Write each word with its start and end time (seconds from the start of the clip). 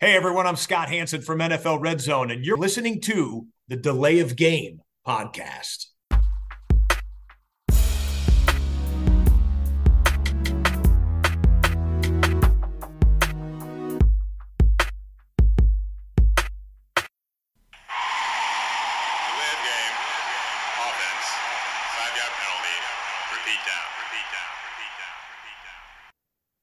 Hey 0.00 0.14
everyone, 0.14 0.46
I'm 0.46 0.54
Scott 0.54 0.90
Hanson 0.90 1.22
from 1.22 1.40
NFL 1.40 1.80
Red 1.80 2.00
Zone, 2.00 2.30
and 2.30 2.44
you're 2.44 2.56
listening 2.56 3.00
to 3.00 3.48
the 3.66 3.74
Delay 3.74 4.20
of 4.20 4.36
Game 4.36 4.80
podcast. 5.04 5.86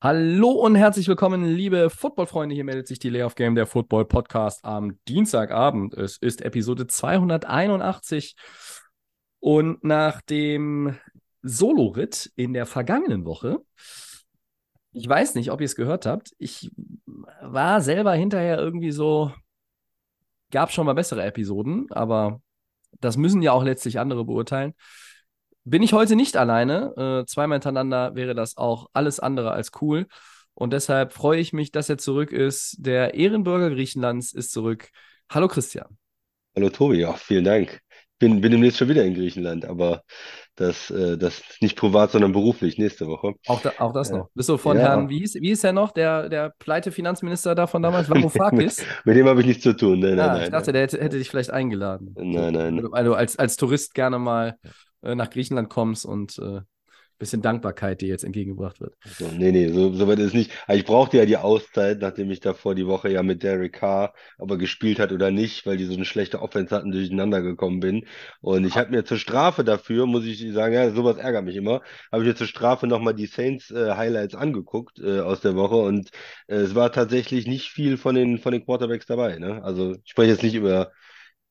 Hallo 0.07 0.51
und 0.51 0.75
herzlich 0.75 1.07
willkommen, 1.07 1.43
liebe 1.43 1.89
Football-Freunde. 1.89 2.53
Hier 2.53 2.63
meldet 2.63 2.87
sich 2.87 2.99
die 2.99 3.09
Layoff 3.09 3.33
Game, 3.33 3.55
der 3.55 3.65
Football-Podcast 3.65 4.63
am 4.63 4.99
Dienstagabend. 5.07 5.95
Es 5.95 6.17
ist 6.17 6.43
Episode 6.43 6.85
281. 6.85 8.35
Und 9.39 9.83
nach 9.83 10.21
dem 10.21 10.95
Solo-Ritt 11.41 12.31
in 12.35 12.53
der 12.53 12.67
vergangenen 12.67 13.25
Woche, 13.25 13.63
ich 14.91 15.09
weiß 15.09 15.33
nicht, 15.33 15.49
ob 15.49 15.59
ihr 15.59 15.65
es 15.65 15.75
gehört 15.75 16.05
habt, 16.05 16.35
ich 16.37 16.69
war 17.41 17.81
selber 17.81 18.13
hinterher 18.13 18.59
irgendwie 18.59 18.91
so, 18.91 19.33
gab 20.51 20.71
schon 20.71 20.85
mal 20.85 20.93
bessere 20.93 21.23
Episoden, 21.23 21.87
aber 21.89 22.43
das 23.01 23.17
müssen 23.17 23.41
ja 23.41 23.53
auch 23.53 23.63
letztlich 23.63 23.97
andere 23.97 24.23
beurteilen. 24.23 24.75
Bin 25.67 25.81
ich 25.81 25.93
heute 25.93 26.15
nicht 26.15 26.37
alleine. 26.37 26.93
Äh, 27.23 27.25
zweimal 27.25 27.55
hintereinander 27.57 28.13
wäre 28.15 28.35
das 28.35 28.55
auch 28.55 28.87
alles 28.93 29.19
andere 29.19 29.51
als 29.51 29.71
cool. 29.81 30.05
Und 30.53 30.73
deshalb 30.73 31.11
freue 31.11 31.39
ich 31.39 31.53
mich, 31.53 31.71
dass 31.71 31.89
er 31.89 31.97
zurück 31.97 32.31
ist. 32.31 32.77
Der 32.79 33.15
Ehrenbürger 33.15 33.71
Griechenlands 33.71 34.31
ist 34.31 34.51
zurück. 34.51 34.89
Hallo 35.29 35.47
Christian. 35.47 35.97
Hallo 36.55 36.69
Tobi, 36.69 36.97
ja, 36.99 37.13
vielen 37.13 37.43
Dank. 37.43 37.79
Bin, 38.19 38.39
bin 38.39 38.51
demnächst 38.51 38.77
schon 38.77 38.87
wieder 38.87 39.03
in 39.03 39.13
Griechenland, 39.15 39.65
aber 39.65 40.03
das, 40.55 40.89
äh, 40.89 41.17
das 41.17 41.41
nicht 41.59 41.75
privat, 41.77 42.11
sondern 42.11 42.31
beruflich 42.31 42.77
nächste 42.77 43.07
Woche. 43.07 43.33
Auch, 43.47 43.61
da, 43.61 43.73
auch 43.79 43.91
das 43.91 44.09
Ja. 44.09 44.19
noch. 44.19 44.29
Bist 44.35 44.47
du 44.47 44.57
von 44.57 44.77
Ja. 44.77 44.83
Herrn, 44.83 45.09
wie 45.09 45.19
hieß, 45.19 45.35
wie 45.41 45.49
hieß 45.49 45.65
er 45.65 45.73
noch, 45.73 45.91
der, 45.91 46.29
der 46.29 46.53
Pleite-Finanzminister 46.59 47.55
da 47.55 47.67
von 47.67 47.81
damals, 47.81 48.09
Varoufakis? 48.09 48.77
mit, 48.79 48.87
mit 49.05 49.17
dem 49.17 49.27
habe 49.27 49.41
ich 49.41 49.47
nichts 49.47 49.63
zu 49.63 49.75
tun. 49.75 49.99
Nein, 49.99 50.15
nein, 50.15 50.29
Ah, 50.29 50.33
nein. 50.35 50.43
ich 50.43 50.49
dachte, 50.49 50.71
der 50.71 50.83
hätte, 50.83 51.01
hätte 51.03 51.17
dich 51.17 51.29
vielleicht 51.29 51.49
eingeladen. 51.49 52.15
Nein, 52.17 52.53
nein. 52.53 52.87
Also 52.93 53.15
als, 53.15 53.37
als 53.37 53.57
Tourist 53.57 53.93
gerne 53.95 54.17
mal 54.17 54.57
äh, 55.05 55.15
nach 55.15 55.29
Griechenland 55.29 55.69
kommst 55.69 56.05
und 56.05 56.37
äh, 56.39 56.61
bisschen 57.17 57.41
Dankbarkeit 57.41 58.01
dir 58.01 58.09
jetzt 58.09 58.23
entgegengebracht 58.23 58.81
wird. 58.81 58.95
So, 59.05 59.27
nee, 59.27 59.51
nee, 59.51 59.69
so, 59.69 59.93
so 59.93 60.07
weit 60.07 60.19
ist 60.19 60.27
es 60.27 60.33
nicht. 60.33 60.51
Aber 60.67 60.77
ich 60.77 60.85
brauchte 60.85 61.17
ja 61.17 61.25
die 61.25 61.37
Auszeit, 61.37 61.99
nachdem 62.01 62.29
ich 62.29 62.41
davor 62.41 62.75
die 62.75 62.87
Woche 62.87 63.09
ja 63.09 63.23
mit 63.23 63.41
Derek 63.41 63.73
Carr, 63.73 64.13
ob 64.37 64.51
er 64.51 64.57
gespielt 64.57 64.99
hat 64.99 65.11
oder 65.11 65.31
nicht, 65.31 65.65
weil 65.65 65.77
die 65.77 65.85
so 65.85 65.93
eine 65.93 66.05
schlechte 66.05 66.41
Offense 66.41 66.75
hatten, 66.75 66.91
durcheinander 66.91 67.41
gekommen 67.41 67.79
bin. 67.79 68.05
Und 68.41 68.65
ich 68.65 68.75
habe 68.75 68.91
mir 68.91 69.05
zur 69.05 69.17
Strafe 69.17 69.63
dafür, 69.63 70.05
muss 70.07 70.25
ich 70.25 70.51
sagen, 70.53 70.73
ja, 70.73 70.91
sowas 70.91 71.17
ärgert 71.17 71.45
mich 71.45 71.55
immer, 71.55 71.81
habe 72.11 72.23
ich 72.23 72.29
mir 72.29 72.35
zur 72.35 72.47
Strafe 72.47 72.85
nochmal 72.85 73.13
die 73.13 73.27
Saints 73.27 73.71
äh, 73.71 73.93
Highlights 73.95 74.35
angeguckt 74.35 74.99
äh, 74.99 75.21
aus 75.21 75.39
der 75.39 75.55
Woche 75.55 75.77
und 75.77 76.09
äh, 76.47 76.55
es 76.55 76.75
war 76.75 76.91
tatsächlich 76.91 77.47
nicht 77.47 77.69
viel 77.69 77.97
von 77.97 78.15
den, 78.15 78.39
von 78.39 78.51
den 78.51 78.65
Quarterbacks 78.65 79.05
dabei. 79.05 79.37
Ne? 79.37 79.63
Also 79.63 79.95
ich 80.03 80.11
spreche 80.11 80.31
jetzt 80.31 80.43
nicht 80.43 80.55
über 80.55 80.91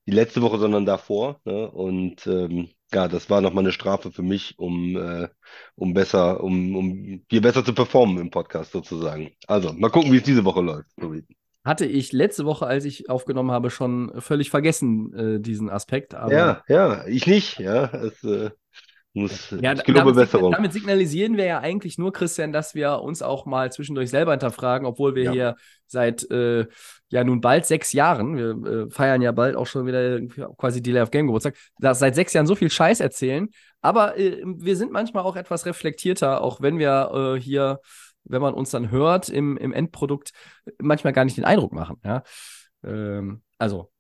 die 0.06 0.12
letzte 0.12 0.42
Woche, 0.42 0.58
sondern 0.58 0.84
davor. 0.84 1.41
Ne? 1.44 1.70
Und 1.70 2.27
ähm, 2.27 2.69
ja, 2.92 3.08
das 3.08 3.30
war 3.30 3.41
nochmal 3.41 3.64
eine 3.64 3.72
Strafe 3.72 4.12
für 4.12 4.22
mich, 4.22 4.58
um, 4.58 4.96
äh, 4.96 5.28
um 5.74 5.94
besser, 5.94 6.42
um, 6.42 6.77
um 6.77 7.24
hier 7.28 7.41
besser 7.41 7.64
zu 7.64 7.74
performen 7.74 8.19
im 8.19 8.30
Podcast 8.30 8.72
sozusagen. 8.72 9.33
Also, 9.46 9.72
mal 9.72 9.91
gucken, 9.91 10.12
wie 10.12 10.19
es 10.19 10.22
diese 10.22 10.44
Woche 10.44 10.61
läuft. 10.61 10.88
Hatte 11.64 11.86
ich 11.86 12.12
letzte 12.12 12.44
Woche, 12.44 12.66
als 12.66 12.84
ich 12.84 13.08
aufgenommen 13.08 13.50
habe, 13.50 13.70
schon 13.70 14.12
völlig 14.20 14.50
vergessen, 14.50 15.14
äh, 15.14 15.41
diesen 15.41 15.70
Aspekt. 15.70 16.12
Ja, 16.12 16.62
ja, 16.68 17.06
ich 17.06 17.27
nicht. 17.27 17.58
Ja, 17.58 17.86
es 17.86 18.22
äh, 18.22 18.50
muss, 19.15 19.51
Ja, 19.61 19.73
ich 19.73 19.85
gelobe 19.85 20.13
damit, 20.13 20.17
Besserung. 20.17 20.52
damit 20.52 20.73
signalisieren 20.73 21.36
wir 21.36 21.45
ja 21.47 21.61
eigentlich 21.61 21.98
nur, 21.98 22.13
Christian, 22.13 22.52
dass 22.52 22.75
wir 22.75 23.01
uns 23.01 23.23
auch 23.23 23.47
mal 23.47 23.73
zwischendurch 23.73 24.11
selber 24.11 24.33
hinterfragen, 24.33 24.86
obwohl 24.86 25.14
wir 25.14 25.23
Ja. 25.25 25.33
hier 25.33 25.57
seit 25.86 26.29
äh, 26.30 26.67
ja 27.11 27.24
nun 27.24 27.41
bald 27.41 27.64
sechs 27.67 27.92
Jahren, 27.92 28.36
wir 28.36 28.73
äh, 28.86 28.91
feiern 28.91 29.23
ja 29.23 29.33
bald 29.33 29.55
auch 29.57 29.67
schon 29.67 29.86
wieder 29.86 30.20
quasi 30.57 30.83
Delay 30.83 31.03
of 31.03 31.11
Game 31.11 31.27
Geburtstag, 31.27 31.55
da 31.79 31.95
seit 31.95 32.14
sechs 32.17 32.33
Jahren 32.33 32.47
so 32.47 32.55
viel 32.57 32.70
Scheiß 32.70 33.01
erzählen. 33.01 33.48
Aber 33.80 34.19
äh, 34.19 34.42
wir 34.45 34.77
sind 34.77 34.91
manchmal 34.92 35.23
auch 35.24 35.36
etwas 35.36 35.64
reflektierter, 35.67 36.41
auch 36.42 36.61
wenn 36.61 36.79
wir 36.79 37.35
äh, 37.36 37.41
hier, 37.41 37.80
wenn 38.24 38.42
man 38.42 38.55
uns 38.55 38.70
dann 38.70 38.91
hört 38.91 39.29
im, 39.29 39.57
im 39.57 39.73
Endprodukt, 39.73 40.33
manchmal 40.80 41.13
gar 41.13 41.24
nicht 41.24 41.36
den 41.36 41.45
Eindruck 41.45 41.73
machen. 41.73 41.97
Ja? 42.05 42.23
Ähm, 42.83 43.42
also 43.58 43.91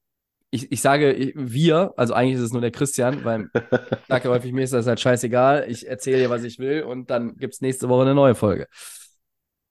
ich, 0.54 0.70
ich 0.70 0.80
sage 0.80 1.32
wir, 1.34 1.92
also 1.96 2.14
eigentlich 2.14 2.36
ist 2.36 2.42
es 2.42 2.52
nur 2.52 2.60
der 2.60 2.70
Christian, 2.70 3.24
weil 3.24 3.50
ich 3.54 4.06
sage 4.08 4.28
häufig, 4.28 4.52
mir 4.52 4.62
ist 4.62 4.72
das 4.72 4.86
halt 4.86 5.00
scheißegal. 5.00 5.66
Ich 5.68 5.88
erzähle 5.88 6.18
dir, 6.18 6.30
was 6.30 6.44
ich 6.44 6.60
will 6.60 6.84
und 6.84 7.10
dann 7.10 7.36
gibt 7.36 7.54
es 7.54 7.60
nächste 7.60 7.88
Woche 7.88 8.02
eine 8.02 8.14
neue 8.14 8.36
Folge. 8.36 8.68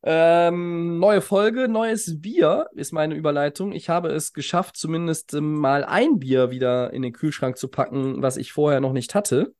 Ähm, 0.05 0.99
neue 0.99 1.21
Folge, 1.21 1.69
neues 1.69 2.19
Bier 2.19 2.67
ist 2.73 2.91
meine 2.91 3.15
Überleitung. 3.15 3.71
Ich 3.71 3.87
habe 3.87 4.09
es 4.09 4.33
geschafft, 4.33 4.75
zumindest 4.75 5.31
mal 5.33 5.85
ein 5.85 6.19
Bier 6.19 6.51
wieder 6.51 6.91
in 6.91 7.01
den 7.01 7.13
Kühlschrank 7.13 7.57
zu 7.57 7.69
packen, 7.69 8.21
was 8.21 8.35
ich 8.35 8.51
vorher 8.51 8.81
noch 8.81 8.91
nicht 8.91 9.15
hatte. 9.15 9.53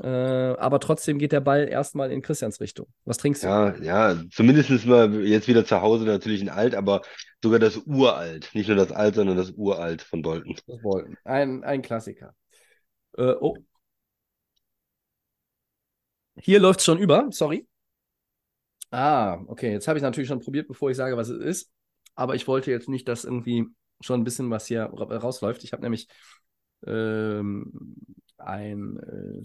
Äh, 0.00 0.08
aber 0.08 0.80
trotzdem 0.80 1.18
geht 1.18 1.32
der 1.32 1.40
Ball 1.40 1.68
erstmal 1.68 2.10
in 2.10 2.20
Christians 2.20 2.60
Richtung. 2.60 2.86
Was 3.04 3.18
trinkst 3.18 3.44
du? 3.44 3.46
Ja, 3.46 3.76
ja, 3.76 4.22
zumindest 4.32 4.86
mal 4.86 5.24
jetzt 5.24 5.46
wieder 5.46 5.64
zu 5.64 5.80
Hause 5.80 6.04
natürlich 6.04 6.42
ein 6.42 6.48
Alt, 6.48 6.74
aber 6.74 7.02
sogar 7.42 7.60
das 7.60 7.76
Uralt. 7.76 8.50
Nicht 8.54 8.68
nur 8.68 8.76
das 8.76 8.90
Alt, 8.90 9.14
sondern 9.14 9.36
das 9.36 9.52
Uralt 9.52 10.02
von 10.02 10.22
Bolton. 10.22 10.56
Das 10.66 10.82
wollten. 10.82 11.16
Ein, 11.24 11.62
ein 11.62 11.82
Klassiker. 11.82 12.34
Äh, 13.16 13.34
oh. 13.40 13.56
Hier 16.36 16.58
läuft 16.58 16.80
es 16.80 16.86
schon 16.86 16.98
über, 16.98 17.28
sorry. 17.30 17.66
Ah, 18.90 19.38
okay. 19.46 19.72
Jetzt 19.72 19.88
habe 19.88 19.98
ich 19.98 20.02
natürlich 20.02 20.28
schon 20.28 20.40
probiert, 20.40 20.68
bevor 20.68 20.90
ich 20.90 20.96
sage, 20.96 21.16
was 21.16 21.28
es 21.28 21.40
ist. 21.40 21.70
Aber 22.16 22.34
ich 22.34 22.46
wollte 22.46 22.70
jetzt 22.70 22.88
nicht, 22.88 23.08
dass 23.08 23.24
irgendwie 23.24 23.66
schon 24.00 24.20
ein 24.20 24.24
bisschen 24.24 24.50
was 24.50 24.66
hier 24.66 24.84
ra- 24.84 25.16
rausläuft. 25.16 25.64
Ich 25.64 25.72
habe 25.72 25.82
nämlich 25.82 26.08
ähm, 26.86 27.96
ein 28.38 28.98
äh, 28.98 29.44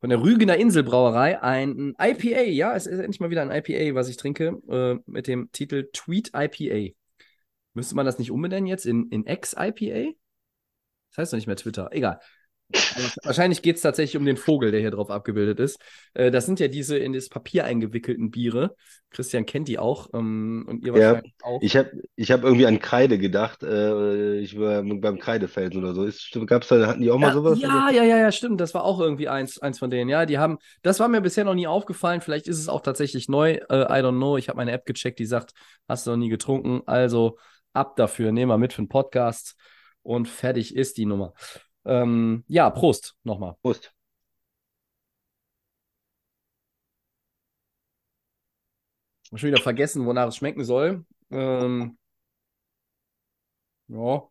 von 0.00 0.10
der 0.10 0.20
Rügener 0.20 0.56
Inselbrauerei 0.56 1.42
ein 1.42 1.94
IPA. 1.98 2.42
Ja, 2.42 2.74
es 2.74 2.86
ist 2.86 2.98
endlich 2.98 3.20
mal 3.20 3.30
wieder 3.30 3.42
ein 3.42 3.50
IPA, 3.50 3.94
was 3.94 4.08
ich 4.08 4.16
trinke, 4.16 4.60
äh, 4.68 4.98
mit 5.06 5.26
dem 5.26 5.50
Titel 5.52 5.88
Tweet 5.92 6.30
IPA. 6.34 6.94
Müsste 7.74 7.94
man 7.94 8.06
das 8.06 8.18
nicht 8.18 8.30
umbenennen 8.30 8.66
jetzt 8.66 8.86
in, 8.86 9.08
in 9.08 9.26
X-IPA? 9.26 10.12
Das 11.10 11.18
heißt 11.18 11.32
doch 11.32 11.36
nicht 11.36 11.46
mehr 11.46 11.56
Twitter. 11.56 11.88
Egal. 11.92 12.20
Wahrscheinlich 13.24 13.62
geht 13.62 13.76
es 13.76 13.82
tatsächlich 13.82 14.16
um 14.16 14.26
den 14.26 14.36
Vogel, 14.36 14.70
der 14.70 14.80
hier 14.80 14.90
drauf 14.90 15.10
abgebildet 15.10 15.60
ist. 15.60 15.80
Äh, 16.14 16.30
das 16.30 16.46
sind 16.46 16.60
ja 16.60 16.68
diese 16.68 16.98
in 16.98 17.12
das 17.12 17.28
Papier 17.28 17.64
eingewickelten 17.64 18.30
Biere. 18.30 18.76
Christian 19.10 19.46
kennt 19.46 19.68
die 19.68 19.78
auch 19.78 20.08
ähm, 20.14 20.66
und 20.68 20.84
ihr 20.84 20.92
Ja, 20.92 21.18
wahrscheinlich 21.18 21.34
auch. 21.42 21.60
Ich 21.60 21.76
habe 21.76 21.90
ich 22.16 22.30
hab 22.30 22.42
irgendwie 22.44 22.66
an 22.66 22.78
Kreide 22.80 23.18
gedacht. 23.18 23.62
Äh, 23.62 24.38
ich 24.40 24.58
war 24.58 24.82
beim 24.82 25.18
Kreidefelsen 25.18 25.78
oder 25.82 25.94
so. 25.94 26.04
Ist, 26.04 26.30
gab's 26.46 26.68
da, 26.68 26.86
hatten 26.86 27.02
die 27.02 27.10
auch 27.10 27.18
mal 27.18 27.30
Ja, 27.30 27.32
sowas? 27.32 27.60
ja, 27.60 27.90
ja, 27.90 28.02
ja, 28.04 28.16
ja, 28.18 28.32
stimmt. 28.32 28.60
Das 28.60 28.74
war 28.74 28.84
auch 28.84 29.00
irgendwie 29.00 29.28
eins, 29.28 29.58
eins 29.58 29.78
von 29.80 29.90
denen. 29.90 30.08
Ja, 30.08 30.24
die 30.24 30.38
haben, 30.38 30.58
das 30.82 31.00
war 31.00 31.08
mir 31.08 31.20
bisher 31.20 31.44
noch 31.44 31.54
nie 31.54 31.66
aufgefallen. 31.66 32.20
Vielleicht 32.20 32.46
ist 32.46 32.58
es 32.60 32.68
auch 32.68 32.80
tatsächlich 32.80 33.28
neu. 33.28 33.52
Äh, 33.54 33.60
I 33.82 34.02
don't 34.04 34.16
know. 34.16 34.36
Ich 34.36 34.48
habe 34.48 34.56
meine 34.56 34.70
App 34.72 34.86
gecheckt, 34.86 35.18
die 35.18 35.26
sagt, 35.26 35.52
hast 35.88 36.06
du 36.06 36.10
noch 36.12 36.16
nie 36.18 36.28
getrunken. 36.28 36.82
Also 36.86 37.38
ab 37.72 37.96
dafür. 37.96 38.30
Nehmen 38.30 38.50
wir 38.52 38.58
mit 38.58 38.72
für 38.72 38.82
den 38.82 38.88
Podcast 38.88 39.56
und 40.02 40.28
fertig 40.28 40.76
ist 40.76 40.96
die 40.96 41.06
Nummer. 41.06 41.32
Ähm, 41.88 42.44
ja, 42.48 42.68
Prost 42.70 43.16
nochmal. 43.24 43.56
Prost. 43.62 43.92
Schon 49.32 49.48
wieder 49.48 49.60
vergessen, 49.62 50.06
wonach 50.06 50.28
es 50.28 50.36
schmecken 50.36 50.64
soll. 50.64 51.04
Ähm, 51.30 51.98
ja, 53.88 54.28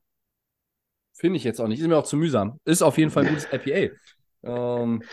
finde 1.14 1.38
ich 1.38 1.44
jetzt 1.44 1.60
auch 1.60 1.68
nicht. 1.68 1.80
Ist 1.80 1.88
mir 1.88 1.98
auch 1.98 2.06
zu 2.06 2.18
mühsam. 2.18 2.60
Ist 2.64 2.84
auf 2.84 2.98
jeden 2.98 3.12
Fall 3.12 3.26
ein 3.26 3.30
gutes 3.30 3.48
IPA. 3.52 3.96
Ähm, 4.44 5.04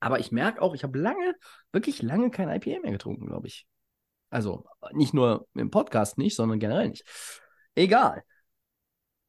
aber 0.00 0.20
ich 0.20 0.30
merke 0.30 0.62
auch, 0.62 0.74
ich 0.74 0.84
habe 0.84 0.98
lange, 0.98 1.34
wirklich 1.72 2.00
lange 2.02 2.30
kein 2.30 2.48
IPA 2.48 2.80
mehr 2.80 2.92
getrunken, 2.92 3.26
glaube 3.26 3.48
ich. 3.48 3.66
Also 4.30 4.66
nicht 4.92 5.14
nur 5.14 5.48
im 5.54 5.70
Podcast 5.70 6.16
nicht, 6.18 6.36
sondern 6.36 6.60
generell 6.60 6.90
nicht. 6.90 7.04
Egal. 7.74 8.22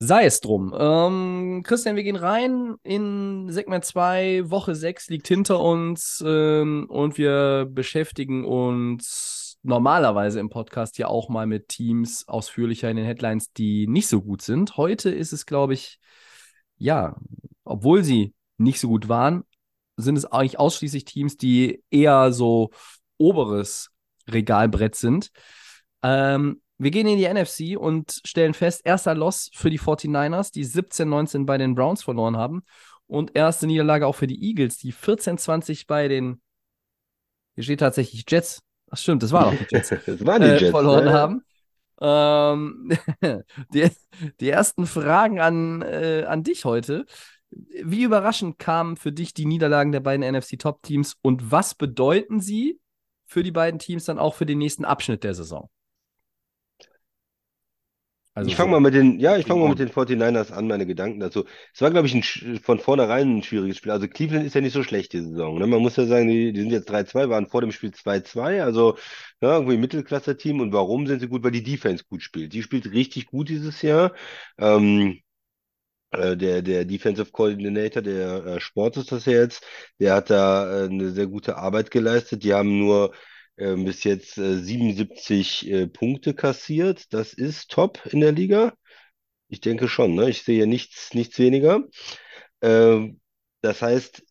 Sei 0.02 0.24
es 0.24 0.40
drum. 0.40 0.74
Ähm, 0.78 1.62
Christian, 1.66 1.98
wir 1.98 2.04
gehen 2.04 2.16
rein 2.16 2.76
in 2.84 3.50
Segment 3.50 3.84
2. 3.84 4.50
Woche 4.50 4.74
6 4.74 5.10
liegt 5.10 5.28
hinter 5.28 5.60
uns 5.60 6.24
ähm, 6.26 6.86
und 6.90 7.18
wir 7.18 7.68
beschäftigen 7.70 8.46
uns 8.46 9.58
normalerweise 9.62 10.40
im 10.40 10.50
Podcast 10.50 10.98
ja 11.00 11.08
auch 11.08 11.28
mal 11.28 11.48
mit 11.48 11.68
Teams 11.68 12.26
ausführlicher 12.30 12.90
in 12.90 12.96
den 12.96 13.06
Headlines, 13.06 13.52
die 13.52 13.88
nicht 13.88 14.08
so 14.08 14.22
gut 14.22 14.42
sind. 14.42 14.78
Heute 14.78 15.10
ist 15.10 15.34
es, 15.34 15.46
glaube 15.46 15.74
ich, 15.74 16.00
ja, 16.78 17.18
obwohl 17.66 18.06
sie 18.06 18.34
nicht 18.58 18.80
so 18.80 18.88
gut 18.88 19.10
waren, 19.10 19.44
sind 19.98 20.18
es 20.18 20.24
eigentlich 20.24 20.60
ausschließlich 20.60 21.04
Teams, 21.04 21.36
die 21.36 21.84
eher 21.92 22.32
so 22.32 22.70
oberes 23.18 23.92
Regalbrett 24.30 24.96
sind. 24.96 25.32
Ähm, 26.04 26.62
wir 26.80 26.92
gehen 26.92 27.08
in 27.08 27.18
die 27.18 27.28
NFC 27.28 27.78
und 27.78 28.22
stellen 28.26 28.54
fest, 28.54 28.82
erster 28.86 29.14
Loss 29.14 29.50
für 29.54 29.70
die 29.70 29.80
49ers, 29.80 30.54
die 30.54 30.66
17-19 30.66 31.46
bei 31.46 31.58
den 31.58 31.76
Browns 31.76 32.04
verloren 32.04 32.38
haben. 32.38 32.64
Und 33.06 33.36
erste 33.36 33.68
Niederlage 33.68 34.08
auch 34.08 34.16
für 34.16 34.28
die 34.28 34.42
Eagles, 34.42 34.78
die 34.78 34.94
14-20 34.94 35.86
bei 35.88 36.08
den, 36.08 36.42
hier 37.56 37.66
steht 37.66 37.82
tatsächlich 37.82 38.24
Jets. 38.28 38.62
Ach 38.90 38.98
stimmt, 38.98 39.24
das 39.24 39.34
war 39.34 39.48
auch 39.48 39.54
die 39.54 39.66
Jets. 39.72 39.90
das 39.90 40.26
waren 40.26 40.42
die 40.42 40.48
äh, 40.48 40.58
Jets. 40.58 40.72
verloren 40.72 41.08
ja. 41.08 41.14
haben. 41.14 41.44
Ähm, 42.02 42.98
die, 43.74 43.90
die 44.40 44.50
ersten 44.50 44.86
Fragen 44.86 45.42
an, 45.42 45.82
äh, 45.82 46.24
an 46.28 46.44
dich 46.44 46.64
heute. 46.64 47.06
Wie 47.52 48.04
überraschend 48.04 48.58
kamen 48.58 48.96
für 48.96 49.12
dich 49.12 49.34
die 49.34 49.46
Niederlagen 49.46 49.92
der 49.92 50.00
beiden 50.00 50.26
NFC-Top-Teams 50.26 51.18
und 51.22 51.52
was 51.52 51.76
bedeuten 51.76 52.40
sie 52.40 52.80
für 53.26 53.44
die 53.44 53.52
beiden 53.52 53.80
Teams 53.80 54.06
dann 54.06 54.18
auch 54.18 54.36
für 54.36 54.46
den 54.46 54.60
nächsten 54.60 54.86
Abschnitt 54.86 55.26
der 55.26 55.34
Saison? 55.34 55.70
Also 58.40 58.52
ich 58.52 58.56
fange 58.56 58.72
mal 58.72 58.80
mit 58.80 58.94
den, 58.94 59.20
ja, 59.20 59.36
ich 59.36 59.46
fange 59.46 59.60
mal 59.60 59.68
mit 59.68 59.80
den 59.80 59.90
49ers 59.90 60.54
an, 60.54 60.66
meine 60.66 60.86
Gedanken 60.86 61.20
dazu. 61.20 61.44
Es 61.74 61.82
war, 61.82 61.92
glaube 61.92 62.08
ich, 62.08 62.16
ein, 62.16 62.60
von 62.60 62.80
vornherein 62.80 63.40
ein 63.40 63.44
schwieriges 63.44 63.76
Spiel. 63.76 63.92
Also 63.92 64.08
Cleveland 64.08 64.46
ist 64.46 64.56
ja 64.56 64.62
nicht 64.62 64.72
so 64.72 64.82
schlecht 64.82 65.12
die 65.12 65.20
Saison. 65.20 65.60
Ne? 65.60 65.68
Man 65.68 65.82
muss 65.82 65.98
ja 65.98 66.06
sagen, 66.06 66.30
die, 66.30 66.54
die 66.54 66.62
sind 66.62 66.72
jetzt 66.72 66.90
3-2, 66.90 67.28
waren 67.30 67.48
vor 67.48 67.60
dem 67.60 67.74
Spiel 67.74 67.92
2-2, 67.92 68.64
also 68.64 68.98
ja, 69.42 69.56
irgendwie 69.56 69.74
ein 69.74 69.82
Mittelklasse-Team. 69.82 70.62
Und 70.62 70.72
warum 70.72 71.06
sind 71.06 71.20
sie 71.20 71.28
gut? 71.28 71.44
Weil 71.44 71.52
die 71.52 71.64
Defense 71.64 72.06
gut 72.10 72.24
spielt. 72.24 72.54
Die 72.54 72.64
spielt 72.64 72.90
richtig 72.94 73.26
gut 73.26 73.50
dieses 73.50 73.82
Jahr. 73.82 74.14
Ähm, 74.58 75.20
äh, 76.12 76.38
der, 76.38 76.62
der 76.62 76.86
Defensive 76.86 77.32
Coordinator, 77.32 78.02
der 78.02 78.46
äh, 78.46 78.60
Sport 78.62 78.98
ist 78.98 79.12
das 79.12 79.26
ja 79.26 79.34
jetzt, 79.34 79.64
der 80.00 80.16
hat 80.16 80.30
da 80.30 80.86
äh, 80.86 80.90
eine 80.90 81.12
sehr 81.12 81.28
gute 81.28 81.58
Arbeit 81.58 81.92
geleistet. 81.92 82.44
Die 82.44 82.54
haben 82.54 82.80
nur 82.80 83.14
bis 83.60 84.04
jetzt 84.04 84.38
äh, 84.38 84.60
77 84.60 85.70
äh, 85.70 85.88
Punkte 85.88 86.34
kassiert. 86.34 87.14
Das 87.14 87.34
ist 87.34 87.72
top 87.72 88.06
in 88.12 88.22
der 88.22 88.32
Liga. 88.32 88.74
Ich 89.50 89.62
denke 89.62 89.88
schon, 89.90 90.16
ne? 90.16 90.30
Ich 90.30 90.44
sehe 90.44 90.68
nichts, 90.68 91.14
nichts 91.14 91.40
weniger. 91.40 91.84
Ähm, 92.62 93.22
das 93.62 93.82
heißt, 93.82 94.24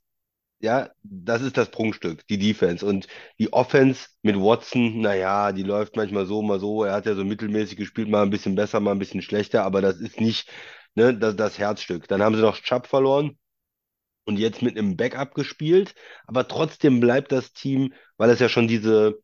ja, 0.60 0.90
das 1.02 1.42
ist 1.42 1.56
das 1.56 1.70
Prunkstück, 1.70 2.26
die 2.28 2.38
Defense. 2.38 2.84
Und 2.86 3.08
die 3.38 3.52
Offense 3.52 4.08
mit 4.22 4.36
Watson, 4.36 5.00
naja, 5.00 5.52
die 5.52 5.62
läuft 5.62 5.96
manchmal 5.96 6.26
so, 6.26 6.42
mal 6.42 6.60
so. 6.60 6.84
Er 6.84 6.94
hat 6.94 7.06
ja 7.06 7.14
so 7.14 7.24
mittelmäßig 7.24 7.76
gespielt, 7.78 8.08
mal 8.08 8.22
ein 8.22 8.30
bisschen 8.30 8.54
besser, 8.56 8.80
mal 8.80 8.92
ein 8.92 8.98
bisschen 8.98 9.22
schlechter, 9.22 9.64
aber 9.64 9.80
das 9.82 9.98
ist 10.00 10.20
nicht, 10.20 10.50
ne, 10.94 11.16
das, 11.16 11.36
das 11.36 11.58
Herzstück. 11.58 12.08
Dann 12.08 12.22
haben 12.22 12.34
sie 12.36 12.42
noch 12.42 12.58
Chubb 12.60 12.86
verloren 12.86 13.38
und 14.28 14.38
jetzt 14.38 14.62
mit 14.62 14.78
einem 14.78 14.96
Backup 14.96 15.34
gespielt, 15.34 15.94
aber 16.26 16.46
trotzdem 16.48 17.00
bleibt 17.00 17.32
das 17.32 17.52
Team, 17.54 17.94
weil 18.18 18.30
es 18.30 18.40
ja 18.40 18.48
schon 18.50 18.68
diese, 18.68 19.18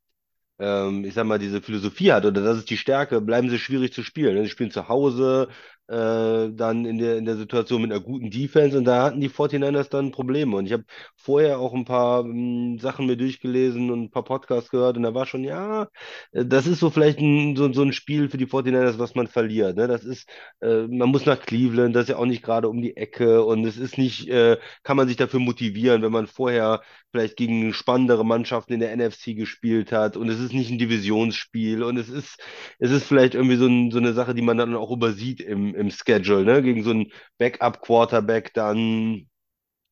ähm, 0.59 1.05
ich 1.05 1.15
sag 1.15 1.27
mal, 1.27 1.39
diese 1.39 1.63
Philosophie 1.63 2.13
hat, 2.13 2.25
oder 2.27 2.43
das 2.43 2.59
ist 2.59 2.71
die 2.71 2.77
Stärke, 2.79 3.21
bleiben 3.21 3.51
sie 3.51 3.59
schwierig 3.59 3.93
zu 3.93 4.03
spielen. 4.03 4.35
ne? 4.37 4.45
Sie 4.45 4.51
spielen 4.51 4.71
zu 4.71 4.89
Hause, 4.89 5.49
äh, 5.89 6.51
dann 6.53 6.85
in 6.87 6.99
der, 6.99 7.19
in 7.19 7.25
der 7.25 7.37
Situation 7.37 7.83
mit 7.83 7.93
einer 7.93 8.01
guten 8.01 8.31
Defense 8.31 8.77
und 8.79 8.85
da 8.85 9.05
hatten 9.05 9.21
die 9.21 9.29
49ers 9.29 9.91
dann 9.91 10.13
Probleme. 10.13 10.57
Und 10.57 10.67
ich 10.67 10.73
habe 10.73 10.85
vorher 11.17 11.59
auch 11.59 11.75
ein 11.75 11.85
paar 11.85 12.25
ähm, 12.25 12.79
Sachen 12.79 13.07
mir 13.07 13.17
durchgelesen 13.17 13.91
und 13.91 14.05
ein 14.05 14.11
paar 14.11 14.25
Podcasts 14.25 14.71
gehört 14.71 14.97
und 14.97 15.03
da 15.03 15.15
war 15.15 15.27
schon, 15.27 15.45
ja, 15.45 15.89
äh, 16.33 16.45
das 16.47 16.67
ist 16.67 16.81
so 16.81 16.91
vielleicht 16.91 17.19
ein, 17.19 17.57
so, 17.57 17.73
so 17.73 17.83
ein 17.83 17.93
Spiel 17.93 18.29
für 18.29 18.39
die 18.39 18.47
49ers, 18.47 18.99
was 18.99 19.15
man 19.15 19.27
verliert. 19.27 19.77
Ne? 19.77 19.87
Das 19.89 20.05
ist, 20.05 20.29
äh, 20.61 20.87
man 20.87 21.11
muss 21.11 21.27
nach 21.27 21.41
Cleveland, 21.41 21.95
das 21.95 22.05
ist 22.05 22.09
ja 22.11 22.17
auch 22.17 22.27
nicht 22.27 22.43
gerade 22.43 22.69
um 22.69 22.81
die 22.81 22.97
Ecke 22.97 23.45
und 23.45 23.65
es 23.65 23.77
ist 23.77 23.99
nicht, 23.99 24.29
äh, 24.29 24.59
kann 24.83 24.97
man 24.97 25.09
sich 25.09 25.17
dafür 25.17 25.41
motivieren, 25.41 26.03
wenn 26.03 26.13
man 26.13 26.27
vorher 26.27 26.83
vielleicht 27.13 27.37
gegen 27.37 27.73
spannendere 27.73 28.25
Mannschaften 28.25 28.73
in 28.73 28.81
der 28.81 28.97
NFC 28.97 29.37
gespielt 29.37 29.93
hat 29.93 30.17
und 30.17 30.29
es 30.29 30.41
ist 30.41 30.53
nicht 30.53 30.71
ein 30.71 30.79
Divisionsspiel 30.79 31.83
und 31.83 31.97
es 31.97 32.09
ist, 32.09 32.41
es 32.79 32.91
ist 32.91 33.05
vielleicht 33.05 33.35
irgendwie 33.35 33.57
so, 33.57 33.67
ein, 33.67 33.91
so 33.91 33.99
eine 33.99 34.13
Sache, 34.15 34.35
die 34.35 34.43
man 34.43 34.59
dann 34.59 34.75
auch 34.75 34.91
übersieht 34.91 35.41
im, 35.41 35.74
im 35.75 35.91
Schedule, 35.91 36.45
ne? 36.45 36.63
Gegen 36.63 36.83
so 36.85 36.91
einen 36.91 37.13
Backup-Quarterback 37.39 38.55
dann. 38.55 39.29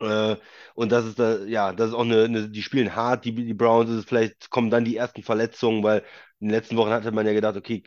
Äh, 0.00 0.37
und 0.75 0.93
das 0.93 1.05
ist 1.06 1.19
da, 1.19 1.44
ja, 1.44 1.73
das 1.73 1.88
ist 1.90 1.94
auch 1.94 2.02
eine, 2.05 2.25
eine, 2.25 2.50
die 2.50 2.62
spielen 2.62 2.94
hart, 2.96 3.25
die, 3.25 3.34
die 3.34 3.55
Browns, 3.55 3.90
ist 3.90 4.08
vielleicht 4.08 4.50
kommen 4.50 4.70
dann 4.70 4.84
die 4.84 4.96
ersten 4.96 5.23
Verletzungen, 5.23 5.82
weil 5.84 6.00
in 6.40 6.49
den 6.49 6.50
letzten 6.50 6.76
Wochen 6.76 6.90
hatte 6.90 7.12
man 7.12 7.26
ja 7.26 7.32
gedacht, 7.32 7.56
okay, 7.56 7.82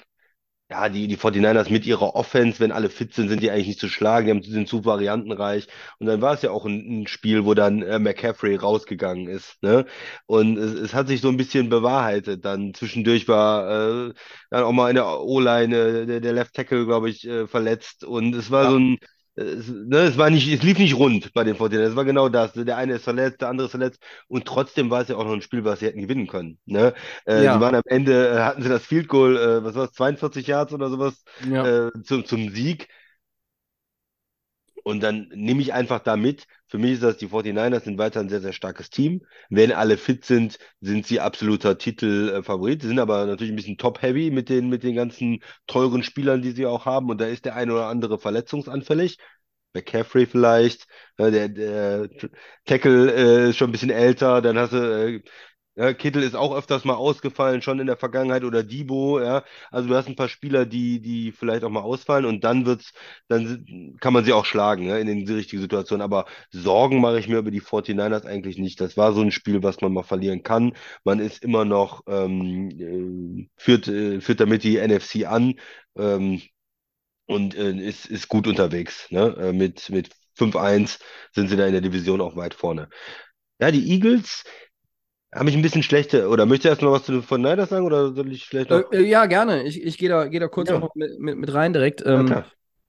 ja, 0.72 0.90
die, 0.90 1.08
die 1.08 1.16
49ers 1.18 1.70
mit 1.72 1.86
ihrer 1.86 2.16
Offense, 2.16 2.60
wenn 2.60 2.72
alle 2.72 2.90
fit 2.90 3.14
sind, 3.14 3.30
sind 3.30 3.42
die 3.44 3.52
eigentlich 3.52 3.68
nicht 3.68 3.80
zu 3.80 3.88
schlagen, 3.88 4.26
die 4.26 4.32
haben, 4.32 4.42
sind 4.44 4.68
zu 4.68 4.84
variantenreich. 4.84 5.68
Und 6.00 6.08
dann 6.08 6.22
war 6.22 6.34
es 6.34 6.42
ja 6.42 6.50
auch 6.52 6.66
ein, 6.66 7.04
ein 7.04 7.08
Spiel, 7.08 7.46
wo 7.46 7.54
dann 7.54 7.84
äh, 7.84 8.00
McCaffrey 8.00 8.56
rausgegangen 8.56 9.28
ist. 9.28 9.62
Ne? 9.62 9.86
Und 10.26 10.58
es, 10.58 10.74
es 10.74 10.94
hat 10.96 11.08
sich 11.08 11.22
so 11.22 11.30
ein 11.30 11.38
bisschen 11.38 11.70
bewahrheitet. 11.70 12.46
Dann 12.46 12.74
zwischendurch 12.74 13.28
war 13.28 14.10
äh, 14.10 14.14
dann 14.50 14.64
auch 14.64 14.72
mal 14.72 14.90
in 14.90 14.96
der 14.96 15.06
O-Line 15.22 15.76
äh, 15.78 16.06
der, 16.08 16.20
der 16.22 16.34
Left 16.34 16.56
Tackle, 16.56 16.86
glaube 16.86 17.10
ich, 17.12 17.28
äh, 17.28 17.46
verletzt. 17.48 18.04
Und 18.04 18.34
es 18.36 18.50
war 18.50 18.64
Ja. 18.64 18.70
so 18.72 18.78
ein, 18.80 18.98
es, 19.36 19.68
ne, 19.70 19.98
es 20.00 20.18
war 20.18 20.30
nicht, 20.30 20.48
es 20.48 20.64
lief 20.64 20.78
nicht 20.80 20.96
rund 20.96 21.34
bei 21.34 21.44
den 21.44 21.56
49ers. 21.56 21.90
Es 21.90 21.96
war 21.96 22.06
genau 22.06 22.30
das. 22.30 22.54
Der 22.54 22.78
eine 22.78 22.94
ist 22.96 23.04
verletzt, 23.04 23.42
der 23.42 23.50
andere 23.50 23.66
ist 23.66 23.72
verletzt. 23.72 24.02
Und 24.28 24.46
trotzdem 24.46 24.90
war 24.90 25.02
es 25.02 25.08
ja 25.10 25.16
auch 25.18 25.26
noch 25.26 25.34
ein 25.34 25.42
Spiel, 25.42 25.64
was 25.66 25.80
sie 25.80 25.88
hätten 25.88 26.02
gewinnen 26.02 26.28
können. 26.28 26.58
Ne? 26.66 26.94
Äh, 27.26 27.44
Ja. 27.44 27.54
Sie 27.54 27.60
waren 27.60 27.76
am 27.76 27.84
Ende, 27.86 28.30
äh, 28.30 28.40
hatten 28.42 28.62
sie 28.64 28.70
das 28.70 28.86
Field 28.86 29.08
Goal, 29.08 29.38
äh, 29.38 29.64
was 29.64 29.76
war 29.76 29.86
es, 29.86 29.92
42 29.94 30.48
Yards 30.48 30.74
oder 30.74 30.90
sowas 30.90 31.24
Ja. 31.40 31.70
äh, 31.88 31.92
zum, 32.04 32.26
zum 32.26 32.50
Sieg. 32.50 32.88
Und 34.86 35.02
dann 35.02 35.30
nehme 35.34 35.62
ich 35.64 35.74
einfach 35.74 36.00
da 36.00 36.16
mit. 36.16 36.46
Für 36.68 36.78
mich 36.78 36.94
ist 36.94 37.04
das, 37.04 37.18
die 37.18 37.28
49ers 37.28 37.86
sind 37.86 37.98
weiter 37.98 38.20
ein 38.20 38.30
sehr, 38.30 38.40
sehr 38.42 38.54
starkes 38.54 38.92
Team. 38.92 39.24
Wenn 39.50 39.72
alle 39.72 39.98
fit 39.98 40.26
sind, 40.26 40.60
sind 40.80 41.08
sie 41.08 41.20
absoluter 41.20 41.80
Titelfavorit. 41.80 42.84
Sie 42.84 42.90
sind 42.90 43.00
aber 43.00 43.26
natürlich 43.26 43.52
ein 43.52 43.56
bisschen 43.56 43.80
top-heavy 43.80 44.30
mit 44.30 44.48
den, 44.48 44.70
mit 44.70 44.84
den 44.84 44.96
ganzen 44.96 45.40
teuren 45.66 46.04
Spielern, 46.04 46.44
die 46.44 46.52
sie 46.52 46.68
auch 46.68 46.86
haben. 46.86 47.10
Und 47.10 47.20
da 47.20 47.26
ist 47.26 47.46
der 47.46 47.56
eine 47.56 47.74
oder 47.74 47.88
andere 47.88 48.20
verletzungsanfällig. 48.20 49.18
McCaffrey 49.74 50.28
vielleicht, 50.28 50.86
ja, 51.18 51.32
der, 51.32 51.50
der 51.50 52.10
Tackle 52.66 53.12
äh, 53.14 53.50
ist 53.50 53.58
schon 53.58 53.70
ein 53.70 53.72
bisschen 53.74 53.90
älter, 53.90 54.42
dann 54.42 54.58
hast 54.58 54.72
du, 54.74 54.78
äh, 54.78 55.22
ja, 55.76 55.94
Kittel 55.94 56.24
ist 56.24 56.36
auch 56.36 56.56
öfters 56.56 56.86
mal 56.86 56.94
ausgefallen, 56.96 57.62
schon 57.62 57.80
in 57.80 57.88
der 57.88 57.98
Vergangenheit, 57.98 58.44
oder 58.44 58.64
Debo, 58.64 59.20
ja. 59.20 59.44
Also 59.72 59.90
du 59.90 59.96
hast 59.96 60.08
ein 60.08 60.16
paar 60.16 60.30
Spieler, 60.30 60.66
die, 60.66 61.02
die 61.02 61.32
vielleicht 61.32 61.64
auch 61.64 61.70
mal 61.70 61.82
ausfallen 61.82 62.26
und 62.26 62.44
dann 62.44 62.66
wird's, 62.66 62.94
dann 63.28 63.96
kann 64.00 64.14
man 64.14 64.24
sie 64.24 64.34
auch 64.34 64.46
schlagen, 64.46 64.88
ja, 64.88 64.98
in 64.98 65.08
den 65.08 65.28
richtigen 65.28 65.62
Situationen. 65.62 66.02
Aber 66.02 66.26
Sorgen 66.52 67.02
mache 67.02 67.20
ich 67.20 67.28
mir 67.28 67.40
über 67.40 67.52
die 67.52 67.62
49ers 67.62 68.26
eigentlich 68.26 68.58
nicht. 68.58 68.80
Das 68.80 68.96
war 68.98 69.14
so 69.14 69.22
ein 69.22 69.32
Spiel, 69.32 69.64
was 69.64 69.82
man 69.82 69.94
mal 69.94 70.04
verlieren 70.04 70.44
kann. 70.44 70.74
Man 71.04 71.20
ist 71.20 71.44
immer 71.44 71.66
noch, 71.66 72.04
ähm, 72.08 72.70
äh, 73.42 73.50
führt, 73.62 73.88
äh, 73.88 74.22
führt 74.22 74.40
damit 74.40 74.64
die 74.64 74.78
NFC 74.78 75.26
an. 75.26 75.56
Ähm, 75.98 76.42
und 77.28 77.56
äh, 77.56 77.72
ist, 77.72 78.06
ist 78.06 78.28
gut 78.28 78.48
unterwegs. 78.48 79.08
Ne? 79.12 79.36
Äh, 79.40 79.54
mit, 79.54 79.90
mit 79.90 80.10
5-1 80.38 81.00
sind 81.34 81.50
sie 81.50 81.58
da 81.58 81.66
in 81.66 81.72
der 81.74 81.82
Division 81.82 82.22
auch 82.22 82.36
weit 82.36 82.54
vorne. 82.54 82.90
Ja, 83.60 83.72
die 83.72 83.90
Eagles 83.92 84.44
habe 85.36 85.50
ich 85.50 85.56
ein 85.56 85.62
bisschen 85.62 85.84
schlechte, 85.84 86.30
oder 86.30 86.46
möchtest 86.46 86.66
du 86.66 86.70
erst 86.70 86.82
noch 86.82 86.92
was 86.92 87.04
zu 87.06 87.22
von 87.22 87.42
Niners 87.42 87.70
sagen, 87.70 87.86
oder 87.86 88.14
soll 88.14 88.32
ich 88.32 88.46
vielleicht 88.46 88.70
noch? 88.70 88.92
Äh, 88.92 88.98
äh, 88.98 89.02
ja, 89.08 89.26
gerne. 89.26 89.64
Ich, 89.64 89.82
ich 89.82 89.98
gehe 89.98 90.10
da, 90.10 90.28
geh 90.28 90.40
da 90.40 90.48
kurz 90.48 90.70
Ja. 90.70 90.80
noch 90.80 90.96
mit, 90.96 91.20
mit, 91.20 91.38
mit 91.38 91.54
rein 91.54 91.74
direkt. 91.74 92.02
Ja, 92.02 92.20
Ähm, 92.20 92.26
klar. 92.26 92.46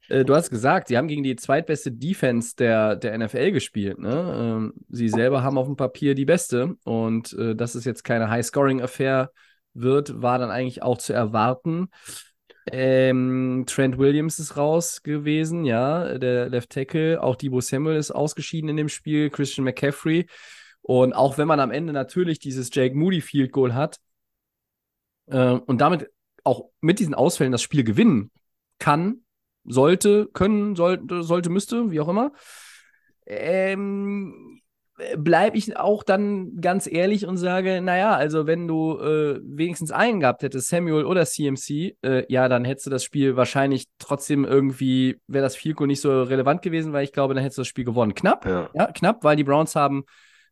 äh, 0.09 0.25
du 0.25 0.35
hast 0.35 0.51
gesagt, 0.51 0.89
sie 0.89 0.97
haben 0.97 1.09
gegen 1.09 1.23
die 1.23 1.37
zweitbeste 1.37 1.93
Defense 1.93 2.55
der, 2.57 2.97
der 2.97 3.15
NFL 3.15 3.53
gespielt. 3.53 3.99
Ne? 3.99 4.35
Ähm, 4.59 4.75
sie 4.89 5.09
selber 5.09 5.43
haben 5.43 5.59
auf 5.59 5.67
dem 5.67 5.77
Papier 5.77 6.15
die 6.15 6.25
beste. 6.25 6.77
Und 6.85 7.33
äh, 7.35 7.55
dass 7.55 7.75
es 7.75 7.85
jetzt 7.85 8.05
keine 8.05 8.31
High-Scoring-Affair 8.31 9.31
wird, 9.75 10.23
war 10.23 10.39
dann 10.39 10.51
eigentlich 10.51 10.83
auch 10.83 10.99
zu 10.99 11.13
erwarten. 11.13 11.89
Ähm, 12.73 13.65
Trent 13.67 13.97
Williams 13.97 14.39
ist 14.41 14.57
raus 14.57 15.03
gewesen, 15.03 15.65
ja, 15.65 16.19
der 16.19 16.49
Left 16.49 16.71
Tackle. 16.71 17.23
Auch 17.23 17.37
Debo 17.37 17.61
Samuel 17.61 17.97
ist 17.97 18.11
ausgeschieden 18.11 18.71
in 18.71 18.77
dem 18.77 18.89
Spiel, 18.89 19.31
Christian 19.31 19.65
McCaffrey. 19.65 20.27
Und 20.89 21.15
auch 21.15 21.37
wenn 21.37 21.49
man 21.49 21.59
am 21.59 21.73
Ende 21.73 21.93
natürlich 21.93 22.39
dieses 22.39 22.73
Jake 22.73 22.95
Moody 22.95 23.21
Field 23.21 23.51
Goal 23.51 23.75
hat 23.75 23.99
äh, 25.27 25.51
und 25.51 25.81
damit 25.81 26.09
auch 26.45 26.67
mit 26.81 27.01
diesen 27.01 27.13
Ausfällen 27.13 27.51
das 27.51 27.61
Spiel 27.61 27.83
gewinnen 27.83 28.31
kann, 28.79 29.25
sollte, 29.65 30.29
können, 30.33 30.77
sollte, 30.77 31.25
sollte, 31.25 31.51
müsste, 31.51 31.91
wie 31.91 31.99
auch 31.99 32.07
immer, 32.07 32.31
ähm, 33.27 34.61
bleibe 35.17 35.59
ich 35.59 35.77
auch 35.77 36.05
dann 36.05 36.61
ganz 36.61 36.87
ehrlich 36.87 37.27
und 37.27 37.37
sage, 37.37 37.81
naja, 37.81 38.15
also 38.15 38.47
wenn 38.47 38.69
du 38.69 38.97
äh, 39.01 39.41
wenigstens 39.43 39.91
einen 39.91 40.21
gehabt 40.21 40.45
hättest, 40.45 40.69
Samuel 40.69 41.05
oder 41.05 41.27
CMC, 41.27 41.97
äh, 42.03 42.33
ja, 42.33 42.49
dann 42.49 42.65
hättest 42.65 42.87
du 42.87 42.91
das 42.91 43.03
Spiel 43.03 43.35
wahrscheinlich 43.35 43.89
trotzdem 43.99 44.45
irgendwie, 44.45 45.21
wäre 45.27 45.43
das 45.43 45.57
Field 45.57 45.79
Goal 45.79 45.89
nicht 45.89 46.01
so 46.01 46.23
relevant 46.23 46.63
gewesen, 46.63 46.93
weil 46.93 47.03
ich 47.03 47.13
glaube, 47.13 47.35
dann 47.35 47.43
hättest 47.43 47.59
du 47.59 47.63
das 47.63 47.69
Spiel 47.69 47.85
gewonnen. 47.85 48.15
Knapp, 48.15 48.47
Ja. 48.47 48.71
ja, 48.73 48.87
knapp, 48.93 49.25
weil 49.25 49.35
die 49.35 49.43
Browns 49.43 49.75
haben 49.75 50.05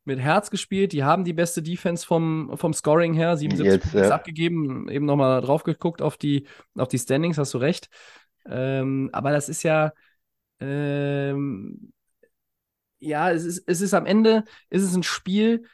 mit 0.05 0.21
Herz 0.21 0.51
gespielt, 0.51 0.93
die 0.93 1.05
haben 1.05 1.25
die 1.25 1.33
beste 1.33 1.63
Defense 1.63 2.07
vom, 2.07 2.53
vom 2.57 2.73
Scoring 2.73 3.15
her, 3.15 3.37
77 3.37 3.93
Jetzt, 3.93 3.95
ja. 3.95 4.15
abgegeben, 4.15 4.89
eben 4.89 5.07
nochmal 5.07 5.41
drauf 5.41 5.65
geguckt 5.65 6.03
auf 6.03 6.17
die, 6.17 6.47
auf 6.77 6.89
die 6.89 6.99
Standings, 6.99 7.39
hast 7.39 7.55
du 7.55 7.59
recht. 7.59 7.89
Ähm, 8.47 9.09
aber 9.13 9.33
das 9.33 9.49
ist 9.49 9.63
ja, 9.63 9.93
ähm, 10.61 11.93
ja, 12.99 13.31
es 13.31 13.45
ist, 13.45 13.65
es 13.67 13.81
ist 13.81 13.95
am 13.95 14.07
Ende, 14.07 14.45
ist 14.71 14.83
es 14.83 14.95
ein 14.95 15.03
Spiel, 15.03 15.65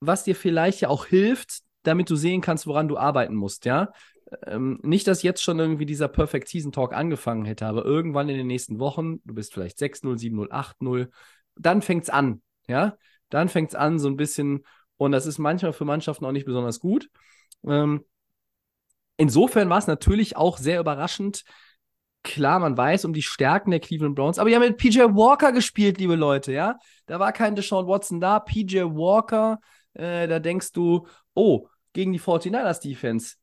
was 0.00 0.24
dir 0.24 0.34
vielleicht 0.34 0.80
ja 0.80 0.88
auch 0.88 1.06
hilft, 1.06 1.60
damit 1.82 2.10
du 2.10 2.16
sehen 2.16 2.40
kannst, 2.40 2.66
woran 2.66 2.88
du 2.88 2.98
arbeiten 2.98 3.34
musst, 3.34 3.64
ja. 3.64 3.92
ähm, 4.46 4.78
nicht, 4.82 5.06
dass 5.06 5.22
jetzt 5.22 5.42
schon 5.42 5.58
irgendwie 5.58 5.86
dieser 5.86 6.08
Perfect 6.08 6.48
Season 6.48 6.72
Talk 6.72 6.92
angefangen 6.92 7.44
hätte, 7.44 7.66
aber 7.66 7.84
irgendwann 7.84 8.28
in 8.28 8.36
den 8.36 8.46
nächsten 8.46 8.78
Wochen, 8.78 9.20
du 9.24 9.34
bist 9.34 9.54
vielleicht 9.54 9.78
6-0, 9.78 10.18
7-0, 10.18 10.50
8-0, 10.50 11.08
dann 11.56 11.82
fängt 11.82 12.04
es 12.04 12.10
an, 12.10 12.42
ja, 12.68 12.96
dann 13.30 13.48
fängt 13.48 13.70
es 13.70 13.74
an 13.74 13.98
so 13.98 14.08
ein 14.08 14.16
bisschen 14.16 14.64
und 14.96 15.12
das 15.12 15.26
ist 15.26 15.38
manchmal 15.38 15.72
für 15.72 15.84
Mannschaften 15.84 16.24
auch 16.26 16.32
nicht 16.32 16.44
besonders 16.44 16.80
gut. 16.80 17.08
Ähm, 17.66 18.04
insofern 19.16 19.70
war 19.70 19.78
es 19.78 19.86
natürlich 19.86 20.36
auch 20.36 20.58
sehr 20.58 20.80
überraschend. 20.80 21.44
Klar, 22.24 22.58
man 22.58 22.76
weiß 22.76 23.04
um 23.04 23.12
die 23.12 23.22
Stärken 23.22 23.70
der 23.70 23.80
Cleveland 23.80 24.16
Browns, 24.16 24.38
aber 24.38 24.50
die 24.50 24.56
haben 24.56 24.62
mit 24.62 24.76
PJ 24.76 25.00
Walker 25.00 25.52
gespielt, 25.52 25.98
liebe 25.98 26.16
Leute, 26.16 26.52
ja. 26.52 26.76
Da 27.06 27.20
war 27.20 27.32
kein 27.32 27.54
Deshaun 27.54 27.86
Watson 27.86 28.20
da, 28.20 28.40
PJ 28.40 28.82
Walker, 28.82 29.60
äh, 29.94 30.26
da 30.26 30.40
denkst 30.40 30.72
du, 30.72 31.06
oh, 31.34 31.68
gegen 31.92 32.12
die 32.12 32.20
49ers 32.20 32.80
Defense. 32.80 33.36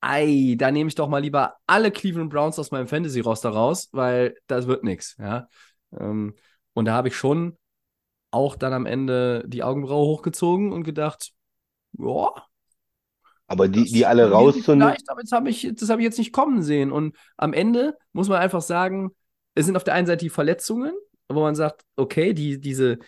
Ei, 0.00 0.56
da 0.58 0.70
nehme 0.70 0.88
ich 0.88 0.94
doch 0.96 1.08
mal 1.08 1.18
lieber 1.18 1.54
alle 1.66 1.90
Cleveland 1.90 2.30
Browns 2.30 2.58
aus 2.58 2.70
meinem 2.70 2.88
Fantasy-Roster 2.88 3.50
raus, 3.50 3.88
weil 3.92 4.36
das 4.48 4.66
wird 4.66 4.84
nichts, 4.84 5.16
ja. 5.18 5.48
Ähm, 5.98 6.34
und 6.74 6.84
da 6.84 6.94
habe 6.94 7.08
ich 7.08 7.16
schon 7.16 7.56
auch 8.36 8.56
dann 8.56 8.72
am 8.72 8.86
Ende 8.86 9.44
die 9.46 9.62
Augenbraue 9.62 10.06
hochgezogen 10.06 10.72
und 10.72 10.84
gedacht, 10.84 11.32
ja. 11.98 12.30
Aber 13.48 13.68
die, 13.68 13.84
die 13.84 14.04
alle 14.04 14.30
rauszunehmen. 14.30 14.94
Das 15.06 15.32
habe 15.32 15.48
ich, 15.50 15.72
das 15.74 15.88
hab 15.88 15.98
ich 15.98 16.04
jetzt 16.04 16.18
nicht 16.18 16.32
kommen 16.32 16.62
sehen. 16.62 16.92
Und 16.92 17.16
am 17.36 17.52
Ende 17.52 17.96
muss 18.12 18.28
man 18.28 18.38
einfach 18.38 18.60
sagen, 18.60 19.10
es 19.54 19.66
sind 19.66 19.76
auf 19.76 19.84
der 19.84 19.94
einen 19.94 20.06
Seite 20.06 20.24
die 20.24 20.30
Verletzungen, 20.30 20.92
wo 21.28 21.40
man 21.40 21.54
sagt, 21.54 21.82
okay, 21.96 22.34
die, 22.34 22.60
diese, 22.60 22.98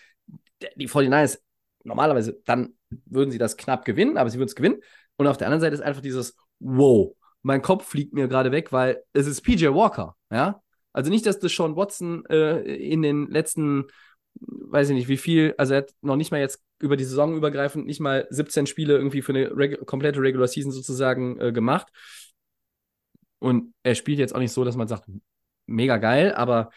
die 0.76 0.88
49ers, 0.88 1.38
normalerweise, 1.85 2.40
dann 2.44 2.75
würden 3.06 3.30
sie 3.30 3.38
das 3.38 3.56
knapp 3.56 3.85
gewinnen, 3.85 4.16
aber 4.16 4.30
sie 4.30 4.38
würden 4.38 4.49
es 4.49 4.54
gewinnen. 4.54 4.80
Und 5.16 5.26
auf 5.26 5.37
der 5.37 5.49
anderen 5.49 5.61
Seite 5.61 5.75
ist 5.75 5.82
einfach 5.82 6.02
dieses, 6.02 6.37
wow, 6.61 7.14
mein 7.42 7.62
Kopf 7.62 7.87
fliegt 7.87 8.14
mir 8.14 8.28
gerade 8.28 8.52
weg, 8.52 8.73
weil 8.73 9.02
es 9.12 9.26
ist 9.26 9.42
PJ 9.42 9.66
Walker, 9.68 10.16
ja. 10.30 10.62
Also 10.92 11.11
nicht, 11.11 11.26
dass 11.26 11.38
das 11.38 11.52
Sean 11.52 11.76
Watson 11.76 12.25
äh, 12.26 12.61
in 12.61 13.02
den 13.02 13.28
letzten 13.28 13.87
weiß 14.40 14.90
ich 14.90 14.95
nicht, 14.95 15.09
wie 15.09 15.16
viel, 15.16 15.54
also 15.59 15.75
er 15.75 15.78
hat 15.78 15.95
noch 16.02 16.16
nicht 16.16 16.30
mal 16.30 16.40
jetzt 16.40 16.62
über 16.80 16.97
die 16.97 17.04
Saison 17.04 17.37
übergreifend 17.37 17.87
nicht 17.87 18.00
mal 18.00 18.26
17 18.30 18.66
Spiele 18.66 18.95
irgendwie 18.95 19.23
für 19.23 19.33
eine 19.33 19.57
reg 19.57 19.87
komplette 19.87 20.21
Regular 20.21 20.49
Season 20.49 20.73
sozusagen 20.73 21.40
äh, 21.40 21.52
gemacht. 21.52 21.88
Und 23.40 23.75
er 23.83 23.95
spielt 23.95 24.18
jetzt 24.18 24.35
auch 24.35 24.40
nicht 24.40 24.52
so, 24.52 24.64
dass 24.64 24.76
man 24.76 24.88
sagt, 24.88 25.04
mega 25.66 25.99
geil, 25.99 26.33
aber 26.35 26.71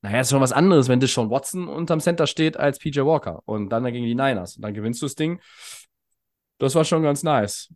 naja, 0.00 0.20
ist 0.20 0.30
schon 0.30 0.40
was 0.40 0.52
anderes, 0.52 0.88
wenn 0.88 1.00
Deshaun 1.00 1.30
Watson 1.30 1.68
unterm 1.68 2.00
Center 2.00 2.26
steht 2.26 2.56
als 2.56 2.78
PJ 2.78 3.00
Walker 3.00 3.42
und 3.46 3.70
dann 3.70 3.84
gegen 3.84 4.04
die 4.04 4.14
Niners 4.14 4.56
und 4.56 4.62
dann 4.62 4.74
gewinnst 4.74 5.02
du 5.02 5.06
das 5.06 5.16
Ding. 5.16 5.40
Das 6.58 6.74
war 6.74 6.84
schon 6.84 7.02
ganz 7.02 7.22
nice. 7.22 7.68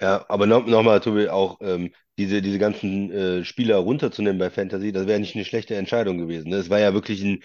Ja, 0.00 0.24
aber 0.28 0.46
nochmal, 0.46 0.98
noch 0.98 1.04
Tobi, 1.04 1.28
auch 1.28 1.58
ähm, 1.60 1.92
diese, 2.18 2.42
diese 2.42 2.58
ganzen 2.58 3.10
äh, 3.10 3.44
Spieler 3.44 3.76
runterzunehmen 3.78 4.38
bei 4.38 4.50
Fantasy, 4.50 4.92
das 4.92 5.06
wäre 5.06 5.20
nicht 5.20 5.34
eine 5.34 5.44
schlechte 5.44 5.76
Entscheidung 5.76 6.18
gewesen. 6.18 6.50
Ne? 6.50 6.56
Es 6.56 6.70
war 6.70 6.80
ja 6.80 6.94
wirklich 6.94 7.22
ein 7.22 7.42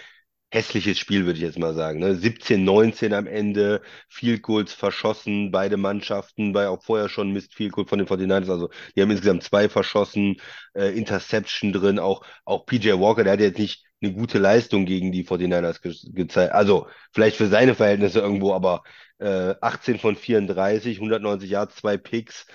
hässliches 0.51 0.97
Spiel, 0.97 1.25
würde 1.25 1.37
ich 1.37 1.43
jetzt 1.43 1.59
mal 1.59 1.73
sagen. 1.73 1.99
Ne? 1.99 2.15
17, 2.15 2.63
19 2.63 3.13
am 3.13 3.27
Ende, 3.27 3.81
Field 4.07 4.41
Goals 4.43 4.73
verschossen, 4.73 5.51
beide 5.51 5.77
Mannschaften, 5.77 6.53
war 6.53 6.63
ja 6.63 6.69
auch 6.69 6.83
vorher 6.83 7.09
schon 7.09 7.31
Mist 7.33 7.53
Field 7.53 7.73
Goal 7.73 7.85
von 7.87 7.99
den 7.99 8.07
49ers, 8.07 8.49
also 8.49 8.69
die 8.95 9.01
haben 9.01 9.11
insgesamt 9.11 9.43
zwei 9.43 9.67
verschossen, 9.69 10.37
äh, 10.73 10.97
Interception 10.97 11.73
drin, 11.73 11.99
auch, 11.99 12.25
auch 12.45 12.65
PJ 12.65 12.91
Walker, 12.93 13.23
der 13.23 13.33
hat 13.33 13.39
jetzt 13.41 13.59
nicht 13.59 13.85
eine 14.01 14.13
gute 14.13 14.37
Leistung 14.39 14.85
gegen 14.85 15.11
die 15.11 15.25
49ers 15.25 15.81
ge 15.81 15.93
gezeigt. 16.13 16.53
Also 16.53 16.87
vielleicht 17.11 17.35
für 17.35 17.47
seine 17.47 17.75
Verhältnisse 17.75 18.19
irgendwo, 18.19 18.53
aber 18.53 18.83
äh, 19.19 19.55
18 19.59 19.99
von 19.99 20.15
34, 20.15 20.97
190 20.97 21.49
Yards, 21.49 21.75
zwei 21.77 21.97
Picks, 21.97 22.45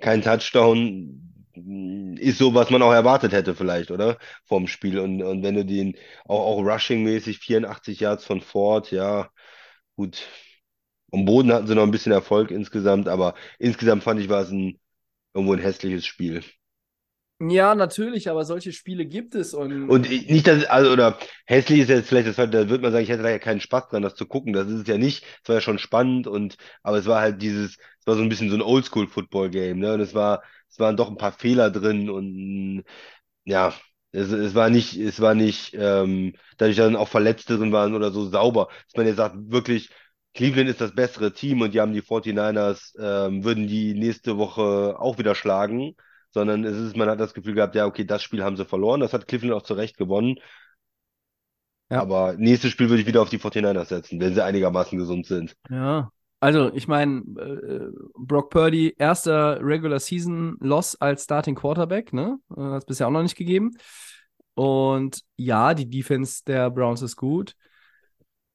kein 0.00 0.22
Touchdown 0.22 1.32
hm, 1.54 2.16
ist 2.18 2.38
so, 2.38 2.54
was 2.54 2.70
man 2.70 2.82
auch 2.82 2.92
erwartet 2.92 3.32
hätte, 3.32 3.54
vielleicht, 3.54 3.90
oder? 3.90 4.18
Vom 4.44 4.66
Spiel. 4.68 4.98
Und, 4.98 5.22
und 5.22 5.42
wenn 5.42 5.54
du 5.54 5.64
den 5.64 5.96
auch, 6.26 6.40
auch 6.58 6.60
rushing-mäßig 6.62 7.38
84 7.38 8.00
Yards 8.00 8.24
von 8.24 8.40
Ford, 8.40 8.90
ja, 8.90 9.30
gut. 9.96 10.26
Am 11.12 11.24
Boden 11.26 11.52
hatten 11.52 11.66
sie 11.68 11.74
noch 11.76 11.84
ein 11.84 11.90
bisschen 11.92 12.12
Erfolg 12.12 12.50
insgesamt, 12.50 13.08
aber 13.08 13.34
insgesamt 13.58 14.04
fand 14.04 14.20
ich, 14.20 14.28
war 14.28 14.42
es 14.42 14.50
ein, 14.50 14.80
irgendwo 15.34 15.54
ein 15.54 15.60
hässliches 15.60 16.06
Spiel. 16.06 16.42
Ja, 17.48 17.74
natürlich, 17.74 18.30
aber 18.30 18.44
solche 18.44 18.72
Spiele 18.72 19.04
gibt 19.04 19.34
es. 19.34 19.52
Und, 19.52 19.88
und 19.90 20.08
nicht, 20.08 20.46
dass, 20.46 20.64
also, 20.66 20.92
oder 20.92 21.18
hässlich 21.46 21.80
ist 21.80 21.88
jetzt 21.88 22.08
vielleicht, 22.08 22.28
das, 22.28 22.36
da 22.36 22.52
würde 22.52 22.78
man 22.78 22.92
sagen, 22.92 23.02
ich 23.02 23.10
hätte 23.10 23.22
da 23.24 23.30
ja 23.30 23.38
keinen 23.40 23.60
Spaß 23.60 23.88
dran, 23.88 24.02
das 24.02 24.14
zu 24.14 24.26
gucken. 24.26 24.52
Das 24.52 24.68
ist 24.68 24.82
es 24.82 24.86
ja 24.86 24.96
nicht. 24.96 25.24
Es 25.42 25.48
war 25.48 25.56
ja 25.56 25.60
schon 25.60 25.78
spannend 25.78 26.28
und, 26.28 26.56
aber 26.82 26.98
es 26.98 27.06
war 27.06 27.20
halt 27.20 27.42
dieses, 27.42 27.78
es 28.00 28.06
war 28.06 28.14
so 28.14 28.22
ein 28.22 28.28
bisschen 28.28 28.48
so 28.48 28.54
ein 28.56 28.62
Oldschool-Football-Game, 28.62 29.78
ne? 29.78 29.94
Und 29.94 30.00
es 30.00 30.14
war, 30.14 30.42
es 30.70 30.78
waren 30.78 30.96
doch 30.96 31.08
ein 31.10 31.16
paar 31.16 31.32
Fehler 31.32 31.70
drin 31.70 32.10
und, 32.10 32.84
ja, 33.44 33.74
es, 34.12 34.30
es 34.30 34.54
war 34.54 34.70
nicht, 34.70 34.96
es 34.96 35.20
war 35.20 35.34
nicht, 35.34 35.74
ähm, 35.74 36.34
dadurch, 36.58 36.76
dann 36.76 36.96
auch 36.96 37.08
Verletzte 37.08 37.56
drin 37.58 37.72
waren 37.72 37.94
oder 37.94 38.10
so 38.12 38.28
sauber, 38.28 38.68
dass 38.86 38.96
man 38.96 39.06
ja 39.06 39.14
sagt, 39.14 39.36
wirklich, 39.50 39.90
Cleveland 40.34 40.70
ist 40.70 40.80
das 40.80 40.94
bessere 40.94 41.32
Team 41.32 41.60
und 41.60 41.74
die 41.74 41.80
haben 41.80 41.92
die 41.92 42.02
49ers, 42.02 42.94
ähm, 43.00 43.44
würden 43.44 43.66
die 43.68 43.94
nächste 43.94 44.38
Woche 44.38 44.96
auch 44.98 45.18
wieder 45.18 45.34
schlagen 45.34 45.96
sondern 46.32 46.64
es 46.64 46.76
ist, 46.76 46.96
man 46.96 47.08
hat 47.08 47.20
das 47.20 47.34
Gefühl 47.34 47.54
gehabt, 47.54 47.74
ja, 47.74 47.86
okay, 47.86 48.04
das 48.04 48.22
Spiel 48.22 48.42
haben 48.42 48.56
sie 48.56 48.64
verloren, 48.64 49.00
das 49.00 49.12
hat 49.12 49.28
Cleveland 49.28 49.54
auch 49.54 49.66
zu 49.66 49.74
Recht 49.74 49.96
gewonnen. 49.96 50.36
Ja. 51.90 52.00
Aber 52.00 52.34
nächstes 52.38 52.70
Spiel 52.70 52.88
würde 52.88 53.02
ich 53.02 53.06
wieder 53.06 53.22
auf 53.22 53.28
die 53.28 53.38
49ers 53.38 53.86
setzen, 53.86 54.18
wenn 54.20 54.34
sie 54.34 54.42
einigermaßen 54.42 54.98
gesund 54.98 55.26
sind. 55.26 55.54
Ja, 55.68 56.10
also 56.40 56.72
ich 56.74 56.88
meine, 56.88 57.20
äh, 57.38 57.86
Brock 58.16 58.50
Purdy, 58.50 58.94
erster 58.98 59.60
Regular 59.62 60.00
Season 60.00 60.56
Loss 60.58 61.00
als 61.00 61.24
Starting 61.24 61.54
Quarterback, 61.54 62.12
ne? 62.12 62.38
Äh, 62.56 62.62
hat 62.62 62.78
es 62.78 62.86
bisher 62.86 63.06
auch 63.06 63.12
noch 63.12 63.22
nicht 63.22 63.36
gegeben. 63.36 63.76
Und 64.54 65.22
ja, 65.36 65.72
die 65.74 65.88
Defense 65.88 66.42
der 66.44 66.70
Browns 66.70 67.00
ist 67.02 67.16
gut. 67.16 67.54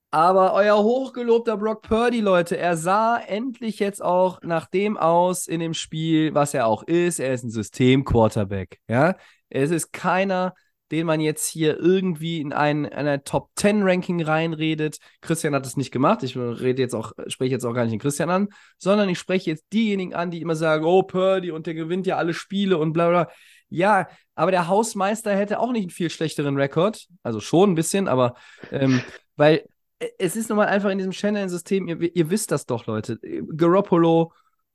Aber 0.10 0.54
euer 0.54 0.82
hochgelobter 0.82 1.58
Brock 1.58 1.82
Purdy, 1.82 2.22
Leute, 2.22 2.58
er 2.58 2.78
sah 2.78 3.18
endlich 3.18 3.80
jetzt 3.80 4.02
auch 4.02 4.42
nach 4.42 4.66
dem 4.66 4.96
aus 4.96 5.48
in 5.48 5.60
dem 5.60 5.74
Spiel, 5.74 6.34
was 6.34 6.54
er 6.54 6.66
auch 6.66 6.84
ist. 6.84 7.20
Er 7.20 7.34
ist 7.34 7.44
ein 7.44 7.50
System-Quarterback. 7.50 8.80
Ja? 8.88 9.16
Es 9.50 9.70
ist 9.70 9.92
keiner, 9.92 10.54
den 10.92 11.06
man 11.06 11.20
jetzt 11.20 11.48
hier 11.48 11.78
irgendwie 11.78 12.40
in 12.40 12.54
ein, 12.54 12.86
eine 12.86 13.24
Top 13.26 13.50
10 13.58 13.84
Ranking 13.84 14.24
reinredet. 14.24 15.00
Christian 15.20 15.54
hat 15.54 15.66
das 15.66 15.76
nicht 15.76 15.92
gemacht. 15.92 16.24
Ich 16.24 16.38
rede 16.38 16.82
jetzt 16.82 16.96
auch, 16.96 17.12
spreche 17.28 17.52
jetzt 17.52 17.66
auch 17.66 17.74
gar 17.74 17.84
nicht 17.84 17.92
den 17.92 18.00
Christian 18.00 18.30
an, 18.30 18.48
sondern 18.78 19.10
ich 19.10 19.20
spreche 19.20 19.50
jetzt 19.50 19.66
diejenigen 19.74 20.14
an, 20.14 20.32
die 20.32 20.42
immer 20.42 20.56
sagen, 20.56 20.86
oh, 20.86 21.04
Purdy 21.04 21.52
und 21.52 21.68
der 21.68 21.74
gewinnt 21.74 22.08
ja 22.08 22.16
alle 22.16 22.34
Spiele 22.34 22.78
und 22.78 22.94
bla 22.94 23.10
bla. 23.10 23.30
Ja, 23.68 24.08
aber 24.36 24.52
der 24.52 24.70
Hausmeister 24.70 25.36
hätte 25.36 25.60
auch 25.60 25.74
nicht 25.74 25.84
einen 25.84 25.90
viel 25.90 26.10
schlechteren 26.10 26.56
Rekord. 26.56 27.08
Also 27.24 27.42
schon 27.42 27.72
ein 27.72 27.76
bisschen, 27.76 28.08
aber 28.08 28.36
ähm, 28.72 29.02
weil 29.36 29.66
es 30.18 30.36
ist 30.36 30.50
nun 30.50 30.58
mal 30.58 30.68
einfach 30.68 30.90
in 30.90 30.98
diesem 30.98 31.12
Channel-System, 31.12 31.88
ihr, 31.88 32.16
ihr, 32.16 32.30
wisst 32.30 32.52
das 32.52 32.66
doch, 32.66 32.86
Leute. 32.86 33.20
Garoppolo 33.56 34.32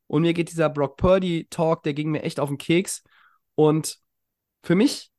und 0.09 0.23
mir 0.23 0.35
geht 0.35 0.51
dieser 0.51 0.69
Brock 0.69 0.97
Purdy-Talk, 0.97 1.83
der 1.83 1.95
ging 1.95 2.11
mir 2.11 2.23
echt 2.23 2.41
auf 2.41 2.49
den 2.49 2.59
Keks. 2.59 3.03
Und 3.55 3.99
für 4.63 4.75
mich, 4.75 5.11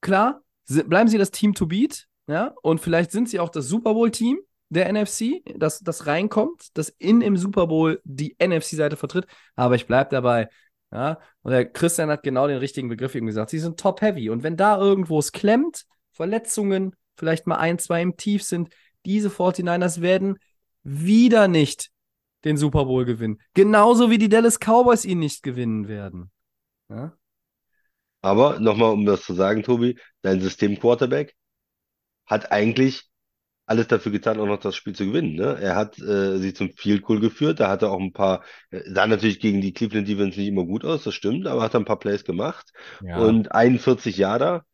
klar, 0.00 0.42
bleiben 0.66 1.08
sie 1.08 1.18
das 1.18 1.30
Team 1.30 1.54
to 1.54 1.66
beat, 1.66 2.06
ja, 2.26 2.54
und 2.62 2.80
vielleicht 2.80 3.10
sind 3.10 3.28
sie 3.28 3.40
auch 3.40 3.48
das 3.48 3.66
Super 3.66 3.94
Bowl-Team 3.94 4.38
der 4.70 4.92
NFC, 4.92 5.42
das, 5.56 5.80
das 5.80 6.06
reinkommt, 6.06 6.68
das 6.74 6.90
in 6.98 7.22
im 7.22 7.36
Super 7.36 7.66
Bowl 7.66 8.00
die 8.04 8.36
NFC-Seite 8.38 8.96
vertritt, 8.96 9.26
aber 9.56 9.74
ich 9.74 9.86
bleibe 9.86 10.10
dabei. 10.10 10.48
Ja, 10.90 11.18
und 11.42 11.52
der 11.52 11.70
Christian 11.70 12.10
hat 12.10 12.22
genau 12.22 12.46
den 12.48 12.58
richtigen 12.58 12.88
Begriff 12.88 13.14
eben 13.14 13.26
gesagt. 13.26 13.50
Sie 13.50 13.58
sind 13.58 13.78
top-heavy. 13.78 14.30
Und 14.30 14.42
wenn 14.42 14.56
da 14.56 14.78
irgendwo 14.78 15.18
es 15.18 15.32
klemmt, 15.32 15.84
Verletzungen, 16.12 16.96
vielleicht 17.16 17.46
mal 17.46 17.56
ein, 17.56 17.78
zwei 17.78 18.00
im 18.00 18.16
Tief 18.16 18.42
sind, 18.42 18.70
diese 19.04 19.28
49ers 19.28 20.00
werden 20.00 20.38
wieder 20.82 21.48
nicht 21.48 21.90
den 22.44 22.56
Super 22.56 22.84
Bowl 22.84 23.04
gewinnen. 23.04 23.40
Genauso 23.54 24.10
wie 24.10 24.18
die 24.18 24.28
Dallas 24.28 24.58
Cowboys 24.58 25.04
ihn 25.04 25.18
nicht 25.18 25.42
gewinnen 25.42 25.88
werden. 25.88 26.30
Ja? 26.88 27.16
Aber 28.20 28.60
nochmal, 28.60 28.92
um 28.92 29.04
das 29.04 29.22
zu 29.22 29.34
sagen, 29.34 29.62
Tobi, 29.62 29.98
dein 30.22 30.40
System-Quarterback 30.40 31.34
hat 32.26 32.52
eigentlich 32.52 33.08
alles 33.66 33.86
dafür 33.86 34.12
getan, 34.12 34.40
auch 34.40 34.46
noch 34.46 34.60
das 34.60 34.76
Spiel 34.76 34.94
zu 34.94 35.06
gewinnen. 35.06 35.34
Ne? 35.34 35.58
Er 35.60 35.76
hat 35.76 35.98
äh, 35.98 36.38
sie 36.38 36.54
zum 36.54 36.70
Field 36.70 37.02
Goal 37.02 37.20
geführt, 37.20 37.60
da 37.60 37.68
hat 37.68 37.82
er 37.82 37.90
auch 37.90 38.00
ein 38.00 38.14
paar, 38.14 38.42
äh, 38.70 38.80
sah 38.86 39.06
natürlich 39.06 39.40
gegen 39.40 39.60
die 39.60 39.74
Cleveland 39.74 40.08
Defense 40.08 40.38
nicht 40.38 40.48
immer 40.48 40.64
gut 40.64 40.86
aus, 40.86 41.04
das 41.04 41.14
stimmt, 41.14 41.46
aber 41.46 41.62
hat 41.62 41.74
er 41.74 41.80
ein 41.80 41.84
paar 41.84 41.98
Plays 41.98 42.24
gemacht. 42.24 42.72
Ja. 43.02 43.18
Und 43.18 43.52
41 43.52 44.16
Jahre 44.16 44.64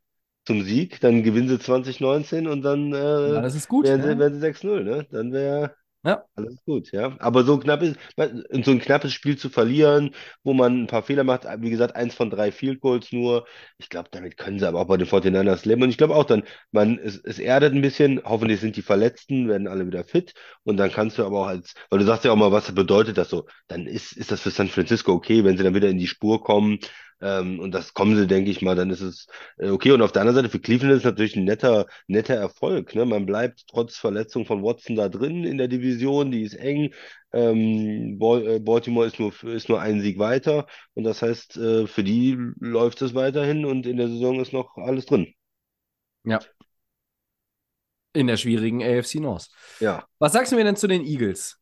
zum 0.45 0.63
Sieg, 0.63 1.01
dann 1.01 1.23
gewinnen 1.23 1.49
sie 1.49 1.59
2019 1.59 2.47
und 2.47 2.63
dann 2.63 2.93
äh, 2.93 3.35
ja, 3.35 3.41
das 3.41 3.55
ist 3.55 3.69
gut, 3.69 3.87
wären, 3.87 4.03
sie, 4.03 4.19
wären 4.19 4.35
sie 4.35 4.41
6-0, 4.41 4.85
ne? 4.85 5.07
Dann 5.11 5.33
wäre 5.33 5.75
Ja. 6.05 6.25
Alles 6.37 6.57
gut, 6.67 6.93
ja. 6.93 7.17
Aber 7.19 7.45
so 7.45 7.59
knapp 7.59 7.81
ist, 7.83 7.97
so 8.17 8.71
ein 8.73 8.81
knappes 8.81 9.13
Spiel 9.15 9.39
zu 9.39 9.49
verlieren, 9.49 10.15
wo 10.43 10.53
man 10.53 10.83
ein 10.83 10.87
paar 10.87 11.03
Fehler 11.03 11.25
macht, 11.25 11.45
wie 11.61 11.71
gesagt, 11.71 11.97
eins 11.97 12.15
von 12.15 12.29
drei 12.29 12.53
Field 12.53 12.81
Goals 12.81 13.11
nur. 13.13 13.47
Ich 13.79 13.89
glaube, 13.89 14.09
damit 14.13 14.37
können 14.37 14.59
sie 14.59 14.69
aber 14.69 14.81
auch 14.81 14.87
bei 14.87 14.97
den 14.99 15.07
49ers 15.07 15.67
leben. 15.67 15.83
Und 15.83 15.89
ich 15.91 15.97
glaube 15.97 16.15
auch 16.15 16.25
dann, 16.25 16.43
man, 16.73 16.99
es, 16.99 17.17
es 17.17 17.39
erdet 17.39 17.73
ein 17.73 17.81
bisschen, 17.83 18.21
hoffentlich 18.25 18.61
sind 18.61 18.77
die 18.77 18.83
Verletzten, 18.83 19.49
werden 19.49 19.67
alle 19.67 19.87
wieder 19.87 20.05
fit. 20.05 20.35
Und 20.65 20.77
dann 20.77 20.93
kannst 20.93 21.19
du 21.19 21.25
aber 21.25 21.41
auch 21.41 21.47
als, 21.47 21.75
weil 21.89 22.01
du 22.01 22.05
sagst 22.05 22.25
ja 22.25 22.33
auch 22.33 22.37
mal, 22.37 22.53
was 22.53 22.71
bedeutet 22.73 23.17
das 23.17 23.31
so, 23.31 23.47
dann 23.69 23.87
ist, 23.87 24.13
ist 24.13 24.31
das 24.31 24.41
für 24.41 24.51
San 24.51 24.69
Francisco 24.69 25.13
okay, 25.13 25.45
wenn 25.45 25.57
sie 25.57 25.65
dann 25.65 25.75
wieder 25.75 25.89
in 25.89 25.99
die 25.99 26.07
Spur 26.07 26.43
kommen. 26.43 26.79
Ähm, 27.25 27.59
und 27.59 27.73
das 27.73 27.95
kommen 27.95 28.17
sie, 28.17 28.27
denke 28.27 28.51
ich 28.51 28.61
mal, 28.61 28.77
dann 28.77 28.91
ist 28.91 29.01
es 29.01 29.27
äh, 29.57 29.71
okay. 29.71 29.93
Und 29.93 30.03
auf 30.03 30.13
der 30.13 30.21
anderen 30.21 30.37
Seite, 30.37 30.51
für 30.51 30.61
Cleveland 30.61 30.93
ist 30.93 30.99
es 30.99 31.05
natürlich 31.05 31.37
ein 31.37 31.45
netter, 31.45 31.87
netter 32.07 32.35
Erfolg. 32.35 32.95
Ne? 32.95 33.07
Man 33.07 33.25
bleibt 33.25 33.67
trotz 33.67 33.97
Verletzung 33.97 34.45
von 34.45 34.63
Watson 34.63 34.95
da 34.95 35.09
drin 35.09 35.45
in 35.45 35.57
der 35.57 35.69
Division, 35.69 36.31
die 36.31 36.43
ist 36.43 36.55
eng. 36.55 36.93
Ähm, 37.33 38.21
äh, 38.21 38.59
Baltimore 38.61 39.07
ist 39.07 39.19
nur, 39.19 39.33
ist 39.45 39.71
nur 39.71 39.81
ein 39.81 40.03
Sieg 40.03 40.19
weiter. 40.19 40.67
Und 40.93 41.05
das 41.05 41.23
heißt, 41.23 41.57
äh, 41.57 41.87
für 41.87 42.05
die 42.05 42.37
läuft 42.61 43.01
es 43.01 43.15
weiterhin 43.15 43.65
und 43.65 43.87
in 43.87 43.97
der 43.97 44.09
Saison 44.09 44.39
ist 44.41 44.53
noch 44.53 44.77
alles 44.77 45.07
drin. 45.07 45.33
Ja. 46.25 46.41
In 48.13 48.27
der 48.27 48.37
schwierigen 48.37 48.83
AFC 48.83 49.15
North. 49.17 49.49
Ja. 49.81 50.05
Was 50.19 50.35
sagst 50.35 50.53
du 50.53 50.57
mir 50.57 50.65
denn 50.65 50.77
zu 50.77 50.87
den 50.87 51.03
Eagles? 51.03 51.59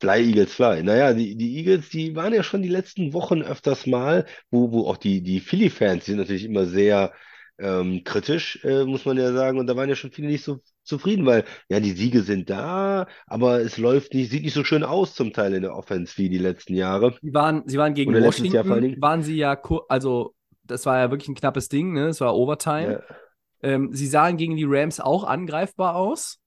Fly 0.00 0.28
Eagles 0.28 0.54
Fly. 0.54 0.82
Naja, 0.82 1.12
die, 1.12 1.36
die 1.36 1.58
Eagles, 1.58 1.90
die 1.90 2.16
waren 2.16 2.32
ja 2.32 2.42
schon 2.42 2.62
die 2.62 2.68
letzten 2.68 3.12
Wochen 3.12 3.42
öfters 3.42 3.86
mal, 3.86 4.26
wo, 4.50 4.72
wo 4.72 4.86
auch 4.86 4.96
die, 4.96 5.22
die 5.22 5.40
Philly-Fans 5.40 6.06
sind 6.06 6.16
natürlich 6.16 6.44
immer 6.44 6.66
sehr 6.66 7.12
ähm, 7.58 8.02
kritisch, 8.04 8.64
äh, 8.64 8.84
muss 8.84 9.04
man 9.04 9.18
ja 9.18 9.32
sagen. 9.32 9.58
Und 9.58 9.66
da 9.66 9.76
waren 9.76 9.88
ja 9.88 9.94
schon 9.94 10.10
viele 10.10 10.28
nicht 10.28 10.44
so 10.44 10.60
zufrieden, 10.82 11.26
weil 11.26 11.44
ja, 11.68 11.78
die 11.78 11.92
Siege 11.92 12.22
sind 12.22 12.48
da, 12.50 13.06
aber 13.26 13.60
es 13.60 13.76
läuft 13.76 14.14
nicht, 14.14 14.30
sieht 14.30 14.42
nicht 14.42 14.54
so 14.54 14.64
schön 14.64 14.82
aus 14.82 15.14
zum 15.14 15.32
Teil 15.32 15.54
in 15.54 15.62
der 15.62 15.76
Offense 15.76 16.16
wie 16.16 16.30
die 16.30 16.38
letzten 16.38 16.74
Jahre. 16.74 17.14
Sie 17.20 17.34
waren, 17.34 17.62
sie 17.66 17.78
waren 17.78 17.94
gegen 17.94 18.10
Oder 18.10 18.24
Washington, 18.24 19.00
waren 19.00 19.22
sie 19.22 19.36
ja, 19.36 19.60
also 19.88 20.34
das 20.64 20.86
war 20.86 20.98
ja 20.98 21.10
wirklich 21.10 21.28
ein 21.28 21.34
knappes 21.34 21.68
Ding, 21.68 21.92
ne? 21.92 22.08
Es 22.08 22.20
war 22.20 22.34
Overtime. 22.34 22.92
Ja. 22.92 23.16
Ähm, 23.62 23.90
sie 23.92 24.06
sahen 24.06 24.38
gegen 24.38 24.56
die 24.56 24.64
Rams 24.66 25.00
auch 25.00 25.24
angreifbar 25.24 25.96
aus. 25.96 26.39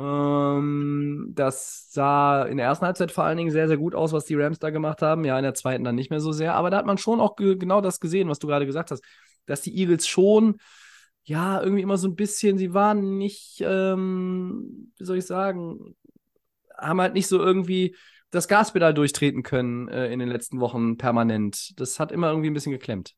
Ähm, 0.00 1.32
das 1.34 1.90
sah 1.90 2.44
in 2.44 2.56
der 2.56 2.66
ersten 2.66 2.86
Halbzeit 2.86 3.12
vor 3.12 3.24
allen 3.24 3.36
Dingen 3.36 3.50
sehr, 3.50 3.68
sehr 3.68 3.76
gut 3.76 3.94
aus, 3.94 4.12
was 4.12 4.24
die 4.24 4.34
Rams 4.34 4.58
da 4.58 4.70
gemacht 4.70 5.02
haben. 5.02 5.24
Ja, 5.24 5.36
in 5.38 5.42
der 5.42 5.54
zweiten 5.54 5.84
dann 5.84 5.94
nicht 5.94 6.10
mehr 6.10 6.20
so 6.20 6.32
sehr. 6.32 6.54
Aber 6.54 6.70
da 6.70 6.78
hat 6.78 6.86
man 6.86 6.98
schon 6.98 7.20
auch 7.20 7.36
ge 7.36 7.56
genau 7.56 7.80
das 7.80 8.00
gesehen, 8.00 8.28
was 8.28 8.38
du 8.38 8.46
gerade 8.46 8.66
gesagt 8.66 8.90
hast, 8.90 9.04
dass 9.46 9.60
die 9.60 9.76
Eagles 9.76 10.06
schon, 10.06 10.56
ja, 11.24 11.60
irgendwie 11.62 11.82
immer 11.82 11.98
so 11.98 12.08
ein 12.08 12.16
bisschen, 12.16 12.56
sie 12.56 12.72
waren 12.72 13.18
nicht, 13.18 13.60
ähm, 13.60 14.92
wie 14.96 15.04
soll 15.04 15.18
ich 15.18 15.26
sagen, 15.26 15.96
haben 16.76 17.00
halt 17.00 17.14
nicht 17.14 17.26
so 17.26 17.38
irgendwie 17.38 17.94
das 18.30 18.48
Gaspedal 18.48 18.94
durchtreten 18.94 19.42
können 19.42 19.88
äh, 19.88 20.10
in 20.12 20.18
den 20.18 20.28
letzten 20.28 20.60
Wochen 20.60 20.96
permanent. 20.96 21.78
Das 21.78 22.00
hat 22.00 22.12
immer 22.12 22.30
irgendwie 22.30 22.48
ein 22.48 22.54
bisschen 22.54 22.72
geklemmt. 22.72 23.16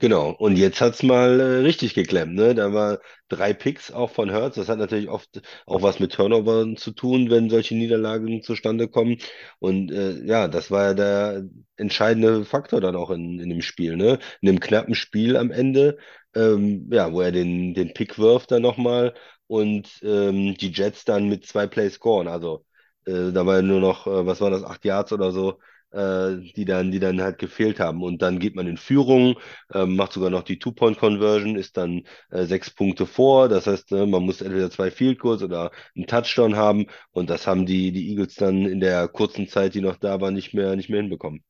Genau, 0.00 0.30
und 0.30 0.56
jetzt 0.56 0.80
hat's 0.80 1.02
mal 1.02 1.40
äh, 1.40 1.44
richtig 1.62 1.94
geklemmt, 1.94 2.34
ne? 2.34 2.54
Da 2.54 2.72
war 2.72 3.00
drei 3.28 3.52
Picks 3.52 3.90
auch 3.90 4.10
von 4.12 4.30
Hurts. 4.32 4.54
Das 4.54 4.68
hat 4.68 4.78
natürlich 4.78 5.08
oft 5.08 5.40
auch 5.66 5.82
was 5.82 5.98
mit 5.98 6.12
Turnovern 6.12 6.76
zu 6.76 6.92
tun, 6.92 7.30
wenn 7.30 7.50
solche 7.50 7.74
Niederlagen 7.74 8.42
zustande 8.42 8.86
kommen. 8.88 9.18
Und 9.58 9.90
äh, 9.90 10.24
ja, 10.24 10.46
das 10.46 10.70
war 10.70 10.84
ja 10.88 10.94
der 10.94 11.44
entscheidende 11.76 12.44
Faktor 12.44 12.80
dann 12.80 12.94
auch 12.94 13.10
in, 13.10 13.40
in 13.40 13.48
dem 13.50 13.60
Spiel, 13.62 13.96
ne? 13.96 14.20
In 14.40 14.48
einem 14.50 14.60
knappen 14.60 14.94
Spiel 14.94 15.36
am 15.36 15.50
Ende, 15.50 15.98
ähm, 16.34 16.88
ja, 16.92 17.12
wo 17.12 17.20
er 17.20 17.32
den, 17.32 17.74
den 17.74 17.92
Pick 17.92 18.18
wirft 18.20 18.52
dann 18.52 18.62
nochmal 18.62 19.14
und 19.48 19.88
ähm, 20.02 20.54
die 20.56 20.70
Jets 20.70 21.04
dann 21.06 21.28
mit 21.28 21.44
zwei 21.44 21.66
Plays 21.66 21.94
scoren. 21.94 22.28
Also 22.28 22.64
äh, 23.04 23.32
da 23.32 23.44
war 23.46 23.56
ja 23.56 23.62
nur 23.62 23.80
noch, 23.80 24.06
äh, 24.06 24.26
was 24.26 24.40
war 24.40 24.50
das, 24.50 24.62
acht 24.62 24.84
Yards 24.84 25.12
oder 25.12 25.32
so 25.32 25.58
die 25.92 26.64
dann, 26.66 26.90
die 26.90 27.00
dann 27.00 27.20
halt 27.22 27.38
gefehlt 27.38 27.80
haben. 27.80 28.02
Und 28.02 28.20
dann 28.20 28.38
geht 28.38 28.54
man 28.54 28.66
in 28.66 28.76
Führung, 28.76 29.36
ähm, 29.72 29.96
macht 29.96 30.12
sogar 30.12 30.30
noch 30.30 30.42
die 30.42 30.58
Two-Point-Conversion, 30.58 31.56
ist 31.56 31.76
dann 31.76 32.04
äh, 32.30 32.44
sechs 32.44 32.70
Punkte 32.70 33.06
vor. 33.06 33.48
Das 33.48 33.66
heißt, 33.66 33.92
ne, 33.92 34.06
man 34.06 34.22
muss 34.22 34.42
entweder 34.42 34.70
zwei 34.70 34.90
Field 34.90 35.18
Goals 35.18 35.42
oder 35.42 35.70
einen 35.96 36.06
Touchdown 36.06 36.56
haben. 36.56 36.86
Und 37.10 37.30
das 37.30 37.46
haben 37.46 37.64
die, 37.66 37.92
die 37.92 38.10
Eagles 38.10 38.34
dann 38.34 38.66
in 38.66 38.80
der 38.80 39.08
kurzen 39.08 39.48
Zeit, 39.48 39.74
die 39.74 39.80
noch 39.80 39.96
da 39.96 40.20
war, 40.20 40.30
nicht 40.30 40.52
mehr, 40.54 40.76
nicht 40.76 40.90
mehr 40.90 41.00
hinbekommen. 41.00 41.42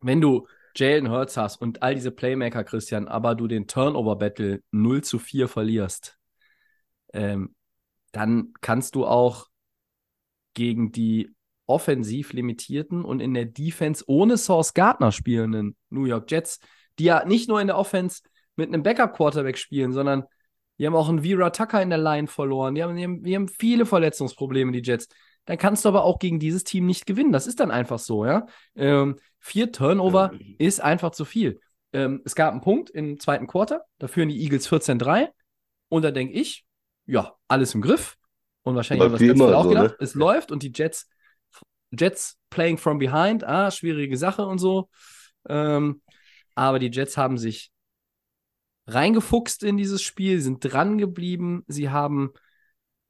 Wenn 0.00 0.20
du 0.20 0.46
Jalen 0.76 1.10
Hurts 1.10 1.36
hast 1.36 1.60
und 1.60 1.82
all 1.82 1.94
diese 1.94 2.12
Playmaker, 2.12 2.64
Christian, 2.64 3.08
aber 3.08 3.34
du 3.34 3.48
den 3.48 3.66
Turnover-Battle 3.66 4.62
0 4.70 5.02
zu 5.02 5.18
4 5.18 5.48
verlierst, 5.48 6.16
ähm, 7.12 7.54
dann 8.12 8.52
kannst 8.60 8.94
du 8.94 9.04
auch 9.04 9.48
gegen 10.54 10.92
die 10.92 11.34
offensiv 11.70 12.32
limitierten 12.32 13.04
und 13.04 13.20
in 13.20 13.32
der 13.32 13.46
Defense 13.46 14.04
ohne 14.06 14.36
Source 14.36 14.74
Gardner 14.74 15.12
spielenden 15.12 15.76
New 15.88 16.04
York 16.04 16.30
Jets, 16.30 16.58
die 16.98 17.04
ja 17.04 17.24
nicht 17.24 17.48
nur 17.48 17.60
in 17.60 17.68
der 17.68 17.78
Offense 17.78 18.22
mit 18.56 18.68
einem 18.68 18.82
Backup-Quarterback 18.82 19.56
spielen, 19.56 19.92
sondern 19.92 20.24
die 20.78 20.86
haben 20.86 20.96
auch 20.96 21.08
einen 21.08 21.22
Vera 21.22 21.50
Tucker 21.50 21.80
in 21.82 21.90
der 21.90 21.98
Line 21.98 22.26
verloren. 22.26 22.74
Die 22.74 22.82
haben, 22.82 22.96
die 22.96 23.04
haben, 23.04 23.22
die 23.22 23.34
haben 23.36 23.48
viele 23.48 23.86
Verletzungsprobleme, 23.86 24.72
die 24.72 24.82
Jets. 24.82 25.08
Dann 25.44 25.58
kannst 25.58 25.84
du 25.84 25.88
aber 25.88 26.04
auch 26.04 26.18
gegen 26.18 26.38
dieses 26.38 26.64
Team 26.64 26.86
nicht 26.86 27.06
gewinnen. 27.06 27.32
Das 27.32 27.46
ist 27.46 27.60
dann 27.60 27.70
einfach 27.70 27.98
so, 27.98 28.24
ja. 28.24 28.46
Ähm, 28.76 29.16
vier 29.38 29.72
Turnover 29.72 30.32
Ja. 30.32 30.38
ist 30.58 30.80
einfach 30.80 31.10
zu 31.12 31.24
viel. 31.24 31.60
Ähm, 31.92 32.22
es 32.24 32.34
gab 32.34 32.52
einen 32.52 32.60
Punkt 32.60 32.90
im 32.90 33.18
zweiten 33.18 33.46
Quarter, 33.46 33.84
da 33.98 34.08
führen 34.08 34.28
die 34.28 34.40
Eagles 34.42 34.68
14-3. 34.68 35.28
Und 35.88 36.02
da 36.02 36.10
denke 36.10 36.34
ich, 36.34 36.64
ja, 37.06 37.34
alles 37.48 37.74
im 37.74 37.82
Griff. 37.82 38.16
Und 38.62 38.76
wahrscheinlich 38.76 39.04
haben 39.04 39.12
Läuft 39.18 39.40
das 39.40 39.54
auch 39.54 39.62
so, 39.64 39.68
gedacht, 39.70 39.90
ne? 39.90 39.96
es 40.00 40.14
läuft 40.14 40.52
und 40.52 40.62
die 40.62 40.72
Jets, 40.74 41.08
Jets 41.90 42.38
playing 42.50 42.78
from 42.78 42.98
behind, 42.98 43.44
ah, 43.44 43.70
schwierige 43.70 44.16
Sache 44.16 44.46
und 44.46 44.58
so. 44.58 44.88
Ähm, 45.48 46.02
aber 46.54 46.78
die 46.78 46.90
Jets 46.90 47.16
haben 47.16 47.38
sich 47.38 47.70
reingefuchst 48.86 49.62
in 49.62 49.76
dieses 49.76 50.02
Spiel, 50.02 50.40
sind 50.40 50.60
dran 50.60 50.98
geblieben. 50.98 51.64
Sie 51.66 51.90
haben 51.90 52.32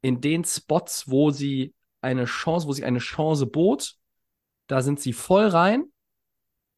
in 0.01 0.21
den 0.21 0.43
Spots, 0.43 1.09
wo 1.09 1.31
sie 1.31 1.73
eine 2.01 2.25
Chance, 2.25 2.67
wo 2.67 2.73
sie 2.73 2.83
eine 2.83 2.99
Chance 2.99 3.45
bot, 3.45 3.95
da 4.67 4.81
sind 4.81 4.99
sie 4.99 5.13
voll 5.13 5.47
rein, 5.47 5.85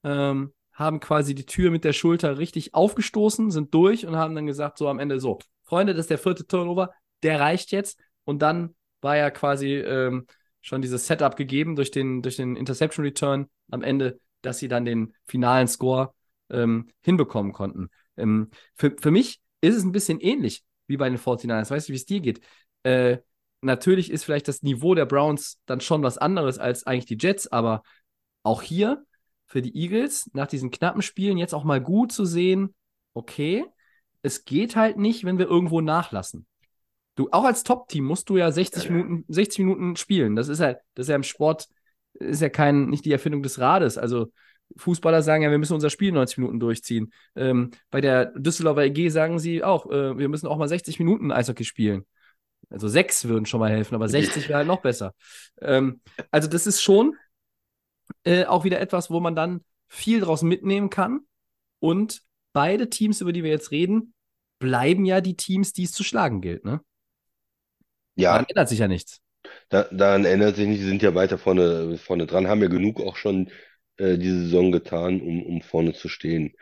ähm, 0.04 0.54
haben 0.74 1.00
quasi 1.00 1.36
die 1.36 1.46
Tür 1.46 1.72
mit 1.72 1.84
der 1.84 1.94
Schulter 1.94 2.38
richtig 2.38 2.74
aufgestoßen, 2.74 3.52
sind 3.52 3.74
durch 3.74 4.06
und 4.06 4.16
haben 4.16 4.36
dann 4.36 4.48
gesagt, 4.48 4.78
so 4.78 4.90
am 4.90 5.00
Ende 5.00 5.20
so, 5.20 5.40
Freunde, 5.64 5.94
das 5.94 6.06
ist 6.06 6.10
der 6.10 6.18
vierte 6.18 6.46
Turnover, 6.46 6.92
der 7.22 7.40
reicht 7.40 7.72
jetzt. 7.72 8.00
Und 8.26 8.42
dann 8.42 8.76
war 9.02 9.18
ja 9.18 9.30
quasi 9.30 9.76
ähm, 9.76 10.26
schon 10.64 10.82
dieses 10.82 11.06
Setup 11.06 11.36
gegeben 11.36 11.76
durch 11.76 11.92
den, 11.92 12.24
durch 12.24 12.38
den 12.38 12.56
Interception 12.56 13.06
Return 13.06 13.48
am 13.70 13.84
Ende, 13.84 14.20
dass 14.42 14.58
sie 14.58 14.70
dann 14.70 14.86
den 14.86 15.14
finalen 15.26 15.68
Score 15.68 16.14
ähm, 16.50 16.88
hinbekommen 17.02 17.52
konnten. 17.52 17.90
Ähm, 18.18 18.50
für, 18.74 18.96
für 19.00 19.12
mich 19.12 19.42
ist 19.62 19.76
es 19.76 19.84
ein 19.84 19.92
bisschen 19.92 20.20
ähnlich 20.20 20.64
wie 20.88 20.98
bei 20.98 21.10
den 21.10 21.20
49ers. 21.20 21.70
Weißt 21.70 21.90
du, 21.90 21.92
wie 21.92 21.98
es 21.98 22.06
dir 22.06 22.22
geht? 22.22 22.40
Äh, 22.84 23.18
natürlich 23.62 24.10
ist 24.10 24.24
vielleicht 24.24 24.48
das 24.48 24.64
Niveau 24.64 24.96
der 24.96 25.06
Browns 25.06 25.60
dann 25.66 25.82
schon 25.82 26.02
was 26.02 26.18
anderes 26.18 26.60
als 26.60 26.88
eigentlich 26.88 27.06
die 27.06 27.18
Jets, 27.20 27.52
aber 27.52 27.84
auch 28.44 28.62
hier 28.62 29.06
für 29.46 29.62
die 29.62 29.76
Eagles 29.78 30.30
nach 30.34 30.48
diesen 30.48 30.72
knappen 30.72 31.02
Spielen 31.02 31.38
jetzt 31.38 31.54
auch 31.54 31.66
mal 31.66 31.82
gut 31.82 32.12
zu 32.14 32.26
sehen, 32.26 32.74
okay, 33.14 33.66
es 34.22 34.46
geht 34.46 34.78
halt 34.78 34.98
nicht, 34.98 35.26
wenn 35.26 35.38
wir 35.38 35.48
irgendwo 35.48 35.82
nachlassen. 35.82 36.48
Du, 37.16 37.30
auch 37.32 37.44
als 37.44 37.64
Top-Team 37.64 38.06
musst 38.06 38.30
du 38.30 38.38
ja 38.38 38.52
60 38.52 38.90
Minuten, 38.90 39.26
60 39.28 39.60
Minuten 39.60 39.96
spielen. 39.96 40.36
Das 40.36 40.48
ist 40.48 40.60
ja, 40.60 40.74
das 40.96 41.06
ist 41.06 41.10
ja 41.10 41.16
im 41.16 41.24
Sport, 41.24 41.68
ist 42.14 42.42
ja 42.42 42.50
kein, 42.50 42.88
nicht 42.88 43.06
die 43.06 43.12
Erfindung 43.12 43.44
des 43.44 43.60
Rades. 43.60 43.98
Also 43.98 44.32
Fußballer 44.78 45.22
sagen 45.22 45.44
ja, 45.44 45.52
wir 45.52 45.60
müssen 45.60 45.74
unser 45.74 45.90
Spiel 45.90 46.12
90 46.12 46.40
Minuten 46.40 46.60
durchziehen. 46.60 47.14
Ähm, 47.36 47.72
bei 47.92 48.02
der 48.02 48.28
Düsseldorfer 48.36 48.86
EG 48.86 49.10
sagen 49.10 49.38
sie 49.38 49.64
auch, 49.64 49.86
äh, 49.92 50.18
wir 50.18 50.30
müssen 50.30 50.48
auch 50.48 50.58
mal 50.58 50.68
60 50.68 51.00
Minuten 51.00 51.32
Eishockey 51.32 51.66
spielen. 51.66 52.06
Also 52.70 52.88
sechs 52.88 53.26
würden 53.28 53.46
schon 53.46 53.60
mal 53.60 53.70
helfen, 53.70 53.94
aber 53.94 54.10
60 54.10 54.50
wäre 54.50 54.60
halt 54.60 54.68
noch 54.68 54.82
besser. 54.82 55.14
Ähm, 55.62 56.02
also 56.32 56.48
das 56.48 56.66
ist 56.66 56.82
schon 56.82 57.16
äh, 58.24 58.46
auch 58.46 58.64
wieder 58.64 58.80
etwas, 58.80 59.12
wo 59.12 59.20
man 59.20 59.36
dann 59.36 59.62
viel 59.88 60.22
draus 60.22 60.42
mitnehmen 60.42 60.90
kann. 60.90 61.22
Und 61.80 62.24
beide 62.54 62.90
Teams, 62.90 63.22
über 63.22 63.34
die 63.34 63.44
wir 63.44 63.52
jetzt 63.52 63.72
reden, 63.72 64.14
bleiben 64.60 65.06
ja 65.06 65.22
die 65.22 65.36
Teams, 65.36 65.74
die 65.74 65.84
es 65.84 65.92
zu 65.92 66.04
schlagen 66.04 66.42
gilt. 66.42 66.66
Ne? 66.66 66.82
Ja, 68.16 68.32
Daran 68.32 68.46
ändert 68.50 68.70
sich 68.70 68.80
ja 68.80 68.88
nichts. 68.88 69.22
da, 69.70 69.84
daran 69.92 70.26
ändert 70.26 70.56
sich 70.56 70.68
nicht, 70.68 70.80
sie 70.80 70.88
sind 70.88 71.02
ja 71.02 71.16
weiter 71.16 71.38
vorne, 71.38 71.98
vorne 71.98 72.26
dran, 72.28 72.48
haben 72.48 72.62
ja 72.62 72.68
genug 72.68 73.02
auch 73.02 73.16
schon 73.18 73.50
äh, 73.98 74.18
diese 74.18 74.42
Saison 74.44 74.72
getan, 74.72 75.22
um, 75.22 75.44
um 75.46 75.62
vorne 75.62 75.94
zu 75.94 76.10
stehen, 76.10 76.54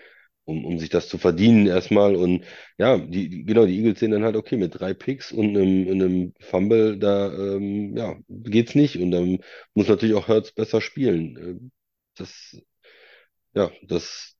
um, 0.46 0.66
um 0.66 0.80
sich 0.80 0.90
das 0.90 1.08
zu 1.10 1.18
verdienen 1.18 1.68
erstmal. 1.68 2.16
Und 2.16 2.46
ja, 2.78 2.98
die, 2.98 3.30
die, 3.30 3.46
genau, 3.46 3.66
die 3.66 3.78
Eagles 3.80 4.00
sehen 4.00 4.12
dann 4.12 4.24
halt, 4.24 4.36
okay, 4.36 4.58
mit 4.58 4.80
drei 4.80 4.94
Picks 4.94 5.32
und 5.32 5.58
einem, 5.58 5.88
einem 5.90 6.34
Fumble, 6.40 6.98
da 6.98 7.32
ähm, 7.34 7.96
ja, 7.98 8.16
geht's 8.30 8.76
nicht. 8.76 8.98
Und 8.98 9.12
dann 9.12 9.40
muss 9.74 9.88
natürlich 9.88 10.16
auch 10.16 10.28
Hurts 10.28 10.52
besser 10.54 10.82
spielen. 10.82 11.38
Äh, 11.38 11.70
Das, 12.16 12.58
ja, 13.54 13.72
das 13.84 14.36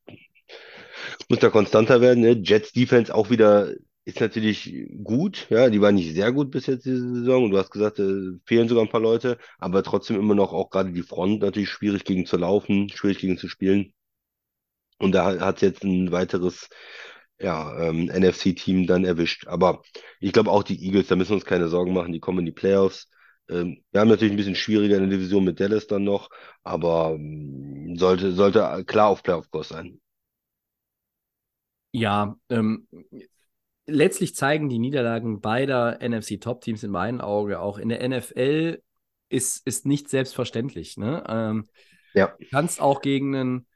muss 1.30 1.39
da 1.39 1.50
konstanter 1.50 2.02
werden. 2.02 2.21
Ne? 2.21 2.41
Jets 2.43 2.71
Defense 2.74 3.13
auch 3.13 3.30
wieder 3.30 3.74
ist 4.05 4.19
natürlich 4.19 4.87
gut, 5.03 5.47
ja, 5.49 5.69
die 5.69 5.81
war 5.81 5.91
nicht 5.91 6.13
sehr 6.15 6.31
gut 6.31 6.51
bis 6.51 6.65
jetzt 6.67 6.85
diese 6.85 6.99
Saison 7.13 7.45
und 7.45 7.51
du 7.51 7.57
hast 7.57 7.71
gesagt, 7.71 7.99
äh, 7.99 8.33
fehlen 8.45 8.67
sogar 8.69 8.83
ein 8.83 8.89
paar 8.89 9.01
Leute, 9.01 9.37
aber 9.59 9.83
trotzdem 9.83 10.17
immer 10.19 10.35
noch 10.35 10.53
auch 10.53 10.69
gerade 10.69 10.91
die 10.91 11.03
Front 11.03 11.41
natürlich 11.41 11.69
schwierig 11.69 12.03
gegen 12.05 12.25
zu 12.25 12.37
laufen, 12.37 12.89
schwierig 12.89 13.19
gegen 13.19 13.37
zu 13.37 13.47
spielen. 13.47 13.93
Und 14.99 15.13
da 15.13 15.39
hat 15.39 15.61
jetzt 15.61 15.83
ein 15.83 16.11
weiteres 16.11 16.69
ja, 17.39 17.77
ähm, 17.89 18.09
NFC-Team 18.09 18.85
dann 18.87 19.05
erwischt. 19.05 19.47
Aber 19.47 19.81
ich 20.19 20.31
glaube 20.33 20.51
auch 20.51 20.63
die 20.63 20.83
Eagles, 20.85 21.07
da 21.07 21.15
müssen 21.15 21.31
wir 21.31 21.35
uns 21.37 21.45
keine 21.45 21.69
Sorgen 21.69 21.93
machen, 21.93 22.13
die 22.13 22.19
kommen 22.19 22.39
in 22.39 22.45
die 22.45 22.51
Playoffs. 22.51 23.09
Ähm, 23.49 23.83
wir 23.91 24.01
haben 24.01 24.09
natürlich 24.09 24.33
ein 24.33 24.37
bisschen 24.37 24.55
schwieriger 24.55 24.97
in 24.97 25.09
der 25.09 25.17
Division 25.17 25.43
mit 25.43 25.59
Dallas 25.59 25.87
dann 25.87 26.03
noch, 26.03 26.29
aber 26.63 27.13
ähm, 27.15 27.95
sollte, 27.97 28.33
sollte 28.33 28.83
klar 28.85 29.07
auf 29.09 29.23
Playoff-Kurs 29.23 29.69
sein. 29.69 29.99
Ja, 31.93 32.35
ähm, 32.49 32.87
letztlich 33.87 34.35
zeigen 34.35 34.69
die 34.69 34.79
Niederlagen 34.79 35.41
beider 35.41 35.99
NFC-Top-Teams 36.01 36.83
in 36.83 36.91
meinen 36.91 37.21
Augen 37.21 37.55
auch 37.55 37.77
in 37.77 37.89
der 37.89 38.07
NFL 38.07 38.81
ist, 39.29 39.65
ist 39.65 39.85
nicht 39.85 40.09
selbstverständlich. 40.09 40.97
Ne? 40.97 41.23
Ähm, 41.27 41.67
Ja. 42.13 42.35
Du 42.39 42.45
kannst 42.51 42.81
auch 42.81 43.01
gegen 43.01 43.35
einen, 43.35 43.67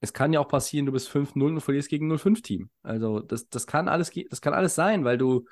es 0.00 0.12
kann 0.12 0.32
ja 0.32 0.40
auch 0.40 0.48
passieren, 0.48 0.86
du 0.86 0.92
bist 0.92 1.08
5-0 1.08 1.54
und 1.54 1.60
verlierst 1.60 1.88
gegen 1.88 2.06
ein 2.06 2.16
0-5-Team. 2.16 2.70
Also 2.82 3.20
das, 3.20 3.48
das 3.48 3.66
kann 3.66 3.88
alles, 3.88 4.10
das 4.30 4.40
kann 4.40 4.54
alles 4.54 4.74
sein, 4.74 5.04
weil 5.04 5.18
du 5.18 5.46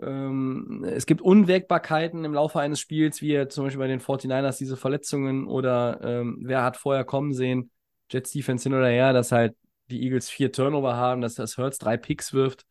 ähm, 0.00 0.84
es 0.88 1.06
gibt 1.06 1.20
Unwägbarkeiten 1.22 2.24
im 2.24 2.34
Laufe 2.34 2.60
eines 2.60 2.78
Spiels, 2.80 3.20
wie 3.20 3.46
zum 3.48 3.64
Beispiel 3.64 3.80
bei 3.80 3.88
den 3.88 4.00
49ers 4.00 4.58
diese 4.58 4.76
Verletzungen 4.76 5.46
oder 5.46 6.00
ähm, 6.02 6.38
wer 6.42 6.62
hat 6.62 6.76
vorher 6.76 7.04
kommen 7.04 7.32
sehen, 7.34 7.70
Jets 8.10 8.30
Defense 8.30 8.62
hin 8.64 8.74
oder 8.74 8.88
her, 8.88 9.12
dass 9.12 9.32
halt 9.32 9.56
die 9.90 10.02
Eagles 10.02 10.30
vier 10.30 10.52
Turnover 10.52 10.96
haben, 10.96 11.20
dass 11.20 11.34
das 11.34 11.58
Hurts 11.58 11.78
drei 11.78 11.96
Picks 11.96 12.32
wirft. 12.32 12.64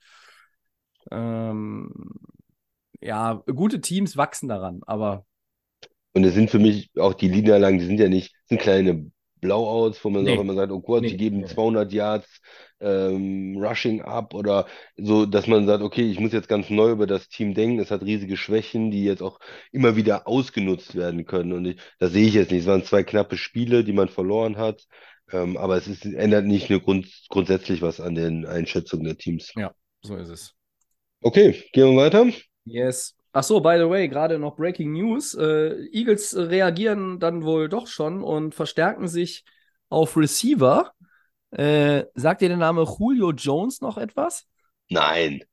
Ähm, 1.12 1.92
ja, 3.02 3.44
gute 3.54 3.82
Teams 3.82 4.18
wachsen 4.18 4.50
daran, 4.50 4.82
aber 4.86 5.26
Und 6.14 6.24
es 6.24 6.34
sind 6.34 6.50
für 6.50 6.60
mich 6.60 6.90
auch 7.00 7.14
die 7.14 7.30
Niederlagen, 7.30 7.78
die 7.80 7.86
sind 7.86 8.00
ja 8.00 8.10
nicht, 8.10 8.34
sind 8.46 8.60
kleine 8.62 9.12
Blowouts, 9.40 10.04
wo 10.04 10.10
man 10.10 10.26
Nee. 10.26 10.36
auch 10.38 10.40
immer 10.42 10.56
sagt, 10.56 10.72
oh 10.72 10.80
Gott, 10.82 11.04
Nee. 11.04 11.10
die 11.10 11.18
geben 11.18 11.46
200 11.46 11.94
Yards 11.94 12.40
ähm, 12.80 13.56
Rushing 13.60 14.02
ab 14.02 14.34
oder 14.34 14.66
so, 14.98 15.26
dass 15.28 15.46
man 15.48 15.68
sagt, 15.68 15.84
okay, 15.84 16.10
ich 16.10 16.20
muss 16.20 16.32
jetzt 16.34 16.50
ganz 16.50 16.70
neu 16.72 16.90
über 16.92 17.06
das 17.06 17.28
Team 17.30 17.54
denken. 17.54 17.80
Es 17.80 17.92
hat 17.92 18.02
riesige 18.02 18.36
Schwächen, 18.36 18.90
die 18.90 19.04
jetzt 19.04 19.22
auch 19.22 19.40
immer 19.72 19.96
wieder 19.96 20.28
ausgenutzt 20.28 20.96
werden 20.96 21.26
können. 21.26 21.54
Und 21.54 21.66
ich, 21.66 21.78
das 22.00 22.12
sehe 22.14 22.28
ich 22.28 22.34
jetzt 22.34 22.52
nicht. 22.52 22.62
Es 22.62 22.68
waren 22.68 22.84
zwei 22.84 23.04
knappe 23.04 23.38
Spiele, 23.38 23.84
die 23.84 23.94
man 23.94 24.10
verloren 24.10 24.58
hat. 24.58 24.84
Ähm, 25.32 25.56
aber 25.58 25.78
es 25.78 25.88
ist, 25.88 26.04
ändert 26.06 26.46
nicht 26.46 26.70
nur 26.72 26.80
grund, 26.80 27.08
grundsätzlich 27.30 27.82
was 27.84 28.00
an 28.00 28.16
den 28.16 28.46
Einschätzungen 28.46 29.06
der 29.06 29.18
Teams. 29.18 29.54
so 30.02 30.16
ist 30.16 30.30
es. 30.30 30.57
Okay, 31.22 31.64
gehen 31.74 31.96
wir 31.96 32.04
weiter. 32.04 32.28
Yes. 32.66 33.16
Ach 33.34 33.44
so, 33.44 33.60
by 33.60 33.78
the 33.78 33.90
way, 33.90 34.08
gerade 34.08 34.40
noch 34.40 34.56
Breaking 34.56 34.94
News. 34.94 35.34
Äh, 35.34 35.88
Eagles 35.92 36.36
reagieren 36.36 37.20
dann 37.20 37.44
wohl 37.44 37.70
doch 37.70 37.88
schon 37.88 38.24
und 38.24 38.56
verstärken 38.56 39.08
sich 39.08 39.44
auf 39.90 40.18
Receiver. 40.18 40.92
Äh, 41.52 42.06
sagt 42.16 42.42
dir 42.42 42.50
der 42.50 42.58
Name 42.58 42.84
Julio 42.84 43.32
Jones 43.32 43.82
noch 43.82 43.98
etwas? 43.98 44.48
Nein. 44.90 45.44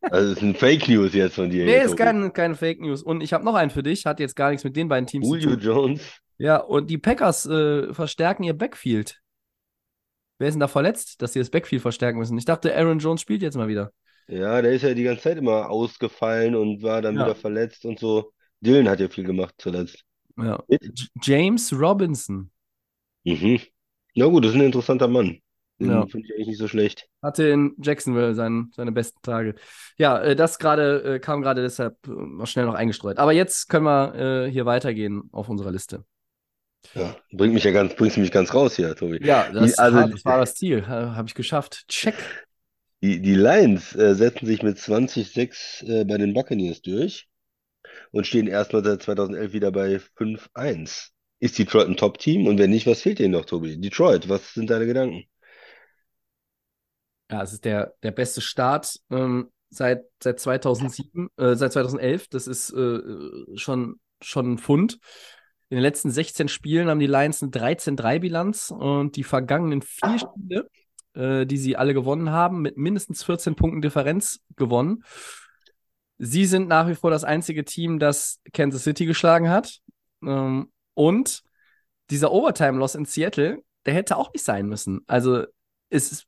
Also, 0.00 0.32
es 0.32 0.36
ist 0.38 0.42
ein 0.42 0.54
Fake 0.54 0.88
News 0.88 1.14
jetzt 1.14 1.36
von 1.36 1.50
dir. 1.50 1.64
Nee, 1.64 1.78
ist 1.78 1.92
Tobi. 1.92 2.02
kein, 2.02 2.32
keine 2.32 2.54
Fake 2.56 2.80
News. 2.80 3.02
Und 3.02 3.22
ich 3.22 3.32
habe 3.32 3.44
noch 3.44 3.54
einen 3.54 3.70
für 3.70 3.82
dich, 3.82 4.06
hat 4.06 4.20
jetzt 4.20 4.36
gar 4.36 4.50
nichts 4.50 4.64
mit 4.64 4.76
den 4.76 4.88
beiden 4.88 5.06
Teams 5.06 5.26
zu 5.26 5.36
Julio 5.36 5.56
tun. 5.56 5.60
Jones. 5.60 6.20
Ja, 6.36 6.56
und 6.58 6.90
die 6.90 6.98
Packers 6.98 7.46
äh, 7.46 7.92
verstärken 7.94 8.42
ihr 8.42 8.54
Backfield. 8.54 9.20
Wer 10.38 10.48
ist 10.48 10.54
denn 10.54 10.60
da 10.60 10.68
verletzt, 10.68 11.22
dass 11.22 11.32
sie 11.32 11.38
das 11.38 11.48
Backfield 11.50 11.80
verstärken 11.80 12.18
müssen? 12.18 12.36
Ich 12.36 12.44
dachte, 12.44 12.76
Aaron 12.76 12.98
Jones 12.98 13.20
spielt 13.20 13.40
jetzt 13.40 13.56
mal 13.56 13.68
wieder. 13.68 13.92
Ja, 14.28 14.62
der 14.62 14.72
ist 14.72 14.82
ja 14.82 14.94
die 14.94 15.02
ganze 15.04 15.22
Zeit 15.24 15.38
immer 15.38 15.68
ausgefallen 15.70 16.54
und 16.54 16.82
war 16.82 17.02
dann 17.02 17.16
Ja. 17.16 17.24
wieder 17.26 17.34
verletzt 17.34 17.84
und 17.84 17.98
so. 17.98 18.32
Dylan 18.60 18.88
hat 18.88 19.00
ja 19.00 19.08
viel 19.08 19.24
gemacht 19.24 19.54
zuletzt. 19.58 20.02
Ja. 20.38 20.62
J 20.68 20.80
James 21.22 21.72
Robinson 21.78 22.50
Mhm. 23.24 23.60
Na 24.16 24.26
gut, 24.26 24.44
das 24.44 24.50
ist 24.52 24.56
ein 24.58 24.62
interessanter 24.66 25.08
Mann. 25.08 25.38
Den 25.80 25.90
Ja. 25.90 26.06
finde 26.06 26.26
ich 26.28 26.34
eigentlich 26.34 26.46
nicht 26.48 26.58
so 26.58 26.68
schlecht. 26.68 27.08
hatte 27.22 27.44
in 27.48 27.74
Jacksonville 27.82 28.34
sein, 28.34 28.70
seine 28.76 28.92
besten 28.92 29.18
Tage. 29.22 29.54
Ja, 29.98 30.20
äh, 30.22 30.36
das 30.36 30.58
gerade 30.58 31.02
äh, 31.14 31.18
kam 31.18 31.42
gerade 31.42 31.62
deshalb 31.62 31.96
äh, 32.06 32.10
noch 32.10 32.46
schnell 32.46 32.66
noch 32.66 32.74
eingestreut. 32.74 33.18
Aber 33.18 33.32
jetzt 33.32 33.68
können 33.68 33.84
wir 33.86 34.14
äh, 34.14 34.50
hier 34.50 34.66
weitergehen 34.66 35.28
auf 35.32 35.48
unserer 35.48 35.72
Liste. 35.72 36.04
Ja, 36.94 37.16
bringt 37.32 37.54
mich 37.54 37.64
ja 37.64 37.70
ganz, 37.72 37.96
bringst 37.96 38.18
mich 38.18 38.30
ganz 38.30 38.52
raus 38.54 38.76
hier, 38.76 38.94
Tobi. 38.94 39.18
Ja, 39.24 39.50
das, 39.50 39.72
Die- 39.72 39.78
also- 39.78 39.96
war, 39.96 40.08
das 40.08 40.24
war 40.24 40.38
das 40.38 40.54
Ziel. 40.54 40.86
Ha- 40.86 41.14
Habe 41.16 41.26
ich 41.28 41.34
geschafft. 41.34 41.84
Check. 41.88 42.14
Die, 43.04 43.20
die 43.20 43.34
Lions 43.34 43.94
äh, 43.96 44.14
setzen 44.14 44.46
sich 44.46 44.62
mit 44.62 44.78
20-6 44.78 45.84
äh, 45.86 46.04
bei 46.06 46.16
den 46.16 46.32
Buccaneers 46.32 46.80
durch 46.80 47.28
und 48.12 48.26
stehen 48.26 48.46
erstmal 48.46 48.82
seit 48.82 49.02
2011 49.02 49.52
wieder 49.52 49.70
bei 49.72 50.00
5-1. 50.16 51.10
Ist 51.38 51.58
Detroit 51.58 51.86
ein 51.86 51.98
Top-Team? 51.98 52.46
Und 52.46 52.56
wenn 52.58 52.70
nicht, 52.70 52.86
was 52.86 53.02
fehlt 53.02 53.18
denen 53.18 53.32
noch, 53.32 53.44
Tobi? 53.44 53.78
Detroit, 53.78 54.30
was 54.30 54.54
sind 54.54 54.70
deine 54.70 54.86
Gedanken? 54.86 55.24
Ja, 57.30 57.42
es 57.42 57.52
ist 57.52 57.66
der, 57.66 57.92
der 58.02 58.12
beste 58.12 58.40
Start 58.40 58.98
ähm, 59.10 59.50
seit, 59.68 60.04
seit 60.22 60.40
2007, 60.40 61.28
äh, 61.36 61.56
seit 61.56 61.74
2011. 61.74 62.28
Das 62.28 62.46
ist 62.46 62.70
äh, 62.70 63.00
schon, 63.56 64.00
schon 64.22 64.54
ein 64.54 64.58
Fund. 64.58 64.98
In 65.68 65.76
den 65.76 65.82
letzten 65.82 66.10
16 66.10 66.48
Spielen 66.48 66.88
haben 66.88 67.00
die 67.00 67.06
Lions 67.06 67.42
eine 67.42 67.52
13-3-Bilanz 67.52 68.70
und 68.70 69.16
die 69.16 69.24
vergangenen 69.24 69.82
vier 69.82 70.18
Spiele, 70.18 70.70
äh, 71.14 71.46
die 71.46 71.58
sie 71.58 71.76
alle 71.76 71.94
gewonnen 71.94 72.30
haben, 72.30 72.62
mit 72.62 72.76
mindestens 72.76 73.22
14 73.24 73.54
Punkten 73.54 73.82
Differenz 73.82 74.40
gewonnen. 74.56 75.04
Sie 76.18 76.46
sind 76.46 76.68
nach 76.68 76.88
wie 76.88 76.94
vor 76.94 77.10
das 77.10 77.24
einzige 77.24 77.64
Team, 77.64 77.98
das 77.98 78.40
Kansas 78.52 78.84
City 78.84 79.06
geschlagen 79.06 79.48
hat. 79.48 79.80
Ähm, 80.22 80.72
und 80.94 81.42
dieser 82.10 82.32
Overtime-Loss 82.32 82.94
in 82.94 83.04
Seattle, 83.04 83.62
der 83.86 83.94
hätte 83.94 84.16
auch 84.16 84.32
nicht 84.32 84.44
sein 84.44 84.66
müssen. 84.66 85.00
Also 85.06 85.44
es 85.90 86.12
ist 86.12 86.26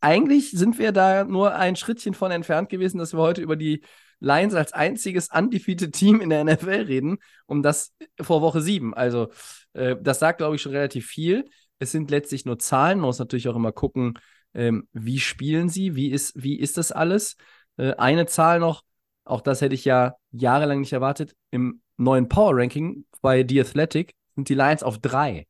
eigentlich 0.00 0.52
sind 0.52 0.78
wir 0.78 0.92
da 0.92 1.24
nur 1.24 1.54
ein 1.54 1.76
Schrittchen 1.76 2.14
von 2.14 2.30
entfernt 2.30 2.68
gewesen, 2.68 2.98
dass 2.98 3.14
wir 3.14 3.20
heute 3.20 3.42
über 3.42 3.56
die 3.56 3.82
Lions 4.20 4.54
als 4.54 4.72
einziges 4.72 5.28
undefeated 5.32 5.92
Team 5.92 6.20
in 6.20 6.30
der 6.30 6.44
NFL 6.44 6.84
reden, 6.86 7.18
um 7.46 7.62
das 7.62 7.94
vor 8.20 8.42
Woche 8.42 8.60
7. 8.60 8.94
Also, 8.94 9.28
äh, 9.72 9.96
das 10.00 10.18
sagt, 10.18 10.38
glaube 10.38 10.56
ich, 10.56 10.62
schon 10.62 10.72
relativ 10.72 11.06
viel. 11.06 11.44
Es 11.78 11.92
sind 11.92 12.10
letztlich 12.10 12.44
nur 12.44 12.58
Zahlen. 12.58 12.98
Man 12.98 13.06
muss 13.06 13.18
natürlich 13.18 13.48
auch 13.48 13.56
immer 13.56 13.72
gucken, 13.72 14.18
ähm, 14.54 14.88
wie 14.92 15.20
spielen 15.20 15.68
sie, 15.68 15.94
wie 15.94 16.10
ist, 16.10 16.32
wie 16.42 16.58
ist 16.58 16.76
das 16.76 16.92
alles. 16.92 17.36
Äh, 17.76 17.94
eine 17.94 18.26
Zahl 18.26 18.58
noch, 18.58 18.82
auch 19.24 19.40
das 19.40 19.60
hätte 19.60 19.74
ich 19.74 19.84
ja 19.84 20.16
jahrelang 20.30 20.80
nicht 20.80 20.92
erwartet. 20.92 21.34
Im 21.50 21.82
neuen 21.96 22.28
Power 22.28 22.56
Ranking 22.56 23.04
bei 23.20 23.44
The 23.48 23.60
Athletic 23.60 24.14
sind 24.34 24.48
die 24.48 24.54
Lions 24.54 24.82
auf 24.82 24.98
drei. 24.98 25.46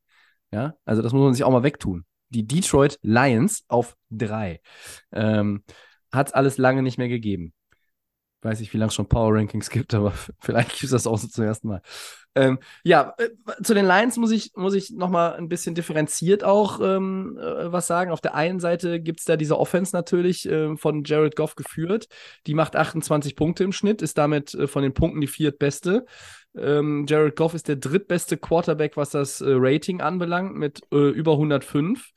Ja, 0.51 0.75
also 0.85 1.01
das 1.01 1.13
muss 1.13 1.23
man 1.23 1.33
sich 1.33 1.43
auch 1.43 1.51
mal 1.51 1.63
wegtun 1.63 2.05
die 2.29 2.47
Detroit 2.47 2.99
Lions 3.01 3.63
auf 3.67 3.95
drei. 4.09 4.61
Ähm, 5.11 5.63
Hat 6.11 6.27
es 6.27 6.33
alles 6.33 6.57
lange 6.57 6.81
nicht 6.81 6.97
mehr 6.97 7.09
gegeben. 7.09 7.53
Weiß 8.41 8.61
nicht, 8.61 8.73
wie 8.73 8.77
lange 8.77 8.87
es 8.87 8.95
schon 8.95 9.09
Power 9.09 9.33
Rankings 9.33 9.69
gibt, 9.69 9.93
aber 9.93 10.13
vielleicht 10.39 10.69
gibt 10.69 10.83
es 10.83 10.91
das 10.91 11.07
auch 11.07 11.17
so 11.17 11.27
zum 11.27 11.43
ersten 11.43 11.67
Mal. 11.67 11.81
Ähm, 12.35 12.59
ja, 12.83 13.15
äh, 13.17 13.29
zu 13.63 13.73
den 13.73 13.85
Lions 13.85 14.15
muss 14.17 14.31
ich, 14.31 14.51
muss 14.55 14.73
ich 14.73 14.91
nochmal 14.91 15.33
ein 15.33 15.49
bisschen 15.49 15.75
differenziert 15.75 16.43
auch 16.43 16.79
ähm, 16.79 17.37
äh, 17.37 17.71
was 17.71 17.87
sagen. 17.87 18.11
Auf 18.11 18.21
der 18.21 18.35
einen 18.35 18.59
Seite 18.59 19.01
gibt 19.01 19.19
es 19.19 19.25
da 19.25 19.35
diese 19.35 19.59
Offense 19.59 19.95
natürlich 19.95 20.47
äh, 20.47 20.77
von 20.77 21.03
Jared 21.03 21.35
Goff 21.35 21.55
geführt. 21.55 22.07
Die 22.47 22.53
macht 22.53 22.75
28 22.75 23.35
Punkte 23.35 23.63
im 23.63 23.73
Schnitt, 23.73 24.01
ist 24.01 24.17
damit 24.17 24.53
äh, 24.53 24.67
von 24.67 24.83
den 24.83 24.93
Punkten 24.93 25.21
die 25.21 25.27
viertbeste. 25.27 26.05
Ähm, 26.55 27.05
Jared 27.09 27.35
Goff 27.35 27.53
ist 27.53 27.67
der 27.67 27.75
drittbeste 27.75 28.37
Quarterback, 28.37 28.95
was 28.95 29.09
das 29.09 29.41
äh, 29.41 29.47
Rating 29.49 30.01
anbelangt, 30.01 30.55
mit 30.55 30.81
äh, 30.93 31.09
über 31.09 31.33
105. 31.33 32.11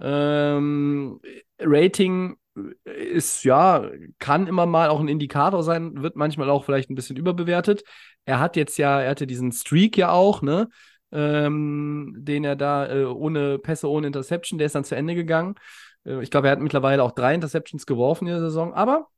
Ähm, 0.00 1.20
Rating 1.60 2.36
ist 2.84 3.44
ja, 3.44 3.88
kann 4.18 4.46
immer 4.46 4.66
mal 4.66 4.88
auch 4.88 5.00
ein 5.00 5.08
Indikator 5.08 5.62
sein, 5.62 6.02
wird 6.02 6.16
manchmal 6.16 6.50
auch 6.50 6.64
vielleicht 6.64 6.90
ein 6.90 6.94
bisschen 6.94 7.16
überbewertet. 7.16 7.84
Er 8.24 8.40
hat 8.40 8.56
jetzt 8.56 8.76
ja, 8.76 9.00
er 9.00 9.10
hatte 9.10 9.26
diesen 9.26 9.52
Streak 9.52 9.96
ja 9.96 10.10
auch, 10.10 10.42
ne? 10.42 10.68
Ähm, 11.12 12.14
den 12.18 12.44
er 12.44 12.54
da 12.54 12.88
äh, 12.88 13.04
ohne 13.04 13.58
Pässe, 13.58 13.88
ohne 13.90 14.06
Interception, 14.06 14.58
der 14.58 14.66
ist 14.66 14.76
dann 14.76 14.84
zu 14.84 14.94
Ende 14.94 15.16
gegangen. 15.16 15.56
Äh, 16.04 16.22
ich 16.22 16.30
glaube, 16.30 16.48
er 16.48 16.52
hat 16.52 16.60
mittlerweile 16.60 17.02
auch 17.02 17.12
drei 17.12 17.34
Interceptions 17.34 17.84
geworfen 17.86 18.26
in 18.26 18.34
der 18.34 18.40
Saison, 18.40 18.72
aber 18.74 19.08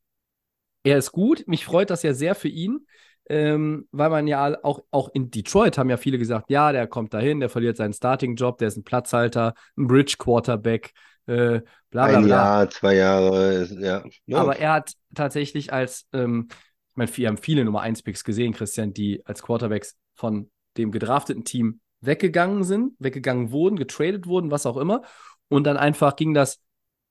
er 0.85 0.99
ist 0.99 1.13
gut. 1.13 1.45
Mich 1.47 1.65
freut 1.65 1.91
das 1.91 2.03
ja 2.03 2.15
sehr 2.15 2.35
für 2.35 2.49
ihn. 2.49 2.87
Ähm, 3.29 3.87
weil 3.93 4.11
man 4.11 4.27
ja 4.27 4.53
auch, 4.65 4.83
auch 4.91 5.09
in 5.15 5.31
Detroit 5.31 5.79
haben 5.79 5.89
ja 5.89 5.97
viele 5.97 6.19
gesagt, 6.19 6.51
ja, 6.51 6.73
der 6.73 6.89
kommt 6.89 7.15
dahin, 7.15 7.39
der 7.39 7.49
verliert 7.49 7.77
seinen 7.77 7.93
Starting-Job, 7.93 8.59
der 8.59 8.67
ist 8.67 8.77
ein 8.77 8.83
Platzhalter, 8.83 9.55
ein 9.77 9.87
Bridge-Quarterback, 9.87 10.93
äh, 11.27 11.61
bla 11.91 12.07
bla 12.07 12.19
Ein 12.19 12.25
bla. 12.25 12.37
Jahr, 12.37 12.71
zwei 12.71 12.97
Jahre, 12.97 13.69
ja. 13.79 14.05
Ja. 14.27 14.39
Aber 14.39 14.57
er 14.57 14.73
hat 14.73 14.93
tatsächlich 15.15 15.73
als, 15.73 16.07
ähm, 16.13 16.49
ich 16.51 16.97
meine, 16.97 17.17
wir 17.17 17.29
haben 17.29 17.39
viele 17.39 17.65
Nummer 17.65 17.81
1 17.81 18.03
Picks 18.03 18.25
gesehen, 18.25 18.53
Christian, 18.53 18.93
die 18.93 19.25
als 19.25 19.43
Quarterbacks 19.43 19.97
von 20.15 20.51
dem 20.77 20.91
gedrafteten 20.91 21.45
Team 21.45 21.81
weggegangen 22.01 22.65
sind, 22.65 22.95
weggegangen 22.99 23.53
wurden, 23.53 23.77
getradet 23.77 24.27
wurden, 24.27 24.51
was 24.51 24.67
auch 24.67 24.77
immer. 24.77 25.03
Und 25.49 25.65
dann 25.65 25.77
einfach 25.77 26.17
ging 26.17 26.35
das 26.35 26.61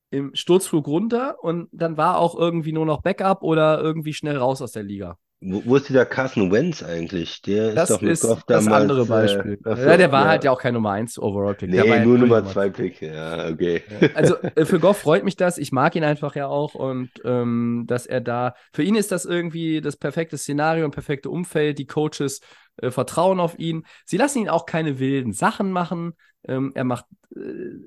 im 0.09 0.35
Sturzflug 0.35 0.87
runter 0.87 1.41
und 1.41 1.69
dann 1.71 1.95
war 1.95 2.17
auch 2.17 2.35
irgendwie 2.35 2.73
nur 2.73 2.85
noch 2.85 3.01
Backup 3.01 3.43
oder 3.43 3.79
irgendwie 3.79 4.13
schnell 4.13 4.37
raus 4.37 4.61
aus 4.61 4.73
der 4.73 4.83
Liga. 4.83 5.17
Wo, 5.43 5.63
wo 5.65 5.75
ist 5.77 5.89
dieser 5.89 6.05
Carson 6.05 6.51
Wentz 6.51 6.83
eigentlich? 6.83 7.41
Der 7.41 7.73
Das 7.73 7.89
ist 7.89 7.95
doch 7.95 8.01
mit 8.01 8.11
ist 8.11 8.21
Goff 8.21 8.43
das 8.45 8.65
damals. 8.65 8.81
andere 8.83 9.01
äh, 9.01 9.05
Beispiel. 9.05 9.59
so, 9.63 9.69
ja, 9.71 9.97
der 9.97 10.11
war 10.11 10.23
ja. 10.25 10.29
halt 10.29 10.43
ja 10.43 10.51
auch 10.51 10.59
kein 10.61 10.75
Nummer 10.75 10.91
1 10.91 11.17
Overall-Pick. 11.17 11.71
Der 11.71 11.89
war 11.89 11.99
Nee, 11.99 12.05
nur 12.05 12.19
Nummer 12.19 12.45
2 12.45 12.69
Pick. 12.69 13.01
Ja, 13.01 13.47
okay. 13.47 13.81
Also 14.13 14.37
äh, 14.37 14.65
für 14.65 14.79
Goff 14.79 14.99
freut 14.99 15.23
mich 15.23 15.35
das. 15.35 15.57
Ich 15.57 15.71
mag 15.71 15.95
ihn 15.95 16.03
einfach 16.03 16.35
ja 16.35 16.47
auch 16.47 16.75
und 16.75 17.09
ähm, 17.25 17.85
dass 17.87 18.05
er 18.05 18.21
da. 18.21 18.53
Für 18.71 18.83
ihn 18.83 18.95
ist 18.95 19.11
das 19.11 19.25
irgendwie 19.25 19.81
das 19.81 19.97
perfekte 19.97 20.37
Szenario, 20.37 20.85
ein 20.85 20.91
perfektes 20.91 21.31
Umfeld. 21.31 21.79
Die 21.79 21.87
Coaches 21.87 22.41
äh, 22.77 22.91
vertrauen 22.91 23.39
auf 23.39 23.57
ihn. 23.57 23.83
Sie 24.05 24.17
lassen 24.17 24.39
ihn 24.39 24.49
auch 24.49 24.65
keine 24.67 24.99
wilden 24.99 25.33
Sachen 25.33 25.71
machen. 25.71 26.13
Ähm, 26.47 26.71
er 26.75 26.83
macht, 26.83 27.05
äh, 27.35 27.39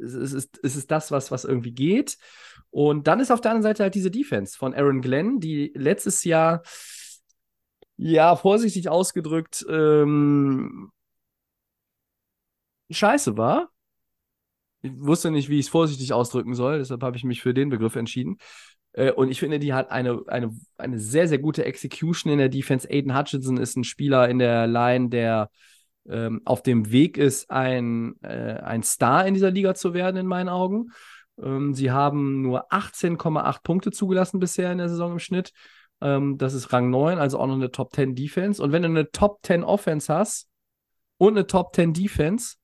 es, 0.04 0.14
es 0.14 0.32
ist, 0.32 0.58
es 0.62 0.74
ist 0.76 0.90
das, 0.90 1.12
was, 1.12 1.30
was 1.30 1.44
irgendwie 1.44 1.72
geht. 1.72 2.16
Und 2.70 3.06
dann 3.06 3.20
ist 3.20 3.30
auf 3.30 3.40
der 3.40 3.52
anderen 3.52 3.62
Seite 3.62 3.84
halt 3.84 3.94
diese 3.94 4.10
Defense 4.10 4.58
von 4.58 4.74
Aaron 4.74 5.00
Glenn, 5.00 5.38
die 5.38 5.72
letztes 5.76 6.24
Jahr, 6.24 6.62
ja, 7.96 8.37
vorsichtig 8.37 8.88
ausgedrückt, 8.88 9.64
ähm, 9.68 10.90
scheiße 12.90 13.37
war. 13.37 13.70
Ich 14.83 14.92
wusste 14.96 15.30
nicht, 15.30 15.48
wie 15.48 15.59
ich 15.59 15.66
es 15.66 15.70
vorsichtig 15.70 16.12
ausdrücken 16.12 16.54
soll, 16.54 16.78
deshalb 16.78 17.02
habe 17.02 17.16
ich 17.16 17.24
mich 17.24 17.40
für 17.40 17.54
den 17.54 17.70
Begriff 17.70 17.96
entschieden. 17.96 18.38
Äh, 18.92 19.12
und 19.12 19.30
ich 19.30 19.40
finde, 19.40 19.59
die 19.59 19.72
hat 19.72 19.90
eine, 19.90 20.22
eine, 20.26 20.50
eine 20.76 20.98
sehr, 20.98 21.28
sehr 21.28 21.38
gute 21.38 21.64
Execution 21.64 22.33
in 22.33 22.38
der 22.38 22.48
Defense. 22.48 22.88
Aiden 22.90 23.16
Hutchinson 23.16 23.57
ist 23.57 23.76
ein 23.76 23.85
Spieler 23.85 24.28
in 24.28 24.38
der 24.38 24.66
Line, 24.66 25.09
der 25.09 25.50
ähm, 26.09 26.42
auf 26.44 26.62
dem 26.62 26.90
Weg 26.90 27.16
ist, 27.16 27.50
ein, 27.50 28.16
äh, 28.22 28.59
ein 28.62 28.83
Star 28.83 29.26
in 29.26 29.35
dieser 29.35 29.50
Liga 29.50 29.74
zu 29.74 29.94
werden, 29.94 30.16
in 30.16 30.26
meinen 30.26 30.48
Augen. 30.48 30.90
Ähm, 31.42 31.74
sie 31.74 31.90
haben 31.90 32.42
nur 32.42 32.72
18,8 32.72 33.62
Punkte 33.62 33.90
zugelassen 33.90 34.38
bisher 34.38 34.70
in 34.70 34.78
der 34.78 34.88
Saison 34.88 35.12
im 35.12 35.18
Schnitt. 35.18 35.52
Ähm, 36.04 36.36
das 36.36 36.52
ist 36.52 36.72
Rang 36.72 36.90
9, 36.90 37.18
also 37.18 37.40
auch 37.40 37.46
noch 37.46 37.54
eine 37.54 37.72
Top 37.72 37.94
10 37.94 38.14
Defense. 38.14 38.62
Und 38.62 38.70
wenn 38.70 38.82
du 38.82 38.88
eine 38.88 39.10
Top 39.10 39.40
10 39.42 39.64
Offense 39.64 40.12
hast 40.12 40.48
und 41.16 41.36
eine 41.36 41.46
Top 41.46 41.74
10 41.74 41.94
Defense 41.94 42.56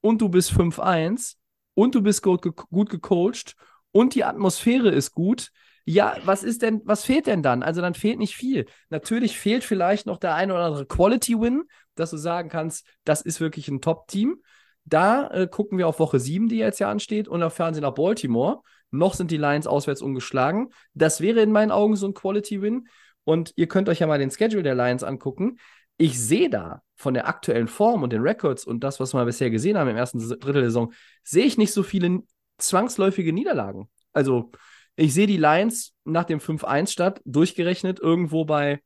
und 0.00 0.22
du 0.22 0.30
bist 0.30 0.50
5-1 0.50 1.34
und 1.74 1.94
du 1.94 2.02
bist 2.02 2.22
gut, 2.22 2.42
ge 2.42 2.52
gut 2.52 2.88
gecoacht 2.88 3.54
und 3.92 4.14
die 4.14 4.24
Atmosphäre 4.24 4.88
ist 4.88 5.12
gut, 5.12 5.50
ja, 5.84 6.16
was 6.24 6.42
ist 6.42 6.62
denn, 6.62 6.80
was 6.84 7.04
fehlt 7.04 7.26
denn 7.26 7.42
dann? 7.42 7.62
Also 7.62 7.80
dann 7.80 7.94
fehlt 7.94 8.18
nicht 8.18 8.34
viel. 8.34 8.66
Natürlich 8.88 9.38
fehlt 9.38 9.62
vielleicht 9.62 10.06
noch 10.06 10.18
der 10.18 10.34
eine 10.34 10.54
oder 10.54 10.64
andere 10.64 10.86
Quality-Win, 10.86 11.64
dass 11.94 12.10
du 12.10 12.16
sagen 12.16 12.48
kannst, 12.48 12.86
das 13.04 13.20
ist 13.20 13.40
wirklich 13.40 13.68
ein 13.68 13.80
Top-Team. 13.80 14.42
Da 14.84 15.28
äh, 15.28 15.46
gucken 15.46 15.78
wir 15.78 15.86
auf 15.86 16.00
Woche 16.00 16.18
7, 16.18 16.48
die 16.48 16.56
jetzt 16.56 16.80
ja 16.80 16.90
ansteht, 16.90 17.28
und 17.28 17.42
erfahren 17.42 17.74
sie 17.74 17.80
nach 17.80 17.94
Baltimore. 17.94 18.62
Noch 18.90 19.14
sind 19.14 19.30
die 19.30 19.36
Lions 19.36 19.66
auswärts 19.66 20.02
ungeschlagen. 20.02 20.70
Das 20.94 21.20
wäre 21.20 21.40
in 21.40 21.52
meinen 21.52 21.70
Augen 21.70 21.96
so 21.96 22.06
ein 22.06 22.14
Quality-Win. 22.14 22.88
Und 23.24 23.52
ihr 23.56 23.66
könnt 23.66 23.88
euch 23.88 23.98
ja 23.98 24.06
mal 24.06 24.18
den 24.18 24.30
Schedule 24.30 24.62
der 24.62 24.74
Lions 24.74 25.02
angucken. 25.02 25.58
Ich 25.98 26.20
sehe 26.20 26.50
da 26.50 26.82
von 26.94 27.14
der 27.14 27.26
aktuellen 27.26 27.68
Form 27.68 28.02
und 28.02 28.12
den 28.12 28.22
Records 28.22 28.64
und 28.64 28.84
das, 28.84 29.00
was 29.00 29.14
wir 29.14 29.24
bisher 29.24 29.50
gesehen 29.50 29.76
haben 29.76 29.88
im 29.88 29.96
ersten 29.96 30.18
Drittel 30.18 30.60
der 30.60 30.64
Saison, 30.66 30.92
sehe 31.24 31.44
ich 31.44 31.58
nicht 31.58 31.72
so 31.72 31.82
viele 31.82 32.22
zwangsläufige 32.58 33.32
Niederlagen. 33.32 33.88
Also, 34.12 34.50
ich 34.94 35.12
sehe 35.12 35.26
die 35.26 35.36
Lions 35.36 35.94
nach 36.04 36.24
dem 36.24 36.40
5-1 36.40 36.90
statt 36.90 37.20
durchgerechnet 37.24 37.98
irgendwo 38.00 38.44
bei 38.44 38.80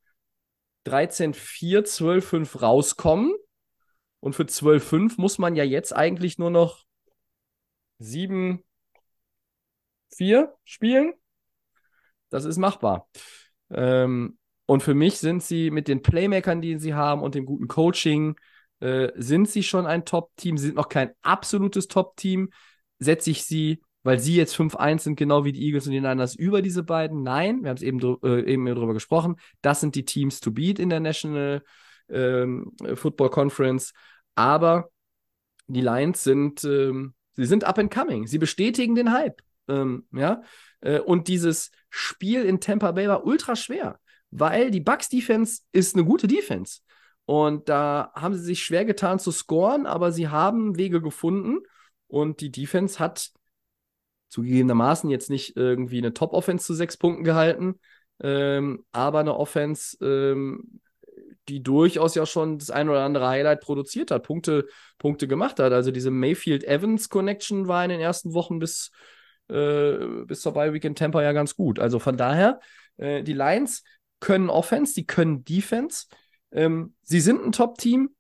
13-4, 0.87 1.85
12-5 1.85 2.61
rauskommen. 2.61 3.33
Und 4.21 4.35
für 4.35 4.45
12-5 4.45 5.15
muss 5.19 5.39
man 5.39 5.57
ja 5.57 5.65
jetzt 5.65 5.95
eigentlich 5.95 6.39
nur 6.39 6.51
noch 6.51 6.85
7-4 10.13 10.49
spielen. 10.65 11.13
Das 12.29 12.45
ist 12.45 12.59
machbar. 12.59 13.09
Ähm, 13.71 14.39
und 14.67 14.83
für 14.83 14.95
mich 14.95 15.19
sind 15.19 15.43
sie 15.43 15.71
mit 15.71 15.89
den 15.89 16.03
Playmakern, 16.03 16.61
die 16.61 16.79
sie 16.79 16.95
haben 16.95 17.23
und 17.23 17.35
dem 17.35 17.45
guten 17.45 17.67
Coaching, 17.67 18.37
äh, 18.81 19.11
sind 19.17 19.49
sie 19.49 19.63
schon 19.63 19.87
ein 19.87 20.05
Top-Team. 20.05 20.57
Sie 20.57 20.67
sind 20.67 20.77
noch 20.77 20.89
kein 20.89 21.11
absolutes 21.23 21.89
Top-Team. 21.89 22.51
Setze 22.99 23.31
ich 23.31 23.45
sie, 23.45 23.83
weil 24.03 24.19
sie 24.19 24.37
jetzt 24.37 24.55
5-1 24.55 25.05
sind, 25.05 25.17
genau 25.17 25.45
wie 25.45 25.53
die 25.53 25.65
Eagles 25.67 25.87
und 25.87 25.93
die 25.93 26.01
Niners, 26.01 26.35
über 26.35 26.63
diese 26.63 26.83
beiden? 26.83 27.23
Nein, 27.23 27.63
wir 27.63 27.71
haben 27.71 27.77
es 27.77 27.83
eben, 27.83 28.01
äh, 28.23 28.43
eben 28.43 28.67
darüber 28.67 28.95
gesprochen. 28.95 29.37
Das 29.61 29.81
sind 29.81 29.95
die 29.95 30.05
Teams 30.05 30.41
to 30.41 30.51
beat 30.51 30.79
in 30.79 30.89
der 30.89 31.01
National 31.01 31.63
ähm, 32.09 32.73
Football 32.95 33.31
Conference. 33.31 33.93
Aber 34.35 34.91
die 35.67 35.83
Lions 35.83 36.25
sind, 36.25 36.65
ähm, 36.65 37.15
sie 37.35 37.45
sind 37.45 37.65
up 37.65 37.79
and 37.79 37.93
coming. 37.93 38.27
Sie 38.27 38.39
bestätigen 38.39 38.95
den 38.95 39.13
Hype. 39.13 39.43
Ähm, 39.71 40.07
ja. 40.13 40.43
Äh, 40.81 40.99
und 41.01 41.29
dieses 41.29 41.71
Spiel 41.89 42.45
in 42.45 42.61
Tampa 42.61 42.93
Bay 42.93 43.09
war 43.09 43.25
ultra 43.25 43.57
schwer 43.57 43.99
weil 44.31 44.71
die 44.71 44.81
Bucks 44.81 45.09
Defense 45.09 45.63
ist 45.73 45.95
eine 45.95 46.05
gute 46.05 46.27
Defense. 46.27 46.81
Und 47.27 47.69
da 47.69 48.13
haben 48.15 48.35
sie 48.35 48.43
sich 48.43 48.63
schwer 48.63 48.85
getan 48.85 49.19
zu 49.19 49.31
scoren, 49.31 49.87
aber 49.87 50.13
sie 50.13 50.29
haben 50.29 50.77
Wege 50.77 51.01
gefunden. 51.01 51.61
Und 52.09 52.41
die 52.41 52.51
Defense 52.51 52.99
hat 52.99 53.31
zugegebenermaßen 54.29 55.11
jetzt 55.11 55.31
nicht 55.31 55.57
irgendwie 55.57 55.99
eine 55.99 56.15
Top-Offense 56.15 56.65
zu 56.65 56.75
sechs 56.75 56.97
Punkten 56.97 57.25
gehalten, 57.25 57.81
ähm, 58.23 58.85
aber 58.93 59.21
eine 59.21 59.37
Offense, 59.37 59.97
ähm, 60.05 60.81
die 61.49 61.63
durchaus 61.63 62.15
ja 62.15 62.27
schon 62.27 62.59
das 62.59 62.71
ein 62.71 62.89
oder 62.89 63.05
andere 63.05 63.29
Highlight 63.29 63.61
produziert 63.61 64.11
hat, 64.13 64.23
Punkte, 64.23 64.69
Punkte 64.99 65.27
gemacht 65.27 65.59
hat. 65.59 65.73
Also 65.73 65.91
diese 65.91 66.11
Mayfield-Evans-Connection 66.11 67.67
war 67.67 67.83
in 67.85 67.91
den 67.91 68.01
ersten 68.01 68.35
Wochen 68.35 68.61
bis, 68.61 68.93
äh, 69.51 70.25
bis 70.27 70.41
zur 70.41 70.53
Bye 70.53 70.73
Week 70.73 70.85
in 70.85 70.95
Tampa 70.95 71.23
ja 71.23 71.33
ganz 71.33 71.57
gut. 71.57 71.79
Also 71.79 71.99
von 71.99 72.17
daher, 72.17 72.61
äh, 72.97 73.23
die 73.23 73.33
Lions 73.33 73.83
können 74.21 74.51
Offense, 74.51 74.95
die 74.95 75.07
können 75.07 75.45
Defense. 75.45 76.07
Ähm, 76.53 76.95
sie 77.03 77.21
sind 77.21 77.45
ein 77.45 77.53
Top-Team, 77.53 78.15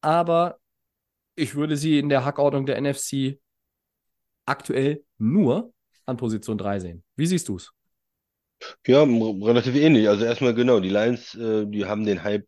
aber 0.00 0.58
ich 1.34 1.54
würde 1.54 1.76
sie 1.76 1.98
in 1.98 2.08
der 2.08 2.24
Hackordnung 2.24 2.66
der 2.66 2.80
NFC 2.80 3.38
aktuell 4.46 5.04
nur 5.18 5.72
an 6.06 6.16
Position 6.16 6.58
3 6.58 6.80
sehen. 6.80 7.04
Wie 7.16 7.26
siehst 7.26 7.48
du 7.48 7.56
es? 7.56 7.72
Ja, 8.86 9.02
relativ 9.02 9.74
ähnlich. 9.74 10.08
Also 10.08 10.24
erstmal 10.24 10.54
genau, 10.54 10.80
die 10.80 10.90
Lions, 10.90 11.34
äh, 11.34 11.66
die 11.66 11.84
haben 11.86 12.04
den 12.04 12.22
Hype 12.22 12.46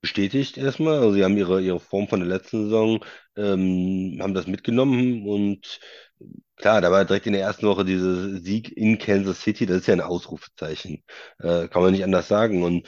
bestätigt 0.00 0.58
erstmal. 0.58 0.98
Also 0.98 1.12
sie 1.12 1.24
haben 1.24 1.36
ihre, 1.36 1.62
ihre 1.62 1.80
Form 1.80 2.08
von 2.08 2.20
der 2.20 2.28
letzten 2.28 2.64
Saison, 2.64 3.04
ähm, 3.36 4.18
haben 4.20 4.34
das 4.34 4.46
mitgenommen 4.46 5.26
und 5.26 5.80
klar, 6.56 6.80
da 6.80 6.90
war 6.90 7.04
direkt 7.04 7.26
in 7.26 7.32
der 7.32 7.42
ersten 7.42 7.66
Woche 7.66 7.84
dieser 7.84 8.38
Sieg 8.40 8.76
in 8.76 8.98
Kansas 8.98 9.40
City, 9.42 9.66
das 9.66 9.78
ist 9.78 9.86
ja 9.86 9.94
ein 9.94 10.00
Ausrufezeichen. 10.00 11.02
Äh, 11.38 11.68
kann 11.68 11.82
man 11.82 11.92
nicht 11.92 12.04
anders 12.04 12.28
sagen. 12.28 12.62
Und 12.62 12.86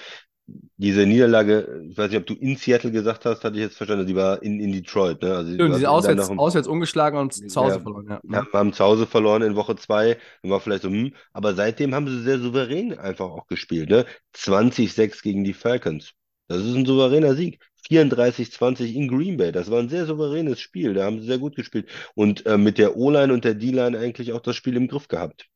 diese 0.76 1.07
Niederlage, 1.07 1.83
ich 1.90 1.98
weiß 1.98 2.11
nicht, 2.11 2.20
ob 2.20 2.26
du 2.26 2.35
in 2.35 2.57
Seattle 2.57 2.92
gesagt 2.92 3.24
hast, 3.24 3.42
hatte 3.42 3.57
ich 3.57 3.62
jetzt 3.62 3.76
verstanden, 3.76 4.07
die 4.07 4.14
war 4.14 4.42
in, 4.42 4.61
in 4.61 4.72
Detroit, 4.72 5.20
ne? 5.22 5.35
Also 5.37 5.50
Sie 5.50 5.59
du 5.59 5.72
sind 5.74 5.87
auswärts, 5.87 6.31
ein- 6.31 6.38
auswärts 6.38 6.68
ungeschlagen 6.68 7.18
und 7.18 7.33
zu 7.35 7.61
Hause 7.61 7.76
Ja. 7.76 7.81
verloren. 7.81 8.07
Ja. 8.09 8.20
ja, 8.22 8.46
wir 8.52 8.59
haben 8.59 8.72
zu 8.72 8.85
Hause 8.85 9.07
verloren 9.07 9.42
in 9.42 9.57
Woche 9.57 9.74
zwei. 9.76 10.18
War 10.42 10.61
vielleicht 10.61 10.83
so, 10.83 10.88
hm, 10.88 11.14
aber 11.33 11.55
seitdem 11.55 11.94
haben 11.94 12.07
sie 12.09 12.22
sehr 12.22 12.38
souverän 12.38 12.96
einfach 12.98 13.26
auch 13.26 13.46
gespielt. 13.48 13.90
Ne? 13.90 14.07
20-6 14.33 15.22
gegen 15.22 15.42
die 15.42 15.55
Falcons. 15.55 16.12
Das 16.48 16.59
ist 16.64 16.76
ein 16.76 16.87
souveräner 16.87 17.35
Sieg. 17.35 17.59
34-20 17.88 18.94
in 18.94 19.09
Green 19.09 19.37
Bay. 19.37 19.53
Das 19.53 19.70
war 19.70 19.81
ein 19.81 19.88
sehr 19.88 20.07
souveränes 20.07 20.61
Spiel. 20.61 20.94
Da 20.94 21.05
haben 21.05 21.20
sie 21.20 21.27
sehr 21.27 21.38
gut 21.38 21.57
gespielt. 21.57 21.88
Und 22.14 22.46
äh, 22.46 22.59
mit 22.59 22.79
der 22.79 22.96
O-Line 22.96 23.33
und 23.33 23.44
der 23.44 23.55
D-Line 23.55 23.99
eigentlich 23.99 24.33
auch 24.33 24.40
das 24.40 24.57
Spiel 24.57 24.77
im 24.77 24.88
Griff 24.88 25.09
gehabt. 25.09 25.46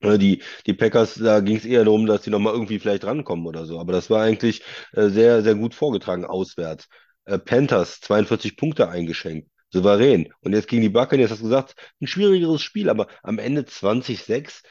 Ne, 0.00 0.18
Die, 0.18 0.42
die 0.66 0.74
Packers, 0.74 1.14
da 1.14 1.40
ging 1.40 1.56
es 1.56 1.64
eher 1.64 1.84
darum, 1.84 2.06
dass 2.06 2.22
die 2.22 2.30
nochmal 2.30 2.52
irgendwie 2.52 2.78
vielleicht 2.78 3.04
rankommen 3.04 3.46
oder 3.46 3.64
so. 3.66 3.80
Aber 3.80 3.92
das 3.92 4.10
war 4.10 4.22
eigentlich 4.22 4.62
äh, 4.92 5.08
sehr, 5.08 5.42
sehr 5.42 5.54
gut 5.54 5.74
vorgetragen 5.74 6.24
auswärts. 6.24 6.88
Äh, 7.24 7.38
Panthers 7.38 8.00
42 8.00 8.56
Punkte 8.56 8.88
eingeschenkt. 8.88 9.48
Souverän. 9.70 10.32
Und 10.40 10.52
jetzt 10.52 10.68
gegen 10.68 10.82
die 10.82 10.88
Buccaneers, 10.88 11.30
hast 11.30 11.40
du 11.40 11.44
gesagt, 11.44 11.74
ein 12.00 12.06
schwierigeres 12.06 12.62
Spiel, 12.62 12.88
aber 12.90 13.08
am 13.22 13.38
Ende 13.38 13.64
20-6, 13.64 14.62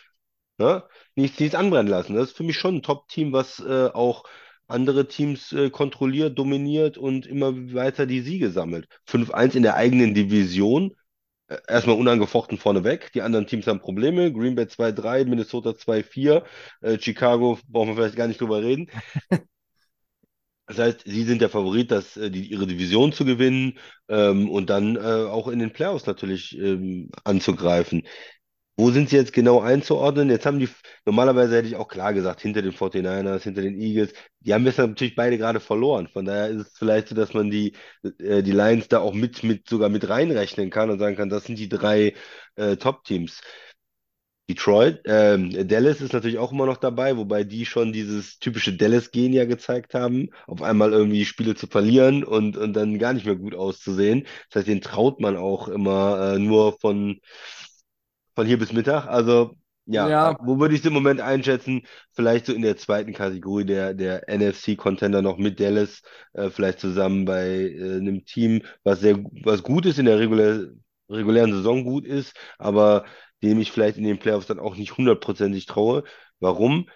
ne? 0.58 0.84
Nichts, 1.15 1.39
nichts 1.39 1.56
anbrennen 1.56 1.88
lassen. 1.91 2.15
Das 2.15 2.30
ist 2.30 2.38
für 2.38 2.43
mich 2.43 2.58
schon 2.58 2.76
ein 2.78 2.82
Top-Team, 2.84 3.34
was 3.34 3.60
äh, 3.60 3.89
auch 3.93 4.24
andere 4.67 5.08
Teams 5.08 5.52
äh, 5.54 5.69
kontrolliert, 5.69 6.38
dominiert 6.38 6.97
und 6.97 7.26
immer 7.26 7.54
weiter 7.73 8.06
die 8.06 8.21
Siege 8.21 8.52
sammelt. 8.52 8.88
5-1 9.06 9.56
in 9.56 9.63
der 9.63 9.76
eigenen 9.76 10.13
Division. 10.13 10.93
Äh, 11.47 11.58
Erstmal 11.67 11.97
unangefochten 11.97 12.58
vorneweg. 12.58 13.12
Die 13.13 13.21
anderen 13.23 13.47
Teams 13.47 13.67
haben 13.67 13.80
Probleme. 13.82 14.34
Green 14.34 14.56
Bay 14.56 14.67
2-3, 14.67 15.26
Minnesota 15.26 15.76
2-4. 15.76 16.43
Äh, 16.82 16.99
Chicago 16.99 17.60
brauchen 17.69 17.89
wir 17.89 17.95
vielleicht 17.95 18.15
gar 18.17 18.28
nicht 18.28 18.41
drüber 18.41 18.62
reden. 18.63 18.89
Das 20.67 20.78
heißt, 20.78 21.02
sie 21.06 21.23
sind 21.26 21.41
der 21.41 21.49
Favorit, 21.49 21.91
das, 21.91 22.15
äh, 22.17 22.32
die, 22.32 22.45
ihre 22.49 22.65
Division 22.65 23.12
zu 23.12 23.26
gewinnen 23.26 23.78
ähm, 24.08 24.49
und 24.49 24.69
dann 24.69 24.95
äh, 24.95 24.99
auch 24.99 25.47
in 25.49 25.60
den 25.60 25.73
Playoffs 25.73 26.06
natürlich 26.06 26.58
ähm, 26.58 27.10
anzugreifen. 27.26 28.04
Wo 28.75 28.89
sind 28.89 29.09
sie 29.09 29.17
jetzt 29.17 29.33
genau 29.33 29.62
einzuordnen? 29.62 30.29
Jetzt 30.31 30.45
haben 30.47 30.57
die, 30.59 30.67
normalerweise 31.05 31.55
hätte 31.57 31.67
ich 31.67 31.75
auch 31.75 31.88
klar 31.88 32.12
gesagt, 32.13 32.41
hinter 32.41 32.62
den 32.63 32.71
49ers, 32.73 33.43
hinter 33.43 33.62
den 33.62 33.79
Eagles. 33.79 34.13
Die 34.39 34.53
haben 34.53 34.65
jetzt 34.65 34.79
natürlich 34.79 35.15
beide 35.15 35.38
gerade 35.38 35.59
verloren. 35.59 36.07
Von 36.07 36.25
daher 36.25 36.47
ist 36.49 36.67
es 36.67 36.77
vielleicht 36.77 37.07
so, 37.09 37.15
dass 37.15 37.33
man 37.36 37.51
die, 37.51 37.73
äh, 38.19 38.41
die 38.41 38.51
Lions 38.51 38.88
da 38.88 38.99
auch 38.99 39.13
mit, 39.13 39.43
mit, 39.43 39.69
sogar 39.69 39.89
mit 39.89 40.09
reinrechnen 40.09 40.71
kann 40.71 40.89
und 40.89 40.97
sagen 40.99 41.15
kann, 41.15 41.29
das 41.29 41.45
sind 41.45 41.59
die 41.59 41.69
drei 41.69 42.15
äh, 42.55 42.75
Top-Teams. 42.77 43.41
Detroit, 44.49 44.99
ähm, 45.05 45.51
Dallas 45.69 46.01
ist 46.01 46.12
natürlich 46.12 46.38
auch 46.38 46.51
immer 46.51 46.65
noch 46.65 46.75
dabei, 46.77 47.15
wobei 47.15 47.45
die 47.45 47.65
schon 47.65 47.93
dieses 47.93 48.39
typische 48.39 48.73
Dallas-Gen 48.75 49.31
ja 49.31 49.45
gezeigt 49.45 49.93
haben, 49.93 50.29
auf 50.47 50.62
einmal 50.62 50.91
irgendwie 50.91 51.23
Spiele 51.23 51.55
zu 51.55 51.65
verlieren 51.67 52.25
und, 52.25 52.57
und 52.57 52.73
dann 52.73 52.99
gar 52.99 53.13
nicht 53.13 53.25
mehr 53.25 53.38
gut 53.38 53.55
auszusehen. 53.55 54.25
Das 54.49 54.59
heißt, 54.62 54.67
den 54.67 54.81
traut 54.81 55.21
man 55.21 55.38
auch 55.38 55.69
immer 55.69 56.33
äh, 56.36 56.39
nur 56.39 56.77
von, 56.81 57.19
von 58.36 58.46
hier 58.48 58.58
bis 58.60 58.74
Mittag. 58.74 59.08
Also 59.08 59.56
ja, 59.86 60.15
Ja. 60.15 60.38
wo 60.39 60.60
würde 60.60 60.74
ich 60.76 60.82
es 60.82 60.86
im 60.88 60.93
Moment 60.93 61.19
einschätzen? 61.22 61.82
Vielleicht 62.13 62.46
so 62.46 62.54
in 62.54 62.62
der 62.62 62.78
zweiten 62.78 63.13
Kategorie 63.13 63.65
der, 63.65 63.93
der 63.93 64.30
NFC-Contender 64.30 65.22
noch 65.22 65.38
mit 65.38 65.60
Dallas, 65.60 66.02
äh, 66.34 66.50
vielleicht 66.50 66.80
zusammen 66.80 67.26
bei 67.26 67.48
äh, 67.48 67.96
einem 67.98 68.24
Team, 68.26 68.62
was 68.84 69.02
sehr, 69.02 69.17
was 69.43 69.62
gut 69.63 69.86
ist 69.86 70.00
in 70.00 70.06
der 70.06 70.19
regulär, 70.19 70.67
regulären 71.10 71.52
Saison 71.54 71.84
gut 71.84 72.06
ist, 72.06 72.34
aber 72.58 73.06
dem 73.43 73.60
ich 73.60 73.72
vielleicht 73.72 73.98
in 73.98 74.04
den 74.06 74.19
Playoffs 74.19 74.48
dann 74.48 74.60
auch 74.60 74.76
nicht 74.78 74.98
hundertprozentig 74.98 75.65
traue. 75.65 76.04
Warum? 76.39 76.88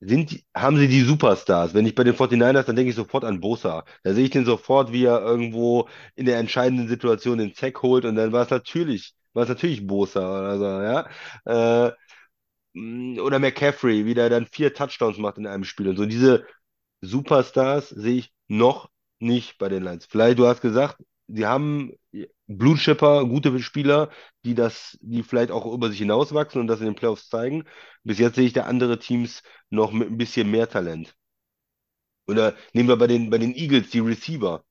Sind, 0.00 0.30
die- 0.30 0.44
haben 0.54 0.76
sie 0.78 0.88
die 0.88 1.00
Superstars? 1.02 1.74
Wenn 1.74 1.86
ich 1.86 1.94
bei 1.94 2.04
den 2.04 2.14
49ers, 2.14 2.66
dann 2.66 2.76
denke 2.76 2.90
ich 2.90 2.96
sofort 2.96 3.24
an 3.24 3.40
Bosa. 3.40 3.84
Da 4.02 4.12
sehe 4.14 4.24
ich 4.24 4.30
den 4.30 4.44
sofort, 4.44 4.92
wie 4.92 5.04
er 5.04 5.20
irgendwo 5.22 5.88
in 6.14 6.26
der 6.26 6.38
entscheidenden 6.38 6.86
Situation 6.88 7.38
den 7.38 7.54
Sack 7.54 7.82
holt 7.82 8.04
und 8.04 8.14
dann 8.16 8.32
war 8.32 8.44
es 8.44 8.50
natürlich, 8.50 9.14
war 9.36 9.44
es 9.44 9.50
natürlich 9.50 9.86
Bosa 9.86 10.40
oder 10.40 10.58
so, 10.58 10.64
ja. 11.46 11.88
Äh, 11.88 11.92
mh, 12.74 13.22
oder 13.22 13.38
McCaffrey, 13.38 14.06
wie 14.06 14.14
der 14.14 14.30
dann 14.30 14.46
vier 14.46 14.74
Touchdowns 14.74 15.18
macht 15.18 15.38
in 15.38 15.46
einem 15.46 15.64
Spiel 15.64 15.88
und 15.88 15.96
so. 15.96 16.06
Diese 16.06 16.46
Superstars 17.02 17.90
sehe 17.90 18.18
ich 18.18 18.32
noch 18.48 18.90
nicht 19.20 19.58
bei 19.58 19.68
den 19.68 19.84
Lions. 19.84 20.06
Vielleicht, 20.06 20.38
du 20.38 20.46
hast 20.46 20.60
gesagt, 20.62 20.98
sie 21.28 21.46
haben 21.46 21.92
Blue 22.48 22.76
Chipper, 22.76 23.26
gute 23.26 23.58
Spieler, 23.62 24.10
die 24.44 24.54
das, 24.54 24.98
die 25.02 25.22
vielleicht 25.22 25.50
auch 25.50 25.66
über 25.72 25.90
sich 25.90 25.98
hinauswachsen 25.98 26.60
und 26.60 26.66
das 26.68 26.80
in 26.80 26.86
den 26.86 26.94
Playoffs 26.94 27.28
zeigen. 27.28 27.64
Bis 28.04 28.18
jetzt 28.18 28.36
sehe 28.36 28.46
ich 28.46 28.52
da 28.52 28.64
andere 28.64 28.98
Teams 28.98 29.42
noch 29.70 29.92
mit 29.92 30.08
ein 30.10 30.18
bisschen 30.18 30.50
mehr 30.50 30.68
Talent. 30.68 31.14
Oder 32.28 32.56
nehmen 32.72 32.88
wir 32.88 32.96
bei 32.98 33.08
den, 33.08 33.30
bei 33.30 33.38
den 33.38 33.52
Eagles 33.56 33.90
die 33.90 33.98
Receiver. 33.98 34.64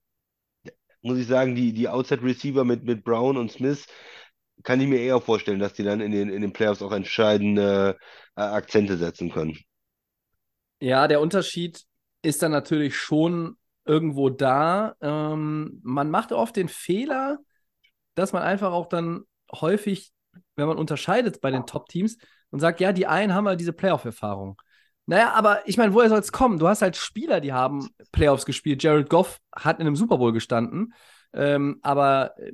Muss 1.01 1.17
ich 1.19 1.27
sagen, 1.27 1.55
die, 1.55 1.71
die 1.73 1.87
Outside 1.87 2.23
Receiver 2.23 2.63
mit, 2.65 2.83
mit 2.83 3.03
Brown 3.03 3.37
und 3.37 3.51
Smith, 3.51 3.85
kann 4.63 4.81
ich 4.81 4.87
mir 4.87 4.99
eher 4.99 5.21
vorstellen, 5.21 5.59
dass 5.59 5.73
die 5.73 5.83
dann 5.83 6.01
in 6.01 6.11
den, 6.11 6.29
in 6.29 6.41
den 6.41 6.53
Playoffs 6.53 6.81
auch 6.81 6.91
entscheidende 6.91 7.97
äh, 8.35 8.41
Akzente 8.41 8.97
setzen 8.97 9.31
können. 9.31 9.57
Ja, 10.79 11.07
der 11.07 11.21
Unterschied 11.21 11.83
ist 12.21 12.41
dann 12.41 12.51
natürlich 12.51 12.97
schon 12.97 13.57
irgendwo 13.85 14.29
da. 14.29 14.95
Ähm, 15.01 15.79
man 15.83 16.09
macht 16.09 16.31
oft 16.31 16.55
den 16.55 16.69
Fehler, 16.69 17.39
dass 18.15 18.33
man 18.33 18.43
einfach 18.43 18.71
auch 18.71 18.87
dann 18.87 19.23
häufig, 19.53 20.11
wenn 20.55 20.67
man 20.67 20.77
unterscheidet 20.77 21.41
bei 21.41 21.51
den 21.51 21.65
Top-Teams 21.65 22.17
und 22.49 22.59
sagt, 22.59 22.79
ja, 22.79 22.93
die 22.93 23.07
einen 23.07 23.33
haben 23.33 23.47
halt 23.47 23.59
diese 23.59 23.73
Playoff-Erfahrung. 23.73 24.59
Naja, 25.05 25.33
aber 25.33 25.67
ich 25.67 25.77
meine, 25.77 25.93
woher 25.93 26.09
soll 26.09 26.19
es 26.19 26.31
kommen? 26.31 26.57
Du 26.57 26.67
hast 26.67 26.81
halt 26.81 26.95
Spieler, 26.95 27.39
die 27.39 27.53
haben 27.53 27.89
Playoffs 28.11 28.45
gespielt. 28.45 28.81
Jared 28.81 29.09
Goff 29.09 29.39
hat 29.55 29.79
in 29.79 29.85
einem 29.85 29.95
Super 29.95 30.17
Bowl 30.17 30.33
gestanden. 30.33 30.93
Ähm, 31.35 31.79
aber 31.81 32.33
äh, 32.39 32.53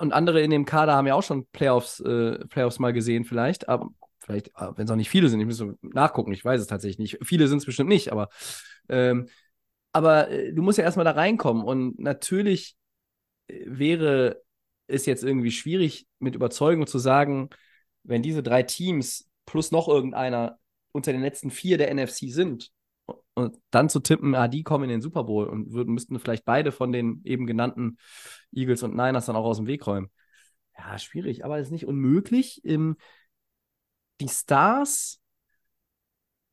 und 0.00 0.12
andere 0.12 0.40
in 0.42 0.50
dem 0.50 0.64
Kader 0.66 0.94
haben 0.94 1.06
ja 1.06 1.14
auch 1.14 1.22
schon 1.22 1.46
Playoffs, 1.46 2.00
äh, 2.00 2.38
Playoffs 2.46 2.78
mal 2.78 2.92
gesehen, 2.92 3.24
vielleicht. 3.24 3.68
Aber 3.68 3.90
vielleicht, 4.18 4.52
wenn 4.76 4.84
es 4.84 4.90
auch 4.90 4.96
nicht 4.96 5.10
viele 5.10 5.28
sind, 5.28 5.40
ich 5.40 5.46
muss 5.46 5.56
so 5.56 5.72
nachgucken, 5.82 6.32
ich 6.32 6.44
weiß 6.44 6.60
es 6.60 6.66
tatsächlich 6.66 6.98
nicht. 6.98 7.18
Viele 7.26 7.48
sind 7.48 7.58
es 7.58 7.66
bestimmt 7.66 7.88
nicht, 7.88 8.12
aber, 8.12 8.28
ähm, 8.88 9.28
aber 9.92 10.30
äh, 10.30 10.52
du 10.52 10.62
musst 10.62 10.78
ja 10.78 10.84
erstmal 10.84 11.04
da 11.04 11.12
reinkommen. 11.12 11.64
Und 11.64 11.98
natürlich 11.98 12.76
äh, 13.48 13.64
wäre 13.66 14.42
es 14.86 15.06
jetzt 15.06 15.24
irgendwie 15.24 15.50
schwierig, 15.50 16.06
mit 16.18 16.34
Überzeugung 16.34 16.86
zu 16.86 16.98
sagen, 16.98 17.48
wenn 18.02 18.22
diese 18.22 18.42
drei 18.42 18.62
Teams 18.62 19.28
plus 19.46 19.72
noch 19.72 19.88
irgendeiner 19.88 20.58
unter 20.92 21.12
den 21.12 21.22
letzten 21.22 21.50
vier 21.50 21.78
der 21.78 21.90
NFC 21.94 22.30
sind, 22.30 22.70
und 23.40 23.56
dann 23.70 23.88
zu 23.88 24.00
tippen, 24.00 24.34
ah, 24.34 24.48
die 24.48 24.62
kommen 24.62 24.84
in 24.84 24.90
den 24.90 25.02
Super 25.02 25.24
Bowl 25.24 25.46
und 25.46 25.72
würden, 25.72 25.94
müssten 25.94 26.18
vielleicht 26.18 26.44
beide 26.44 26.72
von 26.72 26.92
den 26.92 27.20
eben 27.24 27.46
genannten 27.46 27.98
Eagles 28.52 28.82
und 28.82 28.94
Niners 28.94 29.26
dann 29.26 29.36
auch 29.36 29.44
aus 29.44 29.58
dem 29.58 29.66
Weg 29.66 29.86
räumen. 29.86 30.10
Ja, 30.76 30.98
schwierig, 30.98 31.44
aber 31.44 31.58
es 31.58 31.66
ist 31.66 31.72
nicht 31.72 31.86
unmöglich. 31.86 32.62
Ähm, 32.64 32.96
die 34.20 34.28
Stars 34.28 35.20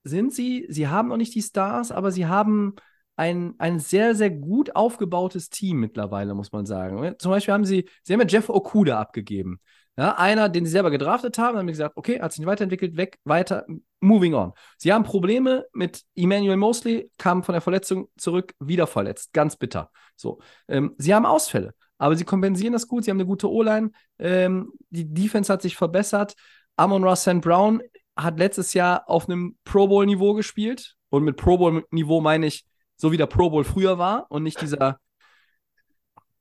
sind 0.03 0.33
sie, 0.33 0.65
sie 0.69 0.87
haben 0.87 1.09
noch 1.09 1.17
nicht 1.17 1.35
die 1.35 1.41
Stars, 1.41 1.91
aber 1.91 2.11
sie 2.11 2.27
haben 2.27 2.75
ein, 3.15 3.55
ein 3.57 3.79
sehr, 3.79 4.15
sehr 4.15 4.29
gut 4.29 4.75
aufgebautes 4.75 5.49
Team 5.49 5.79
mittlerweile, 5.79 6.33
muss 6.33 6.51
man 6.51 6.65
sagen. 6.65 7.15
Zum 7.19 7.31
Beispiel 7.31 7.53
haben 7.53 7.65
sie, 7.65 7.89
sie 8.03 8.13
haben 8.13 8.21
ja 8.21 8.27
Jeff 8.27 8.49
Okuda 8.49 8.99
abgegeben. 8.99 9.59
Ja, 9.97 10.15
einer, 10.15 10.47
den 10.47 10.63
sie 10.63 10.71
selber 10.71 10.91
gedraftet 10.91 11.39
haben, 11.39 11.57
haben 11.57 11.65
gesagt, 11.65 11.97
okay, 11.97 12.21
hat 12.21 12.31
sich 12.31 12.39
nicht 12.39 12.47
weiterentwickelt, 12.47 12.97
weg, 12.97 13.17
weiter, 13.23 13.65
moving 13.99 14.35
on. 14.35 14.53
Sie 14.77 14.93
haben 14.93 15.03
Probleme 15.03 15.65
mit 15.73 16.03
Emmanuel 16.15 16.57
Mosley, 16.57 17.09
kam 17.17 17.41
von 17.41 17.53
der 17.53 17.61
Verletzung 17.61 18.07
zurück, 18.15 18.53
wieder 18.59 18.85
verletzt, 18.85 19.33
ganz 19.33 19.55
bitter. 19.55 19.89
So, 20.15 20.39
ähm, 20.67 20.93
sie 20.99 21.15
haben 21.15 21.25
Ausfälle, 21.25 21.73
aber 21.97 22.15
sie 22.15 22.25
kompensieren 22.25 22.73
das 22.73 22.87
gut, 22.87 23.05
sie 23.05 23.09
haben 23.09 23.17
eine 23.17 23.25
gute 23.25 23.49
O-Line, 23.49 23.89
ähm, 24.19 24.71
die 24.91 25.11
Defense 25.11 25.51
hat 25.51 25.63
sich 25.63 25.75
verbessert. 25.75 26.35
Amon 26.75 27.03
Ross 27.03 27.21
St. 27.21 27.41
Brown 27.41 27.81
hat 28.15 28.37
letztes 28.37 28.75
Jahr 28.75 29.09
auf 29.09 29.27
einem 29.27 29.57
Pro 29.63 29.87
Bowl-Niveau 29.87 30.35
gespielt 30.35 30.95
und 31.09 31.23
mit 31.23 31.37
Pro 31.37 31.57
Bowl-Niveau 31.57 32.21
meine 32.21 32.45
ich, 32.45 32.65
so 32.97 33.11
wie 33.11 33.17
der 33.17 33.25
Pro 33.25 33.49
Bowl 33.49 33.63
früher 33.63 33.97
war 33.97 34.27
und 34.29 34.43
nicht 34.43 34.61
dieser 34.61 34.99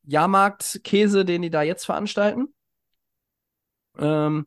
Jahrmarkt-Käse, 0.05 1.25
den 1.25 1.41
die 1.41 1.51
da 1.51 1.63
jetzt 1.63 1.87
veranstalten. 1.87 2.49
Ähm, 3.99 4.47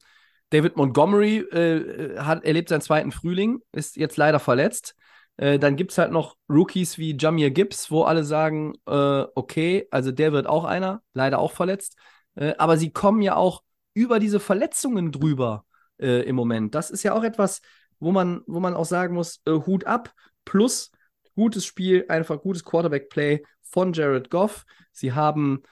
David 0.49 0.77
Montgomery 0.77 1.37
äh, 1.37 2.17
hat, 2.17 2.43
erlebt 2.43 2.69
seinen 2.69 2.81
zweiten 2.81 3.11
Frühling, 3.11 3.61
ist 3.71 3.97
jetzt 3.97 4.17
leider 4.17 4.39
verletzt. 4.39 4.95
Äh, 5.37 5.59
dann 5.59 5.75
gibt 5.75 5.91
es 5.91 5.97
halt 5.97 6.11
noch 6.11 6.35
Rookies 6.49 6.97
wie 6.97 7.15
Jamir 7.17 7.51
Gibbs, 7.51 7.91
wo 7.91 8.03
alle 8.03 8.23
sagen, 8.23 8.73
äh, 8.87 9.23
okay, 9.35 9.87
also 9.91 10.11
der 10.11 10.33
wird 10.33 10.47
auch 10.47 10.65
einer, 10.65 11.01
leider 11.13 11.39
auch 11.39 11.51
verletzt. 11.51 11.97
Äh, 12.35 12.55
aber 12.57 12.77
sie 12.77 12.91
kommen 12.91 13.21
ja 13.21 13.35
auch 13.35 13.63
über 13.93 14.19
diese 14.19 14.39
Verletzungen 14.39 15.11
drüber 15.11 15.65
äh, 15.99 16.23
im 16.23 16.35
Moment. 16.35 16.73
Das 16.75 16.89
ist 16.91 17.03
ja 17.03 17.13
auch 17.13 17.23
etwas, 17.23 17.61
wo 17.99 18.11
man, 18.11 18.41
wo 18.47 18.59
man 18.59 18.73
auch 18.73 18.85
sagen 18.85 19.13
muss, 19.13 19.41
äh, 19.45 19.51
Hut 19.51 19.85
ab, 19.85 20.13
plus 20.45 20.91
gutes 21.35 21.65
Spiel, 21.65 22.05
einfach 22.09 22.41
gutes 22.41 22.63
Quarterback-Play 22.65 23.43
von 23.61 23.93
Jared 23.93 24.29
Goff. 24.29 24.65
Sie 24.91 25.13
haben 25.13 25.63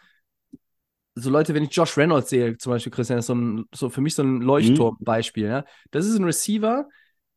so 1.17 1.29
Leute, 1.29 1.53
wenn 1.53 1.63
ich 1.63 1.75
Josh 1.75 1.97
Reynolds 1.97 2.29
sehe, 2.29 2.57
zum 2.57 2.71
Beispiel, 2.71 2.91
Christian, 2.91 3.19
ist 3.19 3.27
so, 3.27 3.35
ein, 3.35 3.65
so 3.73 3.89
für 3.89 4.01
mich 4.01 4.15
so 4.15 4.23
ein 4.23 4.41
Leuchtturmbeispiel. 4.41 5.47
Ja? 5.47 5.65
Das 5.91 6.05
ist 6.05 6.17
ein 6.17 6.23
Receiver, 6.23 6.87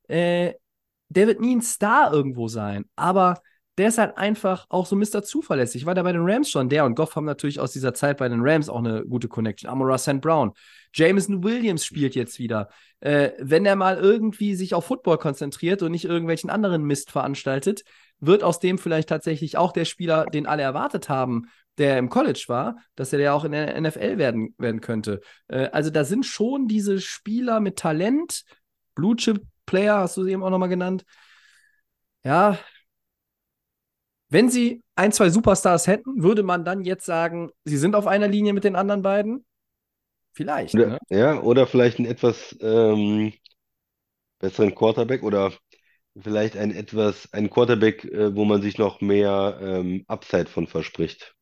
äh, 0.08 0.52
der 1.08 1.26
wird 1.26 1.40
nie 1.40 1.56
ein 1.56 1.62
Star 1.62 2.12
irgendwo 2.12 2.48
sein, 2.48 2.84
aber 2.94 3.40
der 3.78 3.88
ist 3.88 3.98
halt 3.98 4.18
einfach 4.18 4.66
auch 4.68 4.84
so 4.84 4.94
Mr. 4.94 5.22
Zuverlässig. 5.22 5.86
War 5.86 5.94
der 5.94 6.02
bei 6.02 6.12
den 6.12 6.22
Rams 6.22 6.50
schon? 6.50 6.68
Der 6.68 6.84
und 6.84 6.96
Goff 6.96 7.16
haben 7.16 7.24
natürlich 7.24 7.60
aus 7.60 7.72
dieser 7.72 7.94
Zeit 7.94 8.18
bei 8.18 8.28
den 8.28 8.40
Rams 8.42 8.68
auch 8.68 8.80
eine 8.80 9.06
gute 9.06 9.26
Connection. 9.26 9.70
Amora 9.70 9.96
St. 9.96 10.20
Brown. 10.20 10.52
Jameson 10.92 11.42
Williams 11.42 11.86
spielt 11.86 12.14
jetzt 12.14 12.38
wieder. 12.38 12.68
Äh, 13.00 13.30
wenn 13.38 13.64
er 13.64 13.76
mal 13.76 13.96
irgendwie 13.96 14.54
sich 14.54 14.74
auf 14.74 14.84
Football 14.84 15.16
konzentriert 15.16 15.82
und 15.82 15.92
nicht 15.92 16.04
irgendwelchen 16.04 16.50
anderen 16.50 16.84
Mist 16.84 17.10
veranstaltet, 17.10 17.84
wird 18.18 18.42
aus 18.42 18.58
dem 18.58 18.76
vielleicht 18.76 19.08
tatsächlich 19.08 19.56
auch 19.56 19.72
der 19.72 19.86
Spieler, 19.86 20.26
den 20.26 20.46
alle 20.46 20.62
erwartet 20.62 21.08
haben, 21.08 21.46
der 21.78 21.98
im 21.98 22.08
College 22.10 22.44
war, 22.48 22.76
dass 22.94 23.12
er 23.12 23.20
ja 23.20 23.32
auch 23.32 23.44
in 23.44 23.52
der 23.52 23.80
NFL 23.80 24.18
werden, 24.18 24.54
werden 24.58 24.80
könnte. 24.80 25.20
Äh, 25.48 25.68
also 25.72 25.90
da 25.90 26.04
sind 26.04 26.26
schon 26.26 26.68
diese 26.68 27.00
Spieler 27.00 27.60
mit 27.60 27.76
Talent, 27.76 28.44
Blue 28.94 29.16
Chip 29.16 29.42
Player, 29.66 29.98
hast 29.98 30.16
du 30.16 30.24
sie 30.24 30.32
eben 30.32 30.42
auch 30.42 30.50
nochmal 30.50 30.68
genannt. 30.68 31.04
Ja, 32.24 32.58
wenn 34.28 34.48
sie 34.48 34.82
ein, 34.94 35.12
zwei 35.12 35.30
Superstars 35.30 35.86
hätten, 35.86 36.22
würde 36.22 36.42
man 36.42 36.64
dann 36.64 36.84
jetzt 36.84 37.04
sagen, 37.04 37.50
sie 37.64 37.76
sind 37.76 37.94
auf 37.96 38.06
einer 38.06 38.28
Linie 38.28 38.52
mit 38.52 38.64
den 38.64 38.76
anderen 38.76 39.02
beiden? 39.02 39.44
Vielleicht. 40.32 40.74
Oder, 40.74 40.86
Ne? 40.86 40.98
ja, 41.08 41.40
oder 41.40 41.66
vielleicht 41.66 41.98
einen 41.98 42.06
etwas 42.08 42.56
ähm, 42.60 43.32
besseren 44.38 44.74
Quarterback 44.74 45.22
oder 45.22 45.52
vielleicht 46.20 46.56
ein 46.56 46.70
etwas, 46.70 47.32
ein 47.32 47.50
Quarterback, 47.50 48.04
äh, 48.04 48.34
wo 48.34 48.44
man 48.44 48.62
sich 48.62 48.78
noch 48.78 49.00
mehr 49.00 49.58
ähm, 49.60 50.04
Upside 50.06 50.46
von 50.46 50.66
verspricht. 50.66 51.34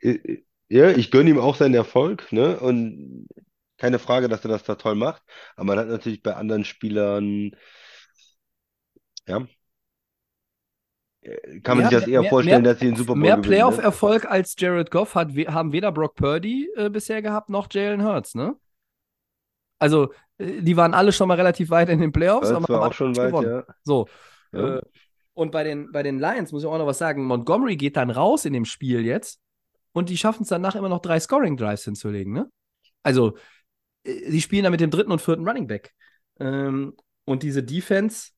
Äh, 0.00 0.08
äh, 0.10 0.44
Ja, 0.68 0.90
ich 0.90 1.10
gönne 1.10 1.30
ihm 1.30 1.38
auch 1.38 1.56
seinen 1.56 1.74
Erfolg, 1.74 2.32
ne? 2.32 2.58
Und 2.58 3.28
keine 3.76 3.98
Frage, 3.98 4.28
dass 4.28 4.44
er 4.44 4.48
das 4.48 4.64
da 4.64 4.76
toll 4.76 4.94
macht. 4.94 5.22
Aber 5.56 5.66
man 5.66 5.78
hat 5.78 5.88
natürlich 5.88 6.22
bei 6.22 6.34
anderen 6.34 6.64
Spielern, 6.64 7.54
ja, 9.26 9.46
äh, 11.20 11.60
kann 11.60 11.76
man 11.78 11.84
Ja, 11.84 11.90
sich 11.90 11.98
das 12.00 12.08
eher 12.08 12.20
mehr- 12.22 12.30
vorstellen, 12.30 12.62
mehr- 12.62 12.72
dass 12.72 12.80
sie 12.80 12.86
den 12.86 12.96
Super 12.96 13.12
Bowl 13.12 13.20
Mehr 13.22 13.36
ne? 13.36 13.42
Playoff-Erfolg 13.42 14.24
als 14.30 14.54
Jared 14.58 14.90
Goff 14.90 15.14
hat, 15.14 15.34
we- 15.36 15.46
haben 15.46 15.72
weder 15.72 15.92
Brock 15.92 16.14
Purdy 16.14 16.70
äh, 16.76 16.88
bisher 16.90 17.22
gehabt, 17.22 17.50
noch 17.50 17.68
Jalen 17.70 18.02
Hurts, 18.04 18.34
ne? 18.34 18.56
Also, 19.78 20.12
die 20.38 20.76
waren 20.76 20.94
alle 20.94 21.12
schon 21.12 21.28
mal 21.28 21.34
relativ 21.34 21.70
weit 21.70 21.88
in 21.90 22.00
den 22.00 22.10
Playoffs, 22.12 22.48
Das 22.48 22.56
aber 22.56 22.68
war 22.72 22.88
auch 22.88 22.92
schon 22.92 23.14
weit, 23.16 23.28
gewonnen. 23.28 23.50
ja. 23.50 23.74
So. 23.82 24.08
Ja. 24.52 24.78
Äh, 24.78 24.82
und 25.34 25.50
bei 25.50 25.64
den, 25.64 25.92
bei 25.92 26.02
den 26.02 26.18
Lions 26.18 26.52
muss 26.52 26.62
ich 26.62 26.68
auch 26.68 26.78
noch 26.78 26.86
was 26.86 26.98
sagen. 26.98 27.24
Montgomery 27.24 27.76
geht 27.76 27.96
dann 27.96 28.10
raus 28.10 28.44
in 28.44 28.52
dem 28.52 28.64
Spiel 28.64 29.04
jetzt 29.04 29.40
und 29.92 30.08
die 30.08 30.16
schaffen 30.16 30.42
es 30.42 30.48
danach 30.48 30.76
immer 30.76 30.88
noch 30.88 31.00
drei 31.00 31.20
Scoring-Drives 31.20 31.84
hinzulegen, 31.84 32.32
ne? 32.32 32.50
Also, 33.02 33.36
äh, 34.04 34.30
die 34.30 34.40
spielen 34.40 34.64
dann 34.64 34.72
mit 34.72 34.80
dem 34.80 34.90
dritten 34.90 35.12
und 35.12 35.20
vierten 35.20 35.46
Running 35.46 35.66
Back. 35.66 35.92
Ähm, 36.40 36.94
und 37.24 37.42
diese 37.42 37.62
Defense, 37.62 38.30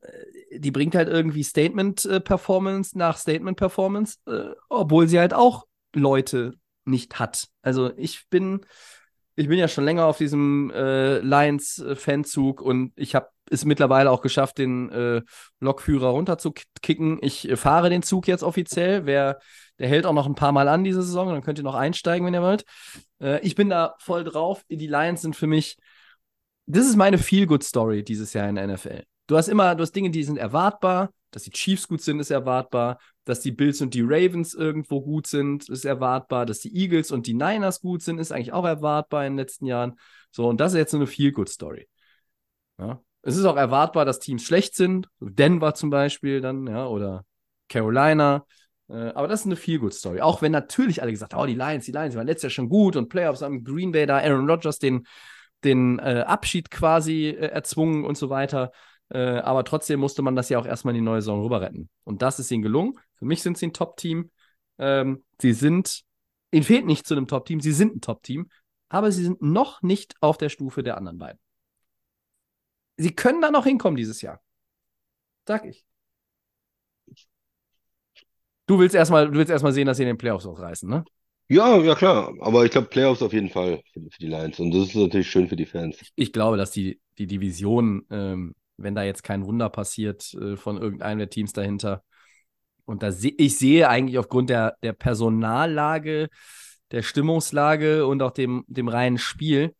äh, 0.00 0.58
die 0.58 0.70
bringt 0.70 0.94
halt 0.94 1.08
irgendwie 1.08 1.42
Statement-Performance 1.42 2.96
nach 2.96 3.18
Statement-Performance, 3.18 4.18
äh, 4.26 4.54
obwohl 4.68 5.08
sie 5.08 5.18
halt 5.18 5.34
auch 5.34 5.66
Leute 5.94 6.54
nicht 6.84 7.18
hat. 7.18 7.48
Also 7.62 7.92
ich 7.96 8.28
bin, 8.28 8.64
ich 9.34 9.48
bin 9.48 9.58
ja 9.58 9.68
schon 9.68 9.84
länger 9.84 10.06
auf 10.06 10.18
diesem 10.18 10.70
äh, 10.70 11.18
Lions-Fanzug 11.18 12.60
und 12.60 12.92
ich 12.96 13.14
habe 13.14 13.28
es 13.50 13.64
mittlerweile 13.64 14.10
auch 14.10 14.22
geschafft, 14.22 14.58
den 14.58 14.90
äh, 14.90 15.22
Lokführer 15.60 16.08
runterzukicken. 16.08 17.18
Ich 17.22 17.48
äh, 17.48 17.56
fahre 17.56 17.90
den 17.90 18.02
Zug 18.02 18.26
jetzt 18.28 18.42
offiziell. 18.42 19.06
Wer, 19.06 19.38
der 19.78 19.88
hält 19.88 20.06
auch 20.06 20.12
noch 20.12 20.26
ein 20.26 20.34
paar 20.34 20.52
Mal 20.52 20.68
an 20.68 20.84
diese 20.84 21.02
Saison, 21.02 21.28
dann 21.28 21.42
könnt 21.42 21.58
ihr 21.58 21.64
noch 21.64 21.74
einsteigen, 21.74 22.26
wenn 22.26 22.34
ihr 22.34 22.42
wollt. 22.42 22.64
Äh, 23.20 23.40
ich 23.40 23.54
bin 23.54 23.70
da 23.70 23.94
voll 23.98 24.24
drauf. 24.24 24.64
Die 24.68 24.86
Lions 24.86 25.22
sind 25.22 25.36
für 25.36 25.46
mich, 25.46 25.76
das 26.66 26.86
ist 26.86 26.96
meine 26.96 27.18
Feel-Good-Story 27.18 28.02
dieses 28.02 28.32
Jahr 28.32 28.48
in 28.48 28.56
der 28.56 28.66
NFL. 28.66 29.04
Du 29.26 29.36
hast 29.36 29.48
immer, 29.48 29.74
du 29.74 29.82
hast 29.82 29.92
Dinge, 29.92 30.10
die 30.10 30.24
sind 30.24 30.38
erwartbar, 30.38 31.10
dass 31.30 31.42
die 31.42 31.50
Chiefs 31.50 31.88
gut 31.88 32.00
sind, 32.00 32.20
ist 32.20 32.30
erwartbar, 32.30 32.98
dass 33.24 33.40
die 33.40 33.50
Bills 33.50 33.80
und 33.80 33.92
die 33.94 34.02
Ravens 34.02 34.54
irgendwo 34.54 35.02
gut 35.02 35.26
sind, 35.26 35.68
ist 35.68 35.84
erwartbar, 35.84 36.46
dass 36.46 36.60
die 36.60 36.74
Eagles 36.74 37.10
und 37.10 37.26
die 37.26 37.34
Niners 37.34 37.80
gut 37.80 38.02
sind, 38.02 38.18
ist 38.18 38.32
eigentlich 38.32 38.52
auch 38.52 38.64
erwartbar 38.64 39.26
in 39.26 39.32
den 39.32 39.38
letzten 39.38 39.66
Jahren. 39.66 39.98
So, 40.30 40.48
und 40.48 40.60
das 40.60 40.72
ist 40.72 40.78
jetzt 40.78 40.92
so 40.92 40.96
eine 40.96 41.06
Feel-Good-Story. 41.06 41.88
Ja? 42.78 43.02
Es 43.26 43.36
ist 43.36 43.44
auch 43.44 43.56
erwartbar, 43.56 44.04
dass 44.04 44.20
Teams 44.20 44.44
schlecht 44.44 44.76
sind, 44.76 45.08
Denver 45.18 45.74
zum 45.74 45.90
Beispiel 45.90 46.40
dann, 46.40 46.68
ja, 46.68 46.86
oder 46.86 47.24
Carolina. 47.68 48.46
Äh, 48.88 49.08
aber 49.08 49.26
das 49.26 49.40
ist 49.40 49.46
eine 49.46 49.56
Feel-Good-Story. 49.56 50.20
Auch 50.20 50.42
wenn 50.42 50.52
natürlich 50.52 51.02
alle 51.02 51.10
gesagt 51.10 51.34
haben, 51.34 51.42
oh, 51.42 51.46
die 51.46 51.56
Lions, 51.56 51.86
die 51.86 51.90
Lions 51.90 52.12
die 52.12 52.18
waren 52.18 52.28
letztes 52.28 52.44
Jahr 52.44 52.50
schon 52.50 52.68
gut 52.68 52.94
und 52.94 53.08
Playoffs 53.08 53.42
haben 53.42 53.64
Green 53.64 53.90
Bay 53.90 54.06
da, 54.06 54.18
Aaron 54.18 54.48
Rodgers 54.48 54.78
den, 54.78 55.08
den 55.64 55.98
äh, 55.98 56.22
Abschied 56.24 56.70
quasi 56.70 57.30
äh, 57.30 57.48
erzwungen 57.48 58.04
und 58.04 58.16
so 58.16 58.30
weiter. 58.30 58.70
Äh, 59.08 59.38
aber 59.38 59.64
trotzdem 59.64 59.98
musste 59.98 60.22
man 60.22 60.36
das 60.36 60.48
ja 60.48 60.60
auch 60.60 60.66
erstmal 60.66 60.94
in 60.94 61.00
die 61.00 61.04
neue 61.04 61.20
Saison 61.20 61.42
rüber 61.42 61.60
retten. 61.60 61.88
Und 62.04 62.22
das 62.22 62.38
ist 62.38 62.52
ihnen 62.52 62.62
gelungen. 62.62 62.94
Für 63.16 63.24
mich 63.24 63.42
sind 63.42 63.58
sie 63.58 63.66
ein 63.66 63.72
Top-Team. 63.72 64.30
Ähm, 64.78 65.24
sie 65.40 65.52
sind, 65.52 66.02
ihnen 66.52 66.62
fehlt 66.62 66.86
nicht 66.86 67.08
zu 67.08 67.14
einem 67.14 67.26
Top-Team, 67.26 67.58
sie 67.58 67.72
sind 67.72 67.96
ein 67.96 68.00
Top-Team, 68.00 68.50
aber 68.88 69.10
sie 69.10 69.24
sind 69.24 69.42
noch 69.42 69.82
nicht 69.82 70.14
auf 70.20 70.38
der 70.38 70.48
Stufe 70.48 70.84
der 70.84 70.96
anderen 70.96 71.18
beiden. 71.18 71.40
Sie 72.96 73.14
können 73.14 73.40
da 73.40 73.50
noch 73.50 73.64
hinkommen 73.64 73.96
dieses 73.96 74.22
Jahr. 74.22 74.40
Sag 75.46 75.64
ich. 75.64 75.84
Du 78.66 78.78
willst 78.78 78.94
erstmal, 78.94 79.30
du 79.30 79.38
willst 79.38 79.50
erstmal 79.50 79.72
sehen, 79.72 79.86
dass 79.86 79.96
sie 79.96 80.02
in 80.02 80.08
den 80.08 80.18
Playoffs 80.18 80.46
auch 80.46 80.58
reißen, 80.58 80.88
ne? 80.88 81.04
Ja, 81.48 81.76
ja 81.78 81.94
klar. 81.94 82.32
Aber 82.40 82.64
ich 82.64 82.72
glaube, 82.72 82.88
Playoffs 82.88 83.22
auf 83.22 83.32
jeden 83.32 83.48
Fall 83.48 83.80
für, 83.92 84.00
für 84.00 84.18
die 84.18 84.26
Lions. 84.26 84.58
Und 84.58 84.72
das 84.72 84.88
ist 84.88 84.96
natürlich 84.96 85.30
schön 85.30 85.48
für 85.48 85.56
die 85.56 85.66
Fans. 85.66 85.98
Ich 86.16 86.32
glaube, 86.32 86.56
dass 86.56 86.72
die, 86.72 87.00
die 87.18 87.28
Division, 87.28 88.04
ähm, 88.10 88.54
wenn 88.76 88.96
da 88.96 89.04
jetzt 89.04 89.22
kein 89.22 89.44
Wunder 89.46 89.68
passiert 89.70 90.34
äh, 90.34 90.56
von 90.56 90.76
irgendeinem 90.76 91.18
der 91.18 91.30
Teams 91.30 91.52
dahinter, 91.52 92.02
und 92.84 93.02
da 93.02 93.10
se 93.10 93.28
ich 93.36 93.58
sehe 93.58 93.88
eigentlich 93.88 94.18
aufgrund 94.18 94.48
der, 94.48 94.76
der 94.82 94.92
Personallage, 94.92 96.28
der 96.92 97.02
Stimmungslage 97.02 98.06
und 98.06 98.22
auch 98.22 98.30
dem, 98.30 98.64
dem 98.68 98.88
reinen 98.88 99.18
Spiel, 99.18 99.74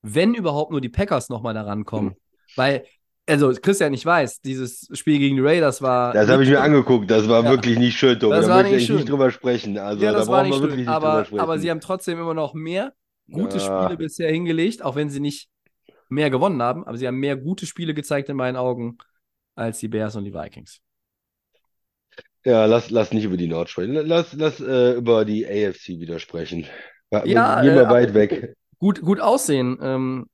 wenn 0.00 0.34
überhaupt 0.34 0.70
nur 0.70 0.80
die 0.80 0.88
Packers 0.88 1.28
nochmal 1.28 1.54
da 1.54 1.62
rankommen. 1.62 2.10
Mhm. 2.10 2.23
Weil, 2.56 2.84
also 3.26 3.52
Christian, 3.52 3.94
ich 3.94 4.04
weiß, 4.04 4.40
dieses 4.40 4.88
Spiel 4.92 5.18
gegen 5.18 5.36
die 5.36 5.42
Raiders 5.42 5.80
war. 5.82 6.12
Das 6.12 6.28
habe 6.28 6.44
ich 6.44 6.50
mir 6.50 6.60
angeguckt, 6.60 7.10
das 7.10 7.28
war 7.28 7.44
ja. 7.44 7.50
wirklich 7.50 7.78
nicht 7.78 7.96
schön, 7.96 8.18
Tobi. 8.18 8.36
Das 8.36 8.46
da 8.46 8.62
möchte 8.62 8.76
ich 8.76 8.88
nicht 8.88 9.08
drüber 9.08 9.30
sprechen. 9.30 9.78
Also 9.78 10.04
ja, 10.04 10.12
das 10.12 10.26
da 10.26 10.32
war 10.32 10.42
nicht 10.44 10.56
schön. 10.56 10.76
Nicht 10.76 10.88
aber, 10.88 11.26
aber 11.36 11.58
sie 11.58 11.70
haben 11.70 11.80
trotzdem 11.80 12.18
immer 12.18 12.34
noch 12.34 12.54
mehr 12.54 12.92
gute 13.30 13.58
ja. 13.58 13.84
Spiele 13.84 13.96
bisher 13.96 14.30
hingelegt, 14.30 14.82
auch 14.82 14.96
wenn 14.96 15.08
sie 15.08 15.20
nicht 15.20 15.48
mehr 16.08 16.30
gewonnen 16.30 16.62
haben, 16.62 16.86
aber 16.86 16.98
sie 16.98 17.06
haben 17.06 17.18
mehr 17.18 17.36
gute 17.36 17.66
Spiele 17.66 17.94
gezeigt 17.94 18.28
in 18.28 18.36
meinen 18.36 18.56
Augen 18.56 18.98
als 19.54 19.78
die 19.78 19.88
Bears 19.88 20.16
und 20.16 20.24
die 20.24 20.34
Vikings. 20.34 20.80
Ja, 22.44 22.66
lass, 22.66 22.90
lass 22.90 23.12
nicht 23.12 23.24
über 23.24 23.38
die 23.38 23.48
Nord 23.48 23.70
sprechen. 23.70 23.94
Lass, 23.94 24.34
lass 24.34 24.60
äh, 24.60 24.92
über 24.92 25.24
die 25.24 25.46
AFC 25.46 26.00
wieder 26.00 26.18
sprechen. 26.18 26.66
Ja, 27.10 27.22
Geh 27.62 27.70
mal 27.70 27.86
äh, 27.86 27.88
weit 27.88 28.14
weg. 28.14 28.54
Gut, 28.78 29.00
gut 29.00 29.20
aussehen. 29.20 29.78
Ähm, 29.80 30.26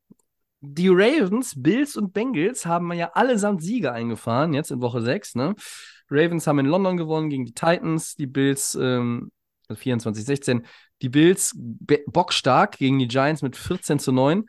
die 0.61 0.89
Ravens, 0.89 1.55
Bills 1.57 1.97
und 1.97 2.13
Bengals 2.13 2.67
haben 2.67 2.93
ja 2.93 3.11
allesamt 3.15 3.63
Siege 3.63 3.93
eingefahren, 3.93 4.53
jetzt 4.53 4.71
in 4.71 4.81
Woche 4.81 5.01
6. 5.01 5.37
Ne? 5.37 5.55
Ravens 6.11 6.47
haben 6.47 6.59
in 6.59 6.67
London 6.67 6.97
gewonnen 6.97 7.31
gegen 7.31 7.47
die 7.47 7.55
Titans, 7.55 8.15
die 8.15 8.27
Bills 8.27 8.75
ähm, 8.75 9.31
24-16. 9.71 10.63
Die 11.03 11.09
Bills 11.09 11.57
bockstark 11.57 12.77
gegen 12.77 12.99
die 12.99 13.09
Giants 13.09 13.43
mit 13.43 13.57
14 13.57 13.99
zu 13.99 14.13
9. 14.13 14.45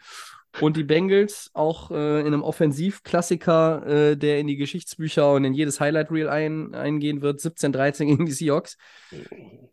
Und 0.60 0.76
die 0.76 0.84
Bengals 0.84 1.50
auch 1.54 1.92
äh, 1.92 2.20
in 2.20 2.28
einem 2.28 2.44
Offensivklassiker, 2.44 3.88
äh, 3.88 4.18
der 4.18 4.40
in 4.40 4.48
die 4.48 4.58
Geschichtsbücher 4.58 5.32
und 5.32 5.46
in 5.46 5.54
jedes 5.54 5.80
Highlight-Reel 5.80 6.28
ein, 6.28 6.76
eingehen 6.76 7.22
wird, 7.22 7.40
17-13 7.40 8.06
gegen 8.06 8.26
die 8.26 8.34
Seahawks. 8.34 8.76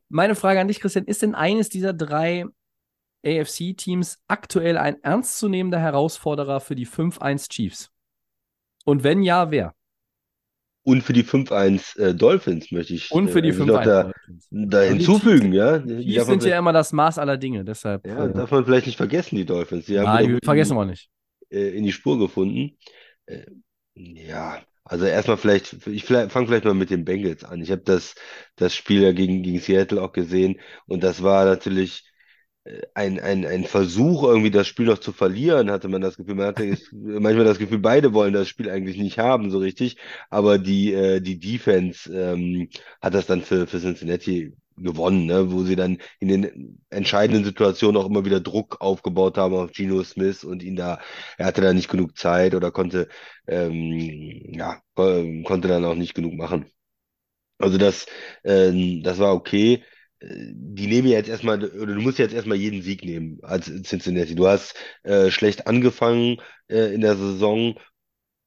Meine 0.08 0.36
Frage 0.36 0.60
an 0.60 0.68
dich, 0.68 0.78
Christian, 0.78 1.06
ist 1.06 1.22
denn 1.22 1.34
eines 1.34 1.68
dieser 1.68 1.92
drei 1.92 2.44
AFC-Teams 3.24 4.18
aktuell 4.28 4.76
ein 4.76 5.02
ernstzunehmender 5.02 5.80
Herausforderer 5.80 6.60
für 6.60 6.74
die 6.74 6.86
5-1 6.86 7.50
Chiefs? 7.50 7.90
Und 8.84 9.04
wenn 9.04 9.22
ja, 9.22 9.50
wer? 9.50 9.74
Und 10.82 11.02
für 11.02 11.12
die 11.12 11.24
5-1 11.24 11.98
äh, 11.98 12.14
Dolphins 12.14 12.72
möchte 12.72 12.94
ich 12.94 13.10
Und 13.10 13.28
für 13.28 13.42
die 13.42 13.50
äh, 13.50 13.52
5-1 13.52 13.84
da, 13.84 14.12
da 14.50 14.80
hinzufügen, 14.82 15.52
ja. 15.52 15.78
Die 15.78 16.14
Chiefs 16.14 16.26
sind 16.26 16.44
ja 16.44 16.58
immer 16.58 16.72
das 16.72 16.92
Maß 16.92 17.18
aller 17.18 17.36
Dinge, 17.36 17.64
deshalb. 17.64 18.06
Ja, 18.06 18.24
äh, 18.24 18.32
darf 18.32 18.50
man 18.50 18.64
vielleicht 18.64 18.86
nicht 18.86 18.96
vergessen, 18.96 19.36
die 19.36 19.44
Dolphins. 19.44 19.86
Die 19.86 19.98
haben 19.98 20.26
die 20.26 20.38
vergessen 20.42 20.76
wir 20.76 20.86
nicht. 20.86 21.10
Äh, 21.50 21.76
in 21.76 21.84
die 21.84 21.92
Spur 21.92 22.18
gefunden. 22.18 22.78
Äh, 23.26 23.44
ja, 23.94 24.62
also 24.84 25.04
erstmal 25.04 25.36
vielleicht, 25.36 25.86
ich 25.86 26.06
fange 26.06 26.30
vielleicht 26.30 26.64
mal 26.64 26.72
mit 26.72 26.88
den 26.88 27.04
Bengals 27.04 27.44
an. 27.44 27.60
Ich 27.60 27.70
habe 27.70 27.82
das, 27.82 28.14
das 28.56 28.74
Spiel 28.74 29.02
ja 29.02 29.12
gegen, 29.12 29.42
gegen 29.42 29.60
Seattle 29.60 30.00
auch 30.00 30.12
gesehen 30.12 30.60
und 30.86 31.02
das 31.02 31.22
war 31.22 31.44
natürlich 31.44 32.10
ein, 32.94 33.20
ein, 33.20 33.46
ein 33.46 33.64
Versuch, 33.64 34.24
irgendwie 34.24 34.50
das 34.50 34.66
Spiel 34.66 34.86
noch 34.86 34.98
zu 34.98 35.12
verlieren, 35.12 35.70
hatte 35.70 35.88
man 35.88 36.00
das 36.00 36.16
Gefühl. 36.16 36.34
Man 36.34 36.46
hatte 36.48 36.76
manchmal 36.92 37.44
das 37.44 37.58
Gefühl, 37.58 37.78
beide 37.78 38.12
wollen 38.12 38.32
das 38.34 38.48
Spiel 38.48 38.70
eigentlich 38.70 38.98
nicht 38.98 39.18
haben, 39.18 39.50
so 39.50 39.58
richtig. 39.58 39.96
Aber 40.30 40.58
die, 40.58 40.92
äh, 40.92 41.20
die 41.20 41.38
Defense 41.38 42.12
ähm, 42.12 42.68
hat 43.00 43.14
das 43.14 43.26
dann 43.26 43.42
für, 43.42 43.66
für 43.66 43.80
Cincinnati 43.80 44.54
gewonnen, 44.76 45.26
ne? 45.26 45.50
wo 45.50 45.64
sie 45.64 45.76
dann 45.76 45.98
in 46.20 46.28
den 46.28 46.80
entscheidenden 46.90 47.44
Situationen 47.44 48.00
auch 48.00 48.06
immer 48.06 48.24
wieder 48.24 48.40
Druck 48.40 48.80
aufgebaut 48.80 49.36
haben 49.36 49.54
auf 49.54 49.72
Geno 49.72 50.02
Smith 50.04 50.44
und 50.44 50.62
ihn 50.62 50.76
da, 50.76 51.00
er 51.36 51.46
hatte 51.46 51.60
da 51.62 51.72
nicht 51.72 51.88
genug 51.90 52.16
Zeit 52.16 52.54
oder 52.54 52.70
konnte, 52.70 53.08
ähm, 53.46 54.52
ja, 54.52 54.80
konnte 54.94 55.68
dann 55.68 55.84
auch 55.84 55.94
nicht 55.96 56.14
genug 56.14 56.34
machen. 56.34 56.66
Also 57.58 57.78
das, 57.78 58.06
ähm, 58.44 59.02
das 59.02 59.18
war 59.18 59.34
okay 59.34 59.82
die 60.20 60.86
nehmen 60.88 61.08
jetzt 61.08 61.28
erstmal, 61.28 61.64
oder 61.64 61.94
du 61.94 62.00
musst 62.00 62.18
jetzt 62.18 62.34
erstmal 62.34 62.56
jeden 62.58 62.82
Sieg 62.82 63.04
nehmen 63.04 63.38
als 63.42 63.66
Cincinnati. 63.66 64.34
Du 64.34 64.48
hast 64.48 64.74
äh, 65.04 65.30
schlecht 65.30 65.66
angefangen 65.66 66.38
äh, 66.68 66.92
in 66.94 67.00
der 67.02 67.16
Saison 67.16 67.78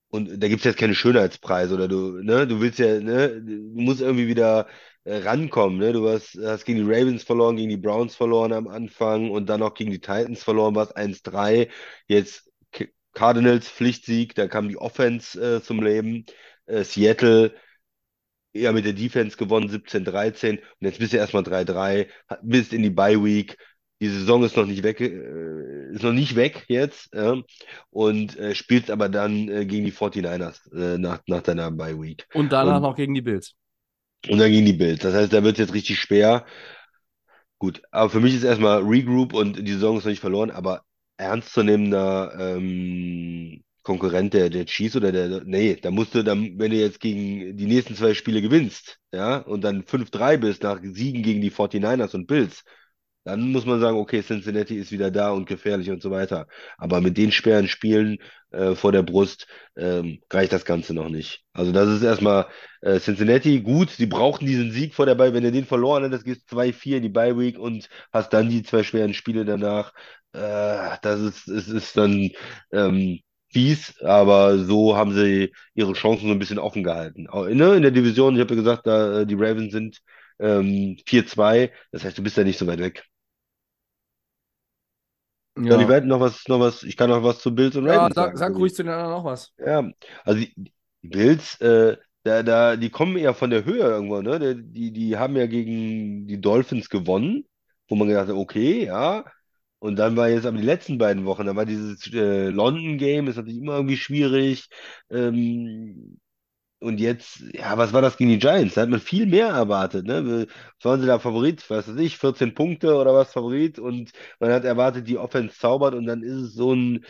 und 0.09 0.41
da 0.43 0.47
gibt 0.47 0.59
es 0.59 0.65
jetzt 0.65 0.77
keine 0.77 0.95
Schönheitspreise 0.95 1.73
oder 1.73 1.87
du, 1.87 2.21
ne, 2.21 2.45
du 2.47 2.59
willst 2.59 2.79
ja, 2.79 2.99
ne, 2.99 3.41
du 3.41 3.81
musst 3.81 4.01
irgendwie 4.01 4.27
wieder 4.27 4.67
äh, 5.05 5.17
rankommen, 5.17 5.79
ne? 5.79 5.93
Du 5.93 6.09
hast, 6.09 6.37
hast 6.43 6.65
gegen 6.65 6.79
die 6.85 6.93
Ravens 6.93 7.23
verloren, 7.23 7.55
gegen 7.55 7.69
die 7.69 7.77
Browns 7.77 8.15
verloren 8.15 8.53
am 8.53 8.67
Anfang 8.67 9.31
und 9.31 9.47
dann 9.49 9.63
auch 9.63 9.73
gegen 9.73 9.91
die 9.91 10.01
Titans 10.01 10.43
verloren, 10.43 10.75
warst 10.75 10.95
1-3. 10.97 11.69
Jetzt 12.07 12.51
Cardinals 13.13 13.67
Pflichtsieg, 13.69 14.35
da 14.35 14.47
kam 14.47 14.69
die 14.69 14.77
Offense 14.77 15.57
äh, 15.57 15.61
zum 15.61 15.81
Leben. 15.81 16.25
Äh, 16.65 16.83
Seattle 16.83 17.53
eher 18.53 18.73
mit 18.73 18.85
der 18.85 18.93
Defense 18.93 19.37
gewonnen, 19.37 19.69
17-13 19.69 20.57
und 20.57 20.61
jetzt 20.79 20.99
bist 20.99 21.13
du 21.13 21.17
erstmal 21.17 21.43
3-3, 21.43 22.07
bist 22.41 22.73
in 22.73 22.83
die 22.83 22.89
Bye 22.89 23.23
Week. 23.23 23.57
Die 24.01 24.09
Saison 24.09 24.43
ist 24.43 24.57
noch 24.57 24.65
nicht 24.65 24.81
weg, 24.81 24.99
äh, 24.99 25.93
ist 25.93 26.03
noch 26.03 26.11
nicht 26.11 26.35
weg 26.35 26.65
jetzt 26.67 27.13
ja, 27.13 27.35
und 27.91 28.35
äh, 28.37 28.55
spielst 28.55 28.89
aber 28.89 29.09
dann 29.09 29.47
äh, 29.47 29.65
gegen 29.65 29.85
die 29.85 29.93
49ers 29.93 30.73
äh, 30.73 30.97
nach, 30.97 31.21
nach 31.27 31.43
deiner 31.43 31.69
Bye 31.69 31.99
Week. 32.01 32.27
Und 32.33 32.51
danach 32.51 32.77
und, 32.77 32.81
noch 32.81 32.95
gegen 32.95 33.13
die 33.13 33.21
Bills. 33.21 33.53
Und 34.27 34.39
dann 34.39 34.51
gegen 34.51 34.65
die 34.65 34.73
Bills. 34.73 35.01
Das 35.01 35.13
heißt, 35.13 35.31
da 35.31 35.43
wird 35.43 35.53
es 35.53 35.59
jetzt 35.59 35.73
richtig 35.75 35.99
schwer. 35.99 36.45
Gut, 37.59 37.83
aber 37.91 38.09
für 38.09 38.19
mich 38.19 38.33
ist 38.33 38.43
erstmal 38.43 38.81
Regroup 38.81 39.33
und 39.33 39.67
die 39.67 39.73
Saison 39.73 39.97
ist 39.97 40.05
noch 40.05 40.09
nicht 40.09 40.19
verloren, 40.19 40.49
aber 40.49 40.83
ernstzunehmender 41.17 42.33
ähm, 42.39 43.63
Konkurrent 43.83 44.33
der, 44.33 44.49
der 44.49 44.65
Chiefs 44.65 44.95
oder 44.95 45.11
der, 45.11 45.43
nee, 45.45 45.75
da 45.75 45.91
musst 45.91 46.13
du 46.15 46.23
dann, 46.23 46.59
wenn 46.59 46.71
du 46.71 46.77
jetzt 46.77 46.99
gegen 46.99 47.57
die 47.57 47.65
nächsten 47.65 47.95
zwei 47.95 48.13
Spiele 48.13 48.41
gewinnst, 48.41 48.99
ja, 49.11 49.37
und 49.37 49.61
dann 49.63 49.83
5-3 49.83 50.37
bist 50.37 50.63
nach 50.63 50.79
Siegen 50.83 51.23
gegen 51.23 51.41
die 51.41 51.51
49ers 51.51 52.13
und 52.15 52.27
Bills, 52.27 52.63
dann 53.23 53.51
muss 53.51 53.65
man 53.65 53.79
sagen, 53.79 53.97
okay, 53.97 54.23
Cincinnati 54.23 54.75
ist 54.77 54.91
wieder 54.91 55.11
da 55.11 55.31
und 55.31 55.47
gefährlich 55.47 55.91
und 55.91 56.01
so 56.01 56.09
weiter. 56.09 56.47
Aber 56.77 57.01
mit 57.01 57.17
den 57.17 57.31
schweren 57.31 57.67
Spielen 57.67 58.17
äh, 58.49 58.73
vor 58.75 58.91
der 58.91 59.03
Brust 59.03 59.45
ähm, 59.77 60.21
reicht 60.31 60.51
das 60.53 60.65
Ganze 60.65 60.93
noch 60.95 61.07
nicht. 61.09 61.43
Also 61.53 61.71
das 61.71 61.87
ist 61.89 62.01
erstmal 62.03 62.47
äh, 62.81 62.99
Cincinnati 62.99 63.61
gut, 63.61 63.91
sie 63.91 64.07
brauchten 64.07 64.47
diesen 64.47 64.71
Sieg 64.71 64.95
vor 64.95 65.05
der 65.05 65.15
Bye, 65.15 65.33
wenn 65.33 65.43
du 65.43 65.51
den 65.51 65.65
verloren 65.65 66.03
hättest, 66.03 66.25
gehst 66.25 66.49
2-4 66.49 66.97
in 66.97 67.03
die 67.03 67.09
Bye 67.09 67.37
Week 67.37 67.59
und 67.59 67.89
hast 68.11 68.33
dann 68.33 68.49
die 68.49 68.63
zwei 68.63 68.81
schweren 68.83 69.13
Spiele 69.13 69.45
danach. 69.45 69.93
Äh, 70.33 70.97
das 71.03 71.19
ist, 71.21 71.47
ist, 71.47 71.67
ist 71.67 71.97
dann 71.97 72.31
ähm, 72.71 73.19
fies, 73.51 73.99
aber 74.01 74.57
so 74.59 74.95
haben 74.97 75.13
sie 75.13 75.53
ihre 75.73 75.93
Chancen 75.93 76.27
so 76.27 76.31
ein 76.33 76.39
bisschen 76.39 76.59
offen 76.59 76.83
gehalten. 76.83 77.23
Ne, 77.55 77.75
in 77.75 77.81
der 77.81 77.91
Division, 77.91 78.35
ich 78.35 78.41
habe 78.41 78.51
ja 78.55 78.59
gesagt, 78.61 78.87
da, 78.87 79.21
äh, 79.21 79.25
die 79.27 79.35
Ravens 79.35 79.71
sind 79.73 80.01
ähm, 80.39 80.97
4-2, 81.05 81.71
das 81.91 82.03
heißt, 82.03 82.17
du 82.17 82.23
bist 82.23 82.37
ja 82.37 82.43
nicht 82.43 82.59
so 82.59 82.67
weit 82.67 82.79
weg. 82.79 83.03
Ja, 85.67 85.77
die 85.77 85.87
Ja, 85.87 85.87
werden 85.87 86.09
noch 86.09 86.19
was, 86.19 86.47
noch 86.47 86.59
was, 86.59 86.83
ich 86.83 86.97
kann 86.97 87.09
noch 87.09 87.23
was 87.23 87.39
zu 87.39 87.53
Bills 87.55 87.75
und 87.75 87.87
ja 87.87 87.87
Ravens 87.87 88.15
sag, 88.15 88.37
sagen. 88.37 88.37
sag 88.37 88.57
ruhig 88.57 88.73
zu 88.75 88.83
den 88.83 88.91
anderen 88.93 89.11
noch 89.11 89.23
was. 89.25 89.53
Ja, 89.57 89.91
also 90.23 90.39
die, 90.41 90.53
die 90.55 90.73
Bills, 91.09 91.59
äh, 91.61 91.97
da, 92.23 92.43
da, 92.43 92.75
die 92.75 92.89
kommen 92.89 93.17
ja 93.17 93.33
von 93.33 93.49
der 93.49 93.65
Höhe 93.65 93.79
irgendwo, 93.83 94.21
ne? 94.21 94.39
Die, 94.39 94.63
die, 94.73 94.91
die 94.93 95.17
haben 95.17 95.35
ja 95.37 95.45
gegen 95.47 96.27
die 96.27 96.39
Dolphins 96.41 96.89
gewonnen, 96.89 97.45
wo 97.87 97.95
man 97.95 98.07
gedacht 98.07 98.27
hat, 98.29 98.35
okay, 98.35 98.85
ja. 98.85 99.25
Und 99.81 99.97
dann 99.97 100.17
war 100.17 100.29
jetzt 100.29 100.45
aber 100.47 100.57
die 100.59 100.63
letzten 100.65 100.99
beiden 100.99 101.25
Wochen, 101.25 101.47
da 101.47 101.57
war 101.57 101.65
dieses 101.65 102.07
äh, 102.13 102.49
London-Game, 102.49 103.27
ist 103.27 103.37
natürlich 103.37 103.59
immer 103.59 103.75
irgendwie 103.77 103.97
schwierig. 103.97 104.69
Ähm, 105.11 106.19
und 106.79 106.99
jetzt, 106.99 107.41
ja, 107.53 107.77
was 107.77 107.93
war 107.93 108.01
das 108.01 108.17
gegen 108.17 108.31
die 108.31 108.39
Giants? 108.39 108.75
Da 108.75 108.81
hat 108.83 108.89
man 108.89 108.99
viel 109.01 109.27
mehr 109.27 109.47
erwartet, 109.49 110.05
ne? 110.07 110.47
Was 110.79 110.85
waren 110.85 111.01
sie 111.01 111.07
da 111.07 111.19
Favorit? 111.19 111.69
Was 111.69 111.87
weiß 111.89 111.97
ich, 111.99 112.17
14 112.17 112.55
Punkte 112.55 112.95
oder 112.95 113.13
was 113.15 113.33
Favorit? 113.33 113.79
Und 113.79 114.11
man 114.39 114.51
hat 114.51 114.65
erwartet, 114.65 115.07
die 115.07 115.17
Offense 115.17 115.57
zaubert 115.57 115.95
und 115.95 116.05
dann 116.07 116.23
ist 116.23 116.33
es 116.33 116.53
so 116.55 116.73
ein, 116.73 117.05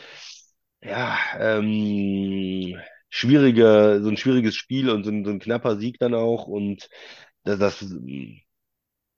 ja, 0.82 1.18
ähm, 1.40 2.80
schwieriger, 3.10 4.02
so 4.02 4.10
ein 4.10 4.18
schwieriges 4.18 4.56
Spiel 4.56 4.90
und 4.90 5.04
so 5.06 5.12
ein, 5.12 5.26
so 5.26 5.32
ein 5.32 5.40
knapper 5.40 5.78
Sieg 5.78 6.00
dann 6.00 6.14
auch. 6.16 6.48
Und 6.48 6.90
das, 7.44 7.60
das, 7.60 7.86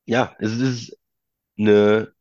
ja, 0.06 0.36
es 0.39 0.54
ist 0.60 0.97
eine 1.60 2.14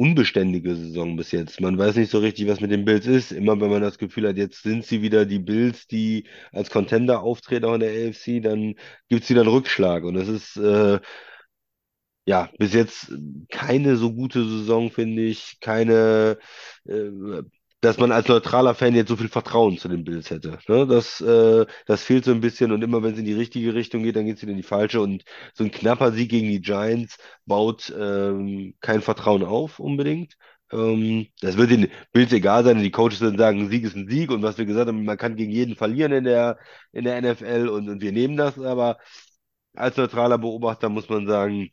unbeständige 0.00 0.74
Saison 0.76 1.14
bis 1.16 1.30
jetzt. 1.30 1.60
Man 1.60 1.76
weiß 1.76 1.96
nicht 1.96 2.10
so 2.10 2.18
richtig, 2.20 2.48
was 2.48 2.60
mit 2.60 2.70
den 2.70 2.86
Bills 2.86 3.06
ist. 3.06 3.32
Immer 3.32 3.60
wenn 3.60 3.68
man 3.70 3.82
das 3.82 3.98
Gefühl 3.98 4.26
hat, 4.28 4.38
jetzt 4.38 4.62
sind 4.62 4.84
sie 4.86 5.02
wieder 5.02 5.26
die 5.26 5.38
Bills, 5.38 5.86
die 5.86 6.26
als 6.52 6.70
Contender 6.70 7.20
auftreten 7.22 7.66
auch 7.66 7.74
in 7.74 7.80
der 7.80 7.90
AFC, 8.08 8.40
dann 8.42 8.76
gibt 9.10 9.24
es 9.24 9.30
wieder 9.30 9.42
einen 9.42 9.50
Rückschlag. 9.50 10.04
Und 10.04 10.14
das 10.14 10.28
ist 10.28 10.56
äh, 10.56 11.00
ja 12.26 12.50
bis 12.58 12.72
jetzt 12.74 13.12
keine 13.50 13.96
so 13.96 14.12
gute 14.14 14.44
Saison, 14.44 14.90
finde 14.90 15.22
ich. 15.22 15.58
Keine, 15.60 16.38
äh, 16.86 17.42
dass 17.80 17.98
man 17.98 18.12
als 18.12 18.28
neutraler 18.28 18.74
Fan 18.74 18.94
jetzt 18.94 19.08
so 19.08 19.16
viel 19.16 19.28
Vertrauen 19.28 19.78
zu 19.78 19.88
den 19.88 20.04
Bills 20.04 20.30
hätte. 20.30 20.58
Ne? 20.68 20.86
Das, 20.86 21.20
äh, 21.20 21.64
das 21.86 22.02
fehlt 22.02 22.24
so 22.26 22.30
ein 22.30 22.40
bisschen. 22.40 22.72
Und 22.72 22.82
immer 22.82 23.02
wenn 23.02 23.14
es 23.14 23.18
in 23.18 23.24
die 23.24 23.32
richtige 23.34 23.74
Richtung 23.74 24.02
geht, 24.02 24.16
dann 24.16 24.26
geht 24.26 24.36
es 24.36 24.42
wieder 24.42 24.52
in 24.52 24.58
die 24.58 24.62
falsche. 24.62 25.00
Und 25.00 25.24
so 25.54 25.64
ein 25.64 25.70
knapper 25.70 26.12
Sieg 26.12 26.30
gegen 26.30 26.48
die 26.48 26.60
Giants 26.60 27.16
baut 27.46 27.92
ähm, 27.98 28.74
kein 28.80 29.00
Vertrauen 29.00 29.44
auf 29.44 29.78
unbedingt. 29.80 30.36
Ähm, 30.72 31.28
das 31.40 31.56
wird 31.56 31.70
den 31.70 31.88
Bills 32.12 32.32
egal 32.32 32.64
sein. 32.64 32.82
Die 32.82 32.90
Coaches 32.90 33.20
dann 33.20 33.38
sagen, 33.38 33.60
ein 33.60 33.70
Sieg 33.70 33.84
ist 33.84 33.96
ein 33.96 34.08
Sieg. 34.08 34.30
Und 34.30 34.42
was 34.42 34.58
wir 34.58 34.66
gesagt 34.66 34.88
haben, 34.88 35.04
man 35.04 35.16
kann 35.16 35.36
gegen 35.36 35.50
jeden 35.52 35.76
verlieren 35.76 36.12
in 36.12 36.24
der, 36.24 36.58
in 36.92 37.04
der 37.04 37.20
NFL 37.22 37.68
und, 37.68 37.88
und 37.88 38.00
wir 38.02 38.12
nehmen 38.12 38.36
das. 38.36 38.58
Aber 38.58 38.98
als 39.74 39.96
neutraler 39.96 40.38
Beobachter 40.38 40.88
muss 40.88 41.08
man 41.08 41.26
sagen, 41.26 41.70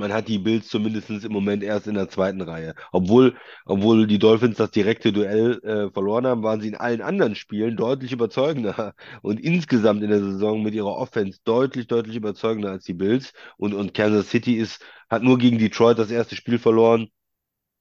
man 0.00 0.12
hat 0.12 0.28
die 0.28 0.38
Bills 0.38 0.68
zumindest 0.68 1.10
im 1.10 1.32
Moment 1.32 1.62
erst 1.62 1.86
in 1.86 1.94
der 1.94 2.08
zweiten 2.08 2.40
Reihe. 2.40 2.74
Obwohl, 2.90 3.36
obwohl 3.66 4.06
die 4.06 4.18
Dolphins 4.18 4.56
das 4.56 4.70
direkte 4.72 5.12
Duell 5.12 5.60
äh, 5.62 5.92
verloren 5.92 6.26
haben, 6.26 6.42
waren 6.42 6.60
sie 6.60 6.68
in 6.68 6.76
allen 6.76 7.02
anderen 7.02 7.34
Spielen 7.36 7.76
deutlich 7.76 8.12
überzeugender 8.12 8.94
und 9.22 9.38
insgesamt 9.40 10.02
in 10.02 10.10
der 10.10 10.20
Saison 10.20 10.62
mit 10.62 10.74
ihrer 10.74 10.96
Offense 10.96 11.38
deutlich, 11.44 11.86
deutlich 11.86 12.16
überzeugender 12.16 12.70
als 12.70 12.84
die 12.84 12.94
Bills. 12.94 13.32
Und, 13.58 13.74
und 13.74 13.94
Kansas 13.94 14.30
City 14.30 14.54
ist, 14.56 14.82
hat 15.08 15.22
nur 15.22 15.38
gegen 15.38 15.58
Detroit 15.58 15.98
das 15.98 16.10
erste 16.10 16.34
Spiel 16.34 16.58
verloren. 16.58 17.08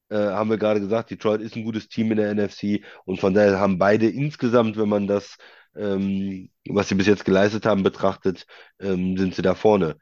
Äh, 0.10 0.18
haben 0.18 0.50
wir 0.50 0.58
gerade 0.58 0.80
gesagt, 0.80 1.12
Detroit 1.12 1.42
ist 1.42 1.56
ein 1.56 1.64
gutes 1.64 1.88
Team 1.88 2.12
in 2.12 2.18
der 2.18 2.34
NFC 2.34 2.84
und 3.06 3.20
von 3.20 3.34
daher 3.34 3.60
haben 3.60 3.78
beide 3.78 4.10
insgesamt, 4.10 4.78
wenn 4.78 4.90
man 4.90 5.08
das, 5.08 5.38
ähm, 5.76 6.50
was 6.68 6.90
sie 6.90 6.96
bis 6.96 7.08
jetzt 7.08 7.26
geleistet 7.26 7.66
haben, 7.66 7.84
betrachtet, 7.84 8.46
ähm, 8.80 9.18
sind 9.18 9.36
sie 9.36 9.44
da 9.44 9.56
vorne. 9.56 9.98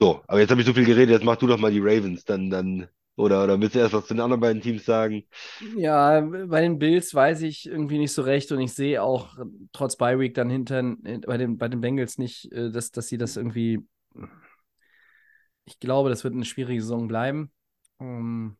So, 0.00 0.22
aber 0.26 0.40
jetzt 0.40 0.50
habe 0.50 0.60
ich 0.60 0.66
so 0.66 0.72
viel 0.74 0.84
geredet, 0.84 1.10
jetzt 1.10 1.24
mach 1.24 1.36
du 1.36 1.46
doch 1.46 1.58
mal 1.58 1.70
die 1.70 1.80
Ravens, 1.80 2.24
dann, 2.24 2.48
dann, 2.50 2.88
oder, 3.16 3.44
oder 3.44 3.60
willst 3.60 3.74
du 3.74 3.80
erst 3.80 3.92
was 3.94 4.06
zu 4.06 4.14
den 4.14 4.20
anderen 4.20 4.40
beiden 4.40 4.62
Teams 4.62 4.84
sagen? 4.84 5.24
Ja, 5.76 6.20
bei 6.22 6.62
den 6.62 6.78
Bills 6.78 7.14
weiß 7.14 7.42
ich 7.42 7.66
irgendwie 7.66 7.98
nicht 7.98 8.12
so 8.14 8.22
recht 8.22 8.50
und 8.50 8.60
ich 8.60 8.72
sehe 8.72 9.02
auch 9.02 9.36
trotz 9.72 9.96
Bye 9.96 10.18
Week 10.18 10.32
dann 10.34 10.48
hinter 10.48 10.82
bei 11.26 11.36
den, 11.36 11.58
bei 11.58 11.68
den 11.68 11.82
Bengals 11.82 12.16
nicht, 12.16 12.50
äh, 12.52 12.70
dass, 12.70 12.92
dass 12.92 13.08
sie 13.08 13.18
das 13.18 13.36
irgendwie. 13.36 13.86
Ich 15.64 15.78
glaube, 15.80 16.08
das 16.08 16.24
wird 16.24 16.34
eine 16.34 16.44
schwierige 16.44 16.80
Saison 16.82 17.08
bleiben. 17.08 17.52
Ähm, 18.00 18.56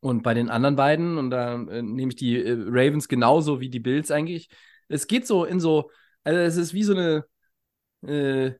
Und 0.00 0.22
bei 0.22 0.32
den 0.34 0.48
anderen 0.48 0.76
beiden, 0.76 1.18
und 1.18 1.30
da 1.30 1.54
äh, 1.54 1.82
nehme 1.82 2.10
ich 2.12 2.16
die 2.16 2.36
äh, 2.36 2.52
Ravens 2.68 3.08
genauso 3.08 3.60
wie 3.60 3.68
die 3.68 3.80
Bills 3.80 4.10
eigentlich. 4.10 4.48
Es 4.88 5.06
geht 5.08 5.26
so 5.26 5.44
in 5.44 5.58
so, 5.60 5.90
also 6.24 6.38
es 6.40 6.56
ist 6.56 6.72
wie 6.72 6.84
so 6.84 6.92
eine 6.94 7.24
äh, 8.06 8.52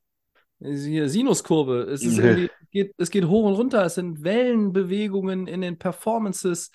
hier 0.61 1.09
Sinuskurve. 1.09 1.82
Es 1.82 2.02
ist 2.02 2.18
irgendwie, 2.18 2.50
geht, 2.70 2.92
es 2.98 3.11
geht 3.11 3.26
hoch 3.26 3.46
und 3.46 3.54
runter. 3.54 3.84
Es 3.84 3.94
sind 3.94 4.22
Wellenbewegungen 4.24 5.46
in 5.46 5.61
den 5.61 5.78
Performances, 5.78 6.70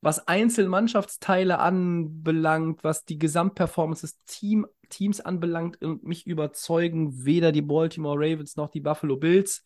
was 0.00 0.26
Einzelmannschaftsteile 0.26 1.58
anbelangt, 1.58 2.82
was 2.82 3.04
die 3.04 3.18
Gesamtperformance 3.18 4.02
des 4.02 4.24
Team, 4.24 4.66
Teams 4.88 5.20
anbelangt. 5.20 5.80
Und 5.82 6.04
mich 6.04 6.26
überzeugen 6.26 7.24
weder 7.24 7.52
die 7.52 7.62
Baltimore 7.62 8.18
Ravens 8.18 8.56
noch 8.56 8.70
die 8.70 8.80
Buffalo 8.80 9.16
Bills. 9.16 9.62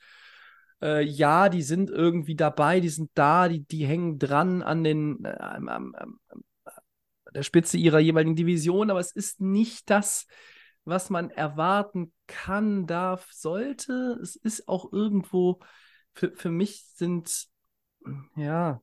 Äh, 0.82 1.04
ja, 1.04 1.48
die 1.48 1.62
sind 1.62 1.90
irgendwie 1.90 2.34
dabei, 2.34 2.80
die 2.80 2.88
sind 2.88 3.10
da, 3.14 3.48
die, 3.48 3.64
die 3.64 3.86
hängen 3.86 4.18
dran 4.18 4.62
an 4.62 4.84
den, 4.84 5.24
äh, 5.24 5.30
am, 5.38 5.94
der 7.34 7.42
Spitze 7.42 7.76
ihrer 7.76 7.98
jeweiligen 7.98 8.36
Division, 8.36 8.90
aber 8.90 9.00
es 9.00 9.12
ist 9.12 9.40
nicht 9.40 9.90
das, 9.90 10.26
was 10.84 11.10
man 11.10 11.30
erwarten 11.30 12.12
kann, 12.26 12.86
darf, 12.86 13.28
sollte. 13.32 14.18
Es 14.22 14.36
ist 14.36 14.68
auch 14.68 14.92
irgendwo, 14.92 15.60
für, 16.14 16.32
für 16.36 16.50
mich 16.50 16.84
sind, 16.94 17.48
ja. 18.36 18.80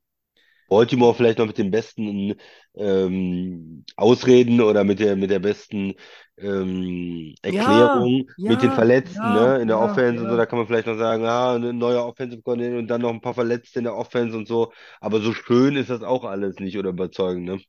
Baltimore 0.69 1.13
vielleicht 1.13 1.37
noch 1.39 1.47
mit 1.47 1.57
den 1.57 1.69
besten 1.69 2.35
ähm, 2.75 3.83
Ausreden 3.97 4.61
oder 4.61 4.83
mit 4.85 4.99
der, 4.99 5.17
mit 5.17 5.29
der 5.29 5.39
besten 5.39 5.95
ähm, 6.37 7.35
Erklärung 7.41 8.29
Ja, 8.37 8.45
mit 8.45 8.61
den 8.61 8.71
ja, 8.71 8.71
Verletzten, 8.71 9.33
ja, 9.33 9.33
ne? 9.33 9.59
In 9.61 9.67
der 9.67 9.79
Offense 9.79 10.23
und 10.23 10.29
so, 10.29 10.37
da 10.37 10.45
kann 10.45 10.57
man 10.59 10.67
vielleicht 10.67 10.87
noch 10.87 10.97
sagen, 10.97 11.25
ah, 11.25 11.55
ein 11.55 11.77
neuer 11.77 12.05
Offensive 12.05 12.41
Coordinator 12.41 12.79
und 12.79 12.87
dann 12.87 13.01
noch 13.01 13.09
ein 13.09 13.19
paar 13.21 13.33
Verletzte 13.33 13.79
in 13.79 13.83
der 13.85 13.95
Offense 13.97 14.37
und 14.37 14.47
so. 14.47 14.71
Aber 15.01 15.19
so 15.21 15.33
schön 15.33 15.75
ist 15.75 15.89
das 15.89 16.03
auch 16.03 16.23
alles 16.23 16.59
nicht 16.59 16.77
oder 16.77 16.89
überzeugend, 16.91 17.45
ne? 17.45 17.61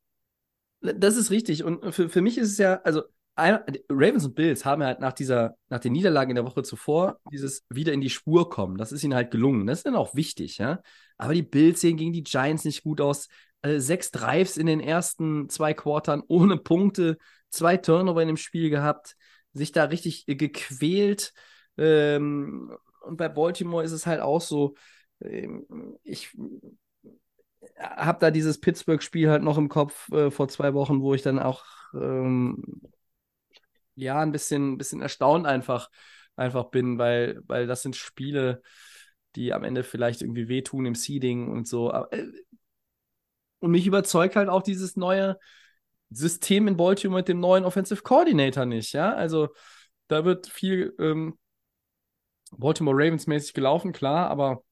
Das 0.81 1.17
ist 1.17 1.31
richtig. 1.31 1.63
Und 1.65 1.93
für, 1.95 2.09
für 2.09 2.21
mich 2.23 2.39
ist 2.39 2.51
es 2.53 2.59
ja, 2.59 2.81
also 2.83 3.03
Ravens 3.37 4.27
und 4.27 4.35
Bills 4.35 4.65
haben 4.65 4.83
halt 4.83 5.01
nach 5.01 5.13
dieser, 5.13 5.57
nach 5.69 5.81
den 5.81 5.93
Niederlagen 5.93 6.31
in 6.31 6.37
der 6.37 6.45
Woche 6.45 6.63
zuvor 6.63 7.19
dieses 7.31 7.65
wieder 7.71 7.93
in 7.93 8.01
die 8.01 8.11
Spur 8.11 8.51
kommen. 8.51 8.77
Das 8.77 8.93
ist 8.93 9.05
ihnen 9.05 9.15
halt 9.15 9.31
gelungen. 9.31 9.67
Das 9.67 9.79
ist 9.79 9.87
dann 9.87 9.97
auch 9.97 10.15
wichtig, 10.15 10.59
ja. 10.59 10.81
Aber 11.17 11.35
die 11.35 11.43
Bills 11.43 11.81
sehen 11.81 11.97
gegen 11.97 12.13
die 12.13 12.25
Giants 12.25 12.65
nicht 12.65 12.83
gut 12.83 13.01
aus. 13.01 13.29
Äh, 13.63 13.79
sechs 13.79 14.11
Drives 14.11 14.57
in 14.57 14.67
den 14.67 14.81
ersten 14.81 15.49
zwei 15.49 15.73
Quartern 15.73 16.23
ohne 16.29 16.57
Punkte, 16.57 17.17
zwei 17.49 17.77
Turnover 17.77 18.21
in 18.21 18.29
dem 18.29 18.37
Spiel 18.37 18.71
gehabt, 18.71 19.17
sich 19.53 19.73
da 19.73 19.85
richtig 19.85 20.29
äh, 20.29 20.35
gequält. 20.35 21.33
Ähm, 21.79 22.77
und 23.03 23.17
bei 23.17 23.29
Baltimore 23.29 23.85
ist 23.85 23.93
es 23.93 24.07
halt 24.07 24.21
auch 24.21 24.41
so, 24.41 24.75
ähm, 25.21 25.67
ich 26.03 26.37
habe 27.79 28.19
da 28.21 28.31
dieses 28.31 28.61
Pittsburgh-Spiel 28.61 29.31
halt 29.31 29.43
noch 29.43 29.59
im 29.59 29.69
Kopf 29.69 30.11
äh, 30.13 30.31
vor 30.31 30.49
zwei 30.49 30.75
Wochen, 30.75 31.01
wo 31.01 31.15
ich 31.15 31.23
dann 31.23 31.39
auch 31.39 31.65
ähm, 31.95 32.83
ja 34.03 34.21
ein 34.21 34.33
bisschen, 34.33 34.79
bisschen 34.79 35.01
erstaunt 35.01 35.47
einfach, 35.47 35.91
einfach 36.37 36.65
bin, 36.71 36.99
weil, 36.99 37.41
weil 37.47 37.67
das 37.67 37.83
sind 37.83 37.97
Spiele, 37.97 38.63
die 39.37 39.53
am 39.53 39.65
Ende 39.65 39.83
vielleicht 39.83 40.23
irgendwie 40.23 40.49
wehtun 40.49 40.87
im 40.87 40.95
Seeding 40.95 41.49
und 41.49 41.67
so. 41.67 41.93
Äh, 41.93 42.27
und 43.61 43.71
mich 43.71 43.87
überzeugt 43.87 44.37
halt 44.37 44.49
auch 44.49 44.63
dieses 44.63 44.97
neue 44.97 45.39
System 46.11 46.69
in 46.69 46.77
Baltimore 46.77 47.21
mit 47.21 47.29
dem 47.29 47.41
neuen 47.41 47.65
Offensive 47.65 48.03
Coordinator 48.03 48.67
nicht, 48.67 48.93
ja. 48.93 49.15
Also 49.15 49.49
da 50.09 50.25
wird 50.25 50.47
viel 50.47 50.95
ähm, 50.99 51.39
Baltimore 52.51 52.97
Ravens 52.97 53.27
mäßig 53.27 53.55
gelaufen, 53.55 53.93
klar, 53.93 54.29
aber 54.29 54.63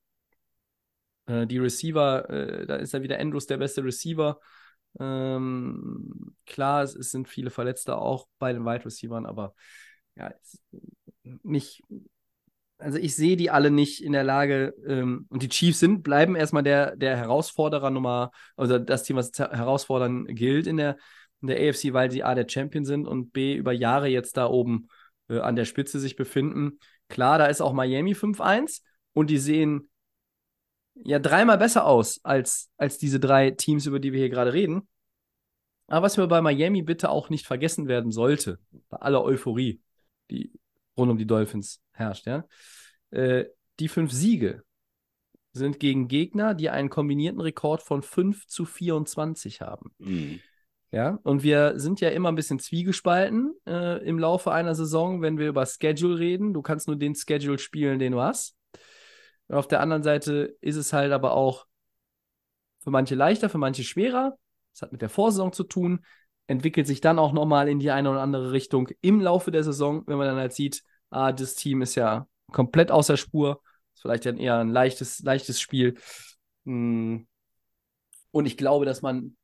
äh, 1.26 1.46
die 1.46 1.58
Receiver, 1.58 2.28
äh, 2.28 2.66
da 2.66 2.76
ist 2.76 2.92
ja 2.92 3.02
wieder 3.02 3.18
Andrews 3.18 3.46
der 3.46 3.56
beste 3.56 3.84
Receiver. 3.84 4.40
Ähm, 4.98 6.34
klar, 6.46 6.82
es, 6.82 6.94
es, 6.94 7.10
sind 7.10 7.28
viele 7.28 7.50
Verletzte 7.50 7.96
auch 7.96 8.26
bei 8.38 8.52
den 8.52 8.64
Wide 8.64 8.84
Receivern, 8.84 9.26
aber 9.26 9.54
ja, 10.16 10.32
nicht. 11.42 11.82
Also 12.78 12.96
ich 12.96 13.14
sehe 13.14 13.36
die 13.36 13.50
alle 13.50 13.70
nicht 13.70 14.02
in 14.02 14.12
der 14.12 14.24
Lage, 14.24 14.74
ähm, 14.86 15.26
und 15.28 15.42
die 15.42 15.48
Chiefs 15.50 15.80
sind, 15.80 16.02
bleiben 16.02 16.34
erstmal 16.34 16.62
der, 16.62 16.96
der 16.96 17.16
Herausforderer 17.16 17.90
Nummer, 17.90 18.30
also 18.56 18.78
das 18.78 19.02
Team, 19.02 19.16
was 19.16 19.32
herausfordern 19.38 20.24
gilt 20.26 20.66
in 20.66 20.78
der, 20.78 20.96
in 21.42 21.48
der 21.48 21.58
AFC, 21.58 21.92
weil 21.92 22.10
sie 22.10 22.24
A 22.24 22.34
der 22.34 22.48
Champion 22.48 22.86
sind 22.86 23.06
und 23.06 23.32
B 23.32 23.54
über 23.54 23.72
Jahre 23.72 24.08
jetzt 24.08 24.38
da 24.38 24.46
oben 24.46 24.88
äh, 25.28 25.40
an 25.40 25.56
der 25.56 25.66
Spitze 25.66 26.00
sich 26.00 26.16
befinden. 26.16 26.78
Klar, 27.08 27.38
da 27.38 27.46
ist 27.46 27.60
auch 27.60 27.74
Miami 27.74 28.14
5-1 28.14 28.82
und 29.12 29.28
die 29.28 29.38
sehen 29.38 29.89
ja 31.04 31.18
dreimal 31.18 31.58
besser 31.58 31.84
aus 31.86 32.20
als, 32.24 32.70
als 32.76 32.98
diese 32.98 33.20
drei 33.20 33.50
Teams, 33.50 33.86
über 33.86 34.00
die 34.00 34.12
wir 34.12 34.20
hier 34.20 34.30
gerade 34.30 34.52
reden. 34.52 34.88
Aber 35.86 36.06
was 36.06 36.16
mir 36.16 36.26
bei 36.28 36.40
Miami 36.40 36.82
bitte 36.82 37.10
auch 37.10 37.30
nicht 37.30 37.46
vergessen 37.46 37.88
werden 37.88 38.12
sollte, 38.12 38.58
bei 38.88 38.98
aller 38.98 39.24
Euphorie, 39.24 39.80
die 40.30 40.52
rund 40.96 41.10
um 41.10 41.18
die 41.18 41.26
Dolphins 41.26 41.80
herrscht, 41.92 42.26
ja, 42.26 42.44
äh, 43.10 43.46
die 43.80 43.88
fünf 43.88 44.12
Siege 44.12 44.62
sind 45.52 45.80
gegen 45.80 46.06
Gegner, 46.06 46.54
die 46.54 46.70
einen 46.70 46.90
kombinierten 46.90 47.40
Rekord 47.40 47.82
von 47.82 48.02
5 48.02 48.46
zu 48.46 48.64
24 48.64 49.60
haben. 49.60 49.92
Mhm. 49.98 50.40
Ja, 50.92 51.20
und 51.22 51.44
wir 51.44 51.78
sind 51.78 52.00
ja 52.00 52.08
immer 52.08 52.30
ein 52.30 52.34
bisschen 52.34 52.58
zwiegespalten 52.58 53.54
äh, 53.66 54.04
im 54.04 54.18
Laufe 54.18 54.52
einer 54.52 54.74
Saison, 54.74 55.22
wenn 55.22 55.38
wir 55.38 55.48
über 55.48 55.64
Schedule 55.64 56.18
reden. 56.18 56.52
Du 56.52 56.62
kannst 56.62 56.88
nur 56.88 56.96
den 56.96 57.14
Schedule 57.14 57.58
spielen, 57.58 58.00
den 58.00 58.12
du 58.12 58.20
hast. 58.20 58.56
Und 59.50 59.56
auf 59.56 59.66
der 59.66 59.80
anderen 59.80 60.04
Seite 60.04 60.56
ist 60.60 60.76
es 60.76 60.92
halt 60.92 61.10
aber 61.10 61.32
auch 61.32 61.66
für 62.84 62.92
manche 62.92 63.16
leichter, 63.16 63.48
für 63.48 63.58
manche 63.58 63.82
schwerer. 63.82 64.38
Das 64.72 64.82
hat 64.82 64.92
mit 64.92 65.02
der 65.02 65.08
Vorsaison 65.08 65.52
zu 65.52 65.64
tun, 65.64 66.04
entwickelt 66.46 66.86
sich 66.86 67.00
dann 67.00 67.18
auch 67.18 67.32
nochmal 67.32 67.68
in 67.68 67.80
die 67.80 67.90
eine 67.90 68.12
oder 68.12 68.20
andere 68.20 68.52
Richtung 68.52 68.88
im 69.00 69.20
Laufe 69.20 69.50
der 69.50 69.64
Saison, 69.64 70.04
wenn 70.06 70.18
man 70.18 70.28
dann 70.28 70.36
halt 70.36 70.52
sieht, 70.52 70.84
ah, 71.10 71.32
das 71.32 71.56
Team 71.56 71.82
ist 71.82 71.96
ja 71.96 72.28
komplett 72.52 72.92
außer 72.92 73.16
Spur. 73.16 73.60
Ist 73.92 74.02
vielleicht 74.02 74.24
dann 74.24 74.36
eher 74.36 74.58
ein 74.58 74.68
leichtes, 74.68 75.18
leichtes 75.18 75.60
Spiel. 75.60 75.98
Hm. 76.64 77.26
Und 78.30 78.46
ich 78.46 78.56
glaube, 78.56 78.84
dass 78.84 79.02
man 79.02 79.36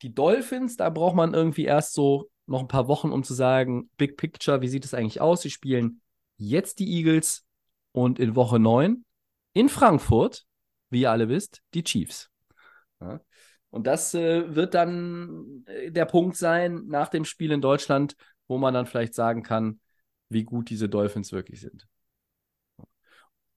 die 0.00 0.14
Dolphins, 0.14 0.78
da 0.78 0.88
braucht 0.88 1.14
man 1.14 1.34
irgendwie 1.34 1.66
erst 1.66 1.92
so 1.92 2.30
noch 2.46 2.60
ein 2.60 2.68
paar 2.68 2.88
Wochen, 2.88 3.12
um 3.12 3.22
zu 3.22 3.34
sagen, 3.34 3.90
Big 3.98 4.16
Picture, 4.16 4.62
wie 4.62 4.68
sieht 4.68 4.86
es 4.86 4.94
eigentlich 4.94 5.20
aus? 5.20 5.42
Sie 5.42 5.50
spielen 5.50 6.00
jetzt 6.38 6.78
die 6.78 6.90
Eagles 6.90 7.44
und 7.92 8.18
in 8.18 8.34
Woche 8.34 8.58
9 8.58 9.04
in 9.52 9.68
Frankfurt, 9.68 10.44
wie 10.90 11.02
ihr 11.02 11.10
alle 11.10 11.28
wisst, 11.28 11.62
die 11.74 11.84
Chiefs. 11.84 12.30
Ja. 13.00 13.20
Und 13.70 13.86
das 13.86 14.14
äh, 14.14 14.54
wird 14.54 14.74
dann 14.74 15.64
äh, 15.66 15.90
der 15.90 16.04
Punkt 16.04 16.36
sein 16.36 16.84
nach 16.86 17.08
dem 17.08 17.24
Spiel 17.24 17.52
in 17.52 17.60
Deutschland, 17.60 18.16
wo 18.46 18.58
man 18.58 18.74
dann 18.74 18.86
vielleicht 18.86 19.14
sagen 19.14 19.42
kann, 19.42 19.80
wie 20.28 20.44
gut 20.44 20.70
diese 20.70 20.88
Dolphins 20.88 21.32
wirklich 21.32 21.60
sind. 21.60 21.86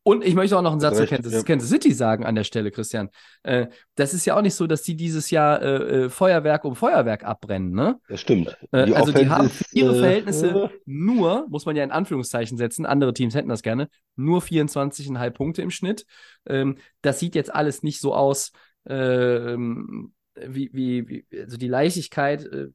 Und 0.07 0.23
ich 0.23 0.35
möchte 0.35 0.55
auch 0.55 0.61
noch 0.61 0.71
einen 0.71 0.79
Satz 0.79 0.97
zu 0.97 1.07
Kansas, 1.07 1.33
ja. 1.33 1.41
Kansas, 1.41 1.67
City 1.67 1.91
sagen 1.91 2.25
an 2.25 2.35
der 2.35 2.43
Stelle, 2.43 2.69
Christian. 2.69 3.09
Äh, 3.41 3.69
das 3.95 4.13
ist 4.13 4.23
ja 4.25 4.37
auch 4.37 4.43
nicht 4.43 4.53
so, 4.53 4.67
dass 4.67 4.83
die 4.83 4.95
dieses 4.95 5.31
Jahr 5.31 5.59
äh, 5.63 6.03
äh 6.05 6.09
Feuerwerk 6.11 6.63
um 6.63 6.75
Feuerwerk 6.75 7.23
abbrennen, 7.23 7.71
ne? 7.71 7.99
Das 8.07 8.21
stimmt. 8.21 8.55
Äh, 8.71 8.93
also 8.93 9.11
die 9.11 9.27
haben 9.27 9.49
ihre 9.71 9.95
äh, 9.95 9.99
Verhältnisse 9.99 10.69
nur, 10.85 11.47
muss 11.49 11.65
man 11.65 11.75
ja 11.75 11.83
in 11.83 11.89
Anführungszeichen 11.89 12.55
setzen, 12.55 12.85
andere 12.85 13.15
Teams 13.15 13.33
hätten 13.33 13.49
das 13.49 13.63
gerne, 13.63 13.89
nur 14.15 14.43
24,5 14.43 15.31
Punkte 15.31 15.63
im 15.63 15.71
Schnitt. 15.71 16.05
Ähm, 16.45 16.77
das 17.01 17.19
sieht 17.19 17.33
jetzt 17.33 17.51
alles 17.51 17.81
nicht 17.81 17.99
so 17.99 18.13
aus, 18.13 18.51
ähm, 18.87 20.13
wie, 20.35 20.69
wie, 20.71 21.09
wie, 21.09 21.25
also 21.35 21.57
die 21.57 21.67
Leichtigkeit 21.67 22.45
äh, 22.45 22.67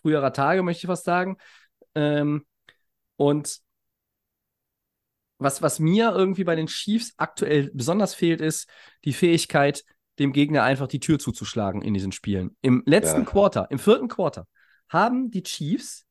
früherer 0.00 0.32
Tage, 0.32 0.62
möchte 0.62 0.84
ich 0.84 0.86
fast 0.86 1.04
sagen. 1.04 1.36
Ähm, 1.96 2.46
und 3.16 3.65
was, 5.38 5.62
was 5.62 5.78
mir 5.78 6.12
irgendwie 6.12 6.44
bei 6.44 6.56
den 6.56 6.66
Chiefs 6.66 7.12
aktuell 7.16 7.70
besonders 7.74 8.14
fehlt, 8.14 8.40
ist 8.40 8.68
die 9.04 9.12
Fähigkeit, 9.12 9.84
dem 10.18 10.32
Gegner 10.32 10.62
einfach 10.62 10.88
die 10.88 11.00
Tür 11.00 11.18
zuzuschlagen 11.18 11.82
in 11.82 11.94
diesen 11.94 12.12
Spielen. 12.12 12.56
Im 12.62 12.82
letzten 12.86 13.20
ja. 13.20 13.26
Quarter, 13.26 13.66
im 13.70 13.78
vierten 13.78 14.08
Quarter, 14.08 14.46
haben 14.88 15.30
die 15.30 15.42
Chiefs 15.42 16.06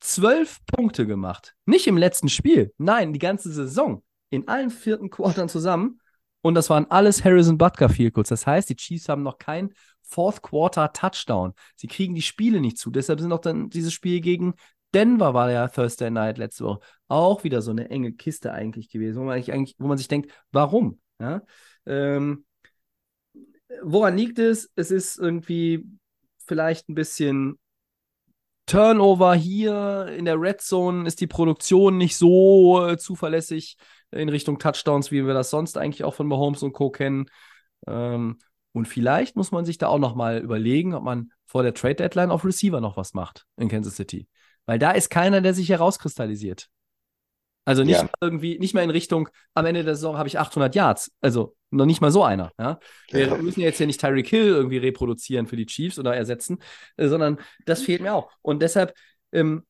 zwölf 0.00 0.58
Punkte 0.66 1.06
gemacht. 1.06 1.54
Nicht 1.64 1.86
im 1.86 1.96
letzten 1.96 2.28
Spiel, 2.28 2.72
nein, 2.78 3.12
die 3.12 3.18
ganze 3.18 3.50
Saison. 3.52 4.02
In 4.30 4.48
allen 4.48 4.70
vierten 4.70 5.10
Quartern 5.10 5.48
zusammen. 5.48 6.00
Und 6.42 6.54
das 6.54 6.68
waren 6.70 6.90
alles 6.90 7.24
Harrison 7.24 7.56
Butker 7.56 7.88
Field 7.88 8.14
Goals. 8.14 8.28
Das 8.28 8.46
heißt, 8.46 8.68
die 8.68 8.76
Chiefs 8.76 9.08
haben 9.08 9.22
noch 9.22 9.38
kein 9.38 9.72
Fourth 10.02 10.42
Quarter 10.42 10.92
Touchdown. 10.92 11.54
Sie 11.76 11.86
kriegen 11.86 12.14
die 12.14 12.22
Spiele 12.22 12.60
nicht 12.60 12.78
zu. 12.78 12.90
Deshalb 12.90 13.20
sind 13.20 13.32
auch 13.32 13.40
dann 13.40 13.70
dieses 13.70 13.92
Spiel 13.92 14.20
gegen 14.20 14.54
Denver 14.94 15.34
war 15.34 15.50
ja 15.50 15.68
Thursday 15.68 16.10
Night 16.10 16.38
letzte 16.38 16.64
Woche 16.64 16.80
auch 17.08 17.44
wieder 17.44 17.62
so 17.62 17.70
eine 17.70 17.90
enge 17.90 18.12
Kiste 18.12 18.52
eigentlich 18.52 18.88
gewesen, 18.88 19.20
wo 19.20 19.24
man, 19.24 19.34
eigentlich, 19.36 19.76
wo 19.78 19.86
man 19.86 19.98
sich 19.98 20.08
denkt, 20.08 20.32
warum? 20.50 21.00
Ja? 21.20 21.42
Ähm, 21.86 22.44
woran 23.82 24.16
liegt 24.16 24.38
es? 24.38 24.70
Es 24.76 24.90
ist 24.90 25.18
irgendwie 25.18 25.86
vielleicht 26.46 26.88
ein 26.88 26.94
bisschen 26.94 27.58
Turnover 28.66 29.34
hier 29.34 30.06
in 30.16 30.24
der 30.24 30.40
Red 30.40 30.60
Zone 30.60 31.06
ist 31.06 31.20
die 31.20 31.26
Produktion 31.26 31.98
nicht 31.98 32.16
so 32.16 32.86
äh, 32.86 32.96
zuverlässig 32.96 33.76
in 34.10 34.28
Richtung 34.28 34.58
Touchdowns, 34.58 35.10
wie 35.10 35.26
wir 35.26 35.34
das 35.34 35.50
sonst 35.50 35.76
eigentlich 35.76 36.04
auch 36.04 36.14
von 36.14 36.28
Mahomes 36.28 36.62
und 36.62 36.72
Co. 36.72 36.90
kennen. 36.90 37.26
Ähm, 37.86 38.38
und 38.72 38.88
vielleicht 38.88 39.36
muss 39.36 39.50
man 39.50 39.64
sich 39.64 39.78
da 39.78 39.88
auch 39.88 39.98
noch 39.98 40.14
mal 40.14 40.38
überlegen, 40.38 40.94
ob 40.94 41.02
man 41.02 41.32
vor 41.44 41.62
der 41.62 41.74
Trade 41.74 41.96
Deadline 41.96 42.30
auf 42.30 42.44
Receiver 42.44 42.80
noch 42.80 42.96
was 42.96 43.14
macht 43.14 43.46
in 43.56 43.68
Kansas 43.68 43.96
City. 43.96 44.28
Weil 44.66 44.78
da 44.78 44.92
ist 44.92 45.10
keiner, 45.10 45.40
der 45.40 45.54
sich 45.54 45.68
herauskristallisiert. 45.68 46.68
Also 47.64 47.84
nicht 47.84 48.00
ja. 48.00 48.10
irgendwie, 48.20 48.58
nicht 48.58 48.74
mehr 48.74 48.82
in 48.82 48.90
Richtung, 48.90 49.28
am 49.54 49.66
Ende 49.66 49.84
der 49.84 49.94
Saison 49.94 50.18
habe 50.18 50.28
ich 50.28 50.38
800 50.38 50.74
Yards. 50.74 51.12
Also 51.20 51.54
noch 51.70 51.86
nicht 51.86 52.00
mal 52.00 52.10
so 52.10 52.24
einer. 52.24 52.52
Ja? 52.58 52.80
Wir 53.10 53.28
ja. 53.28 53.36
müssen 53.36 53.60
jetzt 53.60 53.78
ja 53.78 53.86
nicht 53.86 54.00
Tyreek 54.00 54.28
Hill 54.28 54.46
irgendwie 54.46 54.78
reproduzieren 54.78 55.46
für 55.46 55.56
die 55.56 55.66
Chiefs 55.66 55.98
oder 55.98 56.14
ersetzen, 56.14 56.58
äh, 56.96 57.08
sondern 57.08 57.38
das 57.64 57.82
fehlt 57.82 58.02
mir 58.02 58.14
auch. 58.14 58.30
Und 58.42 58.62
deshalb 58.62 58.94
ähm, 59.30 59.64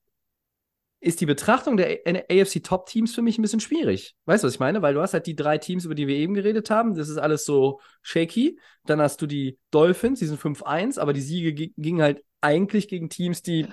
ist 1.01 1.21
die 1.21 1.27
Betrachtung 1.27 1.77
der 1.77 2.01
AFC 2.07 2.63
Top 2.63 2.87
Teams 2.87 3.15
für 3.15 3.23
mich 3.23 3.37
ein 3.37 3.43
bisschen 3.43 3.61
schwierig. 3.61 4.15
Weißt 4.25 4.43
du, 4.43 4.47
was 4.47 4.55
ich 4.55 4.61
meine? 4.61 4.83
Weil 4.83 4.95
du 4.95 5.03
hast 5.03 5.15
halt 5.15 5.27
die 5.27 5.37
drei 5.37 5.59
Teams, 5.59 5.85
über 5.85 5.97
die 5.97 6.07
wir 6.07 6.15
eben 6.15 6.33
geredet 6.33 6.71
haben. 6.71 6.95
Das 6.95 7.09
ist 7.09 7.19
alles 7.19 7.45
so 7.45 7.81
shaky. 8.03 8.59
Dann 8.87 9.01
hast 9.01 9.21
du 9.21 9.27
die 9.27 9.59
Dolphins, 9.71 10.21
die 10.21 10.27
sind 10.27 10.41
5-1, 10.41 10.99
aber 10.99 11.13
die 11.13 11.21
Siege 11.21 11.53
gingen 11.77 12.01
halt 12.01 12.25
eigentlich 12.41 12.89
gegen 12.89 13.09
Teams, 13.09 13.43
die 13.43 13.67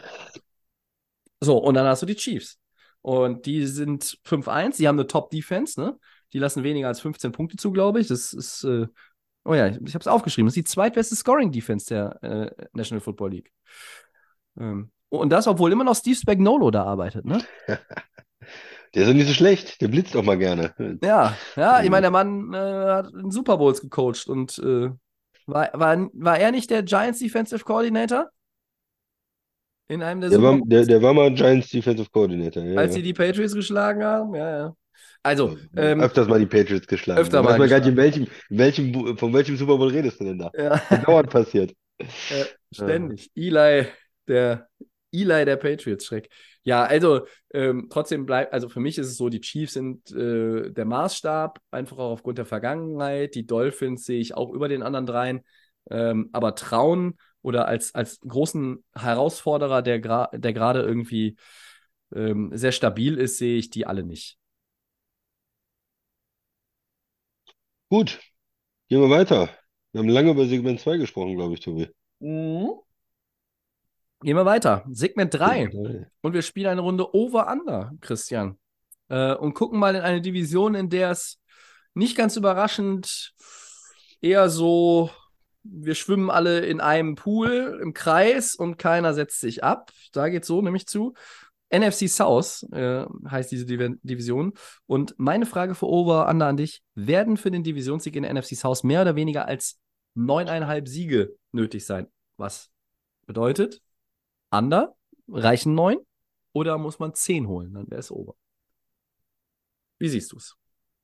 so, 1.42 1.58
und 1.58 1.74
dann 1.76 1.86
hast 1.86 2.02
du 2.02 2.06
die 2.06 2.16
Chiefs. 2.16 2.60
Und 3.02 3.46
die 3.46 3.66
sind 3.66 4.18
5-1, 4.24 4.78
die 4.78 4.88
haben 4.88 4.98
eine 5.00 5.08
Top-Defense, 5.08 5.80
ne? 5.80 5.98
Die 6.34 6.40
lassen 6.40 6.64
weniger 6.64 6.88
als 6.88 7.00
15 7.00 7.32
Punkte 7.32 7.58
zu, 7.58 7.72
glaube 7.72 8.02
ich. 8.02 8.08
Das 8.08 8.34
ist, 8.34 8.64
äh, 8.66 8.88
oh 9.46 9.54
ja, 9.54 9.68
ich 9.68 9.78
habe 9.78 10.00
es 10.00 10.08
aufgeschrieben. 10.08 10.48
Das 10.48 10.52
ist 10.52 10.68
die 10.68 10.72
zweitbeste 10.72 11.16
Scoring-Defense 11.16 11.88
der 11.88 12.24
äh, 12.24 12.68
National 12.74 13.02
Football 13.02 13.32
League. 13.32 13.52
Ähm, 14.60 14.92
und 15.08 15.30
das, 15.32 15.48
obwohl 15.48 15.72
immer 15.72 15.84
noch 15.84 15.96
Steve 15.96 16.16
Spagnolo 16.16 16.72
da 16.72 16.84
arbeitet, 16.84 17.26
ne? 17.26 17.44
Der 18.96 19.04
ist 19.04 19.10
doch 19.10 19.14
nicht 19.14 19.28
so 19.28 19.34
schlecht. 19.34 19.82
Der 19.82 19.88
blitzt 19.88 20.16
doch 20.16 20.24
mal 20.24 20.38
gerne. 20.38 20.74
Ja, 21.04 21.38
ja, 21.56 21.84
ich 21.84 21.92
meine, 21.92 22.04
der 22.04 22.12
Mann 22.12 22.52
äh, 22.54 22.58
hat 22.58 23.14
einen 23.14 23.30
Super 23.30 23.58
Bowls 23.58 23.82
gecoacht 23.82 24.28
und 24.28 24.58
äh, 24.60 24.90
war, 25.46 25.70
war, 25.74 26.10
war 26.14 26.40
er 26.40 26.52
nicht 26.52 26.72
der 26.72 26.82
Giants 26.82 27.20
Defensive 27.20 27.64
Coordinator? 27.64 28.30
In 29.90 30.04
einem 30.04 30.22
der, 30.22 30.30
der, 30.30 30.42
war, 30.42 30.60
der, 30.64 30.86
der 30.86 31.02
war 31.02 31.14
mal 31.14 31.34
Giants 31.34 31.70
Defensive 31.70 32.10
Coordinator. 32.12 32.64
Ja, 32.64 32.80
Als 32.80 32.94
sie 32.94 33.02
die 33.02 33.14
Patriots 33.14 33.56
geschlagen 33.56 34.04
haben, 34.04 34.36
ja, 34.36 34.58
ja. 34.58 34.76
Also, 35.24 35.58
ähm, 35.76 36.00
öfters 36.00 36.28
mal 36.28 36.40
die 36.40 36.46
Patriots 36.46 36.88
geschlagen. 36.88 37.20
Öfter 37.20 37.42
mal. 37.42 37.56
Ich 37.56 37.60
weiß 37.60 37.70
gar 37.70 37.80
nicht, 37.80 37.90
in 37.90 37.98
welchem, 37.98 38.28
welchem, 38.50 39.18
von 39.18 39.34
welchem 39.34 39.58
Super 39.58 39.78
Bowl 39.78 39.90
redest 39.90 40.20
du 40.20 40.26
denn 40.26 40.38
da? 40.38 40.52
Ja. 40.56 40.80
Dauernd 41.06 41.30
passiert. 41.30 41.74
Ja, 42.30 42.46
ständig. 42.72 43.30
Eli, 43.36 43.86
der 44.26 44.70
Eli 45.12 45.44
der 45.44 45.58
Patriots-Schreck. 45.58 46.30
Ja, 46.64 46.86
also 46.86 47.26
ähm, 47.54 47.88
trotzdem 47.90 48.26
bleibt, 48.26 48.54
also 48.54 48.70
für 48.70 48.80
mich 48.80 48.98
ist 48.98 49.08
es 49.08 49.18
so, 49.18 49.28
die 49.28 49.42
Chiefs 49.42 49.74
sind 49.74 50.10
äh, 50.12 50.72
der 50.72 50.86
Maßstab, 50.86 51.60
einfach 51.72 51.98
auch 51.98 52.12
aufgrund 52.12 52.38
der 52.38 52.46
Vergangenheit. 52.46 53.36
Die 53.36 53.46
Dolphins 53.46 54.06
sehe 54.06 54.22
ich 54.22 54.34
auch 54.34 54.54
über 54.54 54.70
den 54.70 54.82
anderen 54.82 55.06
dreien. 55.06 55.42
Ähm, 55.90 56.30
aber 56.32 56.56
trauen 56.56 57.18
oder 57.42 57.68
als, 57.68 57.96
als 57.96 58.20
großen 58.22 58.84
Herausforderer, 58.94 59.82
der, 59.82 60.00
gra 60.00 60.30
der 60.34 60.54
gerade 60.54 60.82
irgendwie 60.82 61.38
ähm, 62.14 62.52
sehr 62.54 62.72
stabil 62.72 63.18
ist, 63.18 63.38
sehe 63.38 63.58
ich 63.58 63.70
die 63.70 63.86
alle 63.86 64.04
nicht. 64.04 64.38
Gut, 67.90 68.20
gehen 68.88 69.02
wir 69.02 69.10
weiter. 69.10 69.50
Wir 69.92 70.00
haben 70.00 70.10
lange 70.10 70.32
über 70.32 70.46
Segment 70.46 70.80
2 70.80 70.98
gesprochen, 70.98 71.36
glaube 71.36 71.56
ich, 71.56 71.60
Tobi. 71.62 71.90
Mhm. 72.20 72.74
Gehen 74.22 74.36
wir 74.36 74.46
weiter. 74.46 74.86
Segment 74.92 75.34
3. 75.34 76.08
Und 76.22 76.34
wir 76.34 76.42
spielen 76.42 76.68
eine 76.68 76.82
Runde 76.82 77.16
Over-Under, 77.16 77.94
Christian. 78.02 78.60
Äh, 79.08 79.34
und 79.34 79.54
gucken 79.54 79.80
mal 79.80 79.96
in 79.96 80.02
eine 80.02 80.22
Division, 80.22 80.76
in 80.76 80.90
der 80.90 81.12
es 81.12 81.40
nicht 81.94 82.16
ganz 82.16 82.36
überraschend 82.36 83.34
eher 84.22 84.50
so 84.50 85.10
wir 85.64 85.96
schwimmen 85.96 86.30
alle 86.30 86.66
in 86.66 86.82
einem 86.82 87.16
Pool 87.16 87.80
im 87.82 87.94
Kreis 87.94 88.56
und 88.56 88.78
keiner 88.78 89.14
setzt 89.14 89.40
sich 89.40 89.64
ab. 89.64 89.92
Da 90.14 90.30
geht 90.30 90.44
es 90.44 90.48
so 90.48 90.62
nämlich 90.62 90.88
zu. 90.88 91.14
NFC 91.72 92.10
South 92.10 92.66
äh, 92.72 93.06
heißt 93.30 93.52
diese 93.52 93.66
Div 93.66 93.98
Division. 94.02 94.54
Und 94.88 95.16
meine 95.18 95.46
Frage 95.46 95.76
für 95.76 95.88
Over 95.88 96.28
Under 96.28 96.48
an 96.48 96.58
dich: 96.58 96.82
Werden 96.96 97.38
für 97.38 97.52
den 97.52 97.64
Divisionssieg 97.64 98.16
in 98.16 98.24
NFC 98.24 98.56
South 98.56 98.84
mehr 98.84 99.02
oder 99.02 99.16
weniger 99.16 99.48
als 99.48 99.80
neuneinhalb 100.16 100.88
Siege 100.88 101.36
nötig 101.52 101.86
sein? 101.86 102.08
Was 102.38 102.72
bedeutet, 103.26 103.82
Under 104.50 104.96
reichen 105.28 105.76
neun 105.76 105.98
oder 106.54 106.78
muss 106.78 106.98
man 106.98 107.14
zehn 107.14 107.48
holen? 107.48 107.74
Dann 107.74 107.90
wäre 107.90 108.00
es 108.00 108.12
Over. 108.12 108.36
Wie 110.00 110.10
siehst 110.10 110.32
du 110.32 110.38
es? 110.38 110.56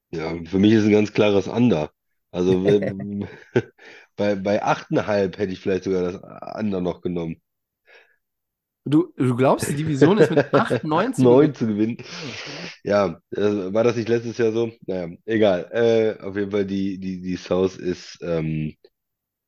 Ja, 0.09 0.33
für 0.45 0.57
mich 0.57 0.73
ist 0.73 0.85
ein 0.85 0.91
ganz 0.91 1.13
klares 1.13 1.47
Under. 1.47 1.91
Also 2.31 2.53
bei, 4.15 4.35
bei 4.35 4.63
8,5 4.63 5.37
hätte 5.37 5.53
ich 5.53 5.59
vielleicht 5.59 5.83
sogar 5.85 6.03
das 6.03 6.23
andere 6.23 6.81
noch 6.81 7.01
genommen. 7.01 7.41
Du, 8.87 9.11
du 9.17 9.35
glaubst, 9.35 9.67
die 9.67 9.75
Division 9.75 10.19
ist 10.19 10.29
mit 10.29 10.43
8, 10.53 10.83
9 10.83 11.13
zu 11.15 11.23
9 11.23 11.53
gewinnen? 11.53 11.55
zu 11.55 11.67
gewinnen. 11.67 11.97
Ja, 12.83 13.19
äh, 13.31 13.41
war 13.73 13.83
das 13.83 13.95
nicht 13.95 14.09
letztes 14.09 14.37
Jahr 14.37 14.51
so? 14.51 14.71
Naja, 14.85 15.09
egal. 15.25 15.69
Äh, 15.71 16.23
auf 16.23 16.35
jeden 16.37 16.51
Fall, 16.51 16.65
die, 16.65 16.99
die, 16.99 17.19
die 17.21 17.35
South 17.35 17.77
ist 17.77 18.19
ähm, 18.21 18.75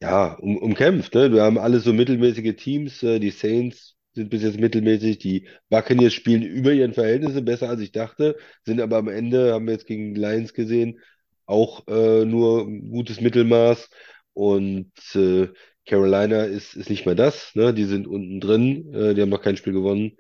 ja 0.02 0.34
um, 0.36 0.58
umkämpft. 0.58 1.14
Ne? 1.16 1.32
Wir 1.32 1.44
haben 1.44 1.60
alles 1.60 1.84
so 1.84 1.94
mittelmäßige 1.94 2.56
Teams. 2.56 3.04
Äh, 3.04 3.20
die 3.20 3.32
Saints 3.32 3.96
sind 4.16 4.30
bis 4.30 4.44
jetzt 4.44 4.60
mittelmäßig. 4.60 5.20
Die 5.20 5.48
Buccaneers 5.70 6.14
spielen 6.14 6.42
über 6.44 6.74
ihren 6.74 6.94
Verhältnissen 6.94 7.46
besser, 7.46 7.70
als 7.70 7.82
ich 7.82 7.92
dachte, 7.92 8.38
sind 8.66 8.82
aber 8.82 8.98
am 8.98 9.08
Ende, 9.08 9.54
haben 9.54 9.68
wir 9.68 9.74
jetzt 9.74 9.88
gegen 9.88 10.16
die 10.16 10.22
Lions 10.22 10.54
gesehen, 10.54 11.00
auch 11.46 11.88
äh, 11.88 12.26
nur 12.26 12.64
ein 12.68 12.90
gutes 12.90 13.22
Mittelmaß. 13.22 13.90
Und 14.38 14.92
äh, 15.16 15.50
Carolina 15.88 16.44
ist, 16.44 16.76
ist 16.76 16.92
nicht 16.92 17.08
mehr 17.08 17.16
das. 17.16 17.56
Ne? 17.56 17.74
Die 17.74 17.86
sind 17.86 18.06
unten 18.06 18.40
drin. 18.40 18.94
Äh, 18.94 19.16
die 19.16 19.22
haben 19.24 19.30
noch 19.30 19.42
kein 19.42 19.58
Spiel 19.58 19.74
gewonnen. 19.74 20.16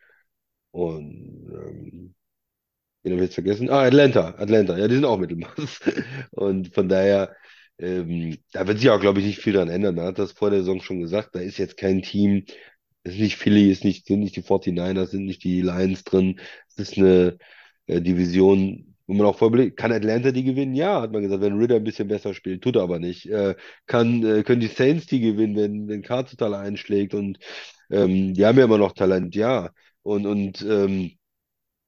Und 0.71 1.47
ähm, 1.53 2.15
den 3.03 3.11
habe 3.11 3.21
ich 3.21 3.27
jetzt 3.27 3.35
vergessen. 3.35 3.69
Ah, 3.69 3.83
Atlanta. 3.83 4.29
Atlanta. 4.39 4.75
Ja, 4.75 4.87
die 4.87 4.95
sind 4.95 5.05
auch 5.05 5.19
Mittelmaß. 5.19 5.81
Und 6.31 6.73
von 6.73 6.89
daher, 6.89 7.35
ähm, 7.77 8.37
da 8.53 8.67
wird 8.67 8.79
sich 8.79 8.89
auch, 8.89 8.99
glaube 8.99 9.19
ich, 9.19 9.27
nicht 9.27 9.39
viel 9.39 9.53
dran 9.53 9.69
ändern. 9.69 9.93
Man 9.95 10.05
hat 10.05 10.17
das 10.17 10.31
vor 10.31 10.49
der 10.49 10.61
Saison 10.61 10.81
schon 10.81 11.01
gesagt. 11.01 11.35
Da 11.35 11.39
ist 11.39 11.59
jetzt 11.59 11.77
kein 11.77 12.01
Team. 12.01 12.45
Es 13.03 13.13
ist 13.13 13.19
nicht 13.19 13.37
Philly, 13.37 13.71
ist 13.71 13.83
nicht, 13.83 14.07
sind 14.07 14.21
nicht 14.21 14.35
die 14.35 14.41
49ers, 14.41 15.07
sind 15.11 15.25
nicht 15.25 15.43
die 15.43 15.61
Lions 15.61 16.03
drin. 16.05 16.39
Es 16.69 16.77
ist 16.79 16.97
eine 16.97 17.37
äh, 17.85 18.01
Division, 18.01 18.86
wo 19.07 19.13
man 19.13 19.25
auch 19.25 19.37
vorblickt, 19.37 19.77
kann 19.77 19.91
Atlanta 19.91 20.31
die 20.31 20.43
gewinnen? 20.43 20.75
Ja, 20.75 21.01
hat 21.01 21.11
man 21.11 21.21
gesagt, 21.23 21.41
wenn 21.41 21.57
Ridder 21.57 21.77
ein 21.77 21.83
bisschen 21.83 22.07
besser 22.07 22.33
spielt, 22.33 22.61
tut 22.63 22.75
er 22.75 22.83
aber 22.83 22.99
nicht. 22.99 23.25
Äh, 23.29 23.55
kann, 23.87 24.23
äh, 24.25 24.43
können 24.43 24.61
die 24.61 24.67
Saints 24.67 25.07
die 25.07 25.21
gewinnen, 25.21 25.55
wenn, 25.55 25.87
wenn 25.87 26.01
Carr 26.03 26.25
total 26.25 26.53
einschlägt 26.55 27.13
und 27.13 27.39
ähm, 27.91 28.33
die 28.33 28.45
haben 28.45 28.57
ja 28.57 28.65
immer 28.65 28.77
noch 28.77 28.93
Talent, 28.93 29.35
ja. 29.35 29.71
Und, 30.03 30.25
und 30.25 30.61
ähm, 30.61 31.11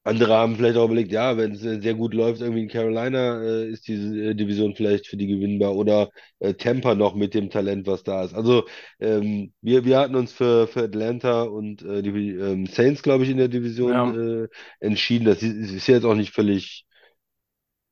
andere 0.04 0.34
haben 0.34 0.56
vielleicht 0.56 0.78
auch 0.78 0.86
überlegt, 0.86 1.12
ja, 1.12 1.38
wenn 1.38 1.52
es 1.52 1.64
äh, 1.64 1.82
sehr 1.82 1.94
gut 1.94 2.14
läuft, 2.14 2.42
irgendwie 2.42 2.64
in 2.64 2.70
Carolina, 2.70 3.42
äh, 3.44 3.70
ist 3.70 3.88
diese 3.88 4.30
äh, 4.32 4.36
Division 4.36 4.74
vielleicht 4.76 5.08
für 5.08 5.18
die 5.18 5.28
gewinnbar 5.28 5.76
oder 5.76 6.10
äh, 6.40 6.54
Tampa 6.54 6.96
noch 6.96 7.16
mit 7.16 7.34
dem 7.34 7.50
Talent, 7.50 7.86
was 7.86 8.04
da 8.04 8.24
ist. 8.24 8.34
Also 8.34 8.66
ähm, 9.00 9.54
wir, 9.62 9.86
wir 9.86 10.00
hatten 10.00 10.16
uns 10.16 10.32
für, 10.34 10.68
für 10.68 10.84
Atlanta 10.84 11.44
und 11.44 11.82
äh, 11.84 12.02
die 12.02 12.10
ähm, 12.32 12.66
Saints, 12.66 13.04
glaube 13.04 13.26
ich, 13.26 13.30
in 13.30 13.38
der 13.38 13.50
Division 13.50 13.94
Ja. 13.94 14.12
äh, 14.46 14.48
entschieden. 14.80 15.26
Das 15.26 15.44
ist, 15.44 15.72
ist 15.72 15.88
jetzt 15.88 16.06
auch 16.06 16.16
nicht 16.16 16.34
völlig, 16.34 16.86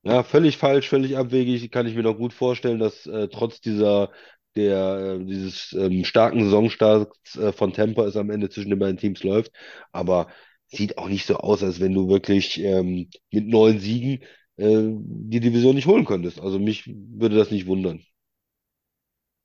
ja, 0.07 0.23
völlig 0.23 0.57
falsch, 0.57 0.87
völlig 0.89 1.17
abwegig. 1.17 1.69
Kann 1.71 1.85
ich 1.85 1.95
mir 1.95 2.03
noch 2.03 2.17
gut 2.17 2.33
vorstellen, 2.33 2.79
dass 2.79 3.05
äh, 3.07 3.27
trotz 3.27 3.59
dieser 3.61 4.09
der 4.55 5.17
äh, 5.19 5.25
dieses 5.25 5.73
ähm, 5.73 6.05
starken 6.05 6.43
Saisonstarts 6.43 7.35
äh, 7.37 7.51
von 7.51 7.73
Tampa 7.73 8.05
es 8.05 8.15
am 8.15 8.29
Ende 8.29 8.49
zwischen 8.49 8.69
den 8.69 8.79
beiden 8.79 8.97
Teams 8.97 9.23
läuft. 9.23 9.51
Aber 9.91 10.27
sieht 10.67 10.97
auch 10.97 11.09
nicht 11.09 11.25
so 11.27 11.35
aus, 11.35 11.61
als 11.61 11.79
wenn 11.81 11.93
du 11.93 12.07
wirklich 12.07 12.59
ähm, 12.59 13.09
mit 13.31 13.47
neun 13.47 13.79
Siegen 13.79 14.23
äh, 14.55 14.81
die 14.95 15.41
Division 15.41 15.75
nicht 15.75 15.87
holen 15.87 16.05
könntest. 16.05 16.39
Also 16.39 16.57
mich 16.57 16.85
würde 16.87 17.35
das 17.35 17.51
nicht 17.51 17.67
wundern. 17.67 18.01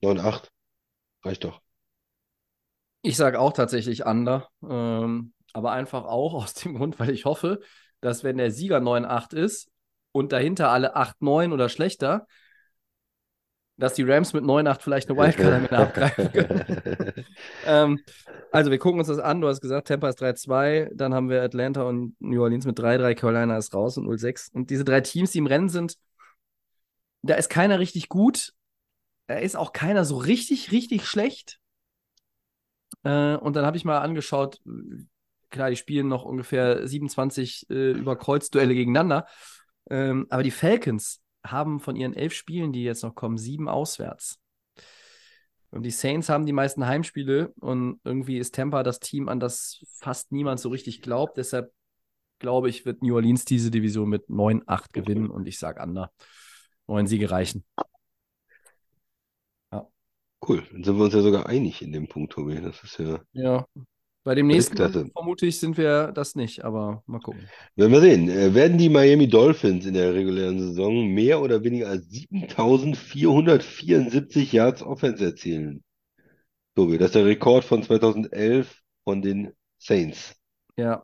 9-8 0.01 0.49
reicht 1.23 1.43
doch. 1.43 1.61
Ich 3.01 3.17
sage 3.17 3.39
auch 3.39 3.51
tatsächlich 3.51 4.05
Under, 4.05 4.47
ähm, 4.67 5.33
aber 5.51 5.73
einfach 5.73 6.05
auch 6.05 6.33
aus 6.41 6.53
dem 6.53 6.75
Grund, 6.75 6.99
weil 6.99 7.09
ich 7.09 7.25
hoffe, 7.25 7.59
dass 7.99 8.23
wenn 8.23 8.37
der 8.37 8.51
Sieger 8.51 8.79
9-8 8.79 9.35
ist 9.35 9.72
und 10.13 10.31
dahinter 10.31 10.69
alle 10.69 10.95
8-9 10.95 11.51
oder 11.51 11.67
schlechter, 11.67 12.27
dass 13.75 13.95
die 13.95 14.03
Rams 14.03 14.33
mit 14.33 14.43
9-8 14.43 14.81
vielleicht 14.81 15.09
eine 15.09 15.17
Wildcard 15.19 15.53
am 15.53 15.63
Ende 15.63 15.77
abgreifen 15.77 16.31
können. 16.31 17.25
ähm, 17.65 17.99
also 18.51 18.71
wir 18.71 18.77
gucken 18.77 18.99
uns 18.99 19.07
das 19.07 19.19
an. 19.19 19.41
Du 19.41 19.47
hast 19.47 19.61
gesagt, 19.61 19.87
Tampa 19.87 20.09
ist 20.09 20.21
3-2, 20.21 20.91
dann 20.93 21.13
haben 21.13 21.29
wir 21.29 21.41
Atlanta 21.41 21.83
und 21.83 22.15
New 22.19 22.41
Orleans 22.41 22.65
mit 22.65 22.79
3-3, 22.79 23.15
Carolina 23.15 23.57
ist 23.57 23.73
raus 23.73 23.97
und 23.97 24.07
0-6. 24.07 24.53
Und 24.53 24.69
diese 24.69 24.85
drei 24.85 25.01
Teams, 25.01 25.31
die 25.31 25.39
im 25.39 25.47
Rennen 25.47 25.69
sind, 25.69 25.97
da 27.23 27.35
ist 27.35 27.49
keiner 27.49 27.79
richtig 27.79 28.09
gut. 28.09 28.53
Da 29.27 29.35
ist 29.35 29.55
auch 29.55 29.73
keiner 29.73 30.05
so 30.05 30.17
richtig, 30.17 30.71
richtig 30.71 31.07
schlecht. 31.07 31.59
Äh, 33.03 33.35
und 33.35 33.55
dann 33.55 33.65
habe 33.65 33.77
ich 33.77 33.85
mal 33.85 33.99
angeschaut, 33.99 34.61
klar, 35.49 35.69
die 35.69 35.77
spielen 35.77 36.07
noch 36.07 36.25
ungefähr 36.25 36.87
27 36.87 37.69
äh, 37.69 37.91
Überkreuzduelle 37.91 38.75
gegeneinander. 38.75 39.25
Ähm, 39.89 40.27
aber 40.29 40.43
die 40.43 40.51
Falcons 40.51 41.21
haben 41.45 41.79
von 41.79 41.95
ihren 41.95 42.13
elf 42.13 42.33
Spielen, 42.33 42.71
die 42.71 42.83
jetzt 42.83 43.03
noch 43.03 43.15
kommen, 43.15 43.37
sieben 43.37 43.67
auswärts. 43.67 44.39
Und 45.71 45.83
die 45.83 45.91
Saints 45.91 46.29
haben 46.29 46.45
die 46.45 46.53
meisten 46.53 46.85
Heimspiele 46.85 47.51
und 47.59 47.99
irgendwie 48.03 48.37
ist 48.37 48.53
Tampa 48.53 48.83
das 48.83 48.99
Team, 48.99 49.27
an 49.27 49.39
das 49.39 49.83
fast 49.97 50.31
niemand 50.31 50.59
so 50.59 50.69
richtig 50.69 51.01
glaubt. 51.01 51.37
Deshalb 51.37 51.73
glaube 52.39 52.69
ich, 52.69 52.85
wird 52.85 53.01
New 53.01 53.15
Orleans 53.15 53.45
diese 53.45 53.71
Division 53.71 54.09
mit 54.09 54.29
9-8 54.29 54.93
gewinnen 54.93 55.29
und 55.29 55.47
ich 55.47 55.57
sage 55.57 55.81
Ander. 55.81 56.11
Neun 56.87 57.07
Siege 57.07 57.31
reichen. 57.31 57.65
Cool, 60.45 60.61
dann 60.73 60.83
sind 60.83 60.97
wir 60.97 61.05
uns 61.05 61.13
ja 61.13 61.21
sogar 61.21 61.45
einig 61.45 61.81
in 61.81 61.93
dem 61.93 62.09
Punkt, 62.09 62.33
Tobi. 62.33 62.59
Das 62.61 62.83
ist 62.83 62.99
ja, 62.99 63.21
Ja. 63.31 63.65
Bei 64.23 64.35
dem 64.35 64.47
nächsten 64.47 64.77
Weltklasse. 64.77 65.09
vermute 65.11 65.45
ich, 65.45 65.59
sind 65.59 65.77
wir 65.77 66.13
das 66.13 66.35
nicht, 66.35 66.63
aber 66.63 67.03
mal 67.07 67.19
gucken. 67.19 67.49
werden 67.75 67.91
wir 67.91 67.99
sehen. 67.99 68.29
Äh, 68.29 68.53
werden 68.53 68.77
die 68.77 68.87
Miami 68.87 69.27
Dolphins 69.27 69.85
in 69.85 69.93
der 69.93 70.13
regulären 70.13 70.59
Saison 70.59 71.07
mehr 71.07 71.41
oder 71.41 71.61
weniger 71.63 71.89
als 71.89 72.09
7474 72.09 74.53
Yards 74.53 74.81
Offense 74.81 75.25
erzielen? 75.25 75.83
Tobi, 76.75 76.97
das 76.97 77.07
ist 77.07 77.15
der 77.15 77.25
Rekord 77.25 77.65
von 77.65 77.83
2011 77.83 78.79
von 79.03 79.21
den 79.21 79.51
Saints. 79.77 80.35
Ja, 80.77 81.03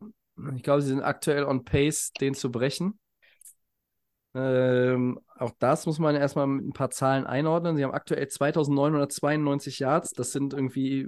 ich 0.56 0.64
glaube, 0.64 0.82
sie 0.82 0.88
sind 0.90 1.02
aktuell 1.02 1.44
on 1.44 1.66
pace, 1.66 2.12
den 2.20 2.34
zu 2.34 2.52
brechen. 2.52 2.98
Ähm, 4.34 5.20
auch 5.38 5.52
das 5.60 5.86
muss 5.86 6.00
man 6.00 6.16
erstmal 6.16 6.48
mit 6.48 6.66
ein 6.66 6.74
paar 6.74 6.92
Zahlen 6.92 7.28
einordnen. 7.28 7.76
Sie 7.76 7.84
haben 7.84 7.94
aktuell 7.94 8.28
2992 8.28 9.80
Yards. 9.80 10.12
Das 10.12 10.32
sind 10.32 10.54
irgendwie 10.54 11.08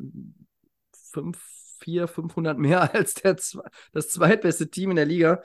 5, 1.11 1.39
4, 1.81 2.07
500 2.07 2.57
mehr 2.57 2.81
als 2.95 3.15
der, 3.15 3.35
das 3.91 4.09
zweitbeste 4.09 4.69
Team 4.69 4.91
in 4.91 4.95
der 4.95 5.05
Liga. 5.05 5.43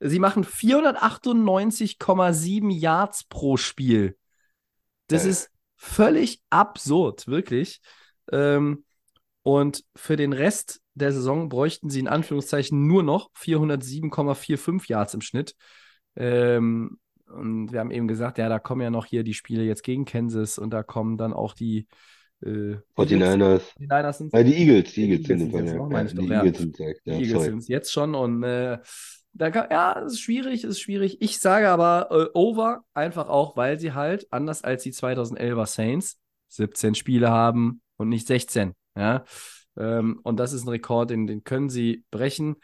Sie 0.00 0.20
machen 0.20 0.44
498,7 0.44 2.72
Yards 2.72 3.24
pro 3.24 3.56
Spiel. 3.56 4.16
Das 5.08 5.22
Geil. 5.22 5.32
ist 5.32 5.50
völlig 5.76 6.40
absurd, 6.50 7.26
wirklich. 7.26 7.80
Ähm, 8.30 8.84
und 9.42 9.84
für 9.96 10.16
den 10.16 10.32
Rest 10.32 10.80
der 10.94 11.12
Saison 11.12 11.48
bräuchten 11.48 11.90
sie 11.90 12.00
in 12.00 12.08
Anführungszeichen 12.08 12.86
nur 12.86 13.02
noch 13.02 13.30
407,45 13.32 14.88
Yards 14.88 15.14
im 15.14 15.20
Schnitt. 15.20 15.54
Ähm, 16.16 16.98
und 17.26 17.72
wir 17.72 17.80
haben 17.80 17.90
eben 17.90 18.08
gesagt, 18.08 18.38
ja, 18.38 18.48
da 18.48 18.58
kommen 18.58 18.82
ja 18.82 18.90
noch 18.90 19.06
hier 19.06 19.22
die 19.22 19.34
Spiele 19.34 19.64
jetzt 19.64 19.82
gegen 19.82 20.04
Kansas 20.04 20.58
und 20.58 20.70
da 20.70 20.82
kommen 20.82 21.16
dann 21.16 21.32
auch 21.32 21.54
die 21.54 21.86
äh, 22.44 22.76
49ers. 22.94 23.62
Die 23.78 23.86
Niners 23.86 24.18
sind 24.18 24.32
die 24.32 24.54
Eagles, 24.54 24.92
die 24.92 25.06
Die 25.06 25.12
Eagles 25.12 25.26
sind 25.26 25.52
jetzt 25.52 25.72
ja. 25.72 25.74
noch, 25.76 25.90
Ja, 25.90 25.92
meine 25.92 26.08
ich 26.08 26.14
die 26.14 26.20
doch, 26.20 26.28
ja. 26.28 26.42
Eagles 26.42 26.58
sind 26.58 26.78
direkt, 26.78 27.06
Die 27.06 27.10
ja, 27.10 27.18
Eagles 27.18 27.44
sind 27.44 27.58
es 27.58 27.68
jetzt 27.68 27.92
schon 27.92 28.14
und 28.14 28.42
äh, 28.42 28.78
da 29.32 29.50
kann, 29.50 29.68
ja, 29.70 30.02
es 30.04 30.14
ist 30.14 30.20
schwierig, 30.20 30.64
es 30.64 30.70
ist 30.70 30.80
schwierig. 30.80 31.18
Ich 31.20 31.38
sage 31.38 31.68
aber 31.68 32.08
äh, 32.10 32.30
over, 32.34 32.84
einfach 32.94 33.28
auch, 33.28 33.56
weil 33.56 33.78
sie 33.78 33.92
halt, 33.92 34.26
anders 34.32 34.64
als 34.64 34.82
die 34.82 34.92
2011er 34.92 35.66
Saints, 35.66 36.18
17 36.48 36.94
Spiele 36.94 37.30
haben 37.30 37.80
und 37.96 38.08
nicht 38.08 38.26
16. 38.26 38.74
Ja? 38.96 39.24
Ähm, 39.76 40.18
und 40.24 40.38
das 40.40 40.52
ist 40.52 40.64
ein 40.64 40.68
Rekord, 40.70 41.10
den, 41.10 41.26
den 41.26 41.44
können 41.44 41.70
sie 41.70 42.04
brechen. 42.10 42.56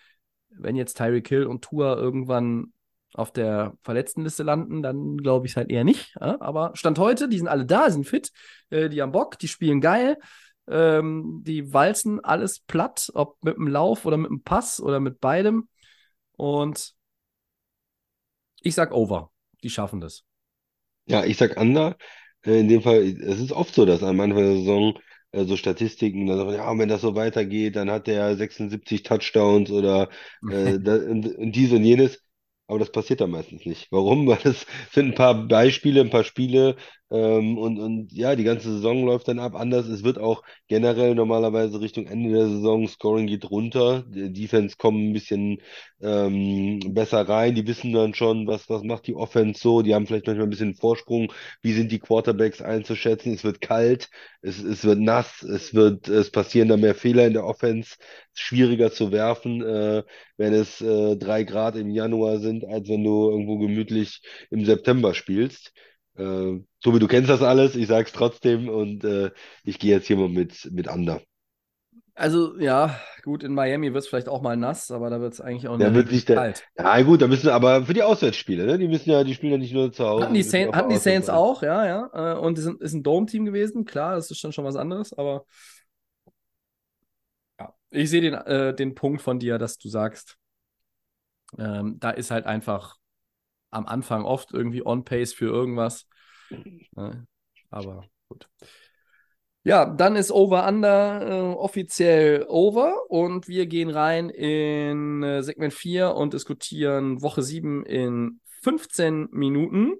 Wenn 0.48 0.76
jetzt 0.76 0.96
Tyreek 0.96 1.28
Hill 1.28 1.46
und 1.46 1.62
Tua 1.62 1.96
irgendwann 1.96 2.72
auf 3.14 3.32
der 3.32 3.74
Verletztenliste 3.82 4.42
landen, 4.42 4.82
dann 4.82 5.16
glaube 5.18 5.46
ich 5.46 5.52
es 5.52 5.56
halt 5.56 5.70
eher 5.70 5.84
nicht. 5.84 6.14
Ja? 6.20 6.40
Aber 6.40 6.72
Stand 6.74 6.98
heute, 6.98 7.28
die 7.28 7.38
sind 7.38 7.48
alle 7.48 7.66
da, 7.66 7.90
sind 7.90 8.06
fit, 8.06 8.32
äh, 8.70 8.88
die 8.88 9.02
haben 9.02 9.12
Bock, 9.12 9.38
die 9.38 9.48
spielen 9.48 9.80
geil. 9.80 10.18
Ähm, 10.66 11.42
die 11.44 11.72
walzen 11.74 12.24
alles 12.24 12.60
platt, 12.60 13.10
ob 13.14 13.36
mit 13.44 13.56
dem 13.56 13.68
Lauf 13.68 14.06
oder 14.06 14.16
mit 14.16 14.30
dem 14.30 14.42
Pass 14.42 14.80
oder 14.80 14.98
mit 15.00 15.20
beidem. 15.20 15.68
Und 16.32 16.94
ich 18.62 18.74
sag 18.74 18.92
over. 18.92 19.30
Die 19.62 19.70
schaffen 19.70 20.00
das. 20.00 20.24
Ja, 21.06 21.24
ich 21.24 21.36
sag 21.36 21.56
Under. 21.60 21.96
Äh, 22.44 22.60
In 22.60 22.68
dem 22.68 22.82
Fall, 22.82 23.02
es 23.02 23.40
ist 23.40 23.52
oft 23.52 23.74
so, 23.74 23.84
dass 23.86 24.02
am 24.02 24.20
Anfang 24.20 24.42
der 24.44 24.56
Saison 24.56 24.98
äh, 25.32 25.44
so 25.44 25.56
Statistiken, 25.56 26.26
dann 26.26 26.38
sagt 26.38 26.52
ja, 26.52 26.78
wenn 26.78 26.88
das 26.88 27.02
so 27.02 27.14
weitergeht, 27.14 27.76
dann 27.76 27.90
hat 27.90 28.06
der 28.06 28.36
76 28.36 29.02
Touchdowns 29.02 29.70
oder 29.70 30.08
äh, 30.48 30.78
da, 30.80 30.96
und, 30.96 31.26
und 31.36 31.52
dies 31.52 31.72
und 31.72 31.84
jenes. 31.84 32.22
Aber 32.66 32.78
das 32.78 32.92
passiert 32.92 33.20
dann 33.20 33.30
meistens 33.30 33.64
nicht. 33.66 33.88
Warum? 33.90 34.26
Weil 34.28 34.38
es 34.44 34.66
sind 34.92 35.08
ein 35.08 35.14
paar 35.14 35.34
Beispiele, 35.48 36.00
ein 36.00 36.10
paar 36.10 36.24
Spiele, 36.24 36.76
Ähm, 37.10 37.58
und, 37.58 37.78
und 37.78 38.12
ja, 38.12 38.34
die 38.34 38.44
ganze 38.44 38.72
Saison 38.72 39.04
läuft 39.04 39.28
dann 39.28 39.38
ab 39.38 39.54
anders. 39.54 39.86
Es 39.86 40.02
wird 40.04 40.18
auch 40.18 40.42
generell 40.68 41.14
normalerweise 41.14 41.80
Richtung 41.80 42.06
Ende 42.06 42.30
der 42.30 42.48
Saison, 42.48 42.88
Scoring 42.88 43.26
geht 43.26 43.50
runter. 43.50 44.04
Die 44.08 44.32
Defense 44.32 44.76
kommen 44.76 45.10
ein 45.10 45.12
bisschen 45.12 45.60
ähm, 46.00 46.80
besser 46.94 47.28
rein. 47.28 47.54
Die 47.54 47.66
wissen 47.66 47.92
dann 47.92 48.14
schon, 48.14 48.46
was, 48.46 48.68
was 48.68 48.82
macht 48.82 49.06
die 49.06 49.14
Offense 49.14 49.60
so. 49.60 49.82
Die 49.82 49.94
haben 49.94 50.06
vielleicht 50.06 50.26
manchmal 50.26 50.46
ein 50.46 50.50
bisschen 50.50 50.74
Vorsprung. 50.74 51.32
Wie 51.62 51.72
sind 51.72 51.92
die 51.92 51.98
Quarterbacks 52.00 52.60
einzuschätzen? 52.62 53.32
Es 53.34 53.44
wird 53.44 53.60
kalt, 53.60 54.08
es, 54.42 54.62
es 54.62 54.84
wird 54.84 54.98
nass, 54.98 55.42
es 55.42 55.74
wird, 55.74 56.08
es 56.08 56.30
passieren 56.30 56.68
da 56.68 56.76
mehr 56.76 56.94
Fehler 56.94 57.26
in 57.26 57.34
der 57.34 57.44
Offense. 57.46 57.96
Schwieriger 58.36 58.90
zu 58.92 59.12
werfen, 59.12 59.62
äh, 59.62 60.02
wenn 60.36 60.52
es 60.54 60.80
äh, 60.80 61.16
drei 61.16 61.44
Grad 61.44 61.76
im 61.76 61.90
Januar 61.90 62.38
sind, 62.38 62.64
als 62.64 62.88
wenn 62.88 63.04
du 63.04 63.30
irgendwo 63.30 63.58
gemütlich 63.58 64.22
im 64.50 64.64
September 64.64 65.14
spielst. 65.14 65.72
Äh, 66.16 66.60
Tobi, 66.82 66.98
du 66.98 67.08
kennst 67.08 67.30
das 67.30 67.42
alles, 67.42 67.74
ich 67.76 67.86
sag's 67.88 68.12
trotzdem 68.12 68.68
und 68.68 69.04
äh, 69.04 69.30
ich 69.64 69.78
gehe 69.78 69.90
jetzt 69.94 70.06
hier 70.06 70.16
mal 70.16 70.28
mit, 70.28 70.70
mit 70.72 70.88
Under. 70.88 71.20
Also, 72.16 72.56
ja, 72.60 73.00
gut, 73.22 73.42
in 73.42 73.54
Miami 73.54 73.92
wird 73.92 74.04
es 74.04 74.08
vielleicht 74.08 74.28
auch 74.28 74.40
mal 74.42 74.56
nass, 74.56 74.90
aber 74.90 75.10
da 75.10 75.20
wird 75.20 75.32
es 75.32 75.40
eigentlich 75.40 75.68
auch 75.68 75.76
Da 75.76 75.92
der 75.92 75.94
wird 75.94 76.28
der, 76.28 76.46
kalt. 76.46 76.64
ja 76.78 77.02
gut, 77.02 77.20
da 77.22 77.26
müssen 77.26 77.48
aber 77.48 77.84
für 77.86 77.94
die 77.94 78.02
Auswärtsspiele, 78.02 78.64
ne? 78.66 78.78
Die 78.78 78.86
müssen 78.88 79.10
ja, 79.10 79.24
die 79.24 79.34
spielen 79.34 79.52
ja 79.52 79.58
nicht 79.58 79.72
nur 79.74 79.92
zu 79.92 80.04
Hause, 80.06 80.26
Hatten 80.26 80.34
die, 80.34 80.42
auch 80.62 80.72
hatten 80.72 80.90
die 80.90 80.96
Saints 80.98 81.28
auch, 81.28 81.62
ja, 81.62 81.86
ja. 81.86 82.34
äh, 82.34 82.38
Und 82.38 82.56
die 82.58 82.62
sind, 82.62 82.80
ist 82.80 82.92
ein 82.94 83.02
Dome-Team 83.02 83.44
gewesen, 83.44 83.84
klar, 83.84 84.14
das 84.14 84.30
ist 84.30 84.42
dann 84.44 84.52
schon 84.52 84.64
was 84.64 84.76
anderes, 84.76 85.12
aber 85.12 85.44
ja, 87.58 87.74
ich 87.90 88.10
sehe 88.10 88.20
den, 88.20 88.34
äh, 88.34 88.74
den 88.74 88.94
Punkt 88.94 89.22
von 89.22 89.38
dir, 89.38 89.58
dass 89.58 89.78
du 89.78 89.88
sagst, 89.88 90.38
ähm, 91.58 91.98
da 92.00 92.10
ist 92.10 92.30
halt 92.30 92.46
einfach 92.46 92.96
am 93.74 93.86
Anfang 93.86 94.24
oft 94.24 94.52
irgendwie 94.52 94.84
on-pace 94.84 95.32
für 95.32 95.46
irgendwas. 95.46 96.08
Ne? 96.96 97.26
Aber 97.70 98.04
gut. 98.28 98.48
Ja, 99.64 99.86
dann 99.86 100.14
ist 100.14 100.30
Over-Under 100.30 101.22
äh, 101.26 101.54
offiziell 101.56 102.44
over 102.48 103.10
und 103.10 103.48
wir 103.48 103.66
gehen 103.66 103.88
rein 103.88 104.28
in 104.28 105.22
äh, 105.22 105.42
Segment 105.42 105.72
4 105.72 106.14
und 106.14 106.34
diskutieren 106.34 107.22
Woche 107.22 107.42
7 107.42 107.84
in 107.86 108.40
15 108.62 109.28
Minuten. 109.32 109.94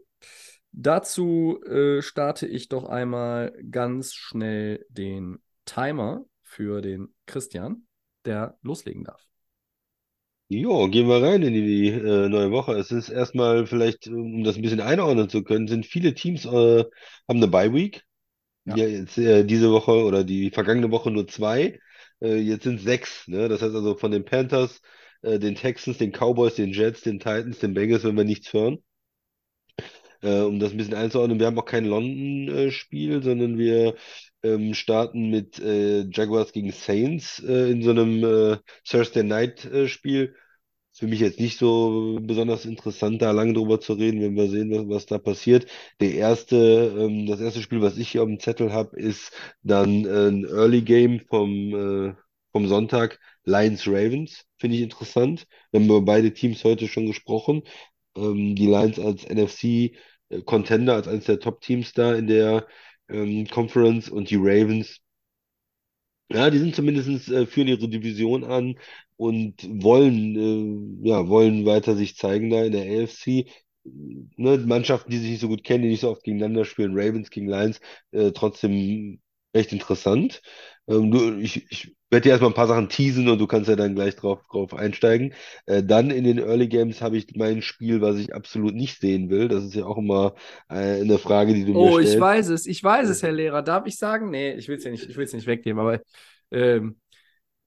Dazu 0.71 1.63
äh, 1.65 2.03
starte 2.03 2.47
ich 2.47 2.69
doch 2.69 2.85
einmal 2.85 3.57
ganz 3.71 4.13
schnell 4.13 4.85
den 4.91 5.43
Timer 5.65 6.27
für 6.43 6.83
den 6.83 7.15
Christian, 7.27 7.87
der 8.27 8.59
loslegen 8.63 9.05
darf. 9.05 9.27
Jo, 10.49 10.89
gehen 10.89 11.09
wir 11.09 11.23
rein 11.23 11.43
in 11.43 11.55
die 11.55 11.89
äh, 11.89 12.29
neue 12.29 12.51
Woche. 12.51 12.75
Es 12.75 12.91
ist 12.93 13.09
erstmal 13.09 13.67
vielleicht, 13.67 14.07
um 14.09 14.45
das 14.45 14.57
ein 14.57 14.63
bisschen 14.63 14.81
einordnen 14.81 15.29
zu 15.29 15.43
können, 15.43 15.69
sind 15.69 15.87
viele 15.87 16.15
Teams 16.15 16.45
äh, 16.45 16.49
haben 17.29 17.39
eine 17.39 17.49
Bye 17.49 17.73
Week. 17.73 18.05
Ja. 18.67 18.77
Ja, 18.77 18.87
jetzt 18.87 19.19
äh, 19.19 19.45
diese 19.45 19.71
Woche 19.73 19.93
oder 20.05 20.25
die 20.25 20.51
vergangene 20.51 20.91
Woche 20.91 21.11
nur 21.11 21.29
zwei. 21.29 21.81
Äh, 22.23 22.37
jetzt 22.37 22.65
sind 22.65 22.81
sechs. 22.81 23.29
Ne? 23.29 23.49
Das 23.49 23.63
heißt 23.63 23.75
also 23.75 23.97
von 23.97 24.13
den 24.13 24.25
Panthers, 24.25 24.81
äh, 25.23 25.39
den 25.39 25.55
Texans, 25.57 25.99
den 25.99 26.13
Cowboys, 26.13 26.57
den 26.57 26.73
Jets, 26.73 27.03
den 27.03 27.19
Titans, 27.21 27.59
den 27.61 27.75
Bengals, 27.75 28.05
wenn 28.05 28.17
wir 28.17 28.25
nichts 28.25 28.53
hören. 28.53 28.79
Äh, 30.23 30.41
um 30.41 30.59
das 30.59 30.73
ein 30.73 30.77
bisschen 30.79 30.95
einzuordnen, 30.95 31.39
wir 31.39 31.47
haben 31.47 31.59
auch 31.59 31.65
kein 31.65 31.85
London-Spiel, 31.85 33.23
sondern 33.23 33.59
wir 33.59 33.95
ähm, 34.45 34.75
starten 34.75 35.31
mit 35.31 35.59
äh, 35.61 36.03
Jaguars 36.11 36.53
gegen 36.53 36.73
Saints 36.73 37.41
äh, 37.41 37.71
in 37.73 37.83
so 37.83 37.91
einem 37.91 38.25
äh, 38.25 38.59
Thursday 38.89 39.25
Night-Spiel. 39.25 40.37
Für 40.97 41.09
mich 41.09 41.19
jetzt 41.21 41.41
nicht 41.41 41.59
so 41.59 42.21
besonders 42.23 42.65
interessant, 42.65 43.21
da 43.21 43.33
lange 43.33 43.53
drüber 43.55 43.81
zu 43.81 43.95
reden, 43.95 44.21
wenn 44.21 44.37
wir 44.37 44.49
sehen, 44.49 44.71
was, 44.71 44.89
was 44.89 45.07
da 45.07 45.19
passiert. 45.19 45.67
Der 46.01 46.15
erste, 46.15 46.57
ähm, 46.57 47.27
das 47.27 47.41
erste 47.41 47.63
Spiel, 47.63 47.81
was 47.83 47.99
ich 47.99 48.11
hier 48.11 48.23
auf 48.23 48.29
dem 48.29 48.39
Zettel 48.39 48.73
habe, 48.73 48.97
ist 48.97 49.33
dann 49.65 50.05
äh, 50.05 50.29
ein 50.29 50.45
Early 50.45 50.83
Game 50.83 51.21
vom, 51.21 52.11
äh, 52.11 52.15
vom 52.53 52.69
Sonntag, 52.69 53.19
Lions 53.45 53.87
Ravens. 53.89 54.45
Finde 54.59 54.77
ich 54.77 54.83
interessant. 54.83 55.47
Wir 55.73 55.81
haben 55.81 55.87
über 55.87 56.01
beide 56.03 56.33
Teams 56.33 56.63
heute 56.63 56.87
schon 56.87 57.07
gesprochen. 57.07 57.63
Ähm, 58.17 58.55
die 58.55 58.67
Lions 58.67 58.99
als 58.99 59.25
NFC 59.29 59.97
äh, 60.29 60.43
Contender, 60.43 60.95
als 60.95 61.09
eines 61.09 61.25
der 61.27 61.41
Top-Teams 61.41 61.93
da 61.95 62.15
in 62.15 62.27
der 62.29 62.67
ähm, 63.09 63.47
Conference 63.49 64.09
und 64.09 64.31
die 64.31 64.37
Ravens 64.37 65.01
ja, 66.31 66.51
die 66.51 66.59
sind 66.59 66.75
zumindest 66.75 67.29
äh, 67.31 67.47
führen 67.47 67.69
ihre 67.69 67.89
Division 67.89 68.45
an 68.45 68.79
und 69.17 69.57
wollen, 69.83 71.03
äh, 71.05 71.09
ja, 71.09 71.29
wollen 71.29 71.67
weiter 71.67 71.97
sich 71.97 72.17
zeigen 72.17 72.51
da 72.51 72.65
in 72.65 72.73
der 72.73 73.03
AFC. 73.03 73.47
Ne, 73.85 74.59
Mannschaften, 74.59 75.11
die 75.11 75.19
sich 75.19 75.31
nicht 75.33 75.41
so 75.41 75.49
gut 75.49 75.63
kennen, 75.65 75.83
die 75.83 75.91
nicht 75.91 76.01
so 76.01 76.11
oft 76.11 76.23
gegeneinander 76.25 76.65
spielen, 76.65 76.99
Ravens 76.99 77.29
gegen 77.31 77.49
Lions, 77.49 77.81
äh, 78.13 78.33
trotzdem 78.33 79.21
recht 79.55 79.73
interessant. 79.73 80.43
Ähm, 80.89 81.11
du, 81.11 81.39
ich, 81.39 81.71
ich 81.71 81.97
werde 82.11 82.25
dir 82.25 82.31
erstmal 82.31 82.51
ein 82.51 82.55
paar 82.55 82.67
Sachen 82.69 82.89
teasen 82.89 83.29
und 83.29 83.39
du 83.39 83.47
kannst 83.47 83.69
ja 83.69 83.77
dann 83.77 83.95
gleich 83.95 84.17
drauf, 84.17 84.43
drauf 84.51 84.75
einsteigen. 84.75 85.35
Äh, 85.67 85.83
dann 85.83 86.11
in 86.11 86.25
den 86.25 86.39
Early 86.39 86.69
Games 86.69 87.01
habe 87.03 87.17
ich 87.17 87.35
mein 87.37 87.63
Spiel, 87.63 88.01
was 88.01 88.17
ich 88.17 88.35
absolut 88.35 88.75
nicht 88.75 89.01
sehen 89.01 89.31
will. 89.31 89.49
Das 89.49 89.65
ist 89.65 89.75
ja 89.75 89.85
auch 89.87 89.99
immer 89.99 90.35
äh, 90.69 91.01
eine 91.01 91.19
Frage, 91.19 91.55
die 91.55 91.65
du 91.65 91.75
mir 91.75 91.93
Oh, 91.93 91.99
ich 91.99 92.19
stellst. 92.19 92.19
weiß 92.19 92.49
es, 92.51 92.67
ich 92.67 92.83
weiß 92.85 93.09
es, 93.09 93.23
Herr 93.23 93.33
Lehrer. 93.33 93.63
Darf 93.63 93.87
ich 93.87 93.99
sagen? 93.99 94.31
Nee, 94.31 94.53
ich 94.55 94.69
will 94.69 94.77
es 94.79 94.85
ja 94.85 94.91
nicht, 94.93 95.09
ich 95.09 95.17
will 95.17 95.25
es 95.25 95.33
nicht 95.33 95.47
wegnehmen, 95.47 95.81
aber 95.81 96.01
ähm, 96.53 97.01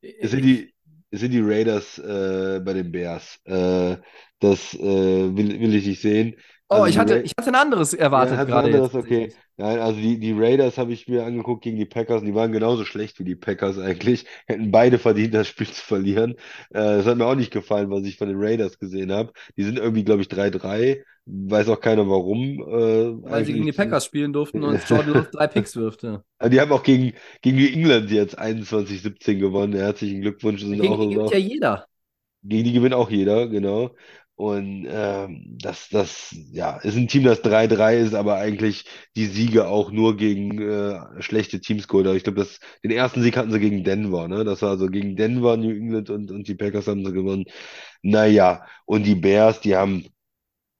Es 0.02 0.32
sind 0.32 0.44
die, 0.44 0.74
es 1.12 1.20
sind 1.22 1.32
die 1.32 1.42
Raiders 1.42 1.98
äh, 2.00 2.60
bei 2.64 2.74
den 2.74 2.92
Bears. 2.92 3.40
Äh, 3.46 3.98
das 4.40 4.74
äh, 4.76 4.80
will, 4.80 5.60
will 5.60 5.76
ich 5.76 5.86
nicht 5.88 6.02
sehen. 6.02 6.36
Oh, 6.70 6.86
Also 6.86 6.86
ich 6.86 6.98
hatte, 6.98 7.20
Ra 7.20 7.24
ich 7.24 7.32
hatte 7.40 7.50
ein 7.50 7.56
anderes 7.56 7.94
erwartet 7.94 8.44
ja, 8.46 8.46
gerade 8.46 8.70
anderes, 8.70 8.94
okay. 8.96 9.36
Nein, 9.60 9.80
also 9.80 10.00
die, 10.00 10.20
die 10.20 10.34
Raiders 10.34 10.78
habe 10.78 10.94
ich 10.94 11.08
mir 11.08 11.26
angeguckt 11.26 11.64
gegen 11.64 11.78
die 11.78 11.86
Packers 11.86 12.22
und 12.22 12.28
die 12.28 12.36
waren 12.36 12.52
genauso 12.52 12.86
schlecht 12.86 13.18
wie 13.20 13.24
die 13.24 13.36
Packers 13.36 13.80
eigentlich. 13.80 14.26
Hätten 14.46 14.70
beide 14.72 15.00
verdient, 15.00 15.34
das 15.34 15.48
Spiel 15.48 15.68
zu 15.68 15.82
verlieren. 15.84 16.34
Äh, 16.70 16.98
das 16.98 17.06
hat 17.08 17.18
mir 17.18 17.26
auch 17.26 17.36
nicht 17.36 17.52
gefallen, 17.52 17.90
was 17.90 18.06
ich 18.06 18.18
von 18.18 18.28
den 18.28 18.38
Raiders 18.40 18.78
gesehen 18.78 19.12
habe. 19.12 19.34
Die 19.58 19.64
sind 19.64 19.80
irgendwie, 19.80 20.04
glaube 20.04 20.22
ich, 20.22 20.28
3-3. 20.28 21.04
Weiß 21.26 21.70
auch 21.70 21.82
keiner 21.82 22.08
warum. 22.08 22.60
Äh, 22.62 23.30
Weil 23.30 23.46
sie 23.46 23.54
gegen 23.54 23.66
die. 23.66 23.74
Packers 23.74 24.06
spielen 24.06 24.34
durften 24.34 24.64
und 24.64 24.88
Jordan 24.90 25.14
Love 25.14 25.30
drei 25.32 25.48
Picks 25.48 25.76
wirft. 25.76 26.04
Ja. 26.04 26.24
Die 26.52 26.60
haben 26.62 26.72
auch 26.72 26.84
gegen, 26.84 27.14
gegen 27.42 27.58
die 27.58 27.74
England 27.74 28.12
jetzt 28.12 28.38
21-17 28.40 29.40
gewonnen. 29.40 29.74
Herzlichen 29.74 30.22
Glückwunsch. 30.22 30.62
Sind 30.62 30.82
Gegen 30.82 30.88
auch, 30.88 31.00
die 31.00 31.10
gewinnt 31.10 31.32
ja 31.32 31.38
jeder. 31.38 31.88
gegen 32.44 32.64
die 32.66 32.74
gewinnt 32.74 32.94
auch 32.94 33.10
jeder, 33.10 33.48
genau. 33.48 33.96
Und 34.38 34.86
ähm, 34.88 35.58
das, 35.62 35.90
das, 35.90 36.36
ja, 36.52 36.78
ist 36.78 36.96
ein 36.96 37.08
Team, 37.08 37.24
das 37.24 37.42
3-3 37.42 37.98
ist, 37.98 38.14
aber 38.14 38.36
eigentlich 38.38 38.86
die 39.16 39.26
Siege 39.26 39.68
auch 39.68 39.92
nur 39.92 40.16
gegen 40.16 40.62
äh, 40.62 41.00
schlechte 41.24 41.60
Teams 41.60 41.88
geholt. 41.88 42.06
Ich 42.16 42.24
glaube, 42.24 42.40
das, 42.40 42.60
den 42.84 42.92
ersten 42.92 43.24
Sieg 43.24 43.36
hatten 43.36 43.52
sie 43.52 43.60
gegen 43.60 43.84
Denver, 43.84 44.28
ne? 44.28 44.44
Das 44.46 44.62
war 44.62 44.70
also 44.72 44.88
gegen 44.90 45.16
Denver, 45.16 45.58
New 45.58 45.72
England 45.72 46.12
und, 46.12 46.30
und 46.32 46.48
die 46.48 46.56
Packers 46.56 46.88
haben 46.88 47.04
sie 47.06 47.14
gewonnen. 47.14 47.46
Naja, 48.04 48.66
und 48.86 49.06
die 49.06 49.16
Bears, 49.16 49.62
die 49.62 49.76
haben 49.76 50.06